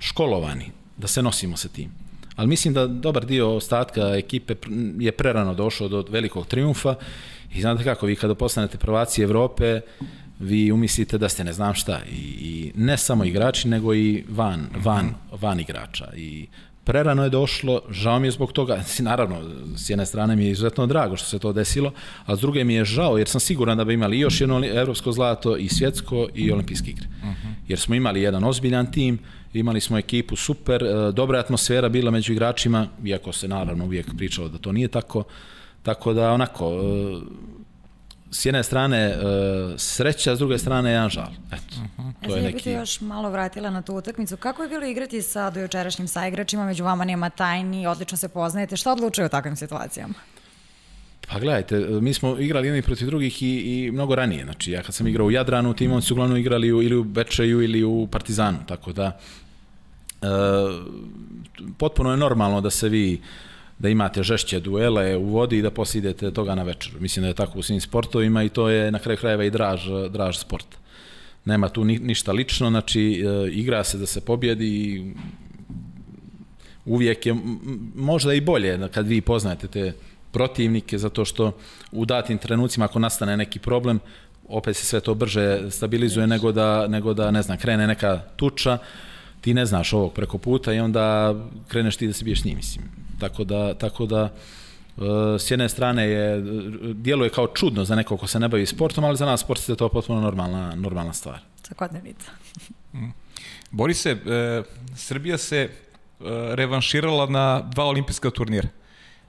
školovani 0.00 0.70
da 0.96 1.06
se 1.06 1.22
nosimo 1.22 1.56
sa 1.56 1.68
tim. 1.68 1.90
Ali 2.36 2.48
mislim 2.48 2.74
da 2.74 2.86
dobar 2.86 3.26
dio 3.26 3.56
ostatka 3.56 4.14
ekipe 4.16 4.54
je 4.98 5.12
prerano 5.12 5.54
došao 5.54 5.88
do 5.88 6.04
velikog 6.10 6.46
triumfa 6.46 6.94
i 7.54 7.60
znate 7.60 7.84
kako, 7.84 8.06
vi 8.06 8.16
kada 8.16 8.34
postanete 8.34 8.78
prvaci 8.78 9.22
Evrope, 9.22 9.80
vi 10.40 10.72
umislite 10.72 11.18
da 11.18 11.28
ste 11.28 11.44
ne 11.44 11.52
znam 11.52 11.74
šta 11.74 12.00
i, 12.12 12.16
i 12.16 12.72
ne 12.74 12.96
samo 12.96 13.24
igrači 13.24 13.68
nego 13.68 13.94
i 13.94 14.24
van, 14.28 14.66
van, 14.84 15.14
van 15.40 15.60
igrača. 15.60 16.06
I 16.16 16.46
prerano 16.84 17.24
je 17.24 17.30
došlo, 17.30 17.82
žao 17.90 18.18
mi 18.20 18.26
je 18.26 18.30
zbog 18.30 18.52
toga, 18.52 18.82
naravno, 18.98 19.40
s 19.76 19.90
jedne 19.90 20.06
strane 20.06 20.36
mi 20.36 20.44
je 20.44 20.50
izuzetno 20.50 20.86
drago 20.86 21.16
što 21.16 21.26
se 21.26 21.38
to 21.38 21.52
desilo, 21.52 21.92
a 22.26 22.36
s 22.36 22.40
druge 22.40 22.64
mi 22.64 22.74
je 22.74 22.84
žao 22.84 23.18
jer 23.18 23.28
sam 23.28 23.40
siguran 23.40 23.78
da 23.78 23.84
bi 23.84 23.94
imali 23.94 24.18
još 24.18 24.40
jedno 24.40 24.64
evropsko 24.64 25.12
zlato 25.12 25.56
i 25.56 25.68
svjetsko 25.68 26.28
i 26.34 26.52
olimpijski 26.52 26.90
igre. 26.90 27.06
Jer 27.68 27.78
smo 27.78 27.94
imali 27.94 28.22
jedan 28.22 28.44
ozbiljan 28.44 28.92
tim, 28.92 29.18
imali 29.52 29.80
smo 29.80 29.98
ekipu 29.98 30.36
super, 30.36 30.82
e, 30.82 31.12
dobra 31.12 31.38
atmosfera 31.38 31.88
bila 31.88 32.10
među 32.10 32.32
igračima, 32.32 32.88
iako 33.04 33.32
se 33.32 33.48
naravno 33.48 33.84
uvijek 33.84 34.06
pričalo 34.16 34.48
da 34.48 34.58
to 34.58 34.72
nije 34.72 34.88
tako, 34.88 35.24
tako 35.82 36.12
da 36.12 36.32
onako, 36.32 36.66
e, 36.66 37.20
s 38.30 38.46
jedne 38.46 38.62
strane 38.62 39.16
uh, 39.16 39.72
sreća, 39.76 40.36
s 40.36 40.38
druge 40.38 40.58
strane 40.58 40.90
jedan 40.90 41.10
žal. 41.10 41.28
Eto, 41.52 41.76
uh 41.98 42.04
-huh. 42.04 42.28
to 42.28 42.36
je 42.36 42.42
neki... 42.42 42.70
Ja 42.70 42.80
još 42.80 43.00
malo 43.00 43.30
vratila 43.30 43.70
na 43.70 43.82
tu 43.82 43.94
utakmicu. 43.94 44.36
Kako 44.36 44.62
je 44.62 44.68
bilo 44.68 44.86
igrati 44.86 45.22
sa 45.22 45.50
dojučerašnjim 45.50 46.08
saigračima, 46.08 46.66
među 46.66 46.84
vama 46.84 47.04
nema 47.04 47.30
tajni, 47.30 47.86
odlično 47.86 48.16
se 48.16 48.28
poznajete, 48.28 48.76
šta 48.76 48.92
odlučuje 48.92 49.26
u 49.26 49.28
takvim 49.28 49.56
situacijama? 49.56 50.14
Pa 51.32 51.38
gledajte, 51.38 51.76
mi 51.78 52.14
smo 52.14 52.38
igrali 52.38 52.68
jedni 52.68 52.82
protiv 52.82 53.06
drugih 53.06 53.42
i, 53.42 53.46
i 53.46 53.90
mnogo 53.90 54.14
ranije. 54.14 54.44
Znači, 54.44 54.72
ja 54.72 54.82
kad 54.82 54.94
sam 54.94 55.06
igrao 55.06 55.26
u 55.26 55.30
Jadranu, 55.30 55.74
tim 55.74 55.92
oni 55.92 56.02
su 56.02 56.14
uglavnom 56.14 56.38
igrali 56.38 56.72
u, 56.72 56.82
ili 56.82 56.96
u 56.96 57.04
Bečeju 57.04 57.62
ili 57.62 57.84
u 57.84 58.08
Partizanu, 58.10 58.58
tako 58.66 58.92
da 58.92 59.18
e, 60.22 60.26
potpuno 61.78 62.10
je 62.10 62.16
normalno 62.16 62.60
da 62.60 62.70
se 62.70 62.88
vi 62.88 63.20
da 63.80 63.88
imate 63.88 64.22
žešće 64.22 64.60
duele 64.60 65.16
u 65.16 65.24
vodi 65.24 65.58
i 65.58 65.62
da 65.62 65.70
poslije 65.70 65.98
idete 65.98 66.30
toga 66.30 66.54
na 66.54 66.62
večer. 66.62 66.92
Mislim 67.00 67.22
da 67.22 67.28
je 67.28 67.34
tako 67.34 67.58
u 67.58 67.62
svim 67.62 67.80
sportovima 67.80 68.42
i 68.42 68.48
to 68.48 68.68
je 68.68 68.90
na 68.90 68.98
kraju 68.98 69.18
krajeva 69.18 69.44
i 69.44 69.50
draž, 69.50 69.88
draž 70.10 70.36
sport. 70.36 70.66
Nema 71.44 71.68
tu 71.68 71.84
ni, 71.84 71.98
ništa 71.98 72.32
lično, 72.32 72.70
znači 72.70 73.00
e, 73.00 73.50
igra 73.52 73.84
se 73.84 73.98
da 73.98 74.06
se 74.06 74.20
pobjedi 74.20 74.66
i 74.66 75.14
uvijek 76.84 77.26
je 77.26 77.36
možda 77.94 78.34
i 78.34 78.40
bolje 78.40 78.88
kad 78.94 79.06
vi 79.06 79.20
poznajete 79.20 79.66
te 79.66 79.92
protivnike, 80.32 80.98
zato 80.98 81.24
što 81.24 81.56
u 81.92 82.04
datim 82.04 82.38
trenucima 82.38 82.84
ako 82.84 82.98
nastane 82.98 83.36
neki 83.36 83.58
problem, 83.58 83.98
opet 84.48 84.76
se 84.76 84.84
sve 84.84 85.00
to 85.00 85.14
brže 85.14 85.70
stabilizuje 85.70 86.26
nego 86.26 86.52
da, 86.52 86.86
nego 86.88 87.14
da 87.14 87.30
ne 87.30 87.42
znam, 87.42 87.58
krene 87.58 87.86
neka 87.86 88.20
tuča, 88.36 88.78
ti 89.40 89.54
ne 89.54 89.66
znaš 89.66 89.92
ovog 89.92 90.12
preko 90.12 90.38
puta 90.38 90.72
i 90.72 90.80
onda 90.80 91.34
kreneš 91.68 91.96
ti 91.96 92.06
da 92.06 92.12
se 92.12 92.24
biješ 92.24 92.42
s 92.42 92.44
njim, 92.44 92.56
mislim. 92.56 92.99
Tako 93.20 93.44
da, 93.44 93.74
tako 93.74 94.06
da 94.06 94.22
e, 94.24 95.38
s 95.38 95.50
jedne 95.50 95.68
strane 95.68 96.06
je, 96.08 96.42
djeluje 96.94 97.30
kao 97.30 97.46
čudno 97.46 97.84
za 97.84 97.94
nekog 97.94 98.20
ko 98.20 98.26
se 98.26 98.40
ne 98.40 98.48
bavi 98.48 98.66
sportom, 98.66 99.04
ali 99.04 99.16
za 99.16 99.26
nas 99.26 99.40
sport 99.40 99.68
je 99.68 99.76
to 99.76 99.88
potpuno 99.88 100.20
normalna, 100.20 100.74
normalna 100.74 101.12
stvar. 101.12 101.38
Svakodnevica. 101.66 102.30
Mm. 102.94 103.10
Borise, 103.70 104.10
e, 104.10 104.62
Srbija 104.96 105.38
se 105.38 105.58
e, 105.58 105.70
revanširala 106.54 107.26
na 107.26 107.62
dva 107.62 107.84
olimpijska 107.84 108.30
turnira. 108.30 108.68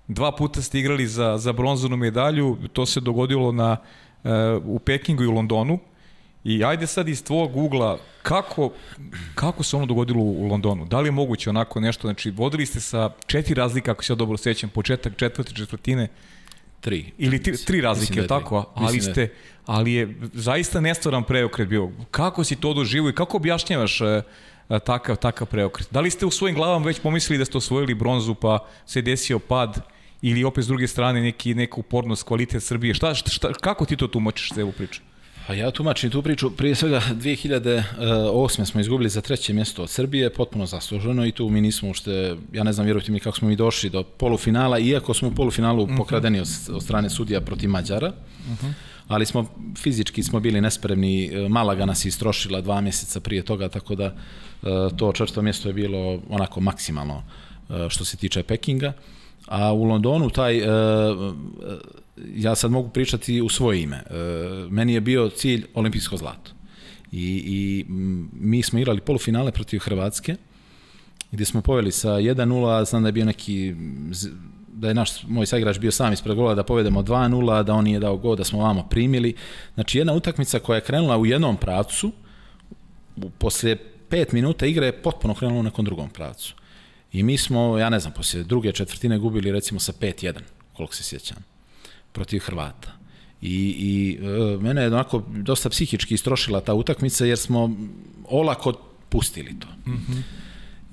Dva 0.07 0.31
puta 0.31 0.61
ste 0.61 0.79
igrali 0.79 1.07
za, 1.07 1.37
za 1.37 1.53
bronzanu 1.53 1.97
medalju, 1.97 2.57
to 2.73 2.85
se 2.85 2.99
dogodilo 2.99 3.51
na, 3.51 3.77
e, 4.23 4.29
u 4.65 4.79
Pekingu 4.79 5.23
i 5.23 5.27
u 5.27 5.31
Londonu. 5.31 5.79
I 6.43 6.63
ajde 6.63 6.87
sad 6.87 7.07
iz 7.07 7.23
tvog 7.23 7.57
ugla, 7.57 7.99
kako, 8.21 8.71
kako 9.35 9.63
se 9.63 9.75
ono 9.75 9.85
dogodilo 9.85 10.21
u 10.21 10.47
Londonu? 10.47 10.85
Da 10.85 10.99
li 10.99 11.07
je 11.07 11.11
moguće 11.11 11.49
onako 11.49 11.79
nešto? 11.79 12.07
Znači, 12.07 12.31
vodili 12.31 12.65
ste 12.65 12.79
sa 12.79 13.09
četiri 13.25 13.53
razlika, 13.53 13.91
ako 13.91 14.03
se 14.03 14.13
ja 14.13 14.15
dobro 14.15 14.37
sećam, 14.37 14.69
početak 14.69 15.15
četvrte 15.15 15.53
četvrtine. 15.53 16.07
Tri. 16.81 17.11
Ili 17.17 17.43
tri, 17.43 17.57
tri 17.57 17.81
razlike, 17.81 18.21
da 18.21 18.27
tako? 18.27 18.65
Ali 18.75 18.97
da 18.97 19.03
ste, 19.03 19.29
ali 19.65 19.93
je 19.93 20.15
zaista 20.33 20.81
nestvaran 20.81 21.23
preokret 21.23 21.67
bio. 21.67 21.91
Kako 22.11 22.43
si 22.43 22.55
to 22.55 22.73
doživo 22.73 23.09
i 23.09 23.15
kako 23.15 23.37
objašnjavaš 23.37 24.01
e, 24.01 24.21
takav, 24.85 25.15
takav 25.15 25.47
preokret? 25.47 25.87
Da 25.91 25.99
li 25.99 26.11
ste 26.11 26.25
u 26.25 26.31
svojim 26.31 26.55
glavama 26.55 26.85
već 26.85 26.99
pomislili 26.99 27.37
da 27.37 27.45
ste 27.45 27.57
osvojili 27.57 27.93
bronzu 27.93 28.35
pa 28.35 28.59
se 28.85 29.01
desio 29.01 29.39
pad 29.39 29.81
ili 30.21 30.43
opet 30.43 30.63
s 30.63 30.67
druge 30.67 30.87
strane 30.87 31.21
neki, 31.21 31.53
neka 31.53 31.75
upornost 31.77 32.23
kvalitet 32.23 32.63
Srbije? 32.63 32.93
Šta, 32.93 33.15
šta, 33.15 33.31
šta, 33.31 33.53
kako 33.53 33.85
ti 33.85 33.95
to 33.95 34.07
tumačiš 34.07 34.51
ovu 34.57 34.71
priču? 34.71 35.01
Pa 35.51 35.55
ja 35.55 35.71
tumačim 35.71 36.09
tu 36.11 36.21
priču, 36.21 36.51
prije 36.51 36.75
svega 36.75 37.01
2008. 37.11 38.65
smo 38.65 38.81
izgubili 38.81 39.09
za 39.09 39.21
treće 39.21 39.53
mjesto 39.53 39.83
od 39.83 39.89
Srbije, 39.89 40.33
potpuno 40.33 40.65
zasluženo 40.65 41.25
i 41.25 41.31
tu 41.31 41.49
mi 41.49 41.61
nismo 41.61 41.89
ušte, 41.89 42.35
ja 42.53 42.63
ne 42.63 42.73
znam, 42.73 42.85
vjerujte 42.85 43.11
mi 43.11 43.19
kako 43.19 43.37
smo 43.37 43.47
mi 43.47 43.55
došli 43.55 43.89
do 43.89 44.03
polufinala, 44.03 44.79
iako 44.79 45.13
smo 45.13 45.27
u 45.27 45.31
polufinalu 45.31 45.83
uh 45.83 45.89
mhm. 45.89 45.95
-huh. 45.95 45.97
pokradeni 45.97 46.39
od, 46.39 46.47
od 46.73 46.83
strane 46.83 47.09
sudija 47.09 47.41
protiv 47.41 47.69
Mađara, 47.69 48.07
uh 48.07 48.51
mhm. 48.51 48.67
-huh. 48.67 48.73
ali 49.07 49.25
smo 49.25 49.45
fizički 49.77 50.23
smo 50.23 50.39
bili 50.39 50.61
nespremni, 50.61 51.31
Malaga 51.49 51.85
nas 51.85 52.05
je 52.05 52.09
istrošila 52.09 52.61
dva 52.61 52.81
mjeseca 52.81 53.19
prije 53.19 53.43
toga, 53.43 53.69
tako 53.69 53.95
da 53.95 54.05
e, 54.05 54.15
to 54.97 55.11
četvrto 55.11 55.41
mjesto 55.41 55.69
je 55.69 55.73
bilo 55.73 56.21
onako 56.29 56.59
maksimalno 56.59 57.23
e, 57.69 57.89
što 57.89 58.05
se 58.05 58.17
tiče 58.17 58.43
Pekinga. 58.43 58.93
A 59.51 59.73
u 59.73 59.83
Londonu 59.83 60.29
taj, 60.29 60.57
e, 60.57 60.65
ja 62.35 62.55
sad 62.55 62.71
mogu 62.71 62.89
pričati 62.89 63.41
u 63.41 63.49
svoje 63.49 63.81
ime, 63.81 64.03
meni 64.69 64.93
je 64.93 65.01
bio 65.01 65.29
cilj 65.29 65.65
olimpijsko 65.73 66.17
zlato. 66.17 66.51
I, 67.11 67.43
i 67.45 67.85
mi 68.33 68.63
smo 68.63 68.79
igrali 68.79 69.01
polufinale 69.01 69.51
protiv 69.51 69.79
Hrvatske, 69.79 70.35
gdje 71.31 71.45
smo 71.45 71.61
poveli 71.61 71.91
sa 71.91 72.09
1-0, 72.09 72.89
znam 72.89 73.03
da 73.03 73.07
je 73.07 73.13
bio 73.13 73.25
neki 73.25 73.75
da 74.73 74.87
je 74.87 74.93
naš 74.93 75.23
moj 75.27 75.45
saigrač 75.45 75.79
bio 75.79 75.91
sam 75.91 76.13
ispred 76.13 76.35
gola 76.35 76.55
da 76.55 76.63
povedemo 76.63 77.01
2-0, 77.01 77.63
da 77.63 77.73
on 77.73 77.83
nije 77.83 77.99
dao 77.99 78.17
gol, 78.17 78.35
da 78.35 78.43
smo 78.43 78.59
vamo 78.59 78.87
primili. 78.89 79.35
Znači 79.73 79.97
jedna 79.97 80.13
utakmica 80.13 80.59
koja 80.59 80.75
je 80.75 80.81
krenula 80.81 81.17
u 81.17 81.25
jednom 81.25 81.57
pravcu, 81.57 82.11
posle 83.37 83.77
5 84.09 84.33
minuta 84.33 84.65
igre 84.65 84.85
je 84.85 85.01
potpuno 85.01 85.33
krenula 85.33 85.59
u 85.59 85.63
nekom 85.63 85.85
drugom 85.85 86.09
pravcu. 86.09 86.55
I 87.13 87.23
mi 87.23 87.37
smo, 87.37 87.77
ja 87.77 87.89
ne 87.89 87.99
znam, 87.99 88.13
poslije 88.13 88.43
druge 88.43 88.71
četvrtine 88.71 89.17
gubili 89.17 89.51
recimo 89.51 89.79
sa 89.79 89.91
5-1, 89.91 90.39
koliko 90.73 90.95
se 90.95 91.03
sjećam, 91.03 91.37
protiv 92.11 92.39
Hrvata. 92.39 92.91
I, 93.41 93.75
i 93.79 94.19
e, 94.21 94.57
mene 94.57 94.81
je 94.81 94.87
onako 94.87 95.23
dosta 95.29 95.69
psihički 95.69 96.13
istrošila 96.13 96.61
ta 96.61 96.73
utakmica 96.73 97.25
jer 97.25 97.37
smo 97.37 97.75
olako 98.29 98.73
pustili 99.09 99.59
to. 99.59 99.67
Mm 99.87 99.93
-hmm. 99.93 100.21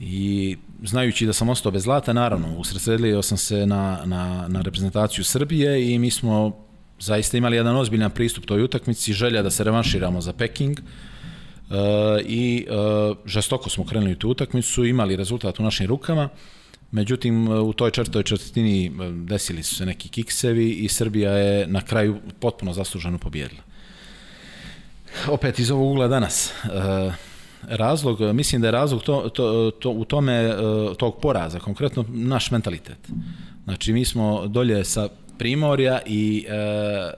I 0.01 0.57
znajući 0.82 1.27
da 1.27 1.32
sam 1.32 1.49
ostao 1.49 1.73
bez 1.73 1.82
zlata, 1.82 2.12
naravno, 2.12 2.59
usredsredio 2.59 3.23
sam 3.23 3.39
se 3.39 3.66
na, 3.66 4.03
na, 4.05 4.49
na 4.49 4.61
reprezentaciju 4.61 5.24
Srbije 5.24 5.95
i 5.95 5.99
mi 5.99 6.11
smo 6.11 6.57
zaista 6.99 7.36
imali 7.36 7.57
jedan 7.57 7.77
ozbiljan 7.77 8.11
pristup 8.11 8.45
toj 8.45 8.62
utakmici, 8.62 9.12
želja 9.12 9.43
da 9.43 9.51
se 9.51 9.65
revanširamo 9.65 10.20
za 10.20 10.32
Peking, 10.32 10.81
Uh, 10.81 11.07
i 12.24 12.66
uh, 12.69 13.16
žestoko 13.27 13.70
smo 13.70 13.85
krenuli 13.85 14.19
tu 14.19 14.28
utakmicu, 14.28 14.85
imali 14.85 15.16
rezultat 15.16 15.61
u 15.61 15.62
našim 15.62 15.86
rukama, 15.86 16.28
međutim 16.90 17.49
u 17.49 17.73
toj 17.73 17.90
četvrtoj 17.90 18.23
četvrtini 18.23 18.93
desili 19.12 19.62
su 19.62 19.74
se 19.74 19.86
neki 19.86 20.09
kiksevi 20.09 20.70
i 20.70 20.89
Srbija 20.89 21.32
je 21.32 21.66
na 21.66 21.81
kraju 21.81 22.16
potpuno 22.40 22.73
zasluženo 22.73 23.19
pobjedila. 23.19 23.62
Opet 25.28 25.59
iz 25.59 25.70
ovog 25.70 25.90
ugla 25.90 26.09
danas, 26.09 26.53
uh, 26.65 27.15
razlog, 27.62 28.20
mislim 28.20 28.61
da 28.62 28.69
je 28.69 28.73
razlog 28.73 29.03
to, 29.03 29.28
to, 29.28 29.70
to, 29.70 29.90
u 29.90 30.05
tome 30.05 30.32
e, 30.32 30.55
tog 30.97 31.20
poraza, 31.20 31.59
konkretno 31.59 32.05
naš 32.09 32.51
mentalitet. 32.51 32.99
Znači, 33.65 33.93
mi 33.93 34.05
smo 34.05 34.47
dolje 34.47 34.85
sa 34.85 35.09
Primorja 35.39 36.01
i 36.07 36.47
e, 36.49 36.53
e, 36.53 37.12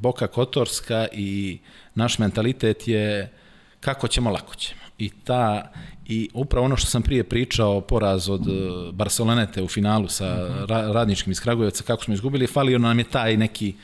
Boka 0.00 0.26
Kotorska 0.26 1.06
i 1.12 1.58
naš 1.94 2.18
mentalitet 2.18 2.88
je 2.88 3.32
kako 3.80 4.08
ćemo, 4.08 4.30
lako 4.30 4.54
ćemo. 4.54 4.80
I 4.98 5.10
ta 5.10 5.72
i 6.06 6.28
upravo 6.34 6.66
ono 6.66 6.76
što 6.76 6.86
sam 6.86 7.02
prije 7.02 7.24
pričao 7.24 7.80
poraz 7.80 8.28
od 8.28 8.48
e, 8.48 8.52
Barcelonete 8.92 9.62
u 9.62 9.68
finalu 9.68 10.08
sa 10.08 10.48
ra, 10.68 10.92
radničkim 10.92 11.32
iz 11.32 11.40
Kragujevca 11.40 11.84
kako 11.84 12.04
smo 12.04 12.14
izgubili, 12.14 12.46
falio 12.46 12.78
nam 12.78 12.98
je 12.98 13.04
taj 13.04 13.36
neki 13.36 13.74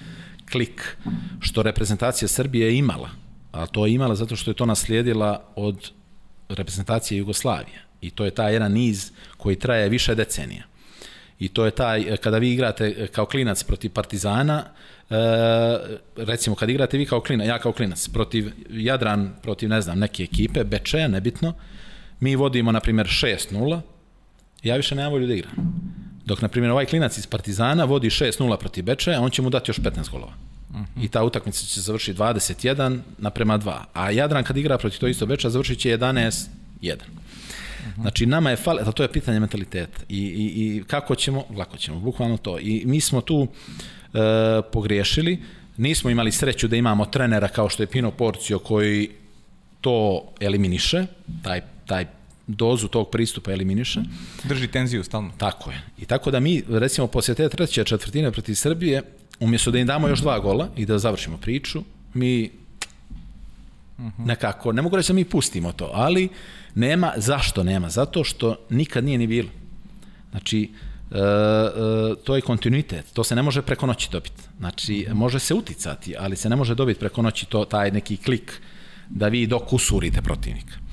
klik 0.52 0.96
što 1.40 1.62
reprezentacija 1.62 2.28
Srbije 2.28 2.66
je 2.66 2.78
imala. 2.78 3.10
A 3.52 3.66
to 3.66 3.86
je 3.86 3.94
imala 3.94 4.14
zato 4.14 4.36
što 4.36 4.50
je 4.50 4.54
to 4.54 4.66
naslijedila 4.66 5.44
od 5.56 5.90
reprezentacije 6.48 7.18
Jugoslavije. 7.18 7.84
I 8.00 8.10
to 8.10 8.24
je 8.24 8.30
taj 8.30 8.52
jedan 8.52 8.72
niz 8.72 9.10
koji 9.36 9.56
traje 9.56 9.88
više 9.88 10.14
decenija. 10.14 10.64
I 11.38 11.48
to 11.48 11.64
je 11.64 11.70
taj, 11.70 12.16
kada 12.16 12.38
vi 12.38 12.52
igrate 12.52 13.08
kao 13.12 13.26
klinac 13.26 13.62
protiv 13.62 13.90
Partizana, 13.90 14.64
e, 15.10 15.16
recimo 16.16 16.56
kad 16.56 16.70
igrate 16.70 16.98
vi 16.98 17.06
kao 17.06 17.20
klinac, 17.20 17.48
ja 17.48 17.58
kao 17.58 17.72
klinac, 17.72 18.08
protiv 18.08 18.52
Jadran, 18.70 19.34
protiv 19.42 19.68
ne 19.68 19.80
znam, 19.80 19.98
neke 19.98 20.22
ekipe, 20.22 20.64
Bečeja, 20.64 21.08
nebitno, 21.08 21.54
mi 22.20 22.36
vodimo, 22.36 22.72
na 22.72 22.80
primjer, 22.80 23.06
6-0, 23.06 23.80
ja 24.62 24.76
više 24.76 24.94
nemam 24.94 25.12
volju 25.12 25.26
da 25.26 25.34
igram. 25.34 25.54
Dok, 26.24 26.42
na 26.42 26.48
primjer, 26.48 26.70
ovaj 26.70 26.86
klinac 26.86 27.18
iz 27.18 27.26
Partizana 27.26 27.84
vodi 27.84 28.10
6-0 28.10 28.56
protiv 28.56 28.84
Bečeja, 28.84 29.20
on 29.20 29.30
će 29.30 29.42
mu 29.42 29.50
dati 29.50 29.70
još 29.70 29.78
15 29.78 30.10
golova. 30.10 30.32
Uh 30.70 30.76
-huh. 30.76 31.04
I 31.04 31.08
ta 31.08 31.24
utakmica 31.24 31.66
će 31.66 31.80
završiti 31.80 32.18
21 32.18 32.98
naprema 33.18 33.58
2. 33.58 33.78
A 33.92 34.10
Jadran 34.10 34.44
kad 34.44 34.56
igra 34.56 34.78
protiv 34.78 34.98
to 34.98 35.06
isto 35.06 35.26
Beča 35.26 35.50
završit 35.50 35.78
će 35.78 35.98
11-1. 35.98 36.96
Znači, 38.00 38.26
nama 38.26 38.50
je 38.50 38.56
fale, 38.56 38.92
to 38.94 39.02
je 39.02 39.12
pitanje 39.12 39.40
mentaliteta. 39.40 40.02
I, 40.08 40.18
i, 40.18 40.76
I 40.76 40.84
kako 40.86 41.14
ćemo, 41.14 41.44
lako 41.56 41.76
ćemo, 41.76 42.00
bukvalno 42.00 42.36
to. 42.36 42.58
I 42.58 42.82
mi 42.86 43.00
smo 43.00 43.20
tu 43.20 43.42
e, 43.42 43.46
pogriješili, 44.72 45.42
nismo 45.76 46.10
imali 46.10 46.32
sreću 46.32 46.68
da 46.68 46.76
imamo 46.76 47.06
trenera 47.06 47.48
kao 47.48 47.68
što 47.68 47.82
je 47.82 47.86
Pino 47.86 48.10
Porcio 48.10 48.58
koji 48.58 49.10
to 49.80 50.24
eliminiše, 50.40 51.06
taj, 51.42 51.60
taj 51.86 52.06
dozu 52.46 52.88
tog 52.88 53.10
pristupa 53.10 53.52
eliminiše. 53.52 54.00
Drži 54.44 54.68
tenziju 54.68 55.04
stalno. 55.04 55.30
Tako 55.38 55.70
je. 55.70 55.82
I 55.98 56.04
tako 56.04 56.30
da 56.30 56.40
mi, 56.40 56.62
recimo, 56.68 57.06
poslije 57.06 57.34
te 57.34 57.48
treće 57.48 57.84
četvrtine 57.84 58.32
protiv 58.32 58.54
Srbije, 58.54 59.02
umjesto 59.40 59.70
da 59.70 59.78
im 59.78 59.86
damo 59.86 60.08
još 60.08 60.20
dva 60.20 60.38
gola 60.38 60.68
i 60.76 60.86
da 60.86 60.98
završimo 60.98 61.36
priču, 61.36 61.82
mi 62.14 62.50
nekako, 64.18 64.72
ne 64.72 64.82
mogu 64.82 64.96
reći 64.96 65.12
da 65.12 65.14
mi 65.14 65.24
pustimo 65.24 65.72
to, 65.72 65.90
ali 65.94 66.28
nema, 66.74 67.12
zašto 67.16 67.62
nema? 67.62 67.88
Zato 67.88 68.24
što 68.24 68.56
nikad 68.70 69.04
nije 69.04 69.18
ni 69.18 69.26
bilo. 69.26 69.48
Znači, 70.30 70.70
e, 71.10 71.18
e, 71.18 72.14
to 72.24 72.36
je 72.36 72.42
kontinuitet, 72.42 73.12
to 73.12 73.24
se 73.24 73.34
ne 73.34 73.42
može 73.42 73.62
preko 73.62 73.86
noći 73.86 74.08
dobiti. 74.12 74.42
Znači, 74.58 75.06
može 75.12 75.38
se 75.38 75.54
uticati, 75.54 76.14
ali 76.18 76.36
se 76.36 76.48
ne 76.48 76.56
može 76.56 76.74
dobiti 76.74 77.00
preko 77.00 77.22
noći 77.22 77.46
to, 77.46 77.64
taj 77.64 77.90
neki 77.90 78.16
klik 78.16 78.60
da 79.10 79.28
vi 79.28 79.46
dok 79.46 79.72
usurite 79.72 80.22
protivnika. 80.22 80.84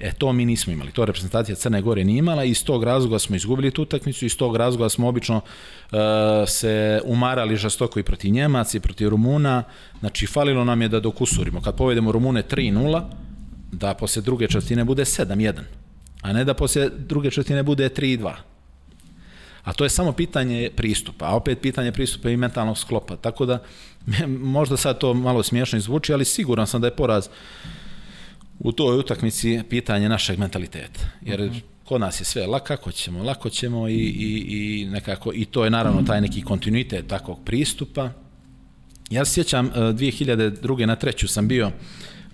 E, 0.00 0.12
to 0.12 0.32
mi 0.32 0.44
nismo 0.44 0.72
imali. 0.72 0.90
To 0.92 1.04
reprezentacija 1.04 1.54
Crne 1.56 1.82
Gore 1.82 2.04
nije 2.04 2.18
imala 2.18 2.44
i 2.44 2.50
iz 2.50 2.64
tog 2.64 2.84
razloga 2.84 3.18
smo 3.18 3.36
izgubili 3.36 3.70
tu 3.70 3.82
utakmicu 3.82 4.24
i 4.24 4.26
iz 4.26 4.36
tog 4.36 4.56
razloga 4.56 4.88
smo 4.88 5.08
obično 5.08 5.36
uh, 5.36 5.98
se 6.46 7.00
umarali 7.04 7.56
žastoko 7.56 7.98
i 7.98 8.02
protiv 8.02 8.30
Njemaca 8.30 8.76
i 8.76 8.80
protiv 8.80 9.08
Rumuna. 9.08 9.62
Znači, 10.00 10.26
falilo 10.26 10.64
nam 10.64 10.82
je 10.82 10.88
da 10.88 11.00
dok 11.00 11.20
usurimo. 11.20 11.60
Kad 11.60 11.76
povedemo 11.76 12.12
Rumune 12.12 12.42
3-0, 12.50 13.02
da 13.72 13.94
posle 13.94 14.22
druge 14.22 14.48
četvrtine 14.48 14.84
bude 14.84 15.04
7-1, 15.04 15.60
a 16.22 16.32
ne 16.32 16.44
da 16.44 16.54
posle 16.54 16.90
druge 16.90 17.30
četvrtine 17.30 17.62
bude 17.62 17.88
3-2. 17.88 18.34
A 19.66 19.72
to 19.72 19.84
je 19.84 19.90
samo 19.90 20.12
pitanje 20.12 20.70
pristupa, 20.76 21.26
a 21.26 21.36
opet 21.36 21.58
pitanje 21.60 21.92
pristupa 21.92 22.30
i 22.30 22.36
mentalnog 22.36 22.78
sklopa. 22.78 23.16
Tako 23.16 23.46
da, 23.46 23.62
možda 24.56 24.76
sad 24.76 24.98
to 24.98 25.14
malo 25.14 25.42
smiješno 25.42 25.78
izvuči, 25.78 26.12
ali 26.12 26.24
siguran 26.24 26.66
sam 26.66 26.80
da 26.80 26.86
je 26.86 26.96
poraz 26.96 27.28
u 28.58 28.72
toj 28.72 28.98
utakmici 28.98 29.60
pitanje 29.70 30.08
našeg 30.08 30.38
mentaliteta. 30.38 31.00
Jer 31.22 31.40
-huh. 31.40 31.60
kod 31.84 32.00
nas 32.00 32.20
je 32.20 32.24
sve 32.24 32.46
lako, 32.46 32.66
kako 32.66 32.92
ćemo, 32.92 33.22
lako 33.22 33.50
ćemo 33.50 33.88
i, 33.88 33.94
i, 33.94 34.46
i 34.48 34.84
nekako, 34.90 35.32
i 35.34 35.44
to 35.44 35.64
je 35.64 35.70
naravno 35.70 36.02
taj 36.02 36.20
neki 36.20 36.42
kontinuitet 36.42 37.06
takvog 37.06 37.38
pristupa. 37.44 38.10
Ja 39.10 39.24
se 39.24 39.32
sjećam, 39.32 39.70
2002. 39.70 40.86
na 40.86 40.96
treću 40.96 41.28
sam 41.28 41.48
bio 41.48 41.70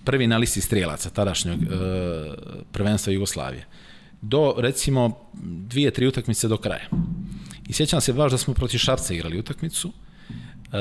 prvi 0.05 0.27
na 0.27 0.39
listi 0.39 0.61
strijelaca 0.61 1.11
tadašnjeg 1.11 1.59
uh, 1.63 1.69
prvenstva 2.73 3.13
Jugoslavije. 3.13 3.67
Do, 4.23 4.55
recimo, 4.59 5.19
dvije, 5.43 5.91
tri 5.91 6.07
utakmice 6.07 6.49
do 6.49 6.57
kraja. 6.57 6.89
I 7.69 7.73
sjećam 7.73 8.01
se 8.01 8.13
baš 8.13 8.33
da 8.33 8.39
smo 8.39 8.55
protiv 8.55 8.79
Šapca 8.79 9.15
igrali 9.15 9.39
utakmicu, 9.39 9.93
Uh, 10.73 10.79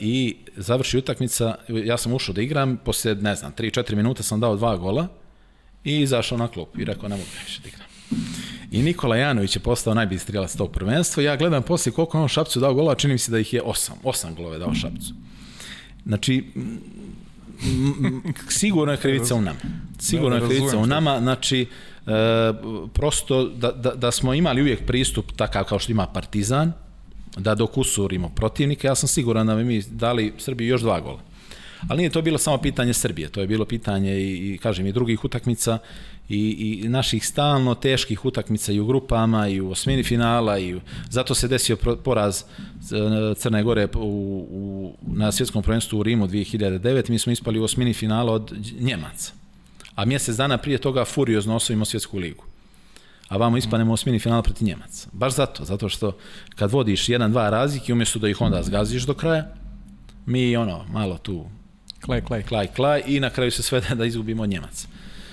i 0.00 0.36
završi 0.56 0.98
utakmica, 0.98 1.54
ja 1.68 1.96
sam 1.96 2.12
ušao 2.12 2.34
da 2.34 2.42
igram, 2.42 2.76
posle, 2.84 3.14
ne 3.14 3.34
znam, 3.34 3.52
3-4 3.58 3.94
minuta 3.94 4.22
sam 4.22 4.40
dao 4.40 4.56
dva 4.56 4.76
gola 4.76 5.08
i 5.84 6.00
izašao 6.00 6.38
na 6.38 6.48
klop 6.48 6.78
i 6.78 6.84
rekao 6.84 7.08
ne 7.08 7.16
mogu 7.16 7.28
više 7.44 7.60
da 7.62 7.68
igram. 7.68 7.86
I 8.70 8.82
Nikola 8.82 9.16
Janović 9.16 9.56
je 9.56 9.60
postao 9.60 9.94
najbolji 9.94 10.18
strijelac 10.18 10.56
tog 10.56 10.72
prvenstva. 10.72 11.22
Ja 11.22 11.36
gledam 11.36 11.62
posle 11.62 11.92
koliko 11.92 12.22
on 12.22 12.28
Šapcu 12.28 12.60
dao 12.60 12.74
gola, 12.74 12.94
čini 12.94 13.12
mi 13.12 13.18
se 13.18 13.30
da 13.30 13.38
ih 13.38 13.52
je 13.52 13.62
8. 13.62 13.90
8 14.04 14.34
golove 14.34 14.58
dao 14.58 14.74
Šapcu. 14.74 15.14
Znači, 16.06 16.44
sigurno 18.48 18.92
je 18.92 18.98
krivica 18.98 19.34
u 19.34 19.40
nama. 19.40 19.58
Sigurno 19.98 20.36
je 20.36 20.46
krivica 20.48 20.78
u 20.78 20.86
nama, 20.86 21.20
znači, 21.20 21.66
e, 22.06 22.10
prosto 22.92 23.44
da, 23.44 23.72
da, 23.72 23.90
da 23.90 24.10
smo 24.10 24.34
imali 24.34 24.62
uvijek 24.62 24.86
pristup 24.86 25.32
takav 25.36 25.64
kao 25.64 25.78
što 25.78 25.92
ima 25.92 26.06
Partizan, 26.06 26.72
da 27.36 27.54
dok 27.54 27.78
usurimo 27.78 28.28
protivnika, 28.28 28.88
ja 28.88 28.94
sam 28.94 29.08
siguran 29.08 29.46
da 29.46 29.54
bi 29.54 29.64
mi 29.64 29.82
dali 29.82 30.32
Srbiji 30.38 30.68
još 30.68 30.80
dva 30.80 31.00
gola. 31.00 31.20
Ali 31.88 31.98
nije 31.98 32.10
to 32.10 32.22
bilo 32.22 32.38
samo 32.38 32.58
pitanje 32.58 32.94
Srbije, 32.94 33.28
to 33.28 33.40
je 33.40 33.46
bilo 33.46 33.64
pitanje 33.64 34.18
i, 34.18 34.54
i 34.54 34.58
kažem, 34.58 34.86
i 34.86 34.92
drugih 34.92 35.24
utakmica 35.24 35.78
i, 36.28 36.80
i 36.84 36.88
naših 36.88 37.26
stalno 37.26 37.74
teških 37.74 38.24
utakmica 38.24 38.72
i 38.72 38.80
u 38.80 38.86
grupama 38.86 39.48
i 39.48 39.60
u 39.60 39.70
osmini 39.70 40.02
finala 40.02 40.58
i 40.58 40.74
u, 40.74 40.80
zato 41.10 41.34
se 41.34 41.48
desio 41.48 41.76
poraz 42.04 42.42
e, 42.42 43.34
Crne 43.34 43.62
Gore 43.62 43.88
u, 43.94 43.98
u, 44.50 44.94
na 45.06 45.32
svjetskom 45.32 45.62
prvenstvu 45.62 45.98
u 45.98 46.02
Rimu 46.02 46.28
2009. 46.28 47.10
Mi 47.10 47.18
smo 47.18 47.32
ispali 47.32 47.58
u 47.58 47.64
osmini 47.64 47.94
finala 47.94 48.32
od 48.32 48.52
Njemaca. 48.80 49.32
A 49.96 50.04
mjesec 50.04 50.36
dana 50.36 50.58
prije 50.58 50.78
toga 50.78 51.04
furiozno 51.04 51.56
osvojimo 51.56 51.84
svjetsku 51.84 52.18
ligu 52.18 52.44
a 53.28 53.36
vamo 53.36 53.56
ispanemo 53.56 53.92
osmini 53.92 54.18
finala 54.18 54.42
protiv 54.42 54.66
Njemaca. 54.66 55.08
Baš 55.12 55.34
zato, 55.34 55.64
zato 55.64 55.88
što 55.88 56.16
kad 56.54 56.70
vodiš 56.70 57.08
jedan, 57.08 57.32
dva 57.32 57.50
razlike, 57.50 57.92
umjesto 57.92 58.18
da 58.18 58.28
ih 58.28 58.40
onda 58.40 58.62
zgaziš 58.62 59.02
do 59.02 59.14
kraja, 59.14 59.46
mi 60.26 60.56
ono, 60.56 60.84
malo 60.92 61.18
tu 61.18 61.44
klaj, 62.04 62.20
klaj. 62.20 62.42
klaj, 62.42 62.66
klaj 62.66 63.02
i 63.06 63.20
na 63.20 63.30
kraju 63.30 63.50
se 63.50 63.62
svede 63.62 63.94
da 63.94 64.04
izgubimo 64.04 64.42
od 64.42 64.48
Njemaca. 64.48 64.88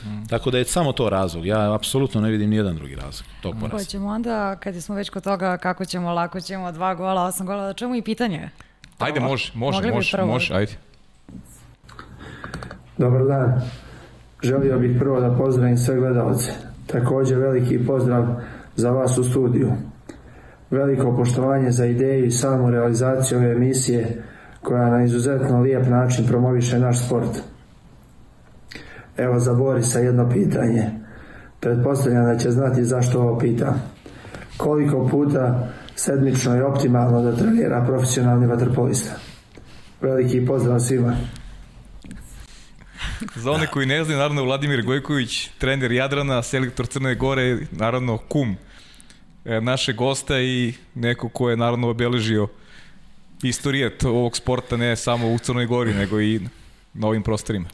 Mm. 0.06 0.28
Tako 0.28 0.52
da 0.52 0.58
je 0.58 0.66
samo 0.66 0.92
to 0.92 1.10
razlog. 1.10 1.46
Ja 1.46 1.76
apsolutno 1.76 2.22
ne 2.22 2.32
vidim 2.32 2.50
ni 2.50 2.56
jedan 2.56 2.76
drugi 2.76 2.96
razlog 2.96 3.26
tog 3.42 3.56
poraza. 3.60 3.78
Hoćemo 3.78 4.08
onda, 4.08 4.56
kad 4.56 4.84
smo 4.84 4.96
već 4.96 5.10
kod 5.10 5.24
toga 5.24 5.58
kako 5.58 5.86
ćemo, 5.86 6.14
lako 6.14 6.42
ćemo, 6.42 6.72
dva 6.72 6.96
gola, 6.96 7.24
osam 7.24 7.46
gola, 7.48 7.68
da 7.68 7.74
čemu 7.74 7.96
i 7.96 8.02
pitanje? 8.02 8.50
Ajde, 8.98 9.20
može, 9.20 9.52
može, 9.54 9.92
može, 9.92 10.18
može, 10.18 10.54
ajde. 10.54 10.74
Dobar 12.98 13.22
dan. 13.28 13.62
Želio 14.44 14.80
bih 14.80 14.98
prvo 15.00 15.20
da 15.20 15.36
pozdravim 15.38 15.78
sve 15.78 15.96
gledalce 15.96 16.52
Također 16.88 17.40
veliki 17.40 17.86
pozdrav 17.86 18.26
za 18.76 18.92
vas 18.92 19.18
u 19.18 19.24
studiju. 19.24 19.72
Veliko 20.72 21.16
poštovanje 21.18 21.72
za 21.72 21.86
ideju 21.86 22.26
i 22.26 22.32
samu 22.32 22.70
realizaciju 22.70 23.38
ove 23.38 23.52
emisije 23.52 24.24
koja 24.62 24.90
na 24.90 25.04
izuzetno 25.04 25.62
lijep 25.62 25.88
način 25.88 26.28
promoviše 26.28 26.80
naš 26.80 27.06
sport. 27.06 27.40
Evo 29.18 29.40
za 29.40 29.54
Borisa 29.54 30.00
jedno 30.00 30.30
pitanje. 30.30 30.92
Pretpostavljam 31.60 32.26
da 32.26 32.38
će 32.38 32.52
znati 32.52 32.84
zašto 32.84 33.22
ovo 33.22 33.40
pitam. 33.40 33.82
Koliko 34.58 35.08
puta 35.08 35.68
sedmično 35.96 36.56
je 36.56 36.66
optimalno 36.66 37.22
da 37.22 37.36
trenira 37.36 37.84
profesionalni 37.88 38.48
vaterpolista? 38.48 39.12
Veliki 40.02 40.46
pozdrav 40.46 40.80
svima. 40.80 41.14
Za 43.36 43.52
one 43.52 43.68
koji 43.68 43.86
ne 43.86 44.04
znaju, 44.04 44.18
naravno 44.18 44.44
Vladimir 44.44 44.82
Gojković, 44.82 45.50
trener 45.58 45.92
Jadrana, 45.92 46.44
selektor 46.44 46.88
Crne 46.88 47.16
Gore, 47.16 47.58
naravno 47.72 48.18
kum 48.18 48.56
e, 49.46 49.62
naše 49.62 49.94
gosta 49.94 50.40
i 50.40 50.74
neko 50.96 51.30
ko 51.30 51.50
je 51.50 51.58
naravno 51.58 51.90
obeležio 51.90 52.48
istorijet 53.44 54.04
ovog 54.04 54.38
sporta 54.38 54.78
ne 54.78 54.96
samo 54.96 55.34
u 55.34 55.38
Crnoj 55.38 55.66
Gori, 55.66 55.94
nego 55.94 56.22
i 56.22 56.40
na 56.94 57.08
ovim 57.08 57.24
prostorima. 57.24 57.70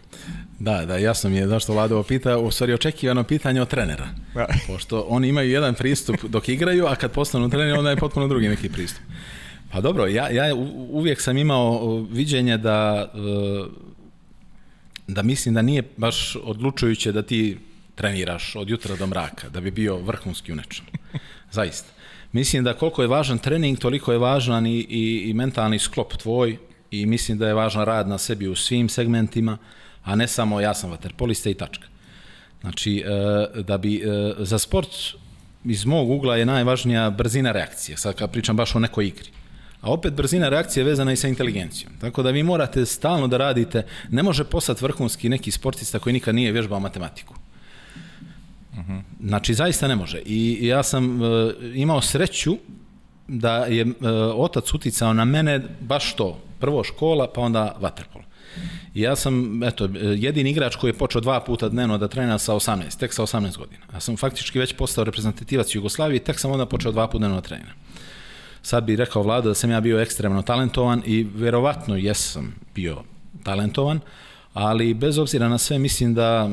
Da, 0.60 0.86
da, 0.86 0.98
jasno 0.98 1.30
mi 1.30 1.38
je 1.38 1.48
zašto 1.48 1.74
Vlado 1.74 2.04
pita, 2.04 2.38
u 2.38 2.52
stvari 2.52 2.74
očekivano 2.74 3.24
pitanje 3.24 3.62
od 3.62 3.68
trenera. 3.68 4.08
Da. 4.34 4.48
Pošto 4.68 5.06
oni 5.10 5.28
imaju 5.28 5.52
jedan 5.52 5.76
pristup 5.76 6.24
dok 6.24 6.50
igraju, 6.50 6.86
a 6.88 6.96
kad 6.96 7.12
postanu 7.12 7.50
treneri 7.50 7.78
onda 7.78 7.90
je 7.90 7.98
potpuno 7.98 8.28
drugi 8.28 8.50
neki 8.50 8.70
pristup. 8.70 9.04
Pa 9.72 9.82
dobro, 9.82 10.08
ja, 10.08 10.30
ja 10.30 10.56
uvijek 10.90 11.22
sam 11.22 11.38
imao 11.38 12.00
viđenje 12.12 12.58
da 12.58 13.12
da 15.14 15.24
mislim 15.24 15.56
da 15.56 15.62
nije 15.62 15.84
baš 15.98 16.36
odlučujuće 16.44 17.12
da 17.12 17.22
ti 17.22 17.58
treniraš 17.96 18.56
od 18.56 18.70
jutra 18.70 18.96
do 18.96 19.08
mraka, 19.08 19.50
da 19.50 19.62
bi 19.62 19.72
bio 19.72 19.98
vrhunski 19.98 20.52
u 20.52 20.56
nečemu. 20.56 20.90
Zaista. 21.52 21.90
Mislim 22.32 22.64
da 22.64 22.74
koliko 22.74 23.02
je 23.02 23.08
važan 23.08 23.38
trening, 23.38 23.80
toliko 23.80 24.12
je 24.12 24.18
važan 24.18 24.68
i, 24.68 24.80
i, 24.80 25.30
i 25.30 25.34
mentalni 25.34 25.80
sklop 25.80 26.14
tvoj 26.14 26.58
i 26.92 27.06
mislim 27.06 27.38
da 27.38 27.48
je 27.48 27.54
važan 27.54 27.86
rad 27.86 28.08
na 28.08 28.18
sebi 28.18 28.48
u 28.48 28.56
svim 28.56 28.90
segmentima, 28.90 29.58
a 30.04 30.16
ne 30.16 30.28
samo 30.28 30.62
ja 30.62 30.74
sam 30.74 30.92
vaterpolista 30.92 31.50
i 31.50 31.54
tačka. 31.54 31.88
Znači, 32.62 33.04
e, 33.06 33.62
da 33.64 33.78
bi 33.78 33.96
e, 33.96 34.34
za 34.40 34.60
sport 34.60 34.90
iz 35.66 35.86
mog 35.86 36.10
ugla 36.10 36.38
je 36.38 36.46
najvažnija 36.46 37.10
brzina 37.10 37.52
reakcije, 37.52 37.98
sad 37.98 38.16
kad 38.16 38.32
pričam 38.32 38.56
baš 38.56 38.76
o 38.76 38.80
nekoj 38.80 39.08
igri. 39.08 39.30
A 39.82 39.92
opet 39.92 40.14
brzina 40.14 40.50
reakcije 40.50 40.82
je 40.82 40.86
vezana 40.86 41.12
i 41.12 41.16
sa 41.16 41.28
inteligencijom. 41.28 41.94
Tako 42.02 42.24
da 42.24 42.32
vi 42.32 42.44
morate 42.44 42.86
stalno 42.86 43.28
da 43.28 43.38
radite, 43.38 43.86
ne 44.10 44.24
može 44.24 44.44
postati 44.44 44.84
vrhunski 44.84 45.30
neki 45.30 45.52
sportista 45.52 46.00
koji 46.00 46.14
nikad 46.14 46.36
nije 46.36 46.52
vježbao 46.52 46.80
matematiku. 46.80 47.36
Znači, 49.24 49.54
zaista 49.54 49.88
ne 49.88 49.96
može. 49.96 50.22
I 50.26 50.68
ja 50.68 50.84
sam 50.84 51.22
uh, 51.22 51.52
imao 51.76 52.02
sreću 52.02 52.58
da 53.28 53.56
je 53.56 53.86
uh, 53.86 53.92
otac 54.36 54.74
uticao 54.74 55.14
na 55.14 55.26
mene 55.26 55.62
baš 55.80 56.16
to. 56.16 56.40
Prvo 56.60 56.84
škola, 56.84 57.28
pa 57.36 57.42
onda 57.42 57.76
vaterpolo. 57.80 58.26
I 58.94 59.02
ja 59.02 59.16
sam, 59.16 59.64
eto, 59.64 59.90
jedini 60.16 60.50
igrač 60.50 60.76
koji 60.76 60.90
je 60.90 60.98
počeo 60.98 61.22
dva 61.22 61.40
puta 61.40 61.70
dnevno 61.70 61.98
da 61.98 62.08
trena 62.08 62.38
sa 62.38 62.54
18, 62.54 63.00
tek 63.00 63.14
sa 63.14 63.24
18 63.24 63.58
godina. 63.58 63.86
Ja 63.94 64.00
sam 64.00 64.18
faktički 64.18 64.60
već 64.60 64.74
postao 64.74 65.04
reprezentativac 65.04 65.76
Jugoslavije 65.76 66.18
i 66.18 66.24
tek 66.24 66.40
sam 66.40 66.52
onda 66.52 66.66
počeo 66.66 66.92
dva 66.92 67.08
puta 67.08 67.18
dnevno 67.18 67.36
da 67.36 67.48
trena. 67.48 67.72
Sad 68.70 68.84
bi 68.84 68.96
rekao 68.96 69.24
vlada 69.24 69.48
da 69.48 69.54
sam 69.54 69.72
ja 69.72 69.82
bio 69.82 70.00
ekstremno 70.00 70.42
talentovan 70.42 71.02
i 71.06 71.28
verovatno 71.36 71.96
jesam 71.96 72.56
bio 72.76 72.98
talentovan, 73.44 74.00
ali 74.54 74.94
bez 74.94 75.18
obzira 75.18 75.48
na 75.50 75.58
sve 75.58 75.80
mislim 75.80 76.14
da 76.14 76.50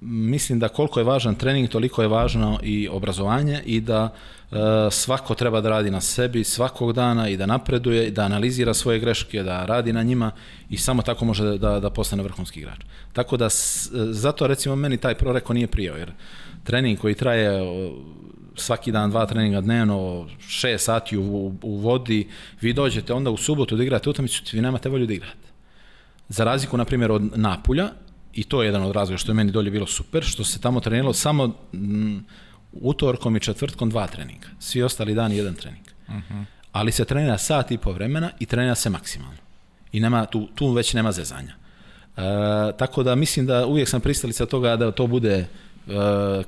mislim 0.00 0.58
da 0.58 0.68
koliko 0.68 1.00
je 1.00 1.04
važan 1.04 1.34
trening, 1.34 1.68
toliko 1.68 2.02
je 2.02 2.08
važno 2.08 2.58
i 2.62 2.88
obrazovanje 2.88 3.62
i 3.66 3.80
da 3.80 4.08
e, 4.52 4.56
svako 4.90 5.34
treba 5.34 5.60
da 5.60 5.68
radi 5.68 5.90
na 5.90 6.00
sebi 6.00 6.44
svakog 6.44 6.92
dana 6.92 7.28
i 7.28 7.36
da 7.36 7.46
napreduje, 7.46 8.06
i 8.06 8.10
da 8.10 8.22
analizira 8.22 8.74
svoje 8.74 8.98
greške, 8.98 9.42
da 9.42 9.64
radi 9.64 9.92
na 9.92 10.02
njima 10.02 10.30
i 10.70 10.76
samo 10.76 11.02
tako 11.02 11.24
može 11.24 11.58
da, 11.58 11.80
da 11.80 11.90
postane 11.90 12.22
vrhunski 12.22 12.60
igrač. 12.60 12.80
Tako 13.12 13.36
da, 13.36 13.50
s, 13.50 13.88
zato 13.92 14.46
recimo 14.46 14.76
meni 14.76 14.96
taj 14.96 15.14
proreko 15.14 15.52
nije 15.52 15.66
prijao, 15.66 15.96
jer 15.96 16.12
trening 16.64 16.98
koji 16.98 17.14
traje 17.14 17.62
svaki 18.60 18.92
dan 18.92 19.10
dva 19.10 19.26
treninga 19.26 19.60
dnevno, 19.60 20.26
šest 20.48 20.84
sati 20.84 21.16
u, 21.16 21.52
u, 21.62 21.76
vodi, 21.76 22.28
vi 22.60 22.72
dođete 22.72 23.12
onda 23.12 23.30
u 23.30 23.36
subotu 23.36 23.76
da 23.76 23.82
igrate 23.82 24.10
utakmicu, 24.10 24.42
vi 24.52 24.60
nemate 24.60 24.88
volju 24.88 25.06
da 25.06 25.14
igrate. 25.14 25.48
Za 26.28 26.44
razliku, 26.44 26.76
na 26.76 26.84
primjer, 26.84 27.12
od 27.12 27.38
Napulja, 27.38 27.88
i 28.34 28.44
to 28.44 28.62
je 28.62 28.66
jedan 28.66 28.82
od 28.82 28.94
razloga 28.94 29.18
što 29.18 29.30
je 29.30 29.34
meni 29.34 29.52
dolje 29.52 29.70
bilo 29.70 29.86
super, 29.86 30.24
što 30.24 30.44
se 30.44 30.60
tamo 30.60 30.80
treniralo 30.80 31.12
samo 31.12 31.54
m, 31.72 32.24
utorkom 32.72 33.36
i 33.36 33.40
četvrtkom 33.40 33.90
dva 33.90 34.06
treninga. 34.06 34.48
Svi 34.58 34.82
ostali 34.82 35.14
dani 35.14 35.36
jedan 35.36 35.54
trening. 35.54 35.84
Uh 36.08 36.14
-huh. 36.14 36.44
Ali 36.72 36.92
se 36.92 37.04
trenira 37.04 37.38
sat 37.38 37.70
i 37.70 37.78
po 37.78 37.92
vremena 37.92 38.30
i 38.38 38.46
trenira 38.46 38.74
se 38.74 38.90
maksimalno. 38.90 39.38
I 39.92 40.00
nema, 40.00 40.26
tu, 40.26 40.48
tu 40.54 40.72
već 40.72 40.94
nema 40.94 41.12
zezanja. 41.12 41.54
E, 42.16 42.22
tako 42.78 43.02
da 43.02 43.14
mislim 43.14 43.46
da 43.46 43.66
uvijek 43.66 43.88
sam 43.88 44.00
pristalica 44.00 44.46
toga 44.46 44.76
da 44.76 44.90
to 44.90 45.06
bude 45.06 45.46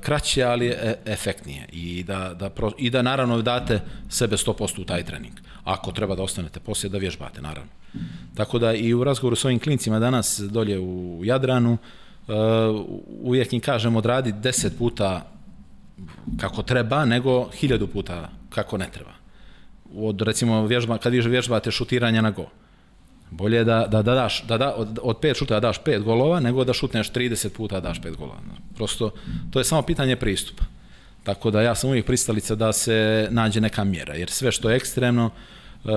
kraće, 0.01 0.43
ali 0.43 0.67
e, 0.67 0.95
efektnije. 1.05 1.67
I 1.71 2.03
da, 2.03 2.33
da 2.39 2.49
pro, 2.49 2.71
I 2.77 2.89
da 2.89 3.01
naravno 3.01 3.41
date 3.41 3.81
sebe 4.09 4.35
100% 4.35 4.81
u 4.81 4.83
taj 4.83 5.03
trening. 5.03 5.33
Ako 5.63 5.91
treba 5.91 6.15
da 6.15 6.23
ostanete 6.23 6.59
poslije 6.59 6.89
da 6.89 6.97
vježbate, 6.97 7.41
naravno. 7.41 7.71
Tako 8.35 8.59
da 8.59 8.73
i 8.73 8.93
u 8.93 9.03
razgovoru 9.03 9.35
s 9.35 9.45
ovim 9.45 9.59
klincima 9.59 9.99
danas 9.99 10.39
dolje 10.39 10.79
u 10.79 11.21
Jadranu, 11.23 11.73
uh, 11.73 12.35
uvijek 13.21 13.53
im 13.53 13.59
kažem 13.59 13.95
odradi 13.95 14.33
10 14.33 14.69
puta 14.77 15.31
kako 16.39 16.63
treba, 16.63 17.05
nego 17.05 17.49
hiljadu 17.49 17.87
puta 17.87 18.29
kako 18.49 18.77
ne 18.77 18.89
treba. 18.93 19.11
Od, 19.95 20.21
recimo, 20.21 20.65
vježba, 20.65 20.97
kad 20.97 21.13
vi 21.13 21.21
vježbate 21.21 21.71
šutiranja 21.71 22.21
na 22.21 22.31
go. 22.31 22.45
Bolje 23.31 23.57
je 23.57 23.63
da, 23.63 23.87
da, 23.87 24.01
da 24.01 24.15
daš, 24.15 24.43
da, 24.43 24.57
da 24.57 24.73
od, 24.75 24.99
od 25.01 25.17
pet 25.21 25.37
šuta 25.37 25.59
daš 25.59 25.83
pet 25.83 26.03
golova, 26.03 26.39
nego 26.39 26.63
da 26.63 26.73
šutneš 26.73 27.11
30 27.11 27.49
puta 27.49 27.79
daš 27.79 28.01
pet 28.01 28.17
golova. 28.17 28.39
Prosto, 28.75 29.11
to 29.51 29.59
je 29.59 29.63
samo 29.63 29.81
pitanje 29.81 30.15
pristupa. 30.15 30.63
Tako 31.23 31.51
da 31.51 31.61
ja 31.61 31.75
sam 31.75 31.89
uvijek 31.89 32.05
pristalica 32.05 32.55
da 32.55 32.73
se 32.73 33.27
nađe 33.31 33.61
neka 33.61 33.83
mjera, 33.83 34.15
jer 34.15 34.29
sve 34.29 34.51
što 34.51 34.69
je 34.69 34.75
ekstremno, 34.75 35.29
e, 35.29 35.89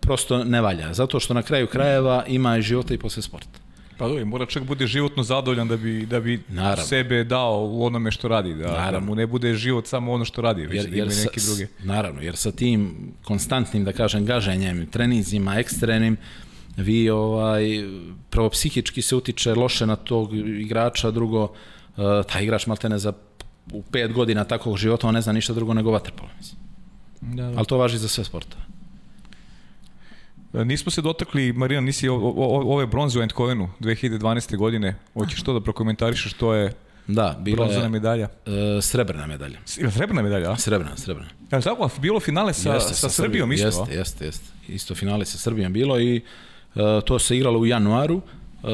prosto 0.00 0.44
ne 0.44 0.60
valja. 0.60 0.94
Zato 0.94 1.20
što 1.20 1.34
na 1.34 1.42
kraju 1.42 1.66
krajeva 1.66 2.24
ima 2.26 2.56
i 2.56 2.62
života 2.62 2.94
i 2.94 2.98
posle 2.98 3.22
sporta. 3.22 3.58
Pa 3.98 4.08
dobro, 4.08 4.24
mora 4.24 4.46
čak 4.46 4.62
bude 4.62 4.86
životno 4.86 5.22
zadovoljan 5.22 5.68
da 5.68 5.76
bi, 5.76 6.06
da 6.06 6.20
bi 6.20 6.42
Naravno. 6.48 6.84
sebe 6.84 7.24
dao 7.24 7.68
u 7.72 7.84
onome 7.84 8.10
što 8.10 8.28
radi, 8.28 8.54
da, 8.54 8.88
da 8.92 9.00
mu 9.00 9.14
ne 9.14 9.26
bude 9.26 9.54
život 9.54 9.86
samo 9.86 10.12
ono 10.12 10.24
što 10.24 10.42
radi, 10.42 10.66
već 10.66 10.74
jer, 10.74 10.84
da 10.84 10.96
ima 10.96 10.96
jer 10.96 11.08
neki 11.24 11.40
drugi. 11.46 11.66
Naravno, 11.84 12.22
jer 12.22 12.36
sa 12.36 12.52
tim 12.52 12.94
konstantnim, 13.24 13.84
da 13.84 13.92
kažem, 13.92 14.24
gaženjem, 14.24 14.86
trenizima, 14.86 15.54
ekstremnim, 15.54 16.16
vi 16.80 17.10
ovaj, 17.10 17.64
prvo 18.30 18.50
psihički 18.50 19.02
se 19.02 19.16
utiče 19.16 19.54
loše 19.54 19.86
na 19.86 19.96
tog 19.96 20.34
igrača, 20.34 21.10
drugo, 21.10 21.42
uh, 21.42 22.04
taj 22.32 22.42
igrač 22.42 22.66
maltene 22.66 22.98
za 22.98 23.12
u 23.72 23.82
pet 23.82 24.12
godina 24.12 24.44
takvog 24.44 24.76
života 24.76 25.08
on 25.08 25.14
ne 25.14 25.20
zna 25.20 25.32
ništa 25.32 25.52
drugo 25.52 25.74
nego 25.74 25.90
vaterpolo. 25.90 26.30
Da, 27.20 27.42
da. 27.42 27.58
Ali 27.58 27.66
to 27.66 27.78
važi 27.78 27.98
za 27.98 28.08
sve 28.08 28.24
sportove. 28.24 28.62
E, 30.54 30.64
nismo 30.64 30.90
se 30.90 31.02
dotakli, 31.02 31.52
Marina, 31.52 31.80
nisi 31.80 32.08
o, 32.08 32.16
o, 32.16 32.74
ove 32.74 32.86
bronze 32.86 33.18
u 33.18 33.22
Eindhovenu 33.22 33.70
2012. 33.80 34.56
godine. 34.56 34.96
Hoćeš 35.14 35.42
to 35.42 35.52
da 35.52 35.60
prokomentarišeš, 35.60 36.32
što 36.32 36.54
je 36.54 36.72
Da, 37.06 37.36
bila 37.40 37.56
Bronzana 37.56 37.84
je 37.84 37.88
medalja. 37.88 38.28
E, 38.46 38.82
srebrna 38.82 39.26
medalja. 39.26 39.58
Srebrna 39.64 40.22
medalja, 40.22 40.52
a? 40.52 40.56
Srebrna, 40.56 40.96
srebrna. 40.96 41.28
Ja, 41.50 41.60
tako, 41.60 41.90
bilo 42.00 42.20
finale 42.20 42.52
sa, 42.54 42.74
jeste, 42.74 42.94
sa, 42.94 43.08
sa 43.08 43.22
Srbijom 43.22 43.52
isto, 43.52 43.66
Jeste, 43.66 43.94
jeste, 43.94 44.24
jeste. 44.24 44.46
Isto 44.68 44.94
finale 44.94 45.24
sa 45.24 45.38
Srbijom 45.38 45.72
bilo 45.72 46.00
i 46.00 46.16
uh, 46.16 46.22
to 47.04 47.18
se 47.18 47.36
igralo 47.36 47.58
u 47.58 47.66
januaru. 47.66 48.16
Uh, 48.62 48.70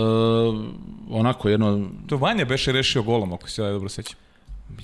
onako 1.10 1.48
jedno... 1.48 1.88
To 2.06 2.16
Vanja 2.16 2.44
beše 2.44 2.72
rešio 2.72 3.02
golom, 3.02 3.32
ako 3.32 3.50
se 3.50 3.62
ja 3.62 3.70
dobro 3.70 3.88
sećam 3.88 4.16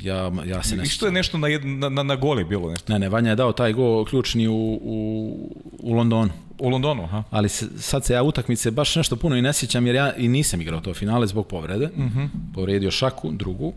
ja, 0.00 0.32
ja 0.46 0.62
se 0.62 0.76
ne 0.76 0.82
Isto 0.82 1.06
je 1.06 1.12
nešto 1.12 1.38
na, 1.38 1.48
jed, 1.48 1.66
na, 1.66 1.88
na, 1.88 2.02
na 2.02 2.16
goli 2.16 2.44
bilo 2.44 2.70
nešto. 2.70 2.92
Ne, 2.92 2.98
ne, 2.98 3.08
Vanja 3.08 3.30
je 3.30 3.36
dao 3.36 3.52
taj 3.52 3.72
gol 3.72 4.04
ključni 4.04 4.48
u, 4.48 4.78
u, 4.82 5.50
u 5.78 5.92
Londonu. 5.92 6.30
U 6.58 6.68
Londonu, 6.68 7.04
aha. 7.04 7.22
Ali 7.30 7.48
se, 7.48 7.68
sad 7.78 8.04
se 8.04 8.12
ja 8.12 8.22
utakmice 8.22 8.70
baš 8.70 8.96
nešto 8.96 9.16
puno 9.16 9.36
i 9.36 9.42
ne 9.42 9.52
sjećam 9.52 9.86
jer 9.86 9.96
ja 9.96 10.14
i 10.14 10.28
nisam 10.28 10.60
igrao 10.60 10.80
to 10.80 10.94
finale 10.94 11.26
zbog 11.26 11.46
povrede. 11.46 11.84
Uh 11.86 11.98
mhm. 11.98 12.18
-huh. 12.18 12.28
Povredio 12.54 12.90
šaku, 12.90 13.30
drugu. 13.30 13.72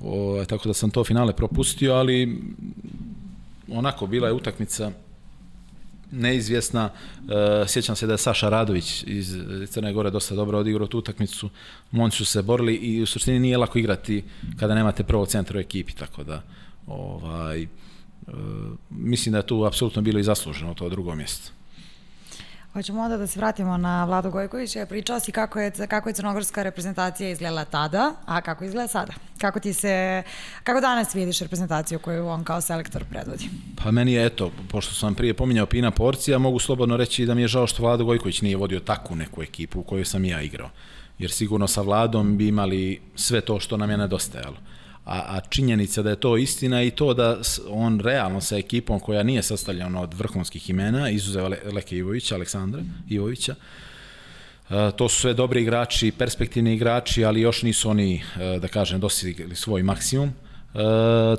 O, 0.00 0.44
tako 0.48 0.68
da 0.68 0.74
sam 0.74 0.90
to 0.90 1.04
finale 1.04 1.32
propustio, 1.32 1.94
ali 1.94 2.42
onako 3.72 4.06
bila 4.06 4.28
je 4.28 4.34
utakmica 4.34 4.90
neizvjesna. 6.10 6.90
E, 7.62 7.68
sjećam 7.68 7.96
se 7.96 8.06
da 8.06 8.12
je 8.12 8.18
Saša 8.18 8.48
Radović 8.48 9.04
iz 9.06 9.36
Crne 9.70 9.92
Gore 9.92 10.10
dosta 10.10 10.34
dobro 10.34 10.58
odigrao 10.58 10.86
tu 10.86 10.98
utakmicu. 10.98 11.50
Monci 11.90 12.16
su 12.16 12.24
se 12.24 12.42
borili 12.42 12.74
i 12.74 13.02
u 13.02 13.06
suštini 13.06 13.38
nije 13.38 13.58
lako 13.58 13.78
igrati 13.78 14.24
kada 14.58 14.74
nemate 14.74 15.04
prvo 15.04 15.26
centra 15.26 15.58
u 15.58 15.60
ekipi, 15.60 15.92
tako 15.92 16.24
da 16.24 16.42
ovaj, 16.86 17.62
e, 17.62 17.66
mislim 18.90 19.32
da 19.32 19.38
je 19.38 19.46
tu 19.46 19.64
apsolutno 19.64 20.02
bilo 20.02 20.18
i 20.18 20.22
zasluženo 20.22 20.74
to 20.74 20.88
drugo 20.88 21.14
mjesto. 21.14 21.50
Hoćemo 22.76 23.02
onda 23.02 23.16
da 23.16 23.26
se 23.26 23.38
vratimo 23.38 23.76
na 23.76 24.04
Vlado 24.04 24.30
Gojkovića. 24.30 24.86
Pričao 24.86 25.20
si 25.20 25.32
kako 25.32 25.60
je, 25.60 25.72
kako 25.88 26.08
je 26.08 26.12
crnogorska 26.12 26.62
reprezentacija 26.62 27.30
izgledala 27.30 27.64
tada, 27.64 28.12
a 28.26 28.40
kako 28.40 28.64
izgleda 28.64 28.88
sada. 28.88 29.12
Kako 29.38 29.60
ti 29.60 29.72
se, 29.72 30.22
kako 30.62 30.80
danas 30.80 31.14
vidiš 31.14 31.40
reprezentaciju 31.40 31.98
koju 31.98 32.26
on 32.26 32.44
kao 32.44 32.60
selektor 32.60 33.04
predvodi? 33.04 33.48
Pa 33.84 33.90
meni 33.90 34.12
je, 34.12 34.26
eto, 34.26 34.50
pošto 34.68 34.94
sam 34.94 35.14
prije 35.14 35.34
pominjao 35.34 35.66
Pina 35.66 35.90
Porcija, 35.90 36.38
mogu 36.38 36.58
slobodno 36.58 36.96
reći 36.96 37.26
da 37.26 37.34
mi 37.34 37.42
je 37.42 37.48
žao 37.48 37.66
što 37.66 37.82
Vlado 37.82 38.04
Gojković 38.04 38.42
nije 38.42 38.56
vodio 38.56 38.80
takvu 38.80 39.16
neku 39.16 39.42
ekipu 39.42 39.80
u 39.80 39.82
kojoj 39.82 40.04
sam 40.04 40.24
ja 40.24 40.42
igrao. 40.42 40.70
Jer 41.18 41.30
sigurno 41.30 41.68
sa 41.68 41.82
Vladom 41.82 42.36
bi 42.36 42.48
imali 42.48 43.00
sve 43.14 43.40
to 43.40 43.60
što 43.60 43.76
nam 43.76 43.90
je 43.90 43.96
nedostajalo 43.96 44.56
a, 45.06 45.36
a 45.36 45.40
činjenica 45.40 46.02
da 46.02 46.10
je 46.10 46.20
to 46.20 46.36
istina 46.36 46.82
i 46.82 46.90
to 46.90 47.14
da 47.14 47.38
on 47.68 48.00
realno 48.00 48.40
sa 48.40 48.56
ekipom 48.56 49.00
koja 49.00 49.22
nije 49.22 49.42
sastavljena 49.42 50.00
od 50.00 50.14
vrhunskih 50.14 50.70
imena, 50.70 51.10
izuzev 51.10 51.44
Leke 51.72 51.96
Ivovića, 51.96 52.34
Aleksandra 52.34 52.82
Ivovića, 53.08 53.54
to 54.96 55.08
su 55.08 55.20
sve 55.20 55.34
dobri 55.34 55.62
igrači, 55.62 56.12
perspektivni 56.18 56.74
igrači, 56.74 57.24
ali 57.24 57.40
još 57.40 57.62
nisu 57.62 57.90
oni, 57.90 58.22
da 58.60 58.68
kažem, 58.68 59.00
dosigli 59.00 59.56
svoj 59.56 59.82
maksimum. 59.82 60.32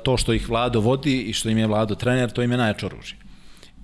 To 0.04 0.16
što 0.16 0.32
ih 0.32 0.48
Vlado 0.48 0.80
vodi 0.80 1.22
i 1.22 1.32
što 1.32 1.48
im 1.48 1.58
je 1.58 1.66
Vlado 1.66 1.94
trener, 1.94 2.30
to 2.30 2.42
im 2.42 2.50
je 2.50 2.58
najjače 2.58 2.86
oružje. 2.86 3.16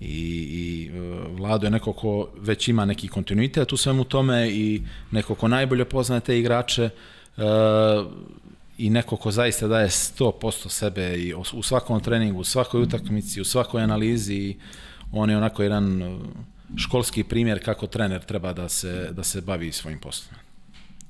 I, 0.00 0.06
i 0.06 0.90
Vlado 1.36 1.66
je 1.66 1.70
neko 1.70 1.92
ko 1.92 2.28
već 2.40 2.68
ima 2.68 2.84
neki 2.84 3.08
kontinuitet 3.08 3.72
u 3.72 3.76
svemu 3.76 4.04
tome 4.04 4.48
i 4.50 4.82
neko 5.10 5.34
ko 5.34 5.48
najbolje 5.48 5.84
poznaje 5.84 6.20
te 6.20 6.38
igrače, 6.38 6.90
i 8.78 8.90
neko 8.90 9.16
ko 9.16 9.30
zaista 9.30 9.68
daje 9.68 9.88
100% 9.88 10.68
sebe 10.68 11.16
i 11.16 11.34
u 11.34 11.62
svakom 11.62 12.00
treningu, 12.00 12.40
u 12.40 12.44
svakoj 12.44 12.82
utakmici, 12.82 13.40
u 13.40 13.44
svakoj 13.44 13.82
analizi, 13.82 14.56
on 15.12 15.30
je 15.30 15.36
onako 15.36 15.62
jedan 15.62 16.18
školski 16.76 17.24
primjer 17.24 17.64
kako 17.64 17.86
trener 17.86 18.24
treba 18.24 18.52
da 18.52 18.68
se, 18.68 19.08
da 19.12 19.24
se 19.24 19.40
bavi 19.40 19.72
svojim 19.72 19.98
poslom. 20.00 20.34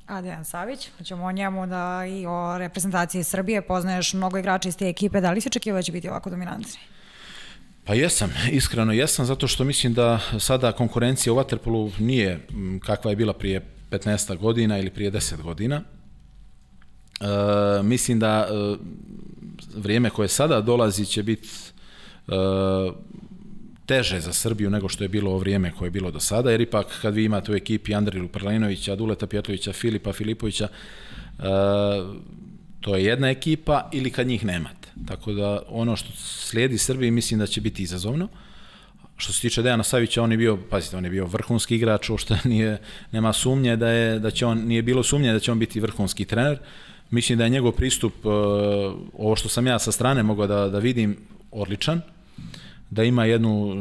A 0.07 0.21
Dejan 0.21 0.45
Savić, 0.45 0.89
ćemo 1.05 1.25
o 1.25 1.33
njemu 1.33 1.67
da 1.67 2.03
i 2.07 2.27
o 2.27 2.59
reprezentaciji 2.59 3.25
Srbije, 3.25 3.63
poznaješ 3.63 4.13
mnogo 4.13 4.39
igrača 4.39 4.69
iz 4.69 4.77
te 4.77 4.89
ekipe, 4.89 5.21
da 5.21 5.33
li 5.33 5.41
si 5.41 5.49
očekivao 5.49 5.79
da 5.79 5.83
će 5.83 5.93
biti 5.93 6.09
ovako 6.09 6.31
dominantni? 6.31 6.81
Pa 7.85 7.95
jesam, 7.95 8.33
iskreno 8.53 8.93
jesam, 8.93 9.27
zato 9.27 9.49
što 9.49 9.65
mislim 9.65 9.95
da 9.95 10.21
sada 10.39 10.73
konkurencija 10.73 11.33
u 11.33 11.37
Waterpolu 11.37 12.01
nije 12.01 12.47
kakva 12.81 13.11
je 13.11 13.17
bila 13.17 13.33
prije 13.33 13.61
15 13.91 14.37
godina 14.37 14.79
ili 14.79 14.91
prije 14.91 15.13
10 15.13 15.43
godina. 15.43 15.83
E, 17.21 17.83
mislim 17.83 18.19
da 18.19 18.49
e, 18.49 18.77
vrijeme 19.77 20.11
koje 20.11 20.29
sada 20.29 20.61
dolazi 20.61 21.07
će 21.07 21.23
biti 21.23 21.49
e, 22.29 22.33
teže 23.87 24.21
za 24.21 24.33
Srbiju 24.33 24.71
nego 24.71 24.89
što 24.89 25.05
je 25.05 25.09
bilo 25.09 25.31
ovo 25.31 25.39
vrijeme 25.39 25.73
koje 25.79 25.87
je 25.87 25.91
bilo 25.91 26.11
do 26.11 26.21
sada, 26.21 26.51
jer 26.51 26.61
ipak 26.61 26.87
kad 27.03 27.15
vi 27.15 27.25
imate 27.25 27.53
u 27.53 27.55
ekipi 27.55 27.95
Andrilu 27.95 28.29
Prlinovića, 28.29 28.97
Duleta 28.97 29.27
Pjetlovića, 29.27 29.73
Filipa 29.73 30.13
Filipovića, 30.13 30.69
e, 30.69 31.43
to 32.81 32.97
je 32.97 33.05
jedna 33.05 33.31
ekipa 33.31 33.89
ili 33.93 34.11
kad 34.11 34.27
njih 34.27 34.45
nemate. 34.45 34.89
Tako 35.07 35.33
da 35.33 35.63
ono 35.69 35.97
što 35.97 36.13
slijedi 36.17 36.79
Srbiji 36.79 37.11
mislim 37.11 37.41
da 37.41 37.47
će 37.47 37.61
biti 37.61 37.83
izazovno. 37.83 38.29
Što 39.17 39.33
se 39.33 39.41
tiče 39.41 39.63
Dejana 39.63 39.83
Savića, 39.83 40.23
on 40.23 40.33
je 40.33 40.39
bio, 40.39 40.59
pazite, 40.71 40.97
on 40.97 41.05
je 41.05 41.11
bio 41.11 41.27
vrhunski 41.27 41.77
igrač, 41.77 42.11
što 42.19 42.37
nije, 42.45 42.79
nema 43.13 43.33
sumnje 43.33 43.77
da 43.77 43.89
je, 43.89 44.19
da 44.19 44.31
će 44.31 44.47
on, 44.47 44.59
nije 44.59 44.83
bilo 44.83 45.03
sumnje 45.03 45.33
da 45.33 45.39
će 45.41 45.53
on 45.53 45.59
biti 45.59 45.81
vrhunski 45.81 46.25
trener. 46.25 46.59
Mislim 47.11 47.39
da 47.39 47.45
je 47.45 47.51
njegov 47.51 47.73
pristup, 47.73 48.13
e, 48.25 48.29
ovo 49.19 49.37
što 49.37 49.49
sam 49.49 49.67
ja 49.67 49.79
sa 49.79 49.93
strane 49.93 50.23
mogao 50.23 50.47
da, 50.47 50.69
da 50.69 50.79
vidim, 50.79 51.17
odličan 51.51 52.01
da 52.91 53.05
ima 53.05 53.25
jednu 53.25 53.73
e, 53.73 53.77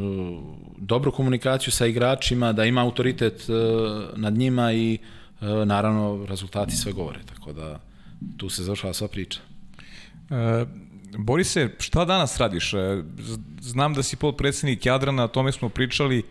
dobru 0.77 1.11
komunikaciju 1.11 1.71
sa 1.71 1.85
igračima, 1.85 2.53
da 2.53 2.65
ima 2.65 2.81
autoritet 2.81 3.49
e, 3.49 3.53
nad 4.15 4.33
njima 4.33 4.73
i 4.73 4.97
naravno 5.65 6.25
rezultati 6.25 6.75
sve 6.75 6.91
govore, 6.91 7.19
tako 7.25 7.53
da 7.53 7.79
tu 8.37 8.49
se 8.49 8.63
završava 8.63 8.93
sva 8.93 9.07
priča. 9.07 9.39
E, 10.29 10.65
Borise, 11.17 11.69
šta 11.79 12.05
danas 12.05 12.37
radiš? 12.37 12.73
Znam 13.61 13.93
da 13.93 14.03
si 14.03 14.15
podpredsednik 14.15 14.85
Jadrana, 14.85 15.23
o 15.23 15.27
tome 15.27 15.51
smo 15.51 15.69
pričali, 15.69 16.23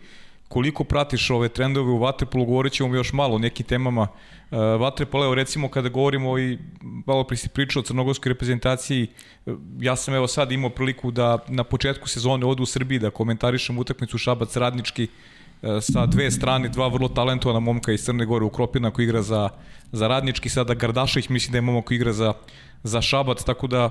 koliko 0.47 0.83
pratiš 0.83 1.29
ove 1.29 1.49
trendove 1.49 1.91
u 1.91 1.97
Vatrepolu, 1.97 2.45
govorit 2.45 2.73
ćemo 2.73 2.95
još 2.95 3.13
malo 3.13 3.35
o 3.35 3.39
nekim 3.39 3.65
temama 3.65 4.07
uh, 4.53 4.81
Vatrepolu, 4.81 5.23
evo 5.23 5.35
recimo 5.35 5.69
kada 5.69 5.89
govorimo 5.89 6.39
i 6.39 6.57
malo 6.81 7.23
pri 7.23 7.37
si 7.37 7.49
pričao 7.49 7.79
o 7.79 7.83
crnogorskoj 7.83 8.29
reprezentaciji, 8.29 9.07
uh, 9.45 9.57
ja 9.79 9.95
sam 9.95 10.13
evo 10.13 10.27
sad 10.27 10.51
imao 10.51 10.69
priliku 10.69 11.11
da 11.11 11.37
na 11.47 11.63
početku 11.63 12.07
sezone 12.07 12.45
odu 12.45 12.63
u 12.63 12.65
Srbiji 12.65 12.99
da 12.99 13.09
komentarišem 13.09 13.77
utakmicu 13.77 14.17
Šabac 14.17 14.57
Radnički 14.57 15.07
uh, 15.07 15.69
sa 15.81 16.05
dve 16.05 16.31
strane, 16.31 16.69
dva 16.69 16.87
vrlo 16.87 17.09
talentovana 17.09 17.59
momka 17.59 17.91
iz 17.91 18.05
Crne 18.05 18.25
Gore 18.25 18.45
u 18.45 18.49
Kropina 18.49 18.91
koji 18.91 19.03
igra 19.03 19.21
za, 19.21 19.49
za 19.91 20.07
Radnički, 20.07 20.49
sada 20.49 20.73
Gardašević 20.73 21.29
misli 21.29 21.51
da 21.51 21.57
je 21.57 21.61
momak 21.61 21.85
koji 21.85 21.95
igra 21.95 22.13
za, 22.13 22.33
za 22.83 23.01
Šabac, 23.01 23.43
tako 23.43 23.67
da 23.67 23.89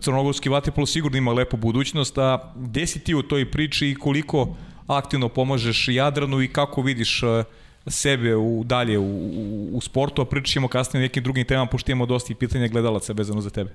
crnogorski 0.00 0.48
vaterpolo 0.48 0.86
sigurno 0.86 1.18
ima 1.18 1.32
lepu 1.32 1.56
budućnost, 1.56 2.18
a 2.18 2.52
gde 2.56 2.86
si 2.86 3.00
ti 3.00 3.14
u 3.14 3.22
toj 3.22 3.50
priči 3.50 3.88
i 3.88 3.94
koliko 3.94 4.56
aktivno 4.86 5.28
pomažeš 5.28 5.88
Jadranu 5.88 6.42
i 6.42 6.48
kako 6.48 6.82
vidiš 6.82 7.22
e, 7.22 7.44
sebe 7.86 8.36
u, 8.36 8.64
dalje 8.64 8.98
u, 8.98 9.02
u, 9.02 9.70
u 9.72 9.80
sportu, 9.80 10.22
a 10.22 10.24
pričat 10.24 10.70
kasnije 10.70 11.00
o 11.00 11.06
nekim 11.06 11.22
drugim 11.22 11.44
temama, 11.44 11.70
pošto 11.70 11.92
imamo 11.92 12.06
dosta 12.06 12.32
i 12.32 12.36
pitanja 12.36 12.68
gledalaca 12.68 13.12
vezano 13.12 13.40
za 13.40 13.50
tebe. 13.50 13.74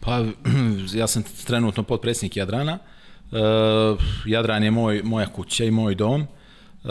Pa, 0.00 0.24
ja 1.00 1.06
sam 1.06 1.22
trenutno 1.46 1.82
podpredsjednik 1.82 2.36
Jadrana. 2.36 2.78
Uh, 3.32 3.38
Jadran 4.26 4.64
je 4.64 4.70
moj, 4.70 5.02
moja 5.04 5.26
kuća 5.26 5.64
i 5.64 5.70
moj 5.70 5.94
dom. 5.94 6.20
Uh, 6.22 6.90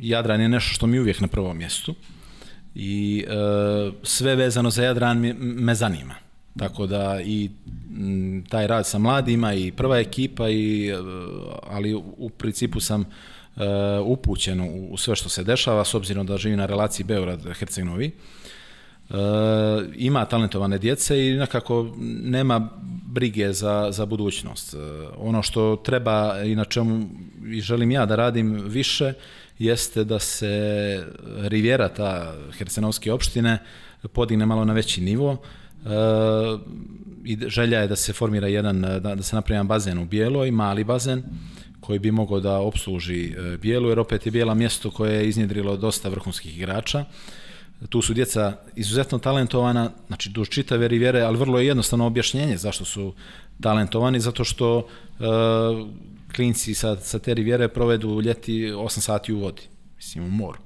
Jadran 0.00 0.40
je 0.40 0.48
nešto 0.48 0.74
što 0.74 0.86
mi 0.86 1.00
uvijek 1.00 1.20
na 1.20 1.28
prvom 1.28 1.58
mjestu 1.58 1.94
i 2.74 3.24
uh, 3.26 3.94
sve 4.02 4.34
vezano 4.36 4.70
za 4.70 4.84
Jadran 4.84 5.18
me, 5.18 5.34
me 5.38 5.74
zanima. 5.74 6.14
Tako 6.58 6.86
da 6.86 7.20
i 7.24 7.50
taj 8.48 8.66
rad 8.66 8.86
sa 8.86 8.98
mladima 8.98 9.54
i 9.54 9.72
prva 9.72 9.98
ekipa 9.98 10.48
i 10.48 10.88
e, 10.88 10.96
ali 11.62 11.94
u 11.94 12.30
principu 12.38 12.80
sam 12.80 13.04
upućen 14.04 14.60
u, 14.60 14.88
u 14.90 14.96
sve 14.96 15.16
što 15.16 15.28
se 15.28 15.44
dešava 15.44 15.84
s 15.84 15.94
obzirom 15.94 16.26
da 16.26 16.36
živim 16.36 16.58
na 16.58 16.66
relaciji 16.66 17.06
Beograd 17.06 17.40
Herceg-Novi. 17.44 18.10
Uh, 19.08 19.16
ima 19.94 20.24
talentovane 20.24 20.78
djece 20.78 21.26
i 21.26 21.32
nekako 21.32 21.94
nema 22.22 22.68
brige 23.06 23.52
za, 23.52 23.88
za 23.90 24.06
budućnost. 24.06 24.74
Uh, 24.74 24.80
ono 25.16 25.42
što 25.42 25.76
treba 25.76 26.42
i 26.44 26.54
na 26.54 26.64
čemu 26.64 27.08
i 27.46 27.60
želim 27.60 27.90
ja 27.90 28.06
da 28.06 28.16
radim 28.16 28.62
više 28.66 29.12
jeste 29.58 30.04
da 30.04 30.18
se 30.18 31.04
rivjera 31.36 31.88
ta 31.88 32.34
hercenovske 32.58 33.12
opštine 33.12 33.58
podigne 34.12 34.46
malo 34.46 34.64
na 34.64 34.72
veći 34.72 35.00
nivo. 35.00 35.30
Uh, 35.32 36.60
i 37.24 37.38
želja 37.46 37.80
je 37.80 37.88
da 37.88 37.96
se 37.96 38.12
formira 38.12 38.48
jedan, 38.48 38.80
da, 38.80 39.14
da 39.14 39.22
se 39.22 39.36
napravi 39.36 39.66
bazen 39.66 39.98
u 39.98 40.04
Bijeloj, 40.06 40.50
mali 40.50 40.84
bazen, 40.84 41.22
koji 41.86 41.98
bi 41.98 42.10
mogao 42.10 42.40
da 42.40 42.58
obsluži 42.58 43.24
e, 43.24 43.56
Bijelu, 43.56 43.88
jer 43.88 44.00
opet 44.00 44.26
je 44.26 44.32
Bijela 44.32 44.54
mjesto 44.54 44.90
koje 44.90 45.14
je 45.14 45.28
iznjedrilo 45.28 45.76
dosta 45.76 46.08
vrhunskih 46.08 46.56
igrača. 46.56 47.04
Tu 47.88 48.02
su 48.02 48.14
djeca 48.14 48.56
izuzetno 48.76 49.18
talentovana, 49.18 49.90
znači 50.06 50.30
duž 50.30 50.48
čitave 50.48 50.88
rivjere, 50.88 51.20
ali 51.20 51.38
vrlo 51.38 51.58
je 51.58 51.66
jednostavno 51.66 52.06
objašnjenje 52.06 52.56
zašto 52.56 52.84
su 52.84 53.12
talentovani, 53.60 54.20
zato 54.20 54.44
što 54.44 54.78
uh, 54.78 54.86
klinci 56.36 56.74
sa, 56.74 56.96
sa 56.96 57.18
te 57.18 57.34
rivjere 57.34 57.68
provedu 57.68 58.20
ljeti 58.20 58.52
8 58.52 59.00
sati 59.00 59.32
u 59.32 59.38
vodi, 59.38 59.62
mislim 59.96 60.24
u 60.24 60.30
moru. 60.30 60.58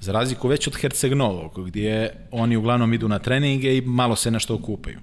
Za 0.00 0.12
razliku 0.12 0.48
već 0.48 0.66
od 0.66 0.76
Herceg 0.76 1.12
Novog, 1.12 1.66
gdje 1.66 2.14
oni 2.30 2.56
uglavnom 2.56 2.94
idu 2.94 3.08
na 3.08 3.18
treninge 3.18 3.76
i 3.76 3.80
malo 3.80 4.16
se 4.16 4.30
nešto 4.30 4.54
okupaju. 4.54 4.98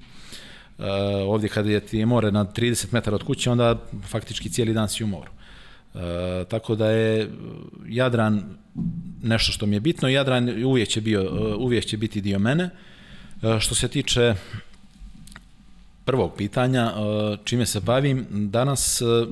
Uh, 0.77 0.85
ovdje 1.27 1.49
kad 1.49 1.65
je 1.65 1.79
ti 1.79 2.05
more 2.05 2.31
na 2.31 2.45
30 2.45 2.93
metara 2.93 3.15
od 3.15 3.23
kuće, 3.23 3.51
onda 3.51 3.79
faktički 4.07 4.49
cijeli 4.49 4.73
dan 4.73 4.89
si 4.89 5.03
u 5.03 5.07
moru. 5.07 5.31
Uh, 5.93 6.01
tako 6.47 6.75
da 6.75 6.89
je 6.89 7.31
Jadran 7.87 8.43
nešto 9.23 9.51
što 9.51 9.65
mi 9.65 9.75
je 9.75 9.79
bitno. 9.79 10.09
Jadran 10.09 10.63
uvijek 10.65 10.89
će, 10.89 11.01
bio, 11.01 11.23
uh, 11.23 11.61
uvijek 11.61 11.85
će 11.85 11.97
biti 11.97 12.21
dio 12.21 12.39
mene. 12.39 12.69
Uh, 13.41 13.59
što 13.59 13.75
se 13.75 13.87
tiče 13.87 14.35
prvog 16.05 16.33
pitanja, 16.37 16.93
uh, 16.95 17.39
čime 17.43 17.65
se 17.65 17.79
bavim, 17.79 18.25
danas 18.29 19.01
uh, 19.01 19.27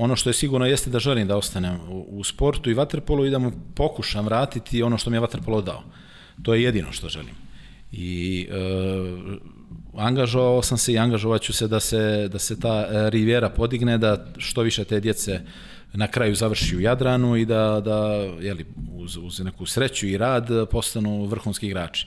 ono 0.00 0.16
što 0.16 0.30
je 0.30 0.34
sigurno 0.34 0.66
jeste 0.66 0.90
da 0.90 0.98
želim 0.98 1.28
da 1.28 1.36
ostanem 1.36 1.80
u, 1.88 2.24
sportu 2.24 2.70
i 2.70 2.74
vaterpolu 2.74 3.26
i 3.26 3.30
da 3.30 3.38
mu 3.38 3.52
pokušam 3.74 4.24
vratiti 4.24 4.82
ono 4.82 4.98
što 4.98 5.10
mi 5.10 5.16
je 5.16 5.20
vaterpolo 5.20 5.62
dao. 5.62 5.82
To 6.42 6.54
je 6.54 6.62
jedino 6.62 6.92
što 6.92 7.08
želim. 7.08 7.34
I 7.92 8.46
e, 8.50 8.54
angažovao 9.96 10.62
sam 10.62 10.78
se 10.78 10.92
i 10.92 10.98
angažovat 10.98 11.42
ću 11.42 11.52
se 11.52 11.68
da 11.68 11.80
se, 11.80 12.28
da 12.32 12.38
se 12.38 12.60
ta 12.60 12.86
e, 12.90 13.10
rivijera 13.10 13.48
podigne, 13.50 13.98
da 13.98 14.26
što 14.38 14.62
više 14.62 14.84
te 14.84 15.00
djece 15.00 15.40
na 15.92 16.08
kraju 16.08 16.34
završi 16.34 16.76
u 16.76 16.80
Jadranu 16.80 17.36
i 17.36 17.44
da, 17.44 17.80
da 17.84 17.98
jeli, 18.40 18.66
uz, 18.92 19.16
uz 19.16 19.40
neku 19.40 19.66
sreću 19.66 20.06
i 20.06 20.18
rad 20.18 20.48
postanu 20.70 21.24
vrhunski 21.24 21.66
igrači. 21.66 22.06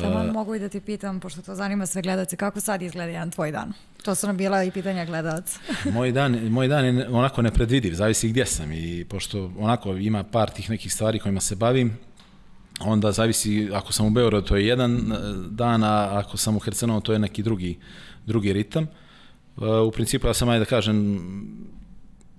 Tamo 0.00 0.24
uh, 0.24 0.32
mogu 0.32 0.54
i 0.54 0.58
da 0.58 0.68
ti 0.68 0.80
pitam, 0.80 1.20
pošto 1.20 1.42
to 1.42 1.54
zanima 1.54 1.86
sve 1.86 2.02
gledalce, 2.02 2.36
kako 2.36 2.60
sad 2.60 2.82
izgleda 2.82 3.10
jedan 3.10 3.30
tvoj 3.30 3.52
dan? 3.52 3.72
To 4.02 4.14
su 4.14 4.26
nam 4.26 4.36
bila 4.36 4.64
i 4.64 4.70
pitanja 4.70 5.04
gledalaca. 5.04 5.58
moj, 5.94 6.12
dan, 6.12 6.48
moj 6.48 6.68
dan 6.68 6.84
je 6.84 7.08
onako 7.08 7.42
nepredvidiv, 7.42 7.94
zavisi 7.94 8.28
gdje 8.28 8.46
sam 8.46 8.72
i 8.72 9.04
pošto 9.08 9.52
onako 9.58 9.96
ima 9.96 10.24
par 10.24 10.50
tih 10.50 10.70
nekih 10.70 10.92
stvari 10.92 11.18
kojima 11.18 11.40
se 11.40 11.56
bavim, 11.56 11.98
onda 12.80 13.12
zavisi, 13.12 13.70
ako 13.72 13.92
sam 13.92 14.06
u 14.06 14.10
Beogradu 14.10 14.46
to 14.46 14.56
je 14.56 14.66
jedan 14.66 14.96
e, 14.96 15.16
dan, 15.50 15.84
a 15.84 16.08
ako 16.12 16.36
sam 16.36 16.56
u 16.56 16.60
Hercenovu 16.60 17.00
to 17.00 17.12
je 17.12 17.18
neki 17.18 17.42
drugi, 17.42 17.78
drugi 18.26 18.52
ritam. 18.52 18.86
Uh, 19.56 19.64
u 19.88 19.90
principu 19.90 20.26
ja 20.26 20.34
sam, 20.34 20.48
ajde 20.48 20.64
da 20.64 20.68
kažem, 20.68 21.18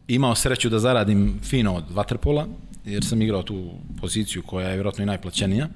imao 0.08 0.36
sreću 0.36 0.70
da 0.70 0.80
zaradim 0.80 1.40
fino 1.44 1.76
od 1.76 1.84
Waterpola, 1.90 2.46
jer 2.86 3.06
sam 3.06 3.22
igrao 3.22 3.44
tu 3.44 3.72
poziciju 4.02 4.44
koja 4.44 4.68
je 4.68 4.74
vjerojatno 4.74 5.04
i 5.04 5.08
najplaćenija. 5.08 5.68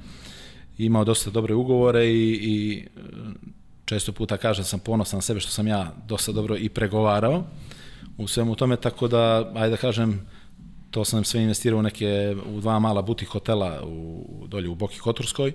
Imao 0.77 1.03
dosta 1.03 1.29
dobre 1.29 1.53
ugovore 1.53 2.07
i, 2.07 2.39
i 2.41 2.85
često 3.85 4.11
puta 4.11 4.37
kažem 4.37 4.63
da 4.63 4.67
sam 4.67 4.79
ponosan 4.79 5.17
na 5.17 5.21
sebe 5.21 5.39
što 5.39 5.51
sam 5.51 5.67
ja 5.67 5.95
dosta 6.07 6.31
dobro 6.31 6.57
i 6.57 6.69
pregovarao 6.69 7.43
u 8.17 8.27
svemu 8.27 8.55
tome, 8.55 8.75
tako 8.75 9.07
da, 9.07 9.51
ajde 9.55 9.69
da 9.69 9.77
kažem, 9.77 10.27
to 10.91 11.05
sam 11.05 11.23
sve 11.23 11.41
investirao 11.41 11.79
u 11.79 11.83
neke, 11.83 12.35
u 12.45 12.61
dva 12.61 12.79
mala 12.79 13.01
butik 13.01 13.27
hotela 13.27 13.83
u, 13.85 14.25
dolje 14.47 14.69
u 14.69 14.75
Boki 14.75 14.99
Koturskoj, 14.99 15.53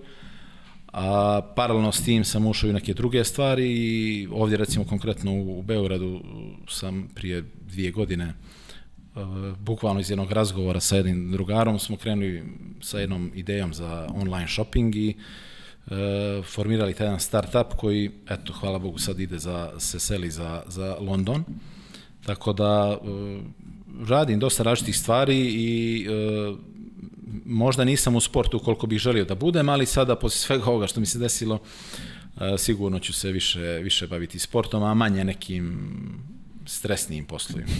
a 0.92 1.40
paralelno 1.56 1.92
s 1.92 2.04
tim 2.04 2.24
sam 2.24 2.46
ušao 2.46 2.70
i 2.70 2.72
neke 2.72 2.94
druge 2.94 3.24
stvari 3.24 3.72
i 3.72 4.28
ovdje 4.32 4.56
recimo 4.56 4.84
konkretno 4.84 5.32
u, 5.32 5.58
u 5.58 5.62
Beogradu 5.62 6.20
sam 6.68 7.08
prije 7.14 7.44
dvije 7.60 7.90
godine 7.90 8.34
bukvalno 9.58 10.00
iz 10.00 10.10
jednog 10.10 10.32
razgovora 10.32 10.80
sa 10.80 10.96
jednim 10.96 11.30
drugarom 11.32 11.78
smo 11.78 11.96
krenuli 11.96 12.42
sa 12.80 12.98
jednom 12.98 13.32
idejom 13.34 13.74
za 13.74 14.08
online 14.14 14.48
shopping 14.48 14.96
i 14.96 15.14
uh, 15.86 15.96
formirali 16.44 16.94
taj 16.94 17.06
jedan 17.06 17.20
startup 17.20 17.74
koji, 17.76 18.10
eto, 18.28 18.52
hvala 18.52 18.78
Bogu, 18.78 18.98
sad 18.98 19.20
ide 19.20 19.38
za, 19.38 19.72
se 19.78 20.00
seli 20.00 20.30
za, 20.30 20.62
za 20.66 20.96
London. 21.00 21.44
Tako 22.26 22.52
da 22.52 22.98
uh, 22.98 24.08
radim 24.08 24.38
dosta 24.38 24.62
različitih 24.62 24.98
stvari 24.98 25.38
i 25.38 26.06
uh, 26.08 26.58
možda 27.44 27.84
nisam 27.84 28.16
u 28.16 28.20
sportu 28.20 28.58
koliko 28.58 28.86
bih 28.86 28.98
želio 28.98 29.24
da 29.24 29.34
budem, 29.34 29.68
ali 29.68 29.86
sada 29.86 30.16
posle 30.16 30.38
svega 30.38 30.64
ovoga 30.64 30.86
što 30.86 31.00
mi 31.00 31.06
se 31.06 31.18
desilo, 31.18 31.58
e, 32.40 32.58
sigurno 32.58 32.98
ću 32.98 33.12
se 33.12 33.32
više, 33.32 33.60
više 33.60 34.06
baviti 34.06 34.38
sportom, 34.38 34.82
a 34.82 34.94
manje 34.94 35.24
nekim 35.24 35.90
stresnijim 36.66 37.24
poslovima. 37.24 37.72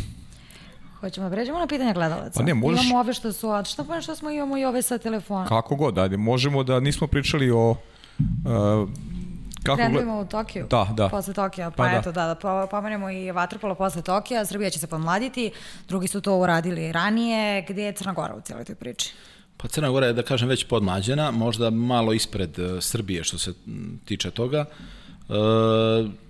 Hoćemo 1.03 1.29
da 1.29 1.35
pređemo 1.35 1.59
na 1.59 1.67
pitanja 1.67 1.93
gledalaca. 1.93 2.31
Pa 2.35 2.43
ne, 2.43 2.55
možeš- 2.55 2.81
Imamo 2.81 3.01
ove 3.01 3.13
što 3.15 3.33
su, 3.33 3.63
šta 3.65 3.85
pa 3.85 4.01
što 4.01 4.17
smo 4.17 4.31
imamo 4.31 4.59
i 4.59 4.65
ove 4.65 4.83
sa 4.83 4.99
telefona. 4.99 5.47
Kako 5.47 5.77
god, 5.77 5.99
ajde, 5.99 6.17
možemo 6.17 6.63
da 6.63 6.81
nismo 6.81 7.07
pričali 7.07 7.51
o... 7.51 7.71
Uh, 7.71 7.77
kako 9.59 9.73
gled- 9.73 9.77
Trendujemo 9.77 10.19
u 10.19 10.25
Tokiju. 10.27 10.67
Da, 10.71 10.89
da. 10.93 11.09
Posle 11.09 11.35
Tokija. 11.35 11.71
Pa, 11.71 11.77
Pa 11.77 11.85
da. 11.85 11.97
eto, 11.97 12.13
da, 12.13 12.27
da 12.27 12.35
po- 12.35 12.67
pomenemo 12.69 13.11
i 13.11 13.31
vaterpolo 13.33 13.75
posle 13.75 14.03
Tokija. 14.03 14.47
Srbija 14.47 14.71
će 14.71 14.79
se 14.79 14.87
pomladiti. 14.87 15.51
Drugi 15.89 16.09
su 16.09 16.21
to 16.21 16.37
uradili 16.37 16.93
ranije. 16.93 17.63
Gde 17.63 17.83
je 17.83 17.93
Crna 17.93 18.13
Gora 18.13 18.35
u 18.35 18.41
cijeloj 18.41 18.65
toj 18.65 18.75
priči? 18.75 19.13
Pa 19.57 19.69
Crna 19.69 19.91
Gora 19.91 20.07
je, 20.07 20.13
da 20.13 20.23
kažem, 20.23 20.49
već 20.49 20.65
podmlađena, 20.65 21.31
možda 21.31 21.71
malo 21.71 22.13
ispred 22.13 22.59
e, 22.59 22.81
Srbije 22.81 23.25
što 23.25 23.39
se 23.39 23.53
tiče 24.05 24.31
toga. 24.31 24.59
E, 24.59 25.35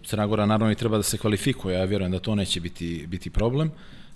Crna 0.04 0.26
Gora 0.26 0.46
naravno 0.46 0.72
i 0.72 0.76
treba 0.76 0.96
da 0.96 1.02
se 1.02 1.18
kvalifikuje, 1.18 1.74
ja 1.74 1.84
vjerujem 1.84 2.12
da 2.12 2.18
to 2.18 2.34
neće 2.34 2.60
biti, 2.60 3.06
biti 3.06 3.30
problem. 3.30 3.70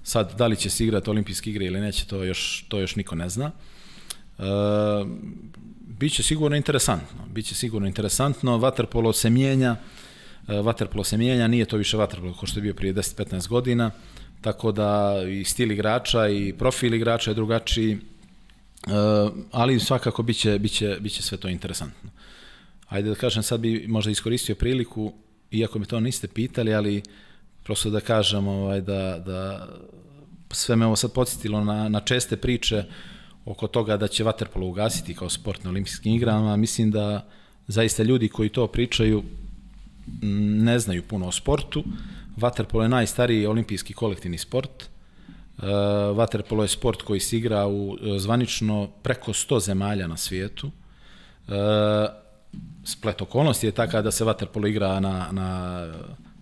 Sad, 0.07 0.35
da 0.39 0.47
li 0.47 0.57
će 0.57 0.71
se 0.71 0.85
igrati 0.85 1.11
olimpijske 1.11 1.51
igre 1.51 1.67
ili 1.67 1.81
neće, 1.81 2.07
to 2.07 2.25
još, 2.25 2.65
to 2.69 2.79
još 2.79 2.97
niko 2.97 3.15
ne 3.15 3.29
zna. 3.29 3.51
E, 4.39 4.43
biće 5.81 6.23
sigurno 6.23 6.57
interesantno. 6.57 7.27
Biće 7.29 7.55
sigurno 7.55 7.89
interesantno. 7.89 8.59
Waterpolo 8.59 9.13
se 9.13 9.31
mijenja. 9.31 9.77
E, 10.49 10.53
Waterpolo 10.53 11.05
se 11.05 11.17
mijenja, 11.17 11.49
nije 11.49 11.65
to 11.65 11.77
više 11.77 11.97
waterpolo 11.97 12.39
kao 12.39 12.47
što 12.47 12.59
je 12.59 12.63
bio 12.63 12.75
prije 12.75 12.95
10-15 12.95 13.49
godina. 13.49 13.91
Tako 14.41 14.73
da 14.73 15.15
i 15.29 15.45
stil 15.45 15.73
igrača 15.73 16.29
i 16.29 16.53
profil 16.59 16.95
igrača 16.95 17.31
je 17.31 17.35
drugačiji. 17.35 17.99
Uh, 18.87 19.33
ali 19.53 19.81
svakako 19.81 20.23
biće, 20.23 20.59
biće, 20.59 20.97
biće 21.01 21.23
sve 21.23 21.39
to 21.39 21.49
interesantno. 21.49 22.11
Ajde 22.89 23.09
da 23.09 23.15
kažem, 23.15 23.43
sad 23.43 23.61
bi 23.61 23.85
možda 23.89 24.11
iskoristio 24.11 24.55
priliku, 24.55 25.13
iako 25.51 25.79
me 25.79 25.87
to 25.87 26.01
niste 26.01 26.29
pitali, 26.29 26.75
ali 26.75 27.03
prosto 27.67 27.91
da 27.91 28.01
kažem 28.01 28.49
ovaj, 28.49 28.81
da, 28.81 29.19
da 29.27 29.69
sve 30.51 30.77
me 30.77 30.87
ovo 30.87 30.97
sad 30.97 31.13
podsjetilo 31.13 31.65
na, 31.65 31.89
na 31.89 32.01
česte 32.01 32.37
priče 32.37 32.85
oko 33.45 33.67
toga 33.67 33.97
da 33.97 34.09
će 34.09 34.25
Waterpolo 34.25 34.69
ugasiti 34.69 35.15
kao 35.15 35.29
sport 35.29 35.65
na 35.65 35.71
olimpijskim 35.71 36.15
igrama. 36.15 36.57
Mislim 36.57 36.91
da 36.91 37.27
zaista 37.67 38.03
ljudi 38.03 38.29
koji 38.29 38.49
to 38.49 38.67
pričaju 38.67 39.23
m, 40.23 40.65
ne 40.65 40.79
znaju 40.79 41.03
puno 41.03 41.29
o 41.29 41.33
sportu. 41.33 41.85
Waterpolo 42.37 42.83
je 42.83 42.89
najstariji 42.89 43.47
olimpijski 43.47 43.95
kolektivni 43.95 44.39
sport. 44.39 44.89
Waterpolo 45.59 46.63
je 46.63 46.69
sport 46.69 47.03
koji 47.03 47.21
se 47.21 47.37
igra 47.37 47.67
u 47.67 47.89
uh, 47.91 47.99
zvanično 48.19 48.89
preko 49.03 49.33
100 49.33 49.61
zemalja 49.61 50.07
na 50.07 50.17
svijetu. 50.17 50.67
Uh, 50.67 51.55
splet 52.85 53.23
okolnosti 53.23 53.67
je 53.67 53.73
taka 53.73 54.03
da 54.03 54.11
se 54.11 54.25
Waterpolo 54.25 54.69
igra 54.69 55.01
na, 55.01 55.29
na 55.33 55.81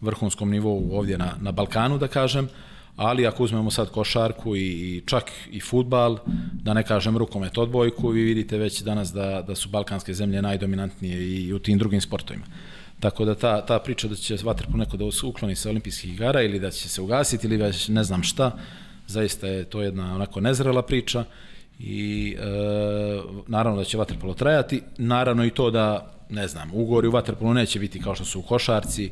vrhunskom 0.00 0.50
nivou 0.50 0.88
ovdje 0.92 1.18
na, 1.18 1.32
na 1.40 1.52
Balkanu, 1.52 1.98
da 1.98 2.08
kažem, 2.08 2.48
ali 2.96 3.26
ako 3.26 3.44
uzmemo 3.44 3.70
sad 3.70 3.90
košarku 3.90 4.56
i, 4.56 4.60
i 4.60 5.02
čak 5.06 5.30
i 5.50 5.60
futbal, 5.60 6.18
da 6.52 6.74
ne 6.74 6.82
kažem 6.82 7.16
rukomet 7.16 7.58
odbojku, 7.58 8.08
vi 8.08 8.22
vidite 8.22 8.58
već 8.58 8.82
danas 8.82 9.12
da, 9.12 9.42
da 9.46 9.54
su 9.54 9.68
balkanske 9.68 10.14
zemlje 10.14 10.42
najdominantnije 10.42 11.44
i 11.44 11.52
u 11.52 11.58
tim 11.58 11.78
drugim 11.78 12.00
sportovima. 12.00 12.44
Tako 13.00 13.24
da 13.24 13.34
ta, 13.34 13.66
ta 13.66 13.78
priča 13.78 14.08
da 14.08 14.14
će 14.14 14.36
Waterpolo 14.36 14.76
neko 14.76 14.96
da 14.96 15.04
ukloni 15.24 15.56
sa 15.56 15.70
olimpijskih 15.70 16.14
igara 16.14 16.42
ili 16.42 16.60
da 16.60 16.70
će 16.70 16.88
se 16.88 17.02
ugasiti 17.02 17.46
ili 17.46 17.56
već 17.56 17.88
ne 17.88 18.04
znam 18.04 18.22
šta, 18.22 18.50
zaista 19.06 19.46
je 19.46 19.64
to 19.64 19.82
jedna 19.82 20.14
onako 20.14 20.40
nezrela 20.40 20.82
priča 20.82 21.24
i 21.78 22.36
e, 22.38 22.44
naravno 23.48 23.78
da 23.78 23.84
će 23.84 23.98
Waterpolo 23.98 24.34
trajati, 24.34 24.82
naravno 24.98 25.44
i 25.44 25.50
to 25.50 25.70
da, 25.70 26.14
ne 26.30 26.48
znam, 26.48 26.70
ugovori 26.74 27.08
u 27.08 27.12
Waterpolu 27.12 27.52
neće 27.52 27.78
biti 27.78 28.02
kao 28.02 28.14
što 28.14 28.24
su 28.24 28.40
u 28.40 28.42
košarci 28.42 29.10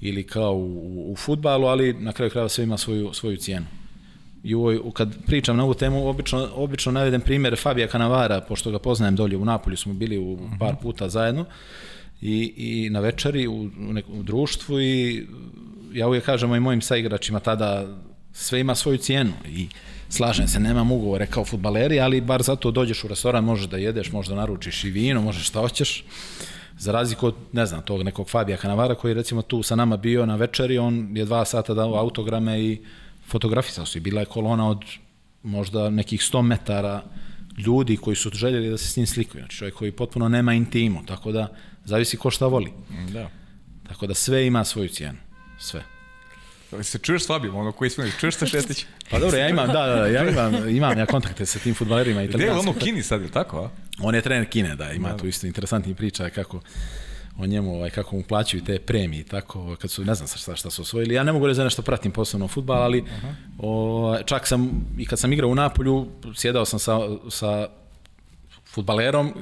ili 0.00 0.26
kao 0.26 0.52
u, 0.52 0.62
u, 0.62 1.12
u 1.12 1.16
futbalu, 1.16 1.66
ali 1.66 1.92
na 1.92 2.12
kraju 2.12 2.30
krajeva 2.30 2.48
sve 2.48 2.64
ima 2.64 2.78
svoju, 2.78 3.10
svoju 3.12 3.36
cijenu. 3.36 3.66
I 4.44 4.54
u 4.54 4.60
ovoj, 4.60 4.80
kad 4.92 5.24
pričam 5.26 5.56
na 5.56 5.64
ovu 5.64 5.74
temu, 5.74 6.08
obično, 6.08 6.48
obično 6.54 6.92
navedem 6.92 7.20
primjer 7.20 7.56
Fabija 7.58 7.88
Kanavara, 7.88 8.40
pošto 8.40 8.70
ga 8.70 8.78
poznajem 8.78 9.16
dolje 9.16 9.36
u 9.36 9.44
Napolju, 9.44 9.76
smo 9.76 9.94
bili 9.94 10.18
u 10.18 10.38
par 10.58 10.76
puta 10.82 11.08
zajedno 11.08 11.44
i, 12.20 12.52
i 12.56 12.90
na 12.90 13.00
večeri 13.00 13.46
u, 13.46 13.62
u, 13.62 13.92
nekom, 13.92 14.18
u 14.18 14.22
društvu 14.22 14.80
i 14.80 15.26
ja 15.92 16.08
uvijek 16.08 16.24
kažem 16.24 16.54
i 16.54 16.60
mojim 16.60 16.80
saigračima 16.80 17.40
tada 17.40 17.86
sve 18.32 18.60
ima 18.60 18.74
svoju 18.74 18.98
cijenu 18.98 19.32
i 19.48 19.68
slažem 20.08 20.48
se, 20.48 20.60
nemam 20.60 20.92
ugovore 20.92 21.26
kao 21.26 21.44
futbaleri, 21.44 22.00
ali 22.00 22.20
bar 22.20 22.42
zato 22.42 22.70
dođeš 22.70 23.04
u 23.04 23.08
restoran, 23.08 23.44
možeš 23.44 23.66
da 23.66 23.76
jedeš, 23.76 24.12
možeš 24.12 24.28
da 24.28 24.34
naručiš 24.34 24.84
i 24.84 24.90
vino, 24.90 25.22
možeš 25.22 25.46
šta 25.46 25.60
hoćeš. 25.60 26.04
Za 26.78 26.92
razliku 26.92 27.26
od, 27.26 27.34
ne 27.52 27.66
znam, 27.66 27.82
tog 27.82 28.02
nekog 28.02 28.30
Fabija 28.30 28.56
Kanavara 28.56 28.94
koji 28.94 29.10
je 29.10 29.14
recimo 29.14 29.42
tu 29.42 29.62
sa 29.62 29.76
nama 29.76 29.96
bio 29.96 30.26
na 30.26 30.36
večeri, 30.36 30.78
on 30.78 31.16
je 31.16 31.24
dva 31.24 31.44
sata 31.44 31.74
dao 31.74 31.94
autograme 31.94 32.60
i 32.60 32.80
fotografisao 33.28 33.86
se 33.86 33.98
i 33.98 34.00
bila 34.00 34.20
je 34.20 34.26
kolona 34.26 34.68
od 34.68 34.84
možda 35.42 35.90
nekih 35.90 36.20
100 36.20 36.42
metara 36.42 37.02
ljudi 37.58 37.96
koji 37.96 38.16
su 38.16 38.30
željeli 38.34 38.70
da 38.70 38.78
se 38.78 38.88
s 38.88 38.96
njim 38.96 39.06
slikaju. 39.06 39.42
Znači 39.42 39.56
čovjek 39.56 39.74
koji 39.74 39.92
potpuno 39.92 40.28
nema 40.28 40.54
intimu, 40.54 41.06
tako 41.06 41.32
da 41.32 41.52
zavisi 41.84 42.16
ko 42.16 42.30
šta 42.30 42.46
voli. 42.46 42.72
Da. 43.12 43.30
Tako 43.88 44.06
da 44.06 44.14
sve 44.14 44.46
ima 44.46 44.64
svoju 44.64 44.88
cijenu. 44.88 45.18
Sve. 45.58 45.95
Se 46.82 46.98
čuješ 46.98 47.22
s 47.22 47.26
Fabijom, 47.26 47.56
ono 47.56 47.72
koji 47.72 47.90
smo 47.90 48.04
čuješ 48.20 48.36
sa 48.36 48.46
Šetić? 48.46 48.86
Pa 49.10 49.18
dobro, 49.18 49.38
ja 49.38 49.48
imam, 49.48 49.66
da, 49.66 49.86
da, 49.86 50.06
ja 50.06 50.30
imam, 50.30 50.68
imam 50.68 50.98
ja 50.98 51.06
kontakte 51.06 51.46
sa 51.46 51.58
tim 51.58 51.74
futbalerima 51.74 52.20
Gde 52.20 52.24
je 52.24 52.28
italijanskim. 52.28 52.68
ono 52.68 52.78
u 52.78 52.80
Kini 52.80 53.02
sad, 53.02 53.20
je 53.20 53.26
li 53.26 53.32
tako, 53.32 53.58
a? 53.64 53.70
On 54.00 54.14
je 54.14 54.22
trener 54.22 54.48
Kine, 54.48 54.76
da, 54.76 54.92
ima 54.92 55.16
tu 55.16 55.26
isto 55.26 55.46
interesantnih 55.46 55.96
priča 55.96 56.30
kako 56.30 56.60
o 57.38 57.46
njemu, 57.46 57.74
ovaj, 57.74 57.90
kako 57.90 58.16
mu 58.16 58.22
plaćaju 58.22 58.64
te 58.64 58.78
premije 58.78 59.20
i 59.20 59.24
tako, 59.24 59.76
kad 59.80 59.90
su, 59.90 60.04
ne 60.04 60.14
znam 60.14 60.28
šta, 60.28 60.56
šta 60.56 60.70
su 60.70 60.82
osvojili. 60.82 61.14
Ja 61.14 61.22
ne 61.22 61.32
mogu 61.32 61.46
reći 61.46 61.58
da 61.58 61.64
nešto 61.64 61.82
pratim 61.82 62.12
posebno 62.12 62.48
futbal, 62.48 62.82
ali 62.82 63.04
o, 63.58 64.16
čak 64.24 64.46
sam, 64.46 64.86
i 64.98 65.06
kad 65.06 65.18
sam 65.18 65.32
igrao 65.32 65.50
u 65.50 65.54
Napolju, 65.54 66.06
sjedao 66.34 66.64
sam 66.64 66.78
sa, 66.78 66.98
sa 67.30 67.68
futbalerom 68.66 69.34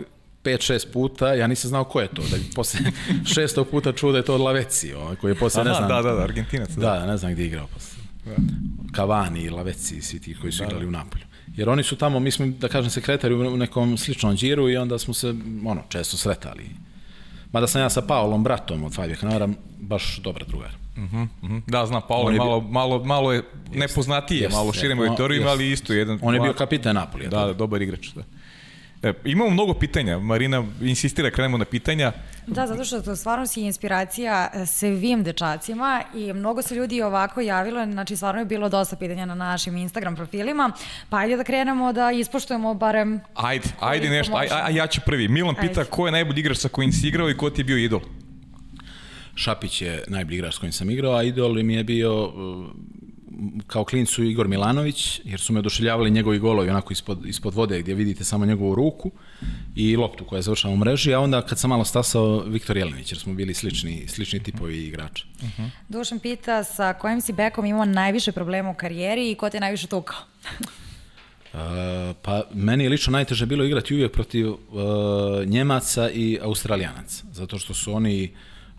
5-6 0.44 0.86
puta, 0.92 1.34
ja 1.34 1.46
nisam 1.46 1.68
znao 1.68 1.84
ko 1.84 2.00
je 2.00 2.08
to, 2.08 2.22
da 2.22 2.36
bi 2.36 2.42
posle 2.54 2.80
šestog 3.34 3.68
puta 3.68 3.92
čuo 3.92 4.12
da 4.12 4.18
je 4.18 4.24
to 4.24 4.34
od 4.34 4.40
Laveci, 4.40 4.94
ovaj, 4.94 5.16
koji 5.16 5.30
je 5.30 5.34
posle, 5.34 5.64
ne 5.64 5.74
znam, 5.74 5.88
da, 5.88 6.02
da, 6.02 6.12
da, 6.12 6.22
Argentinac. 6.22 6.70
Da. 6.70 6.80
Da, 6.90 7.06
ne 7.06 7.16
znam 7.16 7.32
gdje 7.32 7.42
je 7.42 7.46
igrao 7.46 7.66
posle. 7.66 7.94
Cavani, 8.96 9.50
Laveci, 9.50 10.02
svi 10.02 10.20
ti 10.20 10.36
koji 10.40 10.52
su 10.52 10.58
da, 10.58 10.64
igrali 10.64 10.86
u 10.86 10.90
Napolju. 10.90 11.24
Jer 11.56 11.68
oni 11.68 11.82
su 11.82 11.96
tamo, 11.96 12.20
mi 12.20 12.30
smo, 12.30 12.46
da 12.48 12.68
kažem, 12.68 12.90
sekretari 12.90 13.34
u 13.34 13.56
nekom 13.56 13.96
sličnom 13.96 14.36
džiru 14.36 14.70
i 14.70 14.76
onda 14.76 14.98
smo 14.98 15.14
se, 15.14 15.34
ono, 15.66 15.82
često 15.88 16.16
sretali. 16.16 16.64
Mada 17.52 17.66
sam 17.66 17.80
ja 17.80 17.90
sa 17.90 18.02
Paolom, 18.02 18.44
bratom 18.44 18.84
od 18.84 18.94
Fabio 18.94 19.16
Canavara, 19.16 19.48
baš 19.78 20.18
dobar 20.18 20.44
drugar. 20.44 20.70
Mhm. 20.96 21.24
Da, 21.66 21.86
znam, 21.86 22.02
Paolo 22.08 22.30
je 22.30 22.34
je 22.34 22.38
bio- 22.38 22.44
malo, 22.44 22.60
malo, 22.60 23.04
malo 23.04 23.32
je 23.32 23.42
nepoznatije, 23.72 24.42
Jest, 24.42 24.52
malo 24.52 24.72
On- 24.92 24.98
auditorijima, 24.98 25.50
ali 25.50 25.70
isto 25.70 25.92
jedan... 25.92 26.18
On 26.22 26.34
je 26.34 26.40
bio 26.40 26.52
kapitan 26.52 26.94
Napolija. 26.94 27.30
Da, 27.30 27.46
da, 27.46 27.52
dobar 27.52 27.82
igrač, 27.82 28.08
da. 28.08 28.22
E, 29.04 29.12
imamo 29.24 29.50
mnogo 29.50 29.74
pitanja, 29.74 30.18
Marina 30.18 30.64
insistira 30.80 31.30
krenemo 31.30 31.58
na 31.58 31.64
pitanja. 31.64 32.12
Da, 32.46 32.66
zato 32.66 32.84
što 32.84 33.02
to 33.02 33.16
stvarno 33.16 33.46
si 33.46 33.60
inspiracija 33.60 34.50
e, 34.54 34.66
svim 34.66 35.22
dečacima 35.22 36.02
i 36.14 36.32
mnogo 36.32 36.62
se 36.62 36.74
ljudi 36.74 37.02
ovako 37.02 37.40
javilo, 37.40 37.84
znači 37.84 38.16
stvarno 38.16 38.40
je 38.40 38.44
bilo 38.44 38.68
dosta 38.68 38.96
pitanja 38.96 39.26
na 39.26 39.34
našim 39.34 39.76
Instagram 39.76 40.16
profilima, 40.16 40.72
pa 41.08 41.16
ajde 41.16 41.36
da 41.36 41.44
krenemo 41.44 41.92
da 41.92 42.12
ispoštujemo 42.12 42.74
barem 42.74 43.20
Ajde, 43.34 43.68
ajde 43.80 44.10
nešto, 44.10 44.36
aj, 44.36 44.48
aj, 44.52 44.74
ja 44.74 44.86
ću 44.86 45.00
prvi. 45.06 45.28
Milan 45.28 45.54
pita 45.54 45.80
Ajde. 45.80 45.90
ko 45.90 46.06
je 46.06 46.12
najbolji 46.12 46.40
igrač 46.40 46.56
sa 46.56 46.68
kojim 46.68 46.92
si 46.92 47.08
igrao 47.08 47.30
i 47.30 47.36
ko 47.36 47.50
ti 47.50 47.60
je 47.60 47.64
bio 47.64 47.76
idol? 47.76 48.00
Šapić 49.34 49.82
je 49.82 50.04
najbolji 50.08 50.36
igrač 50.36 50.54
s 50.54 50.58
kojim 50.58 50.72
sam 50.72 50.90
igrao, 50.90 51.14
a 51.14 51.22
idol 51.22 51.54
mi 51.54 51.74
je 51.74 51.84
bio 51.84 52.32
kao 53.66 53.84
klincu 53.84 54.24
Igor 54.24 54.48
Milanović, 54.48 55.20
jer 55.24 55.40
su 55.40 55.52
me 55.52 55.58
oduševljavali 55.58 56.10
njegovi 56.10 56.38
golovi 56.38 56.70
onako 56.70 56.92
ispod, 56.92 57.26
ispod 57.26 57.54
vode 57.54 57.80
gdje 57.80 57.94
vidite 57.94 58.24
samo 58.24 58.46
njegovu 58.46 58.74
ruku 58.74 59.10
i 59.76 59.96
loptu 59.96 60.24
koja 60.24 60.38
je 60.38 60.42
završala 60.42 60.74
u 60.74 60.76
mreži, 60.76 61.14
a 61.14 61.20
onda 61.20 61.42
kad 61.42 61.58
sam 61.58 61.70
malo 61.70 61.84
stasao 61.84 62.42
Viktor 62.46 62.76
Jelenić, 62.76 63.12
jer 63.12 63.18
smo 63.18 63.34
bili 63.34 63.54
slični, 63.54 64.08
slični 64.08 64.42
tipovi 64.42 64.86
igrača. 64.86 65.24
Dušan 65.88 66.18
pita 66.18 66.64
sa 66.64 66.92
kojim 66.92 67.20
si 67.20 67.32
bekom 67.32 67.64
imao 67.64 67.84
najviše 67.84 68.32
problema 68.32 68.70
u 68.70 68.74
karijeri 68.74 69.30
i 69.30 69.34
ko 69.34 69.50
te 69.50 69.60
najviše 69.60 69.86
tukao? 69.86 70.16
Uh, 71.52 71.60
pa 72.24 72.42
meni 72.54 72.84
je 72.84 72.90
lično 72.90 73.10
najteže 73.10 73.46
bilo 73.46 73.64
igrati 73.64 73.94
uvijek 73.94 74.12
protiv 74.12 74.50
uh, 74.50 74.58
Njemaca 75.46 76.10
i 76.10 76.38
Australijanaca, 76.42 77.24
zato 77.32 77.58
što 77.58 77.74
su 77.74 77.94
oni 77.94 78.32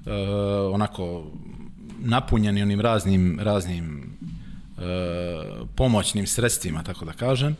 uh, 0.05 0.11
onako 0.73 1.31
napunjeni 1.99 2.61
onim 2.61 2.81
raznim, 2.81 3.39
raznim 3.41 4.17
uh, 4.21 4.44
pomoćnim 5.75 6.27
sredstvima, 6.27 6.83
tako 6.83 7.05
da 7.05 7.13
kažem, 7.13 7.55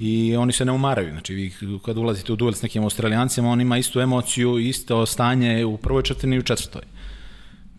i 0.00 0.36
oni 0.36 0.52
se 0.52 0.64
ne 0.64 0.72
umaraju. 0.72 1.10
Znači, 1.10 1.34
vi 1.34 1.52
kad 1.84 1.98
ulazite 1.98 2.32
u 2.32 2.36
duel 2.36 2.52
s 2.52 2.62
nekim 2.62 2.82
Australijancima, 2.82 3.50
on 3.50 3.60
ima 3.60 3.78
istu 3.78 4.00
emociju, 4.00 4.58
isto 4.58 5.06
stanje 5.06 5.64
u 5.64 5.76
prvoj 5.76 6.02
četvrtini 6.02 6.36
i 6.36 6.38
u 6.38 6.42
četvrtoj 6.42 6.82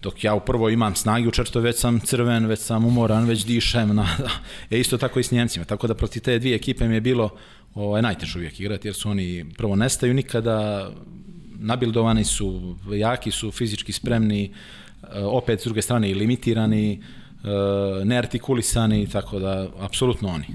dok 0.05 0.23
ja 0.23 0.33
u 0.33 0.39
prvoj 0.39 0.73
imam 0.73 0.95
snagi, 0.95 1.27
u 1.27 1.31
četvrtoj 1.31 1.61
već 1.61 1.79
sam 1.79 1.99
crven, 1.99 2.45
već 2.45 2.59
sam 2.59 2.85
umoran, 2.85 3.25
već 3.25 3.45
dišem. 3.45 3.95
Na, 3.99 4.07
e 4.71 4.79
isto 4.79 4.97
tako 4.97 5.19
i 5.19 5.23
s 5.23 5.31
Njemcima. 5.31 5.65
Tako 5.65 5.87
da 5.87 5.93
protiv 5.93 6.21
te 6.21 6.39
dvije 6.39 6.55
ekipe 6.55 6.87
mi 6.87 6.95
je 6.95 7.01
bilo 7.01 7.29
ovaj, 7.73 8.01
najteže 8.01 8.37
uvijek 8.39 8.59
igrati, 8.59 8.87
jer 8.87 8.95
su 8.95 9.09
oni 9.09 9.45
prvo 9.57 9.75
nestaju 9.75 10.13
nikada, 10.13 10.89
nabildovani 11.59 12.23
su, 12.23 12.75
jaki 12.91 13.31
su, 13.31 13.51
fizički 13.51 13.91
spremni, 13.91 14.43
e, 14.45 15.19
opet 15.23 15.61
s 15.61 15.63
druge 15.63 15.81
strane 15.81 16.09
i 16.09 16.13
limitirani, 16.13 16.93
e, 16.93 17.24
neartikulisani, 18.05 19.07
tako 19.09 19.39
da, 19.39 19.67
apsolutno 19.79 20.29
oni. 20.29 20.45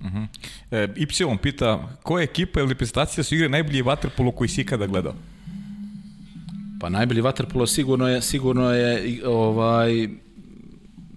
Uh 0.00 0.06
-huh. 0.06 0.26
e, 0.70 0.88
Y 0.96 1.38
pita, 1.42 1.88
koja 2.02 2.22
ekipa 2.22 2.60
ili 2.60 2.68
reprezentacija 2.68 3.24
su 3.24 3.34
igre 3.34 3.48
najbolji 3.48 3.82
vaterpolo 3.82 4.32
koji 4.32 4.48
si 4.48 4.60
ikada 4.60 4.86
gledao? 4.86 5.14
Pa 6.80 6.88
najbolji 6.88 7.20
vaterpolo 7.20 7.66
sigurno 7.66 8.08
je, 8.08 8.22
sigurno 8.22 8.70
je 8.70 9.20
ovaj, 9.26 10.08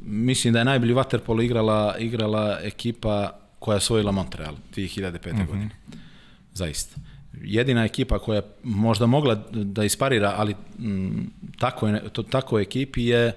mislim 0.06 0.54
da 0.54 0.60
je 0.60 0.66
najbolji 0.66 0.94
vaterpolo 0.94 1.42
igrala, 1.42 1.96
igrala 2.00 2.60
ekipa 2.64 3.40
koja 3.60 3.74
je 3.74 3.78
osvojila 3.78 4.12
Montreal 4.12 4.56
2005. 4.76 5.32
Uh 5.32 5.40
-huh. 5.40 5.48
godine. 5.48 5.70
Zaista. 6.54 6.96
Jedina 7.42 7.86
ekipa 7.86 8.20
koja 8.20 8.36
je 8.36 8.44
možda 8.64 9.06
mogla 9.06 9.36
da 9.52 9.84
isparira, 9.84 10.34
ali 10.38 10.56
m, 10.80 11.32
tako, 11.60 11.88
je, 11.88 12.10
to, 12.10 12.24
tako 12.24 12.60
ekipi 12.60 13.06
je 13.06 13.34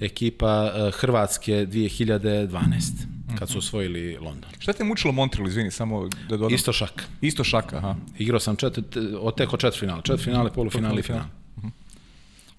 ekipa 0.00 0.64
uh, 0.64 0.94
Hrvatske 0.94 1.52
2012 1.52 3.16
kad 3.38 3.48
su 3.48 3.58
osvojili 3.58 4.18
London. 4.20 4.50
Šta 4.58 4.72
te 4.72 4.84
mučilo 4.84 5.12
Montreal, 5.12 5.48
izvini, 5.48 5.70
samo 5.70 6.08
da 6.28 6.36
dodam? 6.36 6.54
Isto 6.54 6.72
šak. 6.72 7.04
Isto 7.20 7.44
šaka, 7.44 7.76
aha. 7.76 7.94
Igrao 8.18 8.40
sam 8.40 8.56
četiri, 8.56 8.84
oteko 9.20 9.56
četiri 9.56 9.80
finale, 9.80 10.02
četiri 10.02 10.24
finale, 10.24 10.52
polufinale 10.52 11.00
i 11.00 11.02
finale. 11.02 11.24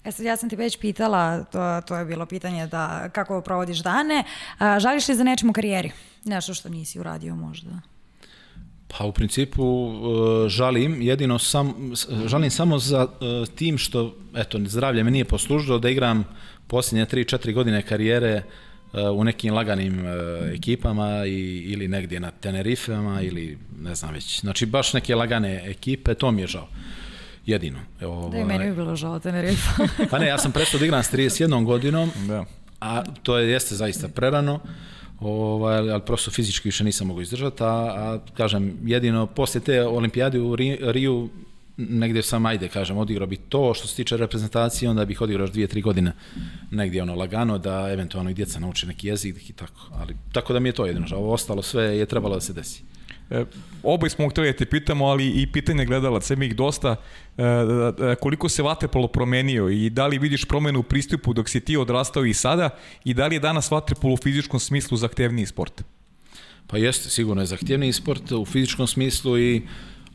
E 0.04 0.12
sad, 0.12 0.26
ja 0.26 0.36
sam 0.36 0.48
ti 0.48 0.56
već 0.56 0.78
pitala, 0.78 1.44
to, 1.44 1.80
to 1.86 1.96
je 1.96 2.04
bilo 2.04 2.26
pitanje 2.26 2.66
da 2.66 3.08
kako 3.12 3.40
provodiš 3.40 3.78
dane. 3.78 4.24
A, 4.58 4.80
žališ 4.80 5.08
li 5.08 5.14
za 5.14 5.24
nečem 5.24 5.50
u 5.50 5.52
karijeri? 5.52 5.90
Nešto 6.24 6.54
što 6.54 6.68
nisi 6.68 7.00
uradio 7.00 7.34
možda? 7.34 7.70
Pa 8.88 9.04
u 9.04 9.12
principu 9.12 9.92
žalim, 10.48 11.02
jedino 11.02 11.38
sam, 11.38 11.92
žalim 12.26 12.50
samo 12.50 12.78
za 12.78 13.06
tim 13.54 13.78
što, 13.78 14.16
eto, 14.34 14.58
zdravlje 14.66 15.04
me 15.04 15.10
nije 15.10 15.24
poslužilo 15.24 15.78
da 15.78 15.90
igram 15.90 16.24
posljednje 16.68 17.06
3-4 17.06 17.52
godine 17.52 17.82
karijere 17.82 18.42
u 19.14 19.24
nekim 19.24 19.54
laganim 19.54 20.04
ekipama 20.54 21.26
i, 21.26 21.64
ili 21.66 21.88
negdje 21.88 22.20
na 22.20 22.30
Tenerifema 22.30 23.22
ili 23.22 23.58
ne 23.80 23.94
znam 23.94 24.14
već. 24.14 24.40
Znači 24.40 24.66
baš 24.66 24.92
neke 24.92 25.14
lagane 25.14 25.70
ekipe, 25.70 26.14
to 26.14 26.30
mi 26.30 26.40
je 26.40 26.46
žao. 26.46 26.68
Jedino. 27.46 27.78
Ovaj... 28.02 28.30
Da 28.30 28.38
i 28.38 28.44
meni 28.44 28.70
bi 28.70 28.76
bilo 28.76 28.96
žao 28.96 29.18
Tenerife. 29.18 29.70
pa 30.10 30.18
ne, 30.18 30.26
ja 30.26 30.38
sam 30.38 30.52
prestao 30.52 30.78
da 30.78 30.84
igram 30.84 31.02
s 31.02 31.12
31 31.12 31.64
godinom, 31.64 32.10
da. 32.26 32.44
a 32.80 33.04
to 33.22 33.38
je, 33.38 33.50
jeste 33.50 33.74
zaista 33.74 34.08
prerano. 34.08 34.60
Ovaj, 35.20 35.90
ali 35.90 36.02
prosto 36.06 36.30
fizički 36.30 36.68
više 36.68 36.84
nisam 36.84 37.06
mogu 37.06 37.20
izdržati, 37.20 37.62
a, 37.62 37.66
a 37.66 38.18
kažem, 38.36 38.78
jedino 38.84 39.26
posle 39.26 39.60
te 39.60 39.82
olimpijade 39.82 40.40
u 40.40 40.56
Riju 40.80 41.28
negdje 41.78 42.22
sam, 42.22 42.46
ajde, 42.46 42.68
kažem, 42.68 42.96
odigrao 42.96 43.26
bi 43.26 43.36
to 43.36 43.74
što 43.74 43.86
se 43.86 43.96
tiče 43.96 44.16
reprezentacije, 44.16 44.90
onda 44.90 45.04
bih 45.04 45.20
odigrao 45.20 45.42
još 45.42 45.50
dvije, 45.50 45.66
tri 45.66 45.80
godine 45.80 46.12
negdje 46.70 47.02
ono 47.02 47.14
lagano, 47.14 47.58
da 47.58 47.88
eventualno 47.92 48.30
i 48.30 48.34
djeca 48.34 48.60
nauče 48.60 48.86
neki 48.86 49.08
jezik 49.08 49.50
i 49.50 49.52
tako. 49.52 49.88
Ali, 49.92 50.16
tako 50.32 50.52
da 50.52 50.60
mi 50.60 50.68
je 50.68 50.72
to 50.72 50.86
jedino, 50.86 51.06
ovo 51.12 51.32
ostalo 51.32 51.62
sve 51.62 51.84
je 51.84 52.06
trebalo 52.06 52.34
da 52.34 52.40
se 52.40 52.52
desi. 52.52 52.82
E, 53.30 53.44
obaj 53.82 54.10
smo 54.10 54.28
hteli 54.28 54.52
da 54.52 54.56
te 54.56 54.66
pitamo, 54.66 55.06
ali 55.06 55.28
i 55.42 55.46
pitanje 55.52 55.84
gledalaca, 55.84 56.34
ima 56.34 56.44
ih 56.44 56.56
dosta, 56.56 56.96
e, 57.36 57.42
e, 57.42 58.14
koliko 58.20 58.48
se 58.48 58.62
vaterpolo 58.62 59.08
promenio 59.08 59.68
i 59.68 59.90
da 59.90 60.06
li 60.06 60.18
vidiš 60.18 60.44
promenu 60.44 60.80
u 60.80 60.82
pristupu 60.82 61.32
dok 61.32 61.48
si 61.48 61.60
ti 61.60 61.76
odrastao 61.76 62.24
i 62.24 62.34
sada 62.34 62.70
i 63.04 63.14
da 63.14 63.26
li 63.26 63.36
je 63.36 63.40
danas 63.40 63.70
vaterpolo 63.70 64.14
u 64.14 64.16
fizičkom 64.16 64.60
smislu 64.60 64.96
zahtevniji 64.96 65.46
sport? 65.46 65.82
Pa 66.66 66.78
jeste, 66.78 67.10
sigurno 67.10 67.42
je 67.42 67.46
zahtevniji 67.46 67.92
sport 67.92 68.32
u 68.32 68.44
fizičkom 68.44 68.86
smislu 68.86 69.38
i 69.38 69.62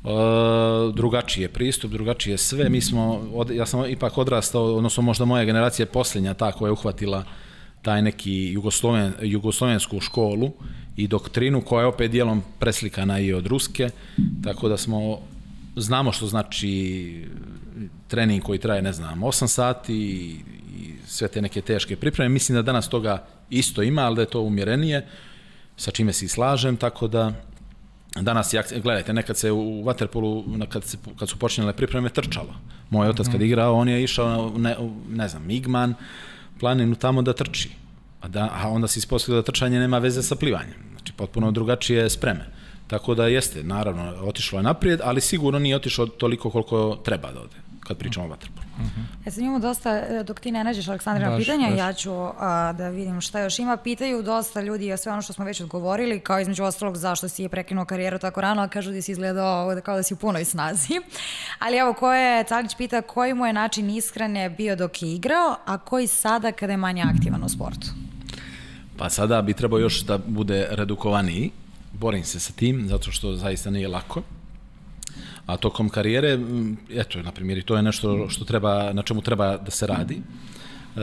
Uh, 0.04 0.96
drugačiji 0.96 1.44
je 1.44 1.50
pristup, 1.50 1.92
drugačiji 1.92 2.34
je 2.34 2.38
sve. 2.38 2.70
Mi 2.70 2.82
smo, 2.82 3.22
od, 3.34 3.50
ja 3.50 3.66
sam 3.66 3.90
ipak 3.90 4.18
odrastao, 4.18 4.76
odnosno 4.76 5.04
možda 5.04 5.26
moja 5.26 5.46
generacija 5.46 5.84
je 5.84 5.92
posljednja 5.92 6.34
ta 6.34 6.52
koja 6.52 6.68
je 6.68 6.72
uhvatila 6.72 7.24
taj 7.82 8.02
neki 8.02 8.52
jugosloven, 8.52 9.14
jugoslovensku 9.22 10.00
školu 10.00 10.52
i 10.96 11.08
doktrinu 11.08 11.62
koja 11.62 11.82
je 11.82 11.88
opet 11.88 12.12
dijelom 12.12 12.44
preslikana 12.60 13.20
i 13.20 13.34
od 13.34 13.48
ruske, 13.48 13.90
tako 14.44 14.70
da 14.70 14.78
smo 14.78 15.20
znamo 15.76 16.12
što 16.12 16.28
znači 16.28 17.26
trening 18.08 18.44
koji 18.44 18.60
traje, 18.60 18.82
ne 18.82 18.94
znam, 18.94 19.22
8 19.22 19.48
sati 19.48 19.94
i, 19.94 20.36
i 20.80 20.94
sve 21.08 21.28
te 21.28 21.42
neke 21.42 21.62
teške 21.62 21.96
pripreme. 21.96 22.30
Mislim 22.30 22.56
da 22.56 22.62
danas 22.62 22.90
toga 22.90 23.26
isto 23.50 23.84
ima, 23.84 24.02
ali 24.02 24.16
da 24.16 24.22
je 24.22 24.30
to 24.30 24.42
umjerenije, 24.42 25.08
sa 25.78 25.92
čime 25.92 26.14
se 26.14 26.26
i 26.26 26.28
slažem, 26.28 26.78
tako 26.78 27.08
da 27.08 27.34
danas, 28.22 28.54
je, 28.54 28.64
gledajte, 28.84 29.14
nekad 29.14 29.38
se 29.38 29.52
u 29.52 29.84
Waterpolu, 29.84 30.68
kad, 30.70 30.84
se, 30.84 30.98
kad 31.20 31.30
su 31.30 31.40
počinjale 31.40 31.74
pripreme, 31.74 32.10
trčalo. 32.10 32.56
Moj 32.90 33.10
otac 33.10 33.26
kad 33.26 33.36
mhm. 33.36 33.44
igrao, 33.44 33.74
on 33.74 33.90
je 33.90 34.04
išao, 34.04 34.54
ne, 34.58 34.76
ne 35.10 35.28
znam, 35.28 35.46
Migman, 35.46 35.94
planinu 36.60 36.96
tamo 36.96 37.22
da 37.22 37.34
trči. 37.34 37.70
A, 38.22 38.28
da, 38.28 38.50
a 38.54 38.70
onda 38.70 38.88
se 38.88 39.00
ispostavilo 39.00 39.42
da 39.42 39.46
trčanje 39.46 39.80
nema 39.80 39.98
veze 39.98 40.24
sa 40.24 40.36
plivanjem. 40.36 40.80
Znači, 40.92 41.14
potpuno 41.14 41.52
drugačije 41.52 42.10
spreme. 42.10 42.46
Tako 42.88 43.16
da 43.16 43.28
jeste, 43.28 43.64
naravno, 43.64 44.14
otišlo 44.22 44.60
je 44.60 44.64
naprijed, 44.64 45.00
ali 45.04 45.22
sigurno 45.22 45.60
nije 45.60 45.76
otišlo 45.76 46.06
toliko 46.06 46.50
koliko 46.50 47.00
treba 47.04 47.32
da 47.32 47.42
ode 47.42 47.63
kad 47.84 47.98
pričamo 47.98 48.26
o 48.26 48.30
vaterpolu. 48.30 48.68
Uh 48.78 48.84
-huh. 48.84 49.28
E 49.28 49.32
sad 49.32 49.40
imamo 49.40 49.60
dosta, 49.60 49.98
e, 49.98 50.24
dok 50.24 50.40
ti 50.40 50.52
ne 50.52 50.64
nađeš 50.64 50.88
Aleksandra 50.88 51.30
na 51.30 51.38
pitanja, 51.38 51.70
baš. 51.70 51.78
ja 51.78 51.94
ću 51.94 52.12
a, 52.14 52.74
da 52.78 52.90
vidim 52.90 53.22
šta 53.22 53.40
još 53.40 53.60
ima. 53.60 53.78
Pitaju 53.78 54.22
dosta 54.22 54.62
ljudi 54.62 54.98
sve 54.98 55.12
ono 55.12 55.22
što 55.22 55.34
smo 55.34 55.46
već 55.46 55.62
odgovorili, 55.62 56.20
kao 56.20 56.40
između 56.40 56.64
ostalog 56.64 56.98
zašto 56.98 57.30
si 57.30 57.44
je 57.44 57.50
prekinuo 57.50 57.86
karijeru 57.86 58.20
tako 58.20 58.42
rano, 58.42 58.62
a 58.62 58.68
kažu 58.68 58.92
da 58.92 59.02
si 59.02 59.12
izgledao 59.12 59.82
kao 59.84 59.96
da 59.96 60.04
si 60.04 60.14
u 60.14 60.18
punoj 60.18 60.46
snazi. 60.46 60.94
Ali 61.60 61.78
evo, 61.78 61.94
ko 61.94 62.14
je, 62.14 62.44
Calić 62.44 62.76
pita 62.78 63.02
koji 63.02 63.34
mu 63.34 63.46
je 63.46 63.54
način 63.54 63.90
ishrane 63.90 64.50
bio 64.50 64.76
dok 64.76 65.02
je 65.02 65.14
igrao, 65.14 65.56
a 65.66 65.78
koji 65.78 66.08
sada 66.08 66.52
kada 66.52 66.74
je 66.74 66.78
manje 66.78 67.04
aktivan 67.16 67.44
u 67.44 67.50
sportu? 67.50 67.88
Pa 68.98 69.10
sada 69.10 69.42
bi 69.42 69.54
trebao 69.54 69.80
još 69.80 70.02
da 70.02 70.18
bude 70.18 70.68
redukovaniji. 70.72 71.52
Borim 71.94 72.24
se 72.24 72.40
sa 72.40 72.54
tim, 72.54 72.88
zato 72.88 73.12
što 73.12 73.36
zaista 73.36 73.70
nije 73.70 73.88
lako. 73.88 74.22
A 75.46 75.58
tokom 75.58 75.90
karijere, 75.90 76.40
eto, 76.90 77.22
na 77.22 77.32
primjer, 77.32 77.58
i 77.58 77.64
to 77.64 77.76
je 77.76 77.84
nešto 77.84 78.30
što 78.30 78.46
treba, 78.46 78.94
na 78.94 79.02
čemu 79.02 79.22
treba 79.22 79.58
da 79.58 79.72
se 79.72 79.88
radi. 79.88 80.16
E, 80.16 81.02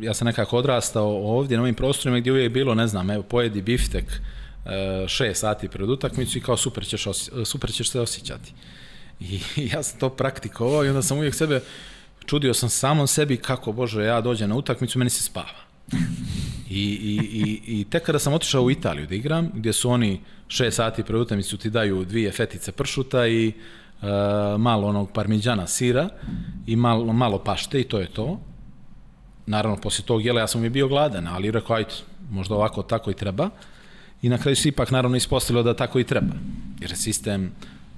ja 0.00 0.14
sam 0.14 0.26
nekako 0.26 0.56
odrastao 0.58 1.36
ovdje 1.36 1.56
na 1.56 1.62
ovim 1.62 1.74
prostorima 1.74 2.20
gdje 2.20 2.32
uvijek 2.32 2.52
bilo, 2.52 2.74
ne 2.74 2.86
znam, 2.86 3.10
evo, 3.10 3.22
pojedi 3.22 3.62
biftek 3.62 4.04
e, 4.04 5.08
šest 5.08 5.40
sati 5.40 5.68
pred 5.68 5.90
utakmicu 5.90 6.38
i 6.38 6.40
kao 6.40 6.56
super 6.56 6.86
ćeš, 6.86 7.04
super 7.44 7.72
ćeš 7.72 7.90
se 7.90 8.00
osjećati. 8.00 8.52
I 9.20 9.40
ja 9.72 9.82
sam 9.82 10.00
to 10.00 10.08
praktikovao 10.10 10.84
i 10.84 10.88
onda 10.88 11.02
sam 11.02 11.18
uvijek 11.18 11.34
sebe, 11.34 11.60
čudio 12.26 12.54
sam 12.54 12.68
samom 12.68 13.06
sebi 13.06 13.36
kako, 13.36 13.72
Bože, 13.72 14.04
ja 14.04 14.20
dođem 14.20 14.48
na 14.48 14.56
utakmicu, 14.56 14.98
meni 14.98 15.10
se 15.10 15.22
spava. 15.22 15.62
I, 16.70 16.82
i, 16.82 17.18
i, 17.32 17.80
I 17.80 17.84
tek 17.84 18.02
kada 18.02 18.18
sam 18.18 18.32
otišao 18.32 18.62
u 18.62 18.70
Italiju 18.70 19.06
da 19.06 19.14
igram, 19.14 19.50
gdje 19.54 19.72
su 19.72 19.90
oni 19.90 20.20
šest 20.52 20.76
sati 20.76 21.02
pre 21.02 21.18
utakmicu 21.18 21.56
ti 21.56 21.70
daju 21.70 22.04
dvije 22.04 22.32
fetice 22.32 22.72
pršuta 22.72 23.26
i 23.26 23.48
uh, 23.48 24.08
malo 24.60 24.88
onog 24.88 25.12
parmiđana 25.12 25.66
sira 25.66 26.08
i 26.66 26.76
malo, 26.76 27.12
malo 27.12 27.38
pašte 27.38 27.80
i 27.80 27.84
to 27.84 27.98
je 27.98 28.06
to. 28.06 28.40
Naravno, 29.46 29.76
poslije 29.76 30.06
tog 30.06 30.24
jela 30.24 30.40
ja 30.40 30.46
sam 30.46 30.60
mi 30.60 30.68
bio 30.68 30.88
gladan, 30.88 31.26
ali 31.26 31.50
rekao, 31.50 31.76
ajde, 31.76 31.90
možda 32.30 32.54
ovako 32.54 32.82
tako 32.82 33.10
i 33.10 33.14
treba. 33.14 33.50
I 34.22 34.28
na 34.28 34.38
kraju 34.38 34.56
se 34.56 34.68
ipak 34.68 34.90
naravno 34.90 35.16
ispostavilo 35.16 35.62
da 35.62 35.74
tako 35.76 36.00
i 36.00 36.04
treba. 36.04 36.34
Jer 36.80 36.96
sistem 36.96 37.52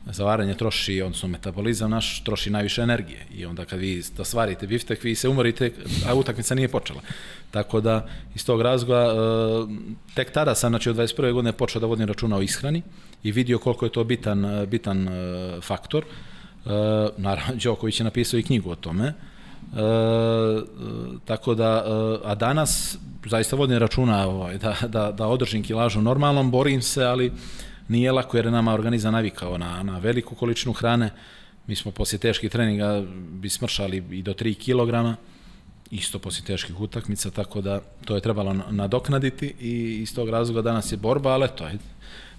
zavaranje 0.06 0.54
troši, 0.54 1.02
odnosno 1.02 1.28
metabolizam 1.28 1.90
naš 1.90 2.24
troši 2.24 2.50
najviše 2.50 2.82
energije 2.82 3.26
i 3.34 3.46
onda 3.46 3.64
kad 3.64 3.78
vi 3.78 4.02
da 4.16 4.24
svarite 4.24 4.66
biftek, 4.66 5.02
vi 5.02 5.14
se 5.14 5.28
umorite, 5.28 5.72
a 6.08 6.14
utakmica 6.14 6.54
nije 6.54 6.68
počela. 6.68 7.00
Tako 7.50 7.80
da, 7.80 8.06
iz 8.34 8.46
tog 8.46 8.62
razloga, 8.62 9.00
e, 9.00 9.14
tek 10.14 10.30
tada 10.30 10.54
sam, 10.54 10.70
znači 10.70 10.90
od 10.90 10.96
21. 10.96 11.32
godine 11.32 11.52
počeo 11.52 11.80
da 11.80 11.86
vodim 11.86 12.08
računa 12.08 12.36
o 12.36 12.42
ishrani 12.42 12.82
i 13.22 13.32
vidio 13.32 13.58
koliko 13.58 13.86
je 13.86 13.92
to 13.92 14.04
bitan, 14.04 14.44
e, 14.44 14.66
bitan 14.66 15.08
e, 15.08 15.60
faktor. 15.60 16.04
Naravno, 17.16 17.54
Đoković 17.64 18.00
je 18.00 18.04
napisao 18.04 18.38
i 18.38 18.42
knjigu 18.42 18.70
o 18.70 18.74
tome. 18.74 19.12
tako 21.24 21.54
da, 21.54 21.84
a 22.24 22.34
danas 22.34 22.98
zaista 23.26 23.56
vodim 23.56 23.78
računa 23.78 24.26
ovaj, 24.26 24.58
da, 24.58 24.76
da, 24.88 25.12
da 25.12 25.26
održim 25.26 25.62
kilažu 25.62 26.00
normalnom, 26.00 26.50
borim 26.50 26.82
se, 26.82 27.04
ali 27.04 27.32
nije 27.88 28.12
lako 28.12 28.36
jer 28.36 28.44
je 28.44 28.50
nama 28.50 28.74
organizam 28.74 29.12
navikao 29.12 29.58
na, 29.58 29.82
na 29.82 29.98
veliku 29.98 30.34
količinu 30.34 30.72
hrane. 30.72 31.10
Mi 31.66 31.76
smo 31.76 31.90
poslije 31.90 32.18
teških 32.18 32.50
treninga 32.50 33.04
bi 33.30 33.48
smršali 33.48 34.04
i 34.10 34.22
do 34.22 34.34
3 34.34 34.54
kg, 34.54 35.20
isto 35.90 36.18
poslije 36.18 36.46
teških 36.46 36.80
utakmica, 36.80 37.30
tako 37.30 37.60
da 37.60 37.80
to 38.04 38.14
je 38.14 38.20
trebalo 38.20 38.54
nadoknaditi 38.70 39.54
i 39.60 40.02
iz 40.02 40.14
tog 40.14 40.28
razloga 40.28 40.62
danas 40.62 40.92
je 40.92 40.96
borba, 40.96 41.30
ali 41.30 41.48
to 41.56 41.66
je 41.66 41.78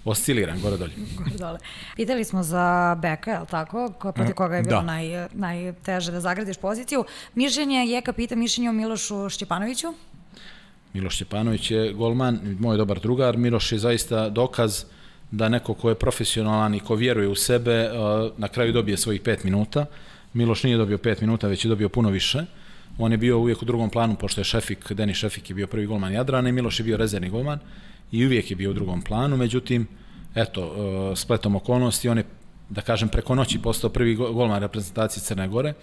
osciliran 0.04 0.60
gore 0.60 0.76
dolje. 0.76 0.92
gore 1.18 1.36
dole. 1.38 1.58
Pitali 1.96 2.24
smo 2.24 2.42
za 2.42 2.96
Beka, 3.02 3.30
je 3.30 3.40
li 3.40 3.46
tako? 3.46 3.92
Ko, 3.98 4.12
protiv 4.12 4.34
koga 4.34 4.56
je 4.56 4.62
bilo 4.62 4.80
da. 4.80 4.86
naj, 4.86 5.28
najteže 5.32 6.12
da 6.12 6.20
zagradiš 6.20 6.56
poziciju. 6.56 7.04
Mišljenje, 7.34 7.86
Jeka 7.86 8.12
pita 8.12 8.36
mišljenje 8.36 8.70
o 8.70 8.72
Milošu 8.72 9.28
Šćepanoviću? 9.28 9.94
Miloš 10.92 11.14
Šćepanović 11.14 11.70
je 11.70 11.92
golman, 11.92 12.56
moj 12.60 12.76
dobar 12.76 13.00
drugar. 13.00 13.36
Miloš 13.36 13.72
je 13.72 13.78
zaista 13.78 14.28
dokaz 14.28 14.84
da 15.30 15.48
neko 15.48 15.74
ko 15.74 15.88
je 15.88 15.94
profesionalan 15.94 16.74
i 16.74 16.80
ko 16.80 16.94
vjeruje 16.94 17.28
u 17.28 17.34
sebe 17.34 17.90
na 18.36 18.48
kraju 18.48 18.72
dobije 18.72 18.96
svojih 18.96 19.20
pet 19.20 19.44
minuta. 19.44 19.86
Miloš 20.32 20.62
nije 20.62 20.76
dobio 20.76 20.98
pet 20.98 21.20
minuta, 21.20 21.48
već 21.48 21.64
je 21.64 21.68
dobio 21.68 21.88
puno 21.88 22.10
više. 22.10 22.44
On 22.98 23.12
je 23.12 23.18
bio 23.18 23.38
uvijek 23.38 23.62
u 23.62 23.64
drugom 23.64 23.90
planu, 23.90 24.16
pošto 24.16 24.40
je 24.40 24.44
Šefik, 24.44 24.92
Deni 24.92 25.14
Šefik 25.14 25.50
je 25.50 25.54
bio 25.54 25.66
prvi 25.66 25.86
golman 25.86 26.12
Jadrana 26.12 26.48
i 26.48 26.52
Miloš 26.52 26.80
je 26.80 26.84
bio 26.84 26.96
rezervni 26.96 27.30
golman 27.30 27.58
i 28.12 28.26
uvijek 28.26 28.50
je 28.50 28.56
bio 28.56 28.70
u 28.70 28.74
drugom 28.74 29.02
planu, 29.02 29.36
međutim, 29.36 29.86
eto, 30.34 31.12
spletom 31.16 31.56
okolnosti, 31.56 32.08
on 32.08 32.18
je, 32.18 32.24
da 32.68 32.80
kažem, 32.80 33.08
preko 33.08 33.34
noći 33.34 33.58
postao 33.58 33.90
prvi 33.90 34.14
golman 34.14 34.60
reprezentacije 34.60 35.22
Crne 35.22 35.48
Gore 35.48 35.74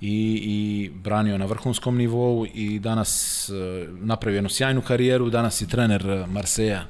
i, 0.00 0.40
i 0.44 0.90
branio 0.94 1.38
na 1.38 1.44
vrhunskom 1.44 1.96
nivou 1.96 2.46
i 2.54 2.78
danas 2.78 3.48
e, 3.48 3.86
napravio 4.00 4.36
jednu 4.36 4.48
sjajnu 4.48 4.82
karijeru, 4.82 5.30
danas 5.30 5.60
je 5.60 5.68
trener 5.68 6.24
Marseja 6.28 6.86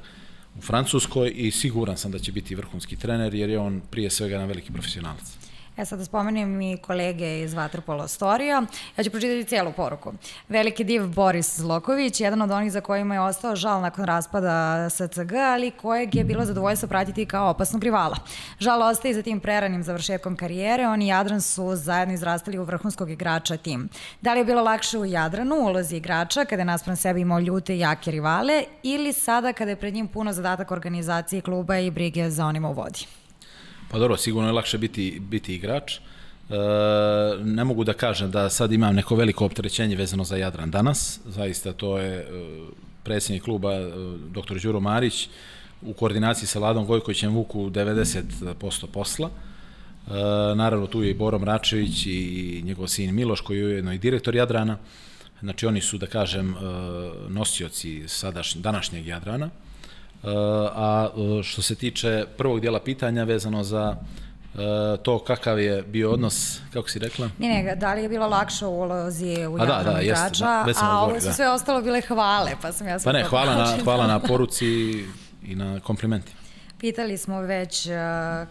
u 0.57 0.61
Francuskoj 0.61 1.31
i 1.35 1.51
siguran 1.51 1.97
sam 1.97 2.11
da 2.11 2.19
će 2.19 2.31
biti 2.31 2.55
vrhunski 2.55 2.95
trener 2.95 3.33
jer 3.33 3.49
je 3.49 3.59
on 3.59 3.81
prije 3.89 4.09
svega 4.09 4.33
jedan 4.33 4.47
veliki 4.47 4.73
profesionalac. 4.73 5.40
E 5.81 5.85
sad 5.85 5.99
da 5.99 6.05
spomenem 6.05 6.61
i 6.61 6.77
kolege 6.77 7.41
iz 7.41 7.53
Vatrpolo 7.53 8.07
Storija. 8.07 8.63
Ja 8.97 9.03
ću 9.03 9.11
pročitati 9.11 9.49
cijelu 9.49 9.71
poruku. 9.71 10.13
Veliki 10.49 10.83
div 10.83 11.07
Boris 11.07 11.59
Zloković, 11.59 12.19
jedan 12.19 12.41
od 12.41 12.51
onih 12.51 12.71
za 12.71 12.81
kojima 12.81 13.13
je 13.13 13.21
ostao 13.21 13.55
žal 13.55 13.81
nakon 13.81 14.05
raspada 14.05 14.89
SCG, 14.89 15.33
ali 15.53 15.71
kojeg 15.71 16.15
je 16.15 16.23
bilo 16.23 16.45
zadovoljstvo 16.45 16.89
pratiti 16.89 17.25
kao 17.25 17.49
opasnog 17.49 17.83
rivala. 17.83 18.17
Žal 18.59 18.81
ostaje 18.81 19.13
za 19.13 19.21
tim 19.21 19.39
preranim 19.39 19.83
završetkom 19.83 20.35
karijere, 20.35 20.87
oni 20.87 21.05
i 21.05 21.07
Jadran 21.07 21.41
su 21.41 21.75
zajedno 21.75 22.13
izrastali 22.13 22.59
u 22.59 22.63
vrhunskog 22.63 23.11
igrača 23.11 23.57
tim. 23.57 23.89
Da 24.21 24.33
li 24.33 24.39
je 24.39 24.45
bilo 24.45 24.61
lakše 24.61 24.97
u 24.97 25.05
Jadranu, 25.05 25.55
ulozi 25.55 25.95
igrača, 25.95 26.45
kada 26.45 26.61
je 26.61 26.65
naspram 26.65 26.95
sebe 26.95 27.19
imao 27.19 27.39
ljute 27.39 27.75
i 27.75 27.79
jake 27.79 28.11
rivale, 28.11 28.63
ili 28.83 29.13
sada 29.13 29.53
kada 29.53 29.71
je 29.71 29.75
pred 29.75 29.93
njim 29.93 30.07
puno 30.07 30.33
zadatak 30.33 30.71
organizacije 30.71 31.41
kluba 31.41 31.77
i 31.77 31.91
brige 31.91 32.29
za 32.29 32.45
onima 32.45 32.69
u 32.69 32.73
vodi? 32.73 33.20
Pa 33.91 33.99
dobro, 33.99 34.17
sigurno 34.17 34.49
je 34.49 34.53
lakše 34.53 34.77
biti, 34.77 35.19
biti 35.19 35.55
igrač. 35.55 35.95
E, 35.95 35.99
ne 37.43 37.63
mogu 37.63 37.83
da 37.83 37.93
kažem 37.93 38.31
da 38.31 38.49
sad 38.49 38.71
imam 38.71 38.95
neko 38.95 39.15
veliko 39.15 39.45
opterećenje 39.45 39.95
vezano 39.95 40.23
za 40.23 40.37
Jadran 40.37 40.71
danas. 40.71 41.19
Zaista 41.25 41.73
to 41.73 41.97
je 41.97 42.17
e, 42.17 42.25
predsjednik 43.03 43.43
kluba 43.43 43.73
e, 43.73 43.91
dr. 44.29 44.59
Đuro 44.63 44.79
Marić 44.79 45.29
u 45.81 45.93
koordinaciji 45.93 46.47
sa 46.47 46.59
Ladom 46.59 46.85
Gojkovićem 46.85 47.33
vuku 47.33 47.69
90% 47.69 48.85
posla. 48.93 49.29
E, 49.29 50.11
naravno 50.55 50.87
tu 50.87 51.03
je 51.03 51.11
i 51.11 51.13
Boro 51.13 51.39
Mračević 51.39 52.05
i 52.05 52.61
njegov 52.65 52.87
sin 52.87 53.15
Miloš 53.15 53.41
koji 53.41 53.57
je 53.57 53.65
ujedno 53.65 53.93
i 53.93 53.97
direktor 53.97 54.35
Jadrana. 54.35 54.77
Znači 55.41 55.65
oni 55.65 55.81
su, 55.81 55.97
da 55.97 56.07
kažem, 56.07 56.49
e, 56.49 56.57
nosioci 57.29 58.03
sadašnj, 58.07 58.61
današnjeg 58.61 59.07
Jadrana 59.07 59.49
a 60.23 61.09
e, 61.39 61.43
što 61.43 61.61
se 61.61 61.75
tiče 61.75 62.25
prvog 62.37 62.59
dijela 62.59 62.79
pitanja 62.79 63.23
vezano 63.23 63.63
za 63.63 63.95
e, 63.95 64.57
to 65.03 65.19
kakav 65.19 65.59
je 65.59 65.83
bio 65.83 66.11
odnos, 66.11 66.59
kako 66.73 66.89
si 66.89 66.99
rekla? 66.99 67.29
Ne, 67.39 67.63
ne, 67.63 67.75
da 67.75 67.93
li 67.93 68.03
je 68.03 68.09
bilo 68.09 68.27
lakše 68.27 68.65
u 68.65 68.81
ulozi 68.81 69.45
u 69.45 69.57
da, 69.57 69.65
da, 69.65 70.01
igrača, 70.01 70.45
da, 70.45 70.73
a 70.81 70.99
ovo 70.99 71.19
su 71.19 71.27
da. 71.27 71.33
sve 71.33 71.49
ostalo 71.49 71.81
bile 71.81 72.01
hvale, 72.01 72.51
pa 72.61 72.71
sam 72.71 72.87
ja 72.87 72.97
Pa 73.03 73.11
ne, 73.11 73.23
hvala 73.23 73.55
na, 73.55 73.77
hvala 73.83 74.07
na 74.07 74.19
poruci 74.29 74.65
i 75.43 75.55
na 75.55 75.79
komplimentima. 75.79 76.40
Pitali 76.81 77.17
smo 77.17 77.41
već 77.41 77.85
uh, 77.85 77.91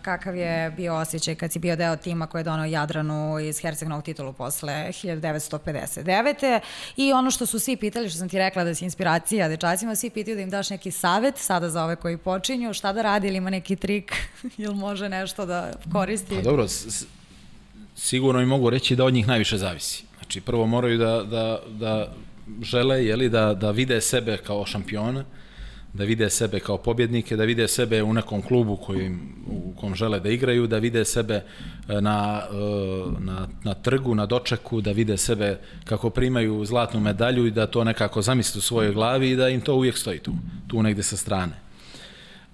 kakav 0.03 0.37
je 0.37 0.71
bio 0.71 0.95
osjećaj 0.95 1.35
kad 1.35 1.53
si 1.53 1.59
bio 1.59 1.77
deo 1.77 1.97
tima 1.97 2.27
koji 2.27 2.41
je 2.41 2.45
donao 2.45 2.65
Jadranu 2.65 3.39
iz 3.39 3.61
Herceg 3.61 3.89
titulu 4.05 4.33
posle 4.33 4.73
1959. 4.73 6.61
I 6.97 7.13
ono 7.13 7.31
što 7.31 7.47
su 7.47 7.59
svi 7.59 7.77
pitali, 7.77 8.09
što 8.09 8.19
sam 8.19 8.29
ti 8.29 8.39
rekla 8.39 8.65
da 8.65 8.75
si 8.75 8.85
inspiracija 8.85 9.49
dečacima, 9.49 9.95
svi 9.95 10.11
pitaju 10.11 10.37
da 10.37 10.43
im 10.43 10.51
daš 10.51 10.71
neki 10.71 10.91
savet 10.91 11.39
sada 11.39 11.71
za 11.71 11.85
ove 11.85 11.97
koji 11.97 12.17
počinju, 12.17 12.75
šta 12.75 12.93
da 12.93 13.03
radi 13.03 13.29
ili 13.29 13.37
ima 13.37 13.51
neki 13.51 13.77
trik 13.77 14.13
ili 14.59 14.75
može 14.75 15.09
nešto 15.09 15.47
da 15.47 15.73
koristi? 15.93 16.35
Pa 16.35 16.43
dobro, 16.43 16.67
sigurno 17.97 18.41
i 18.41 18.47
mogu 18.47 18.71
reći 18.71 18.97
da 18.97 19.05
od 19.05 19.15
njih 19.15 19.29
najviše 19.29 19.59
zavisi. 19.59 20.05
Znači, 20.19 20.41
prvo 20.41 20.67
moraju 20.67 20.99
da, 20.99 21.23
da, 21.23 21.61
da 21.69 22.13
žele, 22.63 23.05
jeli, 23.05 23.29
da, 23.29 23.55
da 23.55 23.71
vide 23.71 24.01
sebe 24.01 24.37
kao 24.37 24.67
šampiona, 24.67 25.25
da 25.93 26.05
vide 26.05 26.31
sebe 26.31 26.61
kao 26.61 26.79
pobjednike, 26.79 27.37
da 27.37 27.45
vide 27.45 27.69
sebe 27.69 28.03
u 28.03 28.13
nekom 28.13 28.43
klubu 28.43 28.77
kojim, 28.77 29.21
u 29.47 29.75
kom 29.81 29.95
žele 29.95 30.21
da 30.21 30.29
igraju, 30.29 30.67
da 30.67 30.79
vide 30.79 31.05
sebe 31.05 31.35
e, 31.89 32.01
na, 32.01 32.43
e, 32.51 32.55
na, 33.21 33.49
na 33.65 33.75
trgu, 33.75 34.15
na 34.15 34.27
dočeku, 34.27 34.81
da 34.81 34.93
vide 34.93 35.17
sebe 35.17 35.59
kako 35.85 36.11
primaju 36.11 36.65
zlatnu 36.65 37.01
medalju 37.01 37.47
i 37.47 37.51
da 37.51 37.67
to 37.67 37.85
nekako 37.85 38.23
zamisle 38.23 38.59
u 38.59 38.63
svojoj 38.63 38.95
glavi 38.95 39.31
i 39.31 39.37
da 39.37 39.49
im 39.49 39.61
to 39.61 39.75
uvijek 39.75 39.99
stoji 39.99 40.19
tu, 40.19 40.33
tu 40.69 40.83
negde 40.83 41.03
sa 41.03 41.17
strane. 41.17 41.53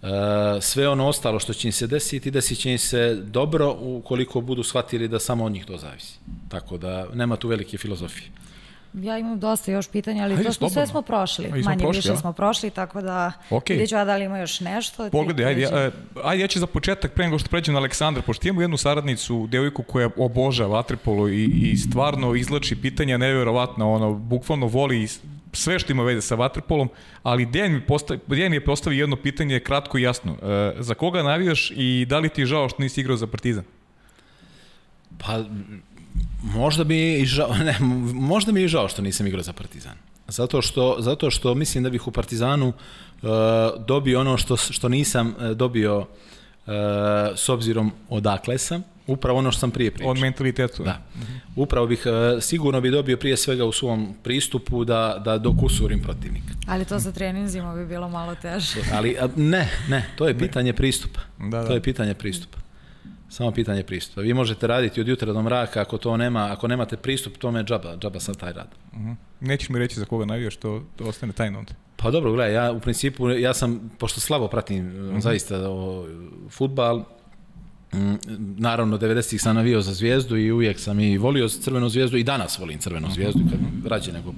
E, 0.03 0.07
sve 0.61 0.89
ono 0.89 1.09
ostalo 1.09 1.39
što 1.39 1.53
će 1.53 1.69
im 1.69 1.73
se 1.73 1.87
desiti, 1.87 2.31
desit 2.31 2.59
će 2.59 2.73
im 2.73 2.79
se 2.79 3.15
dobro 3.15 3.77
ukoliko 3.81 4.41
budu 4.41 4.63
shvatili 4.63 5.09
da 5.09 5.19
samo 5.19 5.45
od 5.45 5.53
njih 5.53 5.67
to 5.67 5.77
zavisi. 5.77 6.19
Tako 6.49 6.79
da 6.79 7.07
nema 7.15 7.37
tu 7.37 7.49
velike 7.49 7.79
filozofije. 7.79 8.31
Ja 9.03 9.19
imam 9.19 9.41
dosta 9.41 9.73
još 9.73 9.89
pitanja, 9.89 10.25
ali 10.25 10.35
Ajde, 10.35 10.45
to 10.45 10.53
smo, 10.53 10.69
sve 10.69 10.87
smo 10.87 11.03
prošli. 11.03 11.45
Ajde, 11.45 11.63
Manje 11.63 11.79
prošli, 11.79 11.99
više 11.99 12.09
ja? 12.09 12.17
smo 12.17 12.33
prošli, 12.33 12.71
tako 12.71 13.01
da 13.01 13.33
okay. 13.51 13.71
vidjet 13.71 13.89
ću 13.89 13.95
da 13.95 14.17
li 14.17 14.25
ima 14.25 14.39
još 14.39 14.61
nešto. 14.61 15.11
Pogledaj, 15.11 15.45
ajde, 15.45 15.61
ja, 15.61 15.91
ajde, 16.25 16.43
ja 16.43 16.47
ću 16.47 16.59
za 16.59 16.67
početak, 16.67 17.13
pre 17.13 17.25
nego 17.25 17.39
što 17.39 17.49
pređem 17.49 17.75
na 17.75 17.81
Aleksandra, 17.81 18.23
pošto 18.23 18.49
imamo 18.49 18.63
jednu 18.63 18.77
saradnicu, 18.77 19.47
devojku 19.47 19.83
koja 19.83 20.11
obožava 20.17 20.77
vaterpolo 20.77 21.29
i, 21.29 21.45
i 21.45 21.77
stvarno 21.77 22.35
izlači 22.35 22.77
pitanja 22.77 23.17
nevjerovatno, 23.17 23.93
ono, 23.93 24.15
bukvalno 24.15 24.67
voli 24.67 25.09
sve 25.53 25.79
što 25.79 25.93
ima 25.93 26.03
veze 26.03 26.21
sa 26.21 26.35
vaterpolom, 26.35 26.89
ali 27.23 27.47
Dejan 27.47 27.73
mi, 27.73 27.81
postavi, 27.81 28.21
Dejan 28.27 28.51
mi 28.51 28.57
je 28.57 28.65
postavio 28.65 29.01
jedno 29.01 29.17
pitanje 29.17 29.61
kratko 29.61 29.99
i 29.99 30.03
jasno. 30.03 30.33
E, 30.33 30.73
za 30.79 30.95
koga 30.95 31.23
navijaš 31.23 31.73
i 31.77 32.07
da 32.09 32.19
li 32.19 32.29
ti 32.29 32.41
je 32.41 32.47
žao 32.47 32.69
što 32.69 32.83
nisi 32.83 33.01
igrao 33.01 33.17
za 33.17 33.27
Partizan? 33.27 33.65
Pa, 35.19 35.45
Možda 36.43 36.85
bi 36.85 37.21
i 37.21 37.27
žao, 37.27 37.55
ne, 37.69 37.77
možda 38.15 38.53
mi 38.53 38.61
je 38.61 38.69
žao 38.69 38.89
što 38.89 39.03
nisam 39.03 39.27
igrao 39.27 39.43
za 39.43 39.53
Partizan. 39.53 39.97
Zato 40.29 40.63
što, 40.63 40.97
zato 40.99 41.31
što 41.31 41.55
mislim 41.55 41.85
da 41.85 41.91
bih 41.91 42.07
u 42.07 42.11
Partizanu 42.11 42.69
uh, 42.69 43.29
dobio 43.87 44.21
ono 44.21 44.37
što, 44.37 44.57
što 44.57 44.89
nisam 44.89 45.29
uh, 45.29 45.51
dobio 45.51 45.99
uh, 45.99 46.07
s 47.37 47.49
obzirom 47.49 47.93
odakle 48.09 48.59
sam, 48.59 48.83
upravo 49.07 49.39
ono 49.39 49.51
što 49.51 49.61
sam 49.61 49.71
prije 49.71 49.91
pričao. 49.91 50.11
Od 50.11 50.19
mentalitetu. 50.19 50.85
Da. 50.85 51.03
Upravo 51.57 51.87
bih, 51.87 52.07
uh, 52.07 52.43
sigurno 52.43 52.81
bi 52.81 52.91
dobio 52.91 53.17
prije 53.17 53.37
svega 53.37 53.65
u 53.65 53.73
svom 53.73 54.15
pristupu 54.23 54.85
da, 54.85 55.23
da 55.25 55.39
dokusurim 55.39 56.03
protivnika. 56.03 56.55
Ali 56.67 56.85
to 56.85 57.01
sa 57.01 57.13
treninzima 57.13 57.75
bi 57.75 57.87
bilo 57.87 58.09
malo 58.09 58.35
teže. 58.35 58.81
Ali 58.93 59.17
ne, 59.37 59.71
ne, 59.89 60.07
to 60.17 60.29
je 60.29 60.39
pitanje 60.39 60.73
pristupa. 60.73 61.21
Da, 61.39 61.47
da. 61.47 61.67
To 61.67 61.75
je 61.75 61.83
pitanje 61.83 62.15
pristupa. 62.15 62.66
Samo 63.29 63.51
pitanje 63.51 63.83
pristupa. 63.83 64.21
Vi 64.21 64.35
možete 64.35 64.67
raditi 64.67 65.01
od 65.01 65.09
jutra 65.09 65.33
do 65.33 65.43
mraka, 65.43 65.81
ako 65.81 65.99
to 65.99 66.17
nema, 66.17 66.53
ako 66.53 66.69
nemate 66.69 66.97
pristup, 66.97 67.39
tome 67.39 67.61
je 67.61 67.65
džaba, 67.65 67.97
džaba 67.97 68.21
sam 68.21 68.35
taj 68.35 68.53
rad. 68.53 68.69
Uh 68.93 68.99
mhm. 68.99 69.09
-huh. 69.09 69.17
Nećeš 69.41 69.69
mi 69.69 69.79
reći 69.79 70.01
za 70.01 70.05
koga 70.05 70.25
navijaš, 70.25 70.57
to, 70.57 70.83
to 70.97 71.05
ostane 71.05 71.33
tajno 71.33 71.59
onda. 71.59 71.73
Pa 71.97 72.11
dobro, 72.11 72.33
gledaj, 72.33 72.55
ja 72.55 72.73
u 72.73 72.81
principu, 72.81 73.29
ja 73.29 73.55
sam, 73.55 73.91
pošto 73.99 74.21
slabo 74.21 74.49
pratim 74.49 74.87
uh 74.87 74.93
mhm. 74.93 75.17
-huh. 75.17 75.21
zaista 75.21 75.71
o, 75.71 76.07
futbal, 76.51 77.05
m, 77.93 78.19
naravno 78.59 78.99
90-ih 78.99 79.43
sam 79.43 79.57
navio 79.57 79.81
za 79.81 79.93
zvijezdu 79.93 80.37
i 80.37 80.53
uvijek 80.53 80.81
sam 80.81 81.01
i 81.01 81.19
volio 81.19 81.49
crvenu 81.49 81.89
zvijezdu 81.89 82.17
i 82.17 82.25
danas 82.25 82.59
volim 82.59 82.79
crvenu 82.79 83.07
mhm. 83.07 83.15
zvijezdu, 83.15 83.41
kad 83.51 83.91
rađe 83.93 84.13
nego 84.13 84.33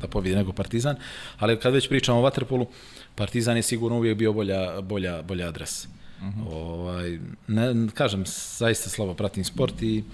da 0.00 0.08
pobjede 0.08 0.36
nego 0.36 0.52
Partizan, 0.52 0.96
ali 1.38 1.60
kad 1.60 1.74
već 1.74 1.88
pričamo 1.88 2.18
o 2.18 2.22
Waterpolu, 2.22 2.66
Partizan 3.14 3.56
je 3.56 3.62
sigurno 3.62 3.96
uvijek 3.96 4.18
bio 4.18 4.32
bolja, 4.32 4.80
bolja, 4.80 5.22
bolja 5.22 5.48
adresa. 5.48 5.88
Uh 6.28 6.34
-huh. 6.34 6.52
ovaj, 6.52 7.18
ne, 7.48 7.88
kažem, 7.94 8.24
zaista 8.58 8.90
slabo 8.90 9.14
pratim 9.14 9.44
sport 9.44 9.82
i 9.82 10.04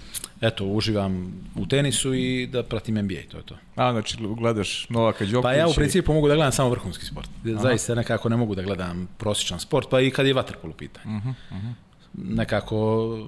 eto, 0.40 0.66
uživam 0.66 1.32
u 1.56 1.66
tenisu 1.66 2.14
i 2.14 2.46
da 2.46 2.62
pratim 2.62 2.94
NBA, 2.94 3.20
to 3.30 3.36
je 3.36 3.42
to. 3.42 3.56
A, 3.76 3.92
znači 3.92 4.16
gledaš 4.38 4.86
Novaka 4.88 5.24
Đokovića? 5.24 5.42
Pa 5.42 5.52
ja 5.52 5.68
u 5.68 5.74
principu 5.74 6.12
mogu 6.12 6.28
da 6.28 6.34
gledam 6.34 6.52
samo 6.52 6.70
vrhunski 6.70 7.04
sport. 7.04 7.28
Aha. 7.44 7.62
Zaista 7.62 7.94
nekako 7.94 8.28
ne 8.28 8.36
mogu 8.36 8.54
da 8.54 8.62
gledam 8.62 9.08
prosječan 9.18 9.60
sport, 9.60 9.88
pa 9.90 10.00
i 10.00 10.10
kad 10.10 10.26
je 10.26 10.34
vaterpolo 10.34 10.72
pitanje. 10.72 11.16
Uh 11.16 11.24
-huh, 11.24 11.34
uh 11.50 11.56
-huh. 11.56 11.72
Nekako 12.14 13.18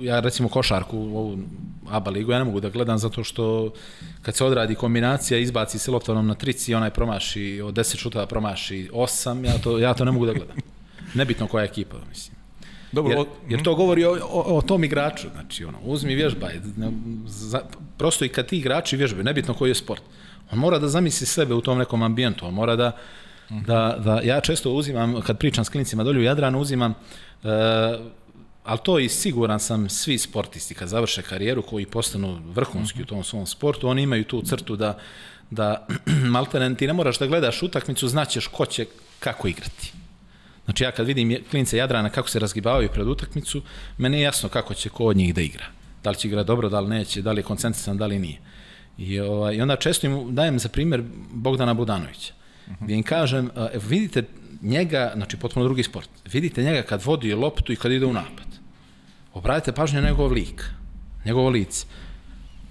ja 0.00 0.20
recimo 0.20 0.48
košarku, 0.48 0.96
ovu 0.98 1.38
ABA 1.88 2.10
ligu, 2.10 2.32
ja 2.32 2.38
ne 2.38 2.44
mogu 2.44 2.60
da 2.60 2.68
gledam 2.68 2.98
zato 2.98 3.24
što 3.24 3.72
kad 4.22 4.36
se 4.36 4.44
odradi 4.44 4.74
kombinacija, 4.74 5.38
izbaci 5.38 5.78
se 5.78 5.90
loptanom 5.90 6.26
na 6.26 6.34
trici, 6.34 6.74
onaj 6.74 6.90
promaši, 6.90 7.60
od 7.64 7.74
10 7.74 7.96
šutova 7.96 8.26
promaši 8.26 8.90
8, 8.92 9.46
ja 9.46 9.58
to, 9.58 9.78
ja 9.78 9.94
to 9.94 10.04
ne 10.04 10.12
mogu 10.12 10.26
da 10.26 10.32
gledam. 10.32 10.56
Nebitno 11.14 11.46
koja 11.46 11.64
ekipa, 11.64 11.96
mislim. 12.08 12.40
Dobro, 12.92 13.12
jer, 13.12 13.26
jer 13.48 13.62
to 13.62 13.74
govori 13.74 14.04
o, 14.04 14.12
o, 14.12 14.56
o 14.56 14.62
tom 14.62 14.84
igraču, 14.84 15.28
znači 15.32 15.64
ono, 15.64 15.78
uzmi 15.82 16.14
vježbaj, 16.14 16.60
za, 17.26 17.60
prosto 17.98 18.24
i 18.24 18.28
kad 18.28 18.46
ti 18.46 18.58
igrači 18.58 18.96
vježbaju, 18.96 19.24
nebitno 19.24 19.54
koji 19.54 19.70
je 19.70 19.74
sport, 19.74 20.02
on 20.50 20.58
mora 20.58 20.78
da 20.78 20.88
zamisli 20.88 21.26
sebe 21.26 21.54
u 21.54 21.60
tom 21.60 21.78
nekom 21.78 22.02
ambijentu, 22.02 22.46
on 22.46 22.54
mora 22.54 22.76
da, 22.76 22.96
da, 23.50 23.96
da, 24.04 24.20
ja 24.24 24.40
često 24.40 24.72
uzimam, 24.72 25.20
kad 25.20 25.38
pričam 25.38 25.64
s 25.64 25.68
klinicima 25.68 26.04
dolju 26.04 26.20
u 26.20 26.24
Jadranu, 26.24 26.60
uzimam, 26.60 26.90
uh, 27.42 27.50
ali 28.64 28.78
to 28.82 28.98
i 28.98 29.08
siguran 29.08 29.60
sam, 29.60 29.88
svi 29.88 30.18
sportisti 30.18 30.74
kad 30.74 30.88
završe 30.88 31.22
karijeru, 31.22 31.62
koji 31.62 31.86
postanu 31.86 32.40
vrhunski 32.54 33.02
u 33.02 33.06
tom 33.06 33.24
svom 33.24 33.46
sportu, 33.46 33.88
oni 33.88 34.02
imaju 34.02 34.24
tu 34.24 34.42
crtu 34.42 34.76
da, 34.76 34.98
da 35.50 35.86
maltene, 36.34 36.74
ti 36.74 36.86
ne 36.86 36.92
moraš 36.92 37.18
da 37.18 37.26
gledaš 37.26 37.62
utakmicu, 37.62 38.08
znaćeš 38.08 38.46
ko 38.46 38.66
će 38.66 38.86
kako 39.18 39.48
igrati. 39.48 39.92
Znači 40.64 40.84
ja 40.84 40.90
kad 40.90 41.06
vidim 41.06 41.36
klince 41.50 41.76
Jadrana 41.76 42.10
kako 42.10 42.28
se 42.28 42.38
razgibavaju 42.38 42.88
pred 42.88 43.06
utakmicu, 43.06 43.62
meni 43.98 44.16
je 44.16 44.22
jasno 44.22 44.48
kako 44.48 44.74
će 44.74 44.88
ko 44.88 45.04
od 45.04 45.16
njih 45.16 45.34
da 45.34 45.40
igra. 45.40 45.64
Da 46.04 46.10
li 46.10 46.16
će 46.16 46.28
igra 46.28 46.42
dobro, 46.42 46.68
da 46.68 46.80
li 46.80 46.88
neće, 46.88 47.22
da 47.22 47.32
li 47.32 47.40
je 47.40 47.44
koncentrisan, 47.44 47.96
da 47.96 48.06
li 48.06 48.18
nije. 48.18 48.38
I, 48.98 49.20
ovaj, 49.20 49.54
I 49.54 49.62
onda 49.62 49.76
često 49.76 50.06
im 50.06 50.34
dajem 50.34 50.58
za 50.58 50.68
primjer 50.68 51.02
Bogdana 51.32 51.74
Budanovića. 51.74 52.32
Uh 52.66 52.72
-huh. 52.72 52.76
Gdje 52.84 52.96
im 52.96 53.02
kažem, 53.02 53.50
evo 53.56 53.84
vidite 53.88 54.24
njega, 54.62 55.12
znači 55.16 55.36
potpuno 55.36 55.64
drugi 55.64 55.82
sport, 55.82 56.08
vidite 56.32 56.62
njega 56.62 56.82
kad 56.82 57.04
vodi 57.04 57.34
loptu 57.34 57.72
i 57.72 57.76
kad 57.76 57.92
ide 57.92 58.06
u 58.06 58.12
napad. 58.12 58.46
Obratite 59.34 59.72
pažnju 59.72 60.00
na 60.00 60.08
njegov 60.08 60.32
lik, 60.32 60.64
njegovo 61.24 61.48
lice. 61.48 61.86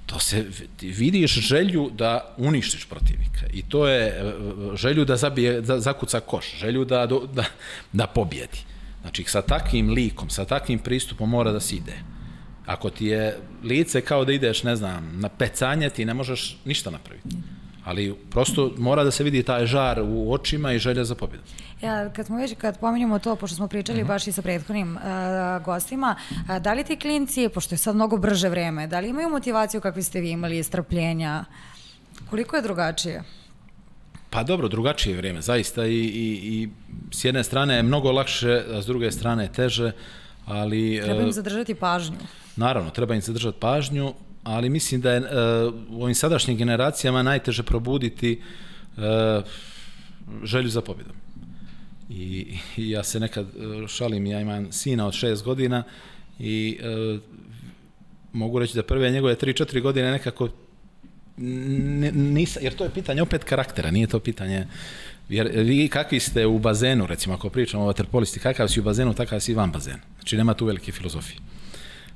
To 0.10 0.20
se 0.20 0.46
vidiš 0.82 1.34
želju 1.34 1.90
da 1.94 2.36
uništiš 2.38 2.86
protivnika 2.86 3.46
i 3.54 3.62
to 3.62 3.88
je 3.88 4.08
e, 4.08 4.34
želju 4.76 5.06
da 5.06 5.18
zabije 5.18 5.62
da 5.62 5.80
zakuca 5.80 6.20
koš, 6.20 6.56
želju 6.60 6.86
da 6.86 7.06
da 7.06 7.44
da 7.94 8.08
pobjedi. 8.08 8.60
Znači 9.02 9.24
sa 9.28 9.42
takvim 9.42 9.90
likom, 9.90 10.30
sa 10.30 10.46
takvim 10.46 10.80
pristupom 10.80 11.30
mora 11.30 11.52
da 11.52 11.60
se 11.60 11.76
ide. 11.76 11.94
Ako 12.66 12.90
ti 12.90 13.06
je 13.06 13.38
lice 13.64 14.02
kao 14.02 14.26
da 14.26 14.34
ideš, 14.34 14.64
ne 14.64 14.76
znam, 14.76 15.20
na 15.20 15.30
pecanje, 15.30 15.90
ti 15.90 16.06
ne 16.06 16.14
možeš 16.14 16.58
ništa 16.66 16.92
napraviti. 16.92 17.36
Ali 17.84 18.16
prosto 18.30 18.74
mora 18.78 19.04
da 19.04 19.12
se 19.12 19.24
vidi 19.24 19.44
taj 19.44 19.66
žar 19.66 20.02
u 20.02 20.34
očima 20.34 20.74
i 20.74 20.80
želja 20.80 21.04
za 21.04 21.16
pobjedu. 21.16 21.44
Ja, 21.82 22.10
kad 22.10 22.26
smo 22.26 22.38
već, 22.38 22.56
kad 22.58 22.80
pominjamo 22.80 23.20
to, 23.20 23.36
pošto 23.36 23.56
smo 23.56 23.68
pričali 23.68 24.02
uh 24.02 24.06
-huh. 24.06 24.08
baš 24.08 24.28
i 24.28 24.32
sa 24.32 24.42
prethodnim 24.42 24.96
uh, 24.96 25.66
gostima, 25.66 26.16
uh, 26.30 26.58
da 26.58 26.74
li 26.74 26.84
ti 26.84 26.96
klinci, 26.96 27.50
pošto 27.54 27.76
je 27.76 27.80
sad 27.80 27.96
mnogo 27.96 28.18
brže 28.18 28.50
vreme, 28.50 28.88
da 28.88 29.00
li 29.00 29.10
imaju 29.10 29.30
motivaciju 29.30 29.82
kakvi 29.82 30.04
ste 30.04 30.20
vi 30.22 30.30
imali, 30.32 30.64
strpljenja? 30.64 31.46
Koliko 32.30 32.56
je 32.56 32.62
drugačije? 32.62 33.24
Pa 34.30 34.44
dobro, 34.44 34.68
drugačije 34.68 35.14
je 35.14 35.18
vrijeme, 35.18 35.42
zaista 35.42 35.86
i, 35.86 35.96
i, 35.96 36.40
i 36.44 36.70
s 37.12 37.26
jedne 37.26 37.44
strane 37.44 37.76
je 37.76 37.84
mnogo 37.84 38.12
lakše, 38.12 38.64
a 38.74 38.82
s 38.82 38.86
druge 38.86 39.12
strane 39.12 39.44
je 39.44 39.52
teže, 39.52 39.92
ali... 40.46 41.02
Treba 41.04 41.22
im 41.22 41.32
zadržati 41.32 41.76
pažnju. 41.76 42.18
Naravno, 42.56 42.90
treba 42.90 43.16
im 43.16 43.22
zadržati 43.22 43.60
pažnju, 43.60 44.14
ali 44.44 44.70
mislim 44.70 45.02
da 45.02 45.12
je 45.12 45.20
uh, 45.20 45.28
u 45.90 46.04
ovim 46.04 46.16
sadašnjim 46.16 46.58
generacijama 46.58 47.24
najteže 47.24 47.64
probuditi 47.64 48.42
uh, 48.98 49.04
želju 50.44 50.70
za 50.70 50.82
pobjedom. 50.82 51.16
I, 52.10 52.58
I 52.78 52.90
ja 52.90 53.04
se 53.04 53.20
nekad 53.20 53.48
šalim, 53.88 54.26
ja 54.26 54.42
imam 54.42 54.72
sina 54.72 55.08
od 55.08 55.14
šest 55.14 55.44
godina 55.44 55.84
i 56.40 56.80
uh, 57.14 57.20
mogu 58.34 58.60
reći 58.60 58.76
da 58.76 58.84
prve 58.84 59.12
njegove 59.12 59.36
3-4 59.36 59.82
godine 59.82 60.12
nekako 60.12 60.50
nisam, 62.14 62.64
jer 62.64 62.76
to 62.76 62.84
je 62.84 62.90
pitanje 62.90 63.22
opet 63.22 63.44
karaktera, 63.44 63.92
nije 63.92 64.08
to 64.08 64.20
pitanje 64.20 64.66
jer 65.30 65.48
vi 65.48 65.88
kakvi 65.88 66.20
ste 66.20 66.46
u 66.46 66.60
bazenu, 66.60 67.06
recimo 67.06 67.36
ako 67.36 67.50
pričamo 67.50 67.84
o 67.84 67.86
vaterpolisti, 67.86 68.40
kakav 68.40 68.68
si 68.68 68.80
u 68.80 68.84
bazenu, 68.84 69.14
takav 69.14 69.40
si 69.40 69.54
van 69.54 69.72
bazena. 69.72 70.00
Znači 70.16 70.38
nema 70.38 70.54
tu 70.54 70.66
velike 70.66 70.92
filozofije. 70.92 71.40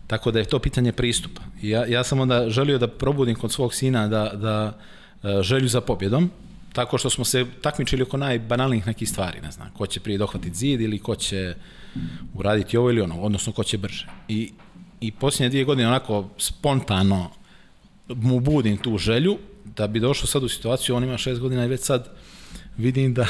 Tako 0.08 0.32
da 0.32 0.40
je 0.40 0.46
to 0.46 0.60
pitanje 0.60 0.92
pristupa. 0.92 1.42
I 1.62 1.70
ja, 1.70 1.86
ja 1.86 2.04
sam 2.04 2.20
onda 2.20 2.50
želio 2.50 2.78
da 2.78 2.88
probudim 2.88 3.36
kod 3.36 3.52
svog 3.52 3.74
sina 3.74 4.08
da, 4.08 4.32
da 4.36 4.78
e, 5.24 5.44
želju 5.44 5.68
za 5.68 5.82
pobjedom, 5.82 6.32
tako 6.74 6.98
što 6.98 7.10
smo 7.10 7.26
se 7.26 7.46
takmičili 7.62 8.04
oko 8.04 8.18
najbanalnijih 8.18 8.88
nekih 8.88 9.10
stvari, 9.10 9.42
ne 9.42 9.52
znam, 9.52 9.70
ko 9.78 9.88
će 9.88 10.00
prije 10.00 10.18
dohvatiti 10.18 10.56
zid 10.58 10.82
ili 10.82 11.00
ko 11.00 11.16
će 11.16 11.56
uraditi 12.34 12.78
ovo 12.78 12.90
ili 12.90 13.02
ono, 13.02 13.22
odnosno 13.22 13.54
ko 13.54 13.64
će 13.64 13.78
brže. 13.78 14.08
I, 14.28 14.52
i 15.02 15.12
posljednje 15.12 15.50
dvije 15.50 15.66
godine 15.66 15.88
onako 15.88 16.30
spontano 16.38 17.30
mu 18.08 18.40
budim 18.40 18.78
tu 18.78 18.98
želju 18.98 19.38
da 19.66 19.88
bi 19.88 20.00
došao 20.00 20.28
sad 20.28 20.44
u 20.44 20.50
situaciju, 20.50 20.96
on 20.96 21.04
ima 21.04 21.18
šest 21.18 21.42
godina 21.42 21.66
i 21.66 21.68
već 21.68 21.82
sad 21.82 22.10
vidim 22.78 23.14
da, 23.14 23.28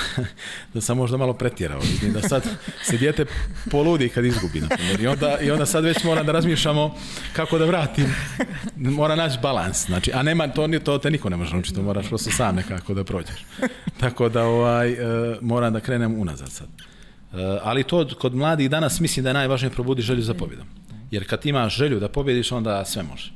da 0.74 0.82
sam 0.82 0.98
možda 0.98 1.18
malo 1.18 1.34
pretjerao. 1.34 1.80
Vidim 1.80 2.14
da 2.14 2.22
sad 2.22 2.44
se 2.84 2.98
dijete 2.98 3.26
poludi 3.72 4.10
kad 4.10 4.26
izgubi. 4.26 4.62
Na 4.62 4.68
primjer. 4.68 5.02
I, 5.02 5.08
onda, 5.08 5.38
I 5.42 5.52
onda 5.52 5.66
sad 5.66 5.84
već 5.84 6.04
moram 6.04 6.26
da 6.26 6.32
razmišljamo 6.32 6.96
kako 7.34 7.58
da 7.58 7.66
vratim. 7.66 8.16
Mora 8.76 9.16
naći 9.16 9.40
balans. 9.42 9.86
Znači, 9.86 10.12
a 10.14 10.24
nema, 10.24 10.48
to, 10.48 10.68
to 10.84 10.98
te 10.98 11.12
niko 11.12 11.30
ne 11.30 11.38
može 11.38 11.54
naučiti, 11.54 11.76
to 11.76 11.82
moraš 11.82 12.08
prosto 12.08 12.32
sam 12.32 12.56
nekako 12.56 12.94
da 12.94 13.04
prođeš. 13.04 13.46
Tako 14.00 14.30
da 14.30 14.44
ovaj, 14.44 14.94
uh, 14.94 14.98
moram 15.42 15.74
da 15.74 15.80
krenem 15.80 16.20
unazad 16.20 16.52
sad. 16.52 16.68
Uh, 16.68 17.40
ali 17.62 17.84
to 17.84 18.08
kod 18.20 18.36
mladih 18.36 18.70
danas 18.70 19.00
mislim 19.00 19.24
da 19.24 19.30
je 19.30 19.34
najvažnije 19.34 19.72
probudi 19.72 20.02
želju 20.02 20.22
za 20.22 20.34
pobjedom. 20.34 20.68
Jer 21.12 21.30
kad 21.30 21.46
imaš 21.46 21.78
želju 21.78 22.00
da 22.00 22.10
pobjediš, 22.10 22.52
onda 22.52 22.86
sve 22.86 23.04
može. 23.04 23.32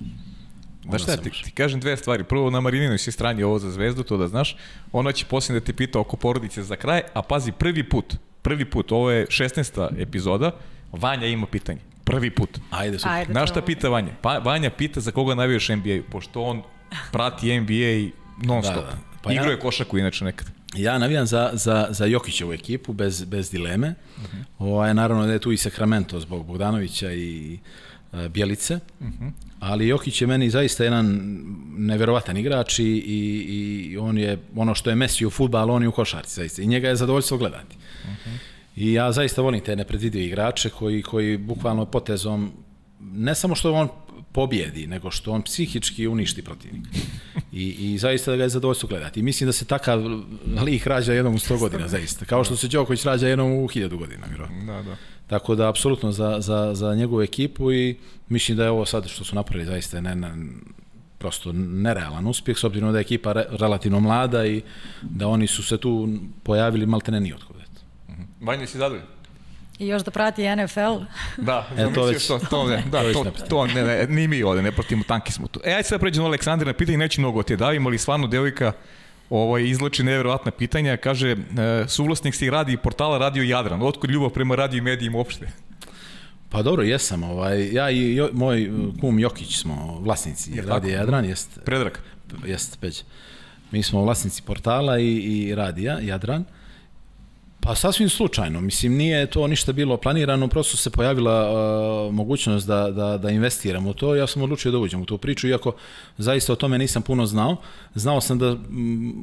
Znaš 0.89 1.03
šta, 1.03 1.17
ti, 1.17 1.29
ti 1.29 1.51
kažem 1.51 1.79
dve 1.79 1.97
stvari. 1.97 2.23
Prvo, 2.23 2.49
na 2.49 2.61
Marininoj 2.61 2.97
si 2.97 3.11
strani 3.11 3.43
ovo 3.43 3.59
za 3.59 3.71
zvezdu, 3.71 4.03
to 4.03 4.17
da 4.17 4.27
znaš. 4.27 4.57
Ona 4.91 5.11
će 5.11 5.25
poslije 5.25 5.59
da 5.59 5.65
te 5.65 5.73
pita 5.73 5.99
oko 5.99 6.17
porodice 6.17 6.63
za 6.63 6.75
kraj, 6.75 7.01
a 7.13 7.21
pazi, 7.21 7.51
prvi 7.51 7.89
put, 7.89 8.15
prvi 8.41 8.65
put, 8.65 8.91
ovo 8.91 9.11
je 9.11 9.25
16. 9.25 10.01
epizoda, 10.01 10.51
Vanja 10.91 11.27
ima 11.27 11.47
pitanje. 11.47 11.79
Prvi 12.03 12.29
put. 12.29 12.59
Ajde, 12.71 12.99
super. 12.99 13.11
Ajde, 13.11 13.31
Znaš 13.31 13.49
šta 13.49 13.61
pita 13.61 13.89
Vanja? 13.89 14.11
Pa, 14.21 14.37
Vanja 14.37 14.69
pita 14.69 14.99
za 14.99 15.11
koga 15.11 15.35
navijaš 15.35 15.69
NBA, 15.69 15.99
pošto 16.11 16.41
on 16.41 16.61
prati 17.11 17.59
NBA 17.59 18.17
non 18.43 18.63
stop. 18.63 18.75
Da, 18.75 18.81
da. 18.81 18.97
Pa 19.21 19.31
Igrao 19.31 19.45
ja, 19.45 19.51
je 19.51 19.59
košaku 19.59 19.97
inače 19.97 20.25
nekad. 20.25 20.47
Ja 20.75 20.97
navijam 20.97 21.25
za, 21.25 21.49
za, 21.53 21.87
za 21.89 22.05
Jokićevu 22.05 22.53
ekipu, 22.53 22.93
bez, 22.93 23.23
bez 23.23 23.51
dileme. 23.51 23.93
Uh 24.17 24.23
-huh. 24.59 24.87
Je 24.87 24.93
naravno 24.93 25.25
da 25.25 25.33
je 25.33 25.39
tu 25.39 25.51
i 25.51 25.57
Sacramento 25.57 26.19
zbog 26.19 26.45
Bogdanovića 26.45 27.11
i 27.11 27.59
Bjelice. 28.29 28.79
Uh 28.99 29.07
-huh. 29.07 29.31
Ali 29.59 29.87
Jokić 29.87 30.21
je 30.21 30.27
meni 30.27 30.49
zaista 30.49 30.83
jedan 30.83 31.19
neverovatan 31.77 32.37
igrač 32.37 32.79
i, 32.79 32.83
i, 32.83 33.87
i 33.91 33.97
on 33.97 34.17
je 34.17 34.37
ono 34.55 34.75
što 34.75 34.89
je 34.89 34.95
Messi 34.95 35.25
u 35.25 35.29
futbalu, 35.29 35.73
on 35.73 35.81
je 35.81 35.87
u 35.87 35.91
košarci 35.91 36.35
zaista. 36.35 36.61
I 36.61 36.67
njega 36.67 36.89
je 36.89 36.95
zadovoljstvo 36.95 37.37
gledati. 37.37 37.75
Uh 38.03 38.09
-huh. 38.09 38.37
I 38.75 38.93
ja 38.93 39.11
zaista 39.11 39.41
volim 39.41 39.61
te 39.61 39.75
nepredvidive 39.75 40.25
igrače 40.25 40.69
koji, 40.69 41.01
koji 41.01 41.37
bukvalno 41.37 41.85
potezom, 41.85 42.51
ne 42.99 43.35
samo 43.35 43.55
što 43.55 43.73
on 43.73 43.89
pobjedi, 44.31 44.87
nego 44.87 45.11
što 45.11 45.31
on 45.31 45.41
psihički 45.41 46.07
uništi 46.07 46.41
protivnika. 46.41 46.89
I, 47.51 47.93
I 47.93 47.97
zaista 47.97 48.31
da 48.31 48.37
ga 48.37 48.43
je 48.43 48.49
zadovoljstvo 48.49 48.89
gledati. 48.89 49.19
I 49.19 49.23
mislim 49.23 49.47
da 49.47 49.51
se 49.51 49.65
takav 49.65 50.03
lik 50.65 50.87
rađa 50.87 51.13
jednom 51.13 51.35
u 51.35 51.37
100 51.37 51.59
godina, 51.59 51.87
zaista. 51.87 52.25
Kao 52.25 52.43
što 52.43 52.55
se 52.55 52.67
Đoković 52.67 53.03
rađa 53.03 53.27
jednom 53.27 53.51
u 53.51 53.67
1000 53.67 53.97
godina, 53.97 54.27
vjerojatno. 54.27 54.65
Da, 54.65 54.81
da. 54.81 54.97
Tako 55.27 55.55
da, 55.55 55.69
apsolutno 55.69 56.11
za, 56.11 56.37
za, 56.39 56.73
za 56.73 56.95
njegovu 56.95 57.21
ekipu 57.21 57.71
i 57.71 57.97
mislim 58.29 58.57
da 58.57 58.63
je 58.63 58.69
ovo 58.69 58.85
sad 58.85 59.07
što 59.07 59.23
su 59.23 59.35
napravili 59.35 59.65
zaista 59.65 60.01
ne, 60.01 60.15
ne, 60.15 60.31
prosto 61.17 61.51
nerealan 61.53 62.27
uspjeh, 62.27 62.57
s 62.57 62.63
obzirom 62.63 62.91
da 62.91 62.97
je 62.97 63.01
ekipa 63.01 63.33
re, 63.33 63.45
relativno 63.49 63.99
mlada 63.99 64.45
i 64.45 64.61
da 65.01 65.27
oni 65.27 65.47
su 65.47 65.63
se 65.63 65.77
tu 65.77 66.09
pojavili 66.43 66.85
malte 66.85 67.11
ne 67.11 67.19
nijotko. 67.19 67.53
Uh 67.53 67.59
-huh. 68.15 68.25
Vanja 68.41 68.67
si 68.67 68.77
zadovoljan? 68.77 69.07
I 69.79 69.87
još 69.87 70.03
da 70.03 70.11
prati 70.11 70.55
NFL. 70.55 71.03
Da, 71.37 71.67
e, 71.77 71.93
to 71.93 72.05
već, 72.05 72.27
to, 72.27 72.39
to, 72.49 72.67
ne, 72.67 72.83
da, 72.91 73.01
to, 73.13 73.25
to, 73.49 73.67
ne, 73.67 73.83
ne, 73.83 74.07
ni 74.07 74.27
mi 74.27 74.43
ovde, 74.43 74.61
ne 74.61 74.71
pratimo, 74.71 75.03
tanki 75.07 75.31
smo 75.31 75.47
tu. 75.47 75.59
E, 75.63 75.71
ajde 75.71 75.83
sad 75.83 75.99
pređemo 75.99 76.27
Aleksandra 76.27 76.67
na 76.67 76.73
pitanje, 76.73 76.97
neće 76.97 77.21
mnogo 77.21 77.43
te 77.43 77.55
davimo, 77.55 77.89
ali 77.89 77.97
stvarno 77.97 78.27
devojka 78.27 78.71
ovaj, 79.29 79.63
izlači 79.63 80.03
nevjerovatna 80.03 80.51
pitanja, 80.51 80.97
kaže, 80.97 81.31
e, 81.31 81.37
suvlasnik 81.87 82.35
si 82.35 82.49
radi 82.49 82.77
portala 82.77 83.17
Radio 83.17 83.43
Jadran, 83.43 83.81
otkud 83.81 84.09
ljubav 84.09 84.29
prema 84.29 84.55
radio 84.55 84.77
i 84.77 84.81
medijima 84.81 85.17
uopšte? 85.17 85.47
Pa 86.49 86.61
dobro, 86.61 86.83
jesam. 86.83 87.23
Ovaj, 87.23 87.73
ja 87.73 87.89
i 87.91 88.15
jo, 88.15 88.29
moj 88.33 88.71
kum 89.01 89.19
Jokić 89.19 89.57
smo 89.57 89.99
vlasnici 90.01 90.51
je 90.51 90.61
Radio 90.61 90.91
Jadran. 90.91 91.25
Jest, 91.25 91.59
Predrag. 91.65 91.97
Jest, 92.45 92.79
Peć. 92.79 93.03
Mi 93.71 93.83
smo 93.83 94.01
vlasnici 94.01 94.41
portala 94.41 94.99
i, 94.99 95.17
i 95.17 95.55
radija 95.55 95.99
Jadran. 96.01 96.45
Pa 97.67 97.75
sasvim 97.75 98.09
slučajno, 98.09 98.61
mislim 98.61 98.95
nije 98.95 99.25
to 99.25 99.47
ništa 99.47 99.71
bilo 99.71 99.97
planirano, 99.97 100.47
prosto 100.47 100.77
se 100.77 100.89
pojavila 100.89 101.51
uh, 101.51 102.13
mogućnost 102.13 102.67
da, 102.67 102.91
da, 102.91 103.17
da 103.17 103.29
investiram 103.29 103.87
u 103.87 103.93
to, 103.93 104.15
ja 104.15 104.27
sam 104.27 104.41
odlučio 104.41 104.71
da 104.71 104.77
uđem 104.77 105.01
u 105.01 105.05
tu 105.05 105.17
priču, 105.17 105.47
iako 105.47 105.73
zaista 106.17 106.53
o 106.53 106.55
tome 106.55 106.77
nisam 106.77 107.01
puno 107.01 107.25
znao. 107.25 107.55
Znao 107.95 108.21
sam 108.21 108.39
da, 108.39 108.47
m, 108.47 109.13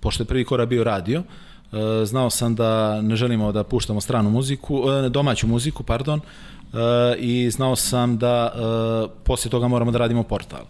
pošto 0.00 0.22
je 0.22 0.26
prvi 0.26 0.44
korak 0.44 0.68
bio 0.68 0.84
radio, 0.84 1.18
uh, 1.20 1.78
znao 2.04 2.30
sam 2.30 2.54
da 2.54 3.02
ne 3.02 3.16
želimo 3.16 3.52
da 3.52 3.64
puštamo 3.64 4.00
stranu 4.00 4.30
muziku, 4.30 4.76
uh, 4.76 5.06
domaću 5.06 5.46
muziku, 5.46 5.82
pardon, 5.82 6.20
uh, 6.20 6.78
i 7.18 7.50
znao 7.50 7.76
sam 7.76 8.18
da 8.18 8.52
uh, 8.52 9.10
poslije 9.24 9.50
toga 9.50 9.68
moramo 9.68 9.90
da 9.90 9.98
radimo 9.98 10.22
portal. 10.22 10.64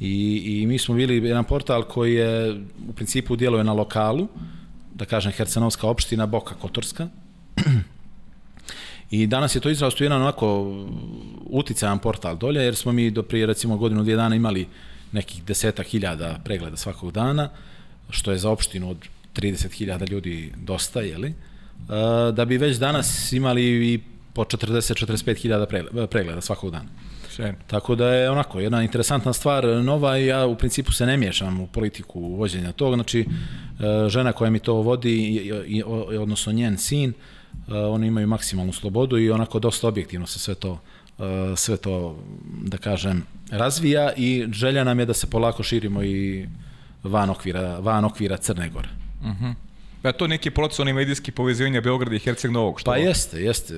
I, 0.00 0.42
I 0.44 0.66
mi 0.66 0.78
smo 0.78 0.94
bili 0.94 1.28
jedan 1.28 1.44
portal 1.44 1.82
koji 1.82 2.14
je 2.14 2.60
u 2.88 2.92
principu 2.92 3.36
djeluje 3.36 3.64
na 3.64 3.72
lokalu, 3.72 4.28
da 4.94 5.04
kažem, 5.04 5.32
Hercenovska 5.32 5.86
opština, 5.88 6.26
Boka 6.26 6.54
Kotorska. 6.54 7.08
I 9.10 9.26
danas 9.26 9.54
je 9.54 9.60
to 9.60 9.70
izrasto 9.70 10.04
jedan 10.04 10.22
onako 10.22 10.76
uticajan 11.50 11.98
portal 11.98 12.36
dolje, 12.36 12.62
jer 12.62 12.76
smo 12.76 12.92
mi 12.92 13.10
do 13.10 13.22
prije 13.22 13.46
recimo 13.46 13.76
godinu, 13.76 14.02
dvije 14.02 14.16
dana 14.16 14.36
imali 14.36 14.66
nekih 15.12 15.44
desetak 15.44 15.86
hiljada 15.86 16.40
pregleda 16.44 16.76
svakog 16.76 17.12
dana, 17.12 17.50
što 18.10 18.32
je 18.32 18.38
za 18.38 18.50
opštinu 18.50 18.90
od 18.90 18.96
30.000 19.36 20.10
ljudi 20.10 20.52
dosta, 20.56 21.00
jeli? 21.00 21.28
E, 21.28 21.34
da 22.32 22.44
bi 22.44 22.58
već 22.58 22.76
danas 22.76 23.32
imali 23.32 23.92
i 23.94 24.00
po 24.32 24.44
40-45 24.44 25.42
hiljada 25.42 25.66
pregleda 26.06 26.40
svakog 26.40 26.70
dana. 26.70 26.88
Sjajno. 27.34 27.58
Tako 27.66 27.94
da 27.94 28.08
je 28.08 28.30
onako 28.30 28.60
jedna 28.60 28.82
interesantna 28.82 29.32
stvar 29.32 29.64
nova 29.66 30.18
i 30.18 30.26
ja 30.26 30.46
u 30.46 30.56
principu 30.56 30.92
se 30.92 31.06
ne 31.06 31.16
miješam 31.16 31.60
u 31.60 31.66
politiku 31.66 32.20
vođenja 32.20 32.72
tog. 32.72 32.94
Znači, 32.94 33.20
e, 33.20 34.08
žena 34.08 34.32
koja 34.32 34.50
mi 34.50 34.58
to 34.58 34.74
vodi, 34.74 35.50
odnosno 36.20 36.52
njen 36.52 36.78
sin, 36.78 37.12
oni 37.68 38.06
imaju 38.06 38.26
maksimalnu 38.26 38.72
slobodu 38.72 39.18
i 39.18 39.30
onako 39.30 39.58
dosta 39.58 39.88
objektivno 39.88 40.26
se 40.26 40.38
sve 40.38 40.54
to 40.54 40.78
sve 41.56 41.76
to, 41.76 42.18
da 42.62 42.78
kažem, 42.78 43.22
razvija 43.50 44.12
i 44.16 44.46
želja 44.52 44.84
nam 44.84 44.98
je 44.98 45.06
da 45.06 45.14
se 45.14 45.30
polako 45.30 45.62
širimo 45.62 46.02
i 46.02 46.46
van 47.02 47.30
okvira, 47.30 47.78
van 47.78 48.04
okvira 48.04 48.36
Crne 48.36 48.68
Gore. 48.68 48.88
Uh 49.20 49.26
-huh. 49.26 49.54
Da 50.02 50.12
to 50.12 50.26
neki 50.26 50.50
proces 50.50 50.80
oni 50.80 50.92
medijski 50.92 51.32
povezivanja 51.32 51.80
Beograda 51.80 52.16
i 52.16 52.18
Herceg 52.18 52.50
Novog, 52.50 52.80
što? 52.80 52.90
Pa 52.90 52.96
jeste, 52.96 53.40
jeste. 53.40 53.74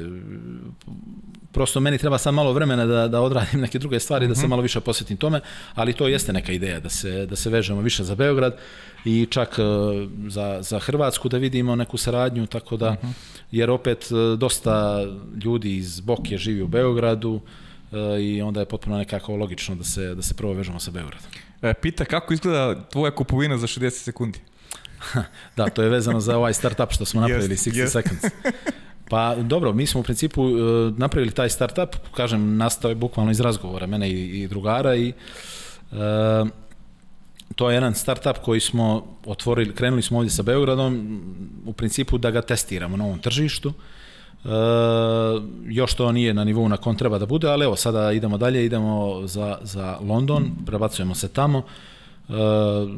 Prosto 1.56 1.80
meni 1.80 1.98
treba 1.98 2.18
sad 2.18 2.34
malo 2.34 2.52
vremena 2.52 2.86
da, 2.86 3.08
da 3.08 3.20
odradim 3.20 3.60
neke 3.60 3.78
druge 3.78 4.00
stvari, 4.00 4.24
uh 4.24 4.28
-huh. 4.28 4.34
da 4.34 4.34
se 4.34 4.42
mhm. 4.42 4.50
malo 4.50 4.62
više 4.62 4.80
posvetim 4.80 5.16
tome, 5.16 5.40
ali 5.74 5.92
to 5.92 6.08
jeste 6.08 6.32
neka 6.32 6.52
ideja, 6.52 6.80
da 6.80 6.88
se, 6.88 7.26
da 7.26 7.36
se 7.36 7.50
vežemo 7.50 7.80
više 7.80 8.04
za 8.04 8.14
Beograd 8.14 8.56
i 9.04 9.26
čak 9.30 9.58
uh, 9.58 10.10
za, 10.28 10.58
za 10.62 10.78
Hrvatsku 10.78 11.28
da 11.28 11.38
vidimo 11.38 11.76
neku 11.76 11.96
saradnju, 11.96 12.46
tako 12.46 12.76
da, 12.76 12.92
mhm. 12.92 13.06
-huh. 13.06 13.12
jer 13.50 13.70
opet 13.70 14.08
uh, 14.10 14.38
dosta 14.38 15.04
ljudi 15.44 15.76
iz 15.76 16.00
Boke 16.00 16.38
živi 16.38 16.62
u 16.62 16.68
Beogradu, 16.68 17.30
uh, 17.30 17.98
i 18.20 18.42
onda 18.42 18.60
je 18.60 18.66
potpuno 18.66 18.98
nekako 18.98 19.36
logično 19.36 19.74
da 19.74 19.84
se, 19.84 20.14
da 20.14 20.22
se 20.22 20.34
prvo 20.34 20.52
vežemo 20.52 20.80
sa 20.80 20.90
Beogradom. 20.90 21.28
E, 21.62 21.74
pita 21.74 22.04
kako 22.04 22.34
izgleda 22.34 22.88
tvoja 22.88 23.10
kupovina 23.10 23.58
za 23.58 23.66
60 23.66 23.90
sekundi? 23.90 24.38
da, 25.56 25.68
to 25.68 25.82
je 25.82 25.88
vezano 25.88 26.20
za 26.20 26.36
ovaj 26.36 26.54
startup 26.54 26.92
što 26.92 27.04
smo 27.04 27.20
napravili, 27.20 27.54
yes, 27.54 27.70
60 27.70 27.84
yes. 27.84 27.88
seconds. 27.88 28.24
Pa 29.08 29.34
dobro, 29.34 29.72
mi 29.72 29.86
smo 29.86 30.00
u 30.00 30.04
principu 30.04 30.42
uh, 30.42 30.58
napravili 30.98 31.32
taj 31.32 31.50
startup, 31.50 31.96
kažem, 32.14 32.56
nastao 32.56 32.88
je 32.88 32.94
bukvalno 32.94 33.30
iz 33.30 33.40
razgovora 33.40 33.86
mene 33.86 34.10
i, 34.10 34.42
i 34.42 34.48
drugara 34.48 34.96
i 34.96 35.12
uh, 35.92 36.48
to 37.54 37.70
je 37.70 37.74
jedan 37.74 37.94
startup 37.94 38.38
koji 38.44 38.60
smo 38.60 39.06
otvorili, 39.26 39.74
krenuli 39.74 40.02
smo 40.02 40.18
ovdje 40.18 40.30
sa 40.30 40.42
Beogradom, 40.42 41.20
u 41.66 41.72
principu 41.72 42.18
da 42.18 42.30
ga 42.30 42.42
testiramo 42.42 42.96
na 42.96 43.04
ovom 43.04 43.18
tržištu. 43.18 43.72
Uh, 44.44 44.52
još 45.68 45.94
to 45.94 46.12
nije 46.12 46.34
na 46.34 46.44
nivou 46.44 46.68
na 46.68 46.76
kom 46.76 46.96
treba 46.96 47.18
da 47.18 47.26
bude, 47.26 47.48
ali 47.48 47.64
evo 47.64 47.76
sada 47.76 48.12
idemo 48.12 48.38
dalje, 48.38 48.64
idemo 48.64 49.22
za, 49.26 49.58
za 49.62 49.98
London, 50.00 50.50
prebacujemo 50.66 51.14
se 51.14 51.28
tamo. 51.28 51.58
Uh, 52.28 52.34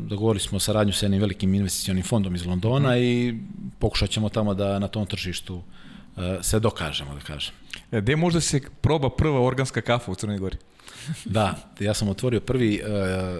dogovorili 0.08 0.40
smo 0.40 0.58
saradnju 0.58 0.92
sa 0.92 1.06
jednim 1.06 1.20
velikim 1.20 1.54
investicionim 1.54 2.02
fondom 2.02 2.34
iz 2.34 2.46
Londona 2.46 2.98
i 2.98 3.34
pokušat 3.78 4.10
ćemo 4.10 4.28
tamo 4.28 4.54
da 4.54 4.78
na 4.78 4.88
tom 4.88 5.06
tržištu 5.06 5.62
se 6.42 6.60
dokažemo, 6.60 7.14
da 7.14 7.20
kažem. 7.20 7.54
E, 7.92 8.00
gde 8.00 8.16
možda 8.16 8.40
se 8.40 8.60
proba 8.80 9.10
prva 9.10 9.40
organska 9.40 9.80
kafa 9.80 10.12
u 10.12 10.14
Crnoj 10.14 10.38
Gori? 10.38 10.56
da, 11.24 11.54
ja 11.80 11.94
sam 11.94 12.08
otvorio 12.08 12.40
prvi 12.40 12.80
uh, 12.82 12.88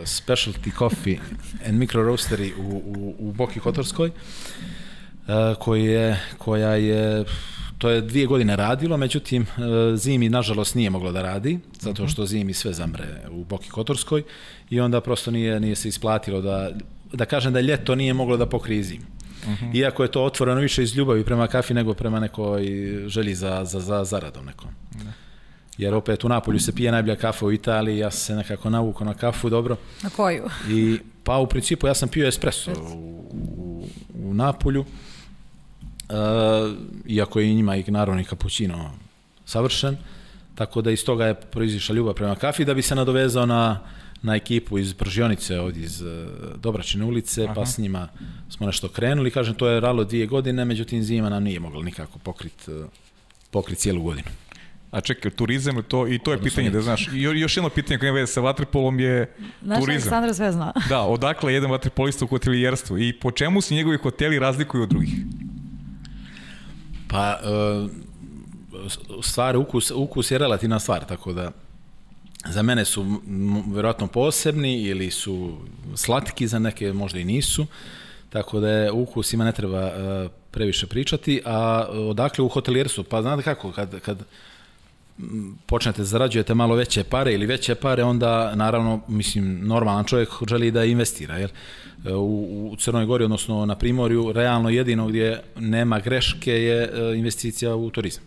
specialty 0.05 0.79
coffee 0.79 1.19
and 1.67 1.79
micro 1.79 2.03
roastery 2.03 2.53
u, 2.59 2.77
u, 2.77 3.15
u 3.19 3.33
Boki 3.33 3.61
Kotorskoj, 3.61 4.09
uh, 4.09 4.15
koji 5.59 5.85
je, 5.85 6.21
koja 6.39 6.75
je 6.75 7.25
to 7.79 7.91
je 7.91 8.01
dvije 8.01 8.27
godine 8.27 8.57
radilo, 8.57 8.97
međutim 8.97 9.43
e, 9.43 9.47
zimi 9.97 10.29
nažalost 10.29 10.75
nije 10.75 10.91
moglo 10.91 11.13
da 11.13 11.23
radi, 11.23 11.59
zato 11.81 12.03
mhm. 12.03 12.11
što 12.11 12.27
zimi 12.27 12.55
sve 12.55 12.73
zamre 12.73 13.05
u 13.31 13.45
Boki 13.45 13.69
Kotorskoj 13.69 14.23
i 14.71 14.81
onda 14.81 15.01
prosto 15.01 15.31
nije, 15.31 15.61
nije 15.61 15.77
se 15.77 15.89
isplatilo 15.89 16.41
da, 16.41 16.71
da 17.13 17.25
kažem 17.25 17.53
da 17.53 17.61
ljeto 17.61 17.95
nije 17.95 18.15
moglo 18.15 18.37
da 18.37 18.47
pokrije 18.47 18.83
-huh. 19.49 19.77
Iako 19.77 20.03
je 20.03 20.11
to 20.11 20.25
otvoreno 20.25 20.61
više 20.61 20.83
iz 20.83 20.97
ljubavi 20.97 21.25
prema 21.25 21.47
kafi 21.47 21.75
nego 21.75 21.95
prema 21.95 22.21
nekoj 22.21 22.65
želji 23.07 23.35
za, 23.35 23.65
za, 23.65 23.81
za 23.81 24.05
zaradom 24.05 24.47
nekom. 24.47 24.71
Da. 24.95 25.13
Jer 25.79 25.95
opet 25.95 26.25
u 26.25 26.29
Napolju 26.29 26.61
se 26.61 26.75
pije 26.75 26.93
najbolja 26.93 27.17
kafa 27.17 27.47
u 27.47 27.53
Italiji, 27.53 27.99
ja 27.99 28.11
sam 28.11 28.21
se 28.21 28.35
nekako 28.35 28.71
navukao 28.71 29.07
na 29.07 29.15
kafu, 29.15 29.51
dobro. 29.51 29.77
Na 30.03 30.11
koju? 30.11 30.45
I, 30.69 30.99
pa 31.25 31.37
u 31.37 31.47
principu 31.47 31.87
ja 31.87 31.95
sam 31.95 32.09
pio 32.09 32.29
espresso 32.29 32.73
u, 32.73 33.25
u, 33.33 33.89
u 34.25 34.35
Napolju. 34.35 34.81
Uh, 34.81 36.17
iako 37.07 37.41
je 37.41 37.51
i 37.51 37.55
njima 37.55 37.77
i 37.77 37.85
naravno 37.87 38.21
i 38.21 38.25
kapućino 38.25 38.91
savršen, 39.45 39.97
tako 40.55 40.83
da 40.83 40.91
iz 40.91 41.05
toga 41.05 41.27
je 41.27 41.35
proizišla 41.35 41.95
ljubav 41.95 42.15
prema 42.15 42.35
kafi, 42.35 42.65
da 42.65 42.75
bi 42.75 42.83
se 42.83 42.95
nadovezao 42.95 43.47
na, 43.47 43.81
na 44.23 44.35
ekipu 44.35 44.79
iz 44.79 44.95
Pržionice, 44.95 45.61
ovdje 45.61 45.83
iz 45.83 46.03
uh, 46.03 46.09
Dobračine 46.57 47.05
ulice, 47.05 47.45
pa 47.45 47.51
Aha. 47.51 47.61
pa 47.61 47.67
s 47.67 47.79
njima 47.79 48.09
smo 48.49 48.67
nešto 48.67 48.89
krenuli. 48.89 49.31
Kažem, 49.31 49.55
to 49.55 49.69
je 49.69 49.81
ralo 49.81 50.05
dvije 50.05 50.27
godine, 50.27 50.65
međutim 50.65 51.03
zima 51.03 51.29
nam 51.29 51.43
nije 51.43 51.61
mogla 51.61 51.83
nikako 51.83 52.19
pokriti 52.19 52.73
uh, 52.73 52.87
pokrit 53.51 53.79
cijelu 53.79 54.03
godinu. 54.03 54.29
A 54.91 55.01
čekaj, 55.01 55.31
turizam 55.31 55.83
to 55.89 56.09
i 56.09 56.19
to 56.19 56.31
je 56.31 56.37
Odnosno 56.37 56.45
pitanje 56.45 56.71
da 56.71 56.81
znaš. 56.81 57.09
I 57.13 57.23
još 57.23 57.57
jedno 57.57 57.71
pitanje 57.71 57.99
koje 57.99 58.09
ima 58.09 58.17
veze 58.17 58.33
sa 58.33 58.41
vaterpolom 58.41 59.01
je 59.01 59.35
Naš 59.61 59.81
turizam. 59.81 60.13
Aleksandra 60.13 60.35
sve 60.35 60.53
zna. 60.53 60.73
Da, 60.89 61.01
odakle 61.01 61.55
jedan 61.55 61.71
vaterpolista 61.71 62.25
u 62.25 62.29
hotelijerstvu 62.29 62.99
i 62.99 63.13
po 63.13 63.31
čemu 63.31 63.61
se 63.61 63.75
njegovi 63.75 63.99
hoteli 63.99 64.39
razlikuju 64.39 64.83
od 64.83 64.89
drugih? 64.89 65.15
Pa, 67.09 67.41
uh, 67.43 67.91
stvar, 69.23 69.57
ukus, 69.57 69.91
ukus 69.91 70.31
je 70.31 70.39
relativna 70.39 70.79
stvar, 70.79 71.05
tako 71.05 71.33
da 71.33 71.53
za 72.47 72.63
mene 72.63 72.85
su 72.85 73.21
verovatno 73.67 74.07
posebni 74.07 74.83
ili 74.83 75.11
su 75.11 75.59
slatki, 75.95 76.47
za 76.47 76.59
neke 76.59 76.93
možda 76.93 77.19
i 77.19 77.25
nisu, 77.25 77.67
tako 78.31 78.61
da 78.61 78.69
je 78.71 78.93
ukus 78.93 79.33
ima 79.33 79.45
ne 79.45 79.53
treba 79.53 79.87
uh, 79.87 80.31
previše 80.51 80.87
pričati, 80.87 81.43
a 81.45 81.87
odakle 81.91 82.45
u 82.45 82.49
hotelijerstvu, 82.49 83.05
pa 83.05 83.23
znate 83.23 83.43
kako, 83.43 83.73
kad, 83.73 84.01
kad 84.01 84.25
počnete 85.67 86.05
zarađujete 86.05 86.55
malo 86.55 86.75
veće 86.75 87.05
pare 87.05 87.35
ili 87.35 87.47
veće 87.47 87.75
pare, 87.75 88.05
onda 88.05 88.55
naravno, 88.55 89.01
mislim, 89.09 89.61
normalan 89.63 90.05
čovjek 90.05 90.29
želi 90.49 90.71
da 90.71 90.85
investira, 90.85 91.37
jer 91.39 91.51
u, 92.05 92.71
u 92.73 92.77
Crnoj 92.77 93.07
Gori, 93.07 93.25
odnosno 93.25 93.67
na 93.67 93.75
Primorju, 93.75 94.33
realno 94.33 94.71
jedino 94.71 95.07
gdje 95.07 95.43
nema 95.57 96.01
greške 96.01 96.53
je 96.53 96.83
e, 96.83 97.17
investicija 97.17 97.75
u 97.75 97.91
turizam. 97.91 98.23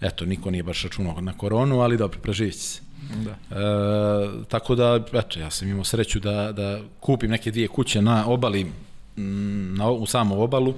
Eto, 0.00 0.24
niko 0.24 0.50
nije 0.50 0.62
baš 0.62 0.82
računao 0.82 1.20
na 1.20 1.32
koronu, 1.32 1.80
ali 1.80 1.96
dobro, 1.96 2.18
preživit 2.20 2.54
će 2.54 2.60
se. 2.60 2.83
Da. 3.24 3.30
E, 3.30 4.44
tako 4.48 4.74
da, 4.74 5.00
eto, 5.12 5.40
ja 5.40 5.50
sam 5.50 5.68
imao 5.68 5.84
sreću 5.84 6.20
da, 6.20 6.52
da 6.52 6.80
kupim 7.00 7.30
neke 7.30 7.50
dvije 7.50 7.68
kuće 7.68 8.02
na 8.02 8.26
obali, 8.26 8.72
na, 9.16 9.90
u 9.90 10.06
samu 10.06 10.42
obalu, 10.42 10.74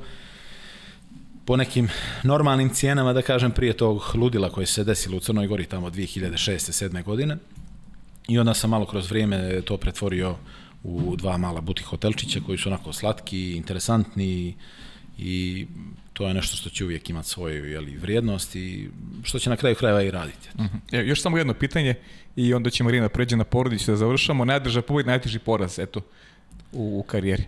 po 1.44 1.56
nekim 1.56 1.88
normalnim 2.22 2.70
cijenama, 2.74 3.12
da 3.12 3.22
kažem, 3.22 3.50
prije 3.50 3.72
tog 3.72 4.02
ludila 4.14 4.50
koje 4.50 4.66
se 4.66 4.84
desilo 4.84 5.16
u 5.16 5.20
Crnoj 5.20 5.46
Gori 5.46 5.66
tamo 5.66 5.90
2006. 5.90 6.88
7. 6.88 7.04
godine. 7.04 7.36
I 8.28 8.38
onda 8.38 8.54
sam 8.54 8.70
malo 8.70 8.86
kroz 8.86 9.10
vrijeme 9.10 9.60
to 9.60 9.76
pretvorio 9.76 10.36
u 10.82 11.16
dva 11.16 11.36
mala 11.36 11.60
butik 11.60 11.86
hotelčića 11.86 12.40
koji 12.46 12.58
su 12.58 12.68
onako 12.68 12.92
slatki, 12.92 13.56
interesantni 13.56 14.54
i 15.18 15.66
to 16.12 16.28
je 16.28 16.34
nešto 16.34 16.56
što 16.56 16.70
će 16.70 16.84
uvijek 16.84 17.10
imati 17.10 17.28
svoju 17.28 17.70
jeli, 17.70 17.96
vrijednost 17.96 18.56
i 18.56 18.88
što 19.22 19.38
će 19.38 19.50
na 19.50 19.56
kraju 19.56 19.74
krajeva 19.74 20.02
i 20.02 20.10
raditi. 20.10 20.48
Uh 20.54 20.60
mhm. 20.60 20.76
-huh. 20.76 21.00
e, 21.00 21.06
još 21.06 21.22
samo 21.22 21.38
jedno 21.38 21.54
pitanje 21.54 21.94
i 22.36 22.54
onda 22.54 22.70
će 22.70 22.84
Marina 22.84 23.08
pređe 23.08 23.36
na 23.36 23.44
porodić 23.44 23.86
da 23.86 23.96
završamo. 23.96 24.44
Najdrža 24.44 24.82
pobjed, 24.82 25.06
najteži 25.06 25.38
poraz 25.38 25.78
eto, 25.78 26.00
u, 26.72 26.98
u 26.98 27.02
karijeri. 27.02 27.44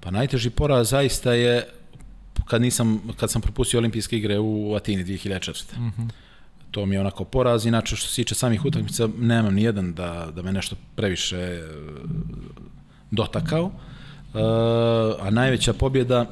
Pa 0.00 0.10
najteži 0.10 0.50
poraz 0.50 0.90
zaista 0.90 1.32
je 1.32 1.66
kad, 2.46 2.62
nisam, 2.62 3.00
kad 3.16 3.30
sam 3.30 3.42
propustio 3.42 3.78
olimpijske 3.78 4.16
igre 4.16 4.38
u 4.38 4.74
Atini 4.74 5.04
2004. 5.04 5.50
Uh 5.50 5.78
-huh. 5.78 6.08
To 6.70 6.86
mi 6.86 6.94
je 6.94 7.00
onako 7.00 7.24
poraz, 7.24 7.66
inače 7.66 7.96
što 7.96 8.08
se 8.08 8.16
tiče 8.16 8.34
samih 8.34 8.64
utakmica 8.64 9.08
nemam 9.18 9.54
ni 9.54 9.62
jedan 9.62 9.94
da, 9.94 10.28
da 10.34 10.42
me 10.42 10.52
nešto 10.52 10.76
previše 10.96 11.62
dotakao. 13.10 13.64
Uh, 13.64 14.40
a 15.20 15.30
najveća 15.30 15.72
pobjeda 15.72 16.26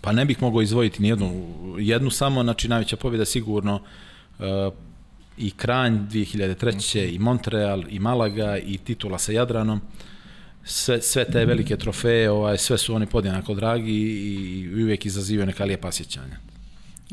pa 0.00 0.12
ne 0.12 0.24
bih 0.24 0.42
mogao 0.42 0.62
izvojiti 0.62 1.02
ni 1.02 1.08
jednu, 1.08 1.54
jednu 1.78 2.10
samo, 2.10 2.42
znači 2.42 2.68
najveća 2.68 2.96
pobjeda 2.96 3.24
sigurno 3.24 3.74
uh, 4.38 4.44
i 5.38 5.50
Kranj 5.50 5.98
2003. 5.98 7.14
i 7.14 7.18
Montreal 7.18 7.82
i 7.88 7.98
Malaga 7.98 8.58
i 8.58 8.78
titula 8.78 9.18
sa 9.18 9.32
Jadranom. 9.32 9.80
Sve, 10.64 11.02
sve 11.02 11.24
te 11.24 11.44
velike 11.44 11.76
trofeje, 11.76 12.30
ovaj, 12.30 12.58
sve 12.58 12.78
su 12.78 12.94
oni 12.94 13.06
podjednako 13.06 13.54
dragi 13.54 13.92
i, 13.92 14.60
i 14.76 14.82
uvijek 14.82 15.06
izazivaju 15.06 15.46
neka 15.46 15.64
lijepa 15.64 15.92
sjećanja. 15.92 16.53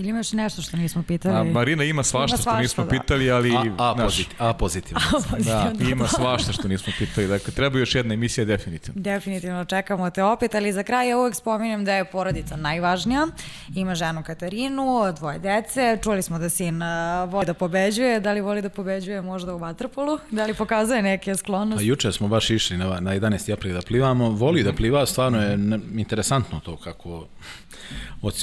Ili 0.02 0.10
imaš 0.10 0.34
nešto 0.34 0.62
što 0.62 0.78
nismo 0.78 1.04
pitali? 1.04 1.36
A, 1.36 1.44
Marina 1.44 1.84
ima 1.84 2.04
svašta, 2.04 2.36
ima 2.36 2.44
svašta 2.44 2.52
što 2.52 2.62
nismo 2.62 2.84
da. 2.84 2.90
pitali, 2.90 3.32
ali... 3.32 3.56
A, 3.56 3.64
a, 3.78 3.96
naš, 3.98 4.30
a 4.38 4.54
pozitivno. 4.54 5.02
A, 5.08 5.22
pozitivno. 5.30 5.72
Da, 5.74 5.90
ima 5.90 6.08
svašta 6.08 6.52
što 6.52 6.68
nismo 6.68 6.94
pitali. 7.00 7.28
Dakle, 7.28 7.54
treba 7.54 7.80
još 7.80 7.96
jedna 7.96 8.14
emisija 8.14 8.46
definitivno. 8.46 9.02
Definitivno, 9.02 9.66
čekamo 9.66 10.10
te 10.10 10.24
opet, 10.24 10.56
ali 10.56 10.74
za 10.74 10.84
kraj 10.84 11.10
ja 11.10 11.18
uvek 11.18 11.36
spominjem 11.36 11.86
da 11.86 11.94
je 11.94 12.06
porodica 12.06 12.56
najvažnija. 12.56 13.28
Ima 13.76 13.96
ženu 13.96 14.24
Katarinu, 14.24 15.14
dvoje 15.18 15.40
dece, 15.40 15.98
čuli 16.04 16.22
smo 16.22 16.40
da 16.40 16.50
sin 16.50 16.82
voli 17.28 17.46
da 17.46 17.54
pobeđuje, 17.54 18.20
da 18.20 18.34
li 18.34 18.42
voli 18.42 18.62
da 18.62 18.70
pobeđuje 18.70 19.22
možda 19.22 19.56
u 19.56 19.58
vaterpolu, 19.58 20.20
da 20.32 20.46
li 20.46 20.54
pokazuje 20.54 21.02
neke 21.02 21.36
sklonosti? 21.36 21.86
Pa 21.86 21.88
juče 21.88 22.12
smo 22.12 22.28
baš 22.28 22.50
išli 22.50 22.78
na, 22.78 23.00
na 23.00 23.12
11. 23.16 23.54
april 23.54 23.74
da 23.74 23.82
plivamo, 23.82 24.30
voli 24.30 24.64
da 24.64 24.74
pliva, 24.74 25.06
stvarno 25.06 25.42
je 25.42 25.60
interesantno 25.96 26.60
to 26.60 26.78
kako 26.78 27.28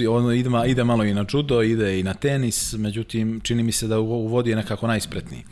ono 0.09 0.33
ide, 0.33 0.51
ide 0.67 0.85
malo 0.85 1.05
i 1.05 1.15
na 1.15 1.25
judo, 1.33 1.63
ide 1.63 2.01
i 2.01 2.03
na 2.03 2.15
tenis, 2.15 2.73
međutim 2.73 3.41
čini 3.41 3.63
mi 3.63 3.73
se 3.73 3.87
da 3.87 3.99
u, 3.99 4.05
u 4.05 4.29
vodi 4.29 4.51
je 4.51 4.57
nekako 4.57 4.87
najspretniji. 4.87 5.45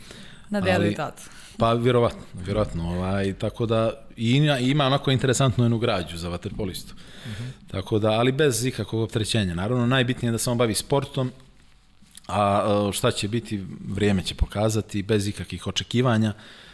Na 0.49 0.59
i 0.87 0.95
tatu. 0.95 1.21
Pa 1.57 1.73
vjerovatno, 1.73 2.21
vjerovatno. 2.33 2.89
Ovaj, 2.89 3.33
tako 3.33 3.65
da 3.65 3.91
i 4.17 4.31
ima, 4.31 4.59
ima 4.59 4.85
onako 4.85 5.11
interesantnu 5.11 5.63
jednu 5.63 5.77
građu 5.77 6.17
za 6.17 6.29
vaterpolistu. 6.29 6.93
Tako 7.67 7.99
da, 7.99 8.11
ali 8.11 8.31
bez 8.31 8.65
ikakvog 8.65 9.01
opterećenja. 9.01 9.55
Naravno, 9.55 9.85
najbitnije 9.85 10.27
je 10.27 10.31
da 10.31 10.37
se 10.37 10.49
on 10.49 10.57
bavi 10.57 10.73
sportom, 10.73 11.31
a 12.27 12.65
e, 12.89 12.93
šta 12.93 13.11
će 13.11 13.27
biti, 13.27 13.63
vrijeme 13.89 14.23
će 14.23 14.35
pokazati, 14.35 15.03
bez 15.03 15.27
ikakvih 15.27 15.67
očekivanja. 15.67 16.29
E, 16.29 16.66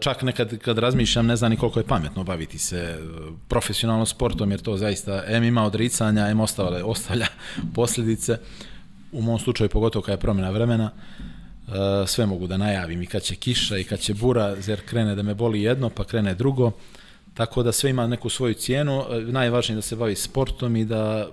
Čak 0.00 0.22
nekad 0.22 0.58
kad 0.58 0.78
razmišljam, 0.78 1.26
ne 1.26 1.36
znam 1.36 1.50
ni 1.50 1.56
koliko 1.56 1.80
je 1.80 1.86
pametno 1.86 2.24
baviti 2.24 2.58
se 2.58 2.76
e, 2.76 2.98
profesionalno 3.48 4.06
sportom, 4.06 4.50
jer 4.50 4.60
to 4.60 4.76
zaista 4.76 5.22
em 5.26 5.44
ima 5.44 5.64
odricanja, 5.64 6.28
em 6.28 6.40
ostavlja, 6.40 6.86
ostavlja 6.86 7.26
posljedice. 7.74 8.38
U 9.12 9.22
mom 9.22 9.38
slučaju, 9.38 9.70
pogotovo 9.70 10.02
kad 10.02 10.12
je 10.12 10.20
promjena 10.20 10.50
vremena, 10.50 10.90
e, 10.92 12.06
sve 12.06 12.26
mogu 12.26 12.46
da 12.46 12.56
najavim 12.56 13.02
i 13.02 13.06
kad 13.06 13.22
će 13.22 13.34
kiša 13.34 13.78
i 13.78 13.84
kad 13.84 14.00
će 14.00 14.14
bura, 14.14 14.56
jer 14.66 14.86
krene 14.86 15.14
da 15.14 15.22
me 15.22 15.34
boli 15.34 15.62
jedno, 15.62 15.90
pa 15.90 16.04
krene 16.04 16.34
drugo. 16.34 16.72
Tako 17.34 17.62
da 17.62 17.72
sve 17.72 17.90
ima 17.90 18.06
neku 18.06 18.28
svoju 18.28 18.54
cijenu. 18.54 19.04
Najvažnije 19.26 19.74
je 19.74 19.78
da 19.78 19.82
se 19.82 19.96
bavi 19.96 20.16
sportom 20.16 20.76
i 20.76 20.84
da 20.84 21.30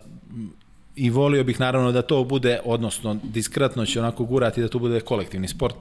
i 0.96 1.10
volio 1.10 1.44
bih 1.44 1.60
naravno 1.60 1.92
da 1.92 2.02
to 2.02 2.24
bude, 2.24 2.60
odnosno 2.66 3.18
diskretno 3.24 3.86
će 3.86 4.00
onako 4.00 4.26
gurati 4.26 4.62
da 4.62 4.68
to 4.68 4.80
bude 4.80 5.00
kolektivni 5.00 5.48
sport, 5.48 5.76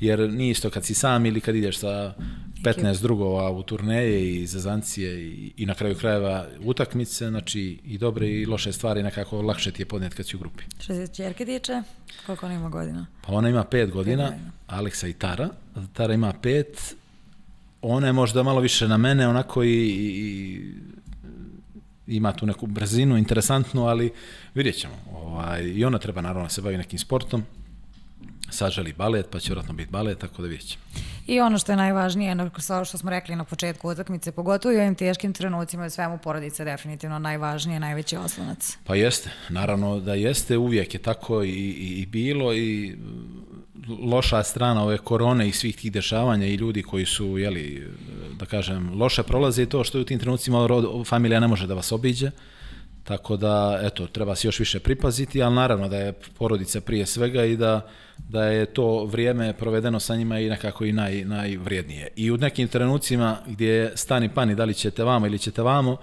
jer 0.00 0.30
nije 0.30 0.50
isto 0.50 0.70
kad 0.70 0.84
si 0.84 0.94
sam 0.94 1.26
ili 1.26 1.40
kad 1.40 1.56
ideš 1.56 1.78
sa 1.78 2.14
15 2.62 3.02
drugova 3.02 3.50
u 3.50 3.62
turneje 3.62 4.34
i 4.34 4.46
zezancije 4.46 5.20
i, 5.20 5.52
i 5.56 5.66
na 5.66 5.74
kraju 5.74 5.94
krajeva 5.94 6.46
utakmice, 6.64 7.28
znači 7.28 7.78
i 7.84 7.98
dobre 7.98 8.28
i 8.28 8.46
loše 8.46 8.72
stvari 8.72 9.02
nekako 9.02 9.42
lakše 9.42 9.70
ti 9.70 9.82
je 9.82 9.86
podnijeti 9.86 10.16
kad 10.16 10.26
si 10.26 10.36
u 10.36 10.38
grupi. 10.38 10.64
Što 10.80 10.94
se 10.94 11.14
čerke 11.14 11.44
tiče, 11.44 11.82
koliko 12.26 12.46
ona 12.46 12.54
ima 12.54 12.68
godina? 12.68 13.06
Pa 13.26 13.32
ona 13.32 13.48
ima 13.48 13.64
pet 13.64 13.90
godina, 13.90 14.24
godina. 14.24 14.50
Aleksa 14.66 15.08
i 15.08 15.12
Tara. 15.12 15.48
Tara 15.92 16.14
ima 16.14 16.32
pet. 16.42 16.94
Ona 17.82 18.06
je 18.06 18.12
možda 18.12 18.42
malo 18.42 18.60
više 18.60 18.88
na 18.88 18.96
mene, 18.96 19.28
onako 19.28 19.62
i, 19.62 19.68
i 19.68 20.60
ima 22.06 22.32
tu 22.32 22.46
neku 22.46 22.66
brzinu, 22.66 23.16
interesantnu, 23.16 23.86
ali 23.86 24.12
vidjet 24.54 24.76
ćemo. 24.76 24.94
Ovaj, 25.12 25.64
I 25.64 25.84
ona 25.84 25.98
treba 25.98 26.20
naravno 26.20 26.42
da 26.42 26.48
se 26.48 26.62
bavi 26.62 26.76
nekim 26.76 26.98
sportom. 26.98 27.44
Sad 28.50 28.72
želi 28.72 28.92
balet, 28.92 29.26
pa 29.30 29.40
će 29.40 29.48
vjerojatno 29.48 29.74
biti 29.74 29.90
balet, 29.90 30.18
tako 30.18 30.42
da 30.42 30.48
vidjet 30.48 30.68
ćemo. 30.68 30.82
I 31.26 31.40
ono 31.40 31.58
što 31.58 31.72
je 31.72 31.76
najvažnije, 31.76 32.36
sa- 32.58 32.84
što 32.84 32.98
smo 32.98 33.10
rekli 33.10 33.36
na 33.36 33.44
početku 33.44 33.88
utakmice, 33.90 34.32
pogotovo 34.32 34.74
i 34.74 34.78
ovim 34.78 34.94
teškim 34.94 35.32
trenucima, 35.32 35.84
je 35.84 35.90
svemu 35.90 36.18
porodice 36.18 36.64
definitivno 36.64 37.18
najvažnije, 37.18 37.80
najveći 37.80 38.16
oslonac. 38.16 38.76
Pa 38.84 38.94
jeste, 38.94 39.30
naravno 39.48 40.00
da 40.00 40.14
jeste, 40.14 40.56
uvijek 40.56 40.94
je 40.94 41.00
tako 41.00 41.42
i, 41.42 41.48
i, 41.50 42.02
i 42.02 42.06
bilo 42.06 42.54
i 42.54 42.96
mm, 42.96 44.10
loša 44.12 44.42
strana 44.42 44.84
ove 44.84 44.98
korone 44.98 45.48
i 45.48 45.52
svih 45.52 45.76
tih 45.76 45.92
dešavanja 45.92 46.46
i 46.46 46.54
ljudi 46.54 46.82
koji 46.82 47.06
su, 47.06 47.38
jeli, 47.38 47.88
da 48.38 48.46
kažem, 48.46 49.00
loše 49.00 49.22
prolaze 49.22 49.62
i 49.62 49.66
to 49.66 49.84
što 49.84 50.00
u 50.00 50.04
tim 50.04 50.18
trenucima 50.18 50.66
rod, 50.66 51.06
familija 51.06 51.40
ne 51.40 51.48
može 51.48 51.66
da 51.66 51.74
vas 51.74 51.92
obiđe, 51.92 52.30
tako 53.10 53.36
da, 53.36 53.80
eto, 53.82 54.06
treba 54.06 54.34
se 54.34 54.48
još 54.48 54.58
više 54.58 54.80
pripaziti, 54.80 55.42
ali 55.42 55.54
naravno 55.54 55.88
da 55.88 55.96
je 55.96 56.12
porodica 56.12 56.80
prije 56.80 57.06
svega 57.06 57.44
i 57.44 57.56
da, 57.56 57.86
da 58.28 58.44
je 58.44 58.66
to 58.66 59.04
vrijeme 59.04 59.52
provedeno 59.52 60.00
sa 60.00 60.16
njima 60.16 60.38
i 60.40 60.48
nekako 60.48 60.84
i 60.84 60.92
naj, 60.92 61.24
najvrijednije. 61.24 62.08
I 62.16 62.30
u 62.30 62.36
nekim 62.36 62.68
trenucima 62.68 63.38
gdje 63.46 63.68
je 63.68 63.92
stani 63.96 64.28
pani, 64.28 64.54
da 64.54 64.64
li 64.64 64.74
ćete 64.74 65.04
vamo 65.04 65.26
ili 65.26 65.38
ćete 65.38 65.62
vamo, 65.62 65.96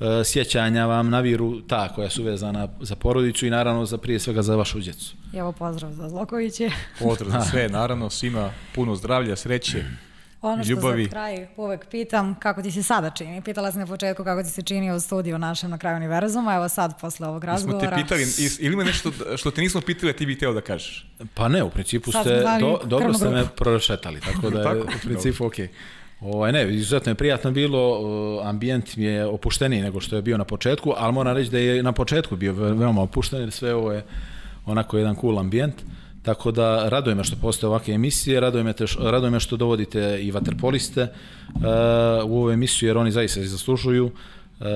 e, 0.00 0.24
sjećanja 0.24 0.86
vam 0.86 1.10
naviru 1.10 1.60
ta 1.60 1.92
koja 1.94 2.10
su 2.10 2.22
vezana 2.22 2.68
za 2.80 2.96
porodicu 2.96 3.46
i 3.46 3.50
naravno 3.50 3.86
za 3.86 3.98
prije 3.98 4.18
svega 4.18 4.42
za 4.42 4.56
vašu 4.56 4.80
djecu. 4.80 5.14
Evo 5.34 5.52
pozdrav 5.52 5.92
za 5.92 6.08
Zlokoviće. 6.08 6.70
Pozdrav 6.98 7.30
za 7.30 7.40
sve, 7.40 7.68
naravno, 7.78 8.10
svima 8.10 8.50
puno 8.74 8.96
zdravlja, 8.96 9.36
sreće, 9.36 9.84
Ono 10.46 10.64
što 10.64 10.70
ljubavi. 10.70 11.04
za 11.04 11.10
kraj 11.10 11.46
uvek 11.56 11.86
pitam, 11.86 12.34
kako 12.34 12.62
ti 12.62 12.70
se 12.70 12.82
sada 12.82 13.10
čini? 13.10 13.42
Pitala 13.42 13.72
sam 13.72 13.80
na 13.80 13.86
početku 13.86 14.24
kako 14.24 14.42
ti 14.42 14.48
se 14.48 14.62
čini 14.62 14.92
u 14.92 15.00
studiju 15.00 15.38
našem 15.38 15.70
na 15.70 15.78
kraju 15.78 15.96
univerzuma, 15.96 16.54
evo 16.54 16.68
sad 16.68 17.00
posle 17.00 17.28
ovog 17.28 17.42
Smo 17.42 17.46
razgovora. 17.46 17.90
te 17.90 17.96
pitali, 17.96 18.22
ili 18.60 18.74
ima 18.74 18.84
nešto 18.84 19.12
što 19.36 19.50
te 19.50 19.60
nismo 19.60 19.80
pitali, 19.80 20.10
a 20.10 20.16
ti 20.16 20.26
bi 20.26 20.34
hteo 20.34 20.52
da 20.52 20.60
kažeš? 20.60 21.06
Pa 21.34 21.48
ne, 21.48 21.62
u 21.62 21.70
principu 21.70 22.12
Sad 22.12 22.22
ste, 22.22 22.40
smo 22.40 22.58
do, 22.60 22.80
dobro 22.86 23.12
ste 23.14 23.28
me 23.28 23.44
prošetali, 23.48 24.20
tako 24.20 24.50
da 24.50 24.58
je 24.58 24.64
Tako? 24.66 24.80
u 24.96 25.04
principu 25.04 25.46
ok. 25.46 25.54
Ovaj, 26.22 26.52
ne, 26.52 26.74
izuzetno 26.74 27.10
je 27.10 27.16
prijatno 27.16 27.50
bilo, 27.50 28.00
uh, 28.38 28.46
ambijent 28.46 28.96
mi 28.96 29.04
je 29.04 29.26
opušteniji 29.26 29.82
nego 29.82 30.00
što 30.00 30.16
je 30.16 30.22
bio 30.22 30.38
na 30.38 30.44
početku, 30.44 30.92
ali 30.96 31.12
moram 31.12 31.36
reći 31.36 31.50
da 31.50 31.58
je 31.58 31.82
na 31.82 31.92
početku 31.92 32.36
bio 32.36 32.52
ve- 32.52 32.72
veoma 32.72 33.02
opušten, 33.02 33.40
jer 33.40 33.50
sve 33.50 33.74
ovo 33.74 33.92
je 33.92 34.04
onako 34.66 34.98
jedan 34.98 35.16
cool 35.16 35.38
ambijent. 35.38 35.74
Tako 36.26 36.50
da 36.50 36.88
raduje 36.88 37.14
me 37.14 37.24
što 37.24 37.36
postoje 37.36 37.68
ovakve 37.68 37.94
emisije, 37.94 38.40
raduje 38.40 38.64
me, 38.64 38.72
te, 38.72 38.86
š- 38.86 38.98
raduje 39.00 39.30
me 39.30 39.40
što 39.40 39.56
dovodite 39.56 40.18
i 40.22 40.30
vaterpoliste 40.30 41.02
uh, 41.02 41.62
u 42.30 42.38
ovu 42.38 42.50
emisiju 42.50 42.88
jer 42.88 42.98
oni 42.98 43.10
zaista 43.10 43.44
zaslužuju. 43.44 44.06
Uh, 44.06 44.66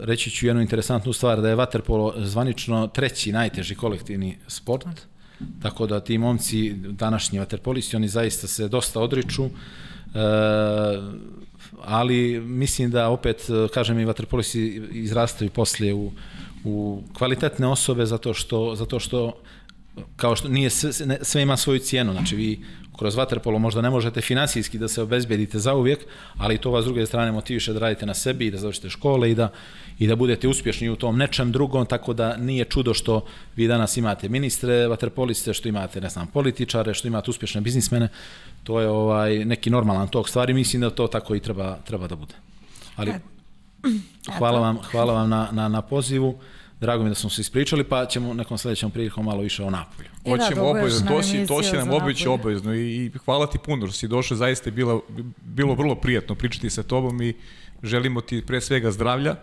reći 0.00 0.30
ću 0.30 0.46
jednu 0.46 0.62
interesantnu 0.62 1.12
stvar 1.12 1.40
da 1.40 1.48
je 1.48 1.54
vaterpolo 1.54 2.14
zvanično 2.16 2.86
treći 2.86 3.32
najteži 3.32 3.74
kolektivni 3.74 4.36
sport. 4.46 4.86
Tako 5.62 5.86
da 5.86 6.00
ti 6.00 6.18
momci, 6.18 6.72
današnji 6.74 7.38
vaterpolisti, 7.38 7.96
oni 7.96 8.08
zaista 8.08 8.46
se 8.46 8.68
dosta 8.68 9.00
odriču. 9.00 9.44
E, 9.44 9.50
ali 11.82 12.40
mislim 12.40 12.90
da 12.90 13.08
opet, 13.08 13.46
kažem 13.74 13.98
i 13.98 14.04
vaterpolisti 14.04 14.82
izrastaju 14.92 15.50
poslije 15.50 15.94
u, 15.94 16.12
u 16.64 17.02
kvalitetne 17.18 17.66
osobe 17.66 18.06
zato 18.06 18.34
što, 18.34 18.74
zato 18.76 19.00
što 19.00 19.32
kao 20.16 20.36
što 20.36 20.48
nije 20.48 20.70
sve, 20.70 20.92
sve 21.22 21.42
ima 21.42 21.56
svoju 21.56 21.78
cijenu, 21.78 22.12
znači 22.12 22.36
vi 22.36 22.64
kroz 22.98 23.16
vaterpolo 23.16 23.58
možda 23.58 23.82
ne 23.82 23.90
možete 23.90 24.20
finansijski 24.20 24.78
da 24.78 24.88
se 24.88 25.02
obezbedite 25.02 25.58
za 25.58 25.74
uvijek, 25.74 25.98
ali 26.36 26.58
to 26.58 26.70
vas 26.70 26.82
s 26.82 26.86
druge 26.86 27.06
strane 27.06 27.32
motiviše 27.32 27.72
da 27.72 27.78
radite 27.78 28.06
na 28.06 28.14
sebi 28.14 28.46
i 28.46 28.50
da 28.50 28.58
završite 28.58 28.90
škole 28.90 29.30
i 29.30 29.34
da, 29.34 29.48
i 29.98 30.06
da 30.06 30.16
budete 30.16 30.48
uspješni 30.48 30.88
u 30.88 30.96
tom 30.96 31.16
nečem 31.16 31.52
drugom, 31.52 31.86
tako 31.86 32.12
da 32.12 32.36
nije 32.36 32.64
čudo 32.64 32.94
što 32.94 33.24
vi 33.56 33.68
danas 33.68 33.96
imate 33.96 34.28
ministre, 34.28 34.86
vaterpoliste, 34.86 35.54
što 35.54 35.68
imate, 35.68 36.00
ne 36.00 36.08
znam, 36.08 36.26
političare, 36.26 36.94
što 36.94 37.08
imate 37.08 37.30
uspješne 37.30 37.60
biznismene, 37.60 38.08
to 38.64 38.80
je 38.80 38.88
ovaj 38.88 39.44
neki 39.44 39.70
normalan 39.70 40.08
tok 40.08 40.28
stvari, 40.28 40.54
mislim 40.54 40.82
da 40.82 40.90
to 40.90 41.06
tako 41.06 41.34
i 41.34 41.40
treba, 41.40 41.78
treba 41.84 42.08
da 42.08 42.16
bude. 42.16 42.34
Ali 42.96 43.12
hvala 44.38 44.60
vam, 44.60 44.78
hvala 44.90 45.12
vam 45.12 45.30
na, 45.30 45.48
na, 45.52 45.68
na 45.68 45.82
pozivu, 45.82 46.38
drago 46.84 47.02
mi 47.02 47.08
da 47.08 47.14
smo 47.14 47.30
se 47.30 47.40
ispričali, 47.40 47.84
pa 47.84 48.06
ćemo 48.06 48.34
nekom 48.34 48.58
sljedećem 48.58 48.90
prilikom 48.90 49.24
malo 49.24 49.42
više 49.42 49.64
o 49.64 49.70
Napolju. 49.70 50.08
I 50.24 50.30
da, 50.30 50.30
Hoćemo 50.30 50.66
duguješ 50.66 50.70
obavezno, 50.70 51.10
to, 51.10 51.22
si, 51.22 51.46
to 51.46 51.62
si 51.62 51.76
nam 51.76 51.88
Napolje. 51.88 52.28
obavezno 52.28 52.74
i, 52.74 53.04
i 53.04 53.10
hvala 53.24 53.46
ti 53.46 53.58
puno 53.58 53.86
što 53.86 53.96
si 53.96 54.08
došao, 54.08 54.36
zaista 54.36 54.68
je 54.68 54.72
bila, 54.72 55.00
bilo 55.42 55.74
vrlo 55.74 55.94
prijatno 55.94 56.34
pričati 56.34 56.70
sa 56.70 56.82
tobom 56.82 57.22
i 57.22 57.34
želimo 57.82 58.20
ti 58.20 58.42
pre 58.46 58.60
svega 58.60 58.90
zdravlja, 58.90 59.36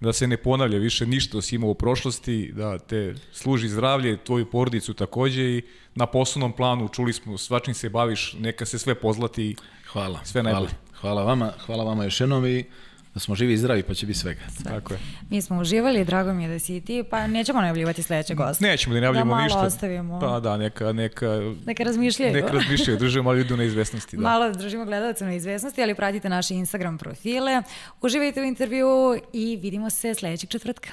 da 0.00 0.12
se 0.12 0.26
ne 0.26 0.36
ponavlja 0.36 0.78
više 0.78 1.06
ništa 1.06 1.42
si 1.42 1.54
imao 1.54 1.70
u 1.70 1.74
prošlosti, 1.74 2.52
da 2.56 2.78
te 2.78 3.14
služi 3.32 3.68
zdravlje, 3.68 4.16
tvoju 4.24 4.50
porodicu 4.50 4.94
takođe 4.94 5.42
i 5.42 5.62
na 5.94 6.06
poslovnom 6.06 6.52
planu 6.52 6.88
čuli 6.88 7.12
smo 7.12 7.38
svačim 7.38 7.74
se 7.74 7.88
baviš, 7.88 8.36
neka 8.38 8.66
se 8.66 8.78
sve 8.78 8.94
pozlati 8.94 9.44
i 9.44 9.56
Hvala. 9.92 10.20
Sve 10.24 10.42
hvala. 10.42 10.58
najbolje. 10.58 10.74
Hvala 11.00 11.24
vama, 11.24 11.52
hvala 11.66 11.84
vama 11.84 12.04
još 12.04 12.20
jednom 12.20 12.46
i 12.46 12.64
da 13.14 13.20
smo 13.20 13.34
živi 13.34 13.52
i 13.52 13.58
zdravi 13.58 13.82
pa 13.82 13.94
će 13.94 14.06
biti 14.06 14.18
svega. 14.18 14.40
tako 14.64 14.92
je. 14.94 15.00
Mi 15.30 15.42
smo 15.42 15.58
uživali, 15.58 16.04
drago 16.04 16.32
mi 16.32 16.42
je 16.42 16.48
da 16.48 16.58
si 16.58 16.76
i 16.76 16.80
ti, 16.80 17.04
pa 17.04 17.26
nećemo 17.26 17.60
najavljivati 17.60 18.02
sledećeg 18.02 18.36
gosta. 18.36 18.64
Nećemo 18.66 18.94
da 18.94 19.00
najavljamo 19.00 19.24
Da 19.24 19.30
malo 19.30 19.44
ništa. 19.44 19.60
ostavimo. 19.60 20.20
Pa 20.20 20.40
da, 20.40 20.56
neka, 20.56 20.92
neka, 20.92 21.26
Neka 21.66 21.84
razmišljaju. 21.84 22.32
neka 22.32 22.48
razmišljaju, 22.48 22.98
držimo 22.98 23.22
malo 23.24 23.36
ljudi 23.36 23.56
na 23.56 23.64
izvesnosti. 23.64 24.16
Da. 24.16 24.22
Malo 24.22 24.50
držimo 24.52 24.84
gledalce 24.84 25.24
na 25.24 25.34
izvesnosti, 25.34 25.82
ali 25.82 25.94
pratite 25.94 26.28
naše 26.28 26.54
Instagram 26.54 26.98
profile. 26.98 27.62
Uživajte 28.02 28.40
u 28.40 28.44
intervju 28.44 28.86
i 29.32 29.56
vidimo 29.56 29.90
se 29.90 30.14
sledećeg 30.14 30.50
četvrtka. 30.50 30.90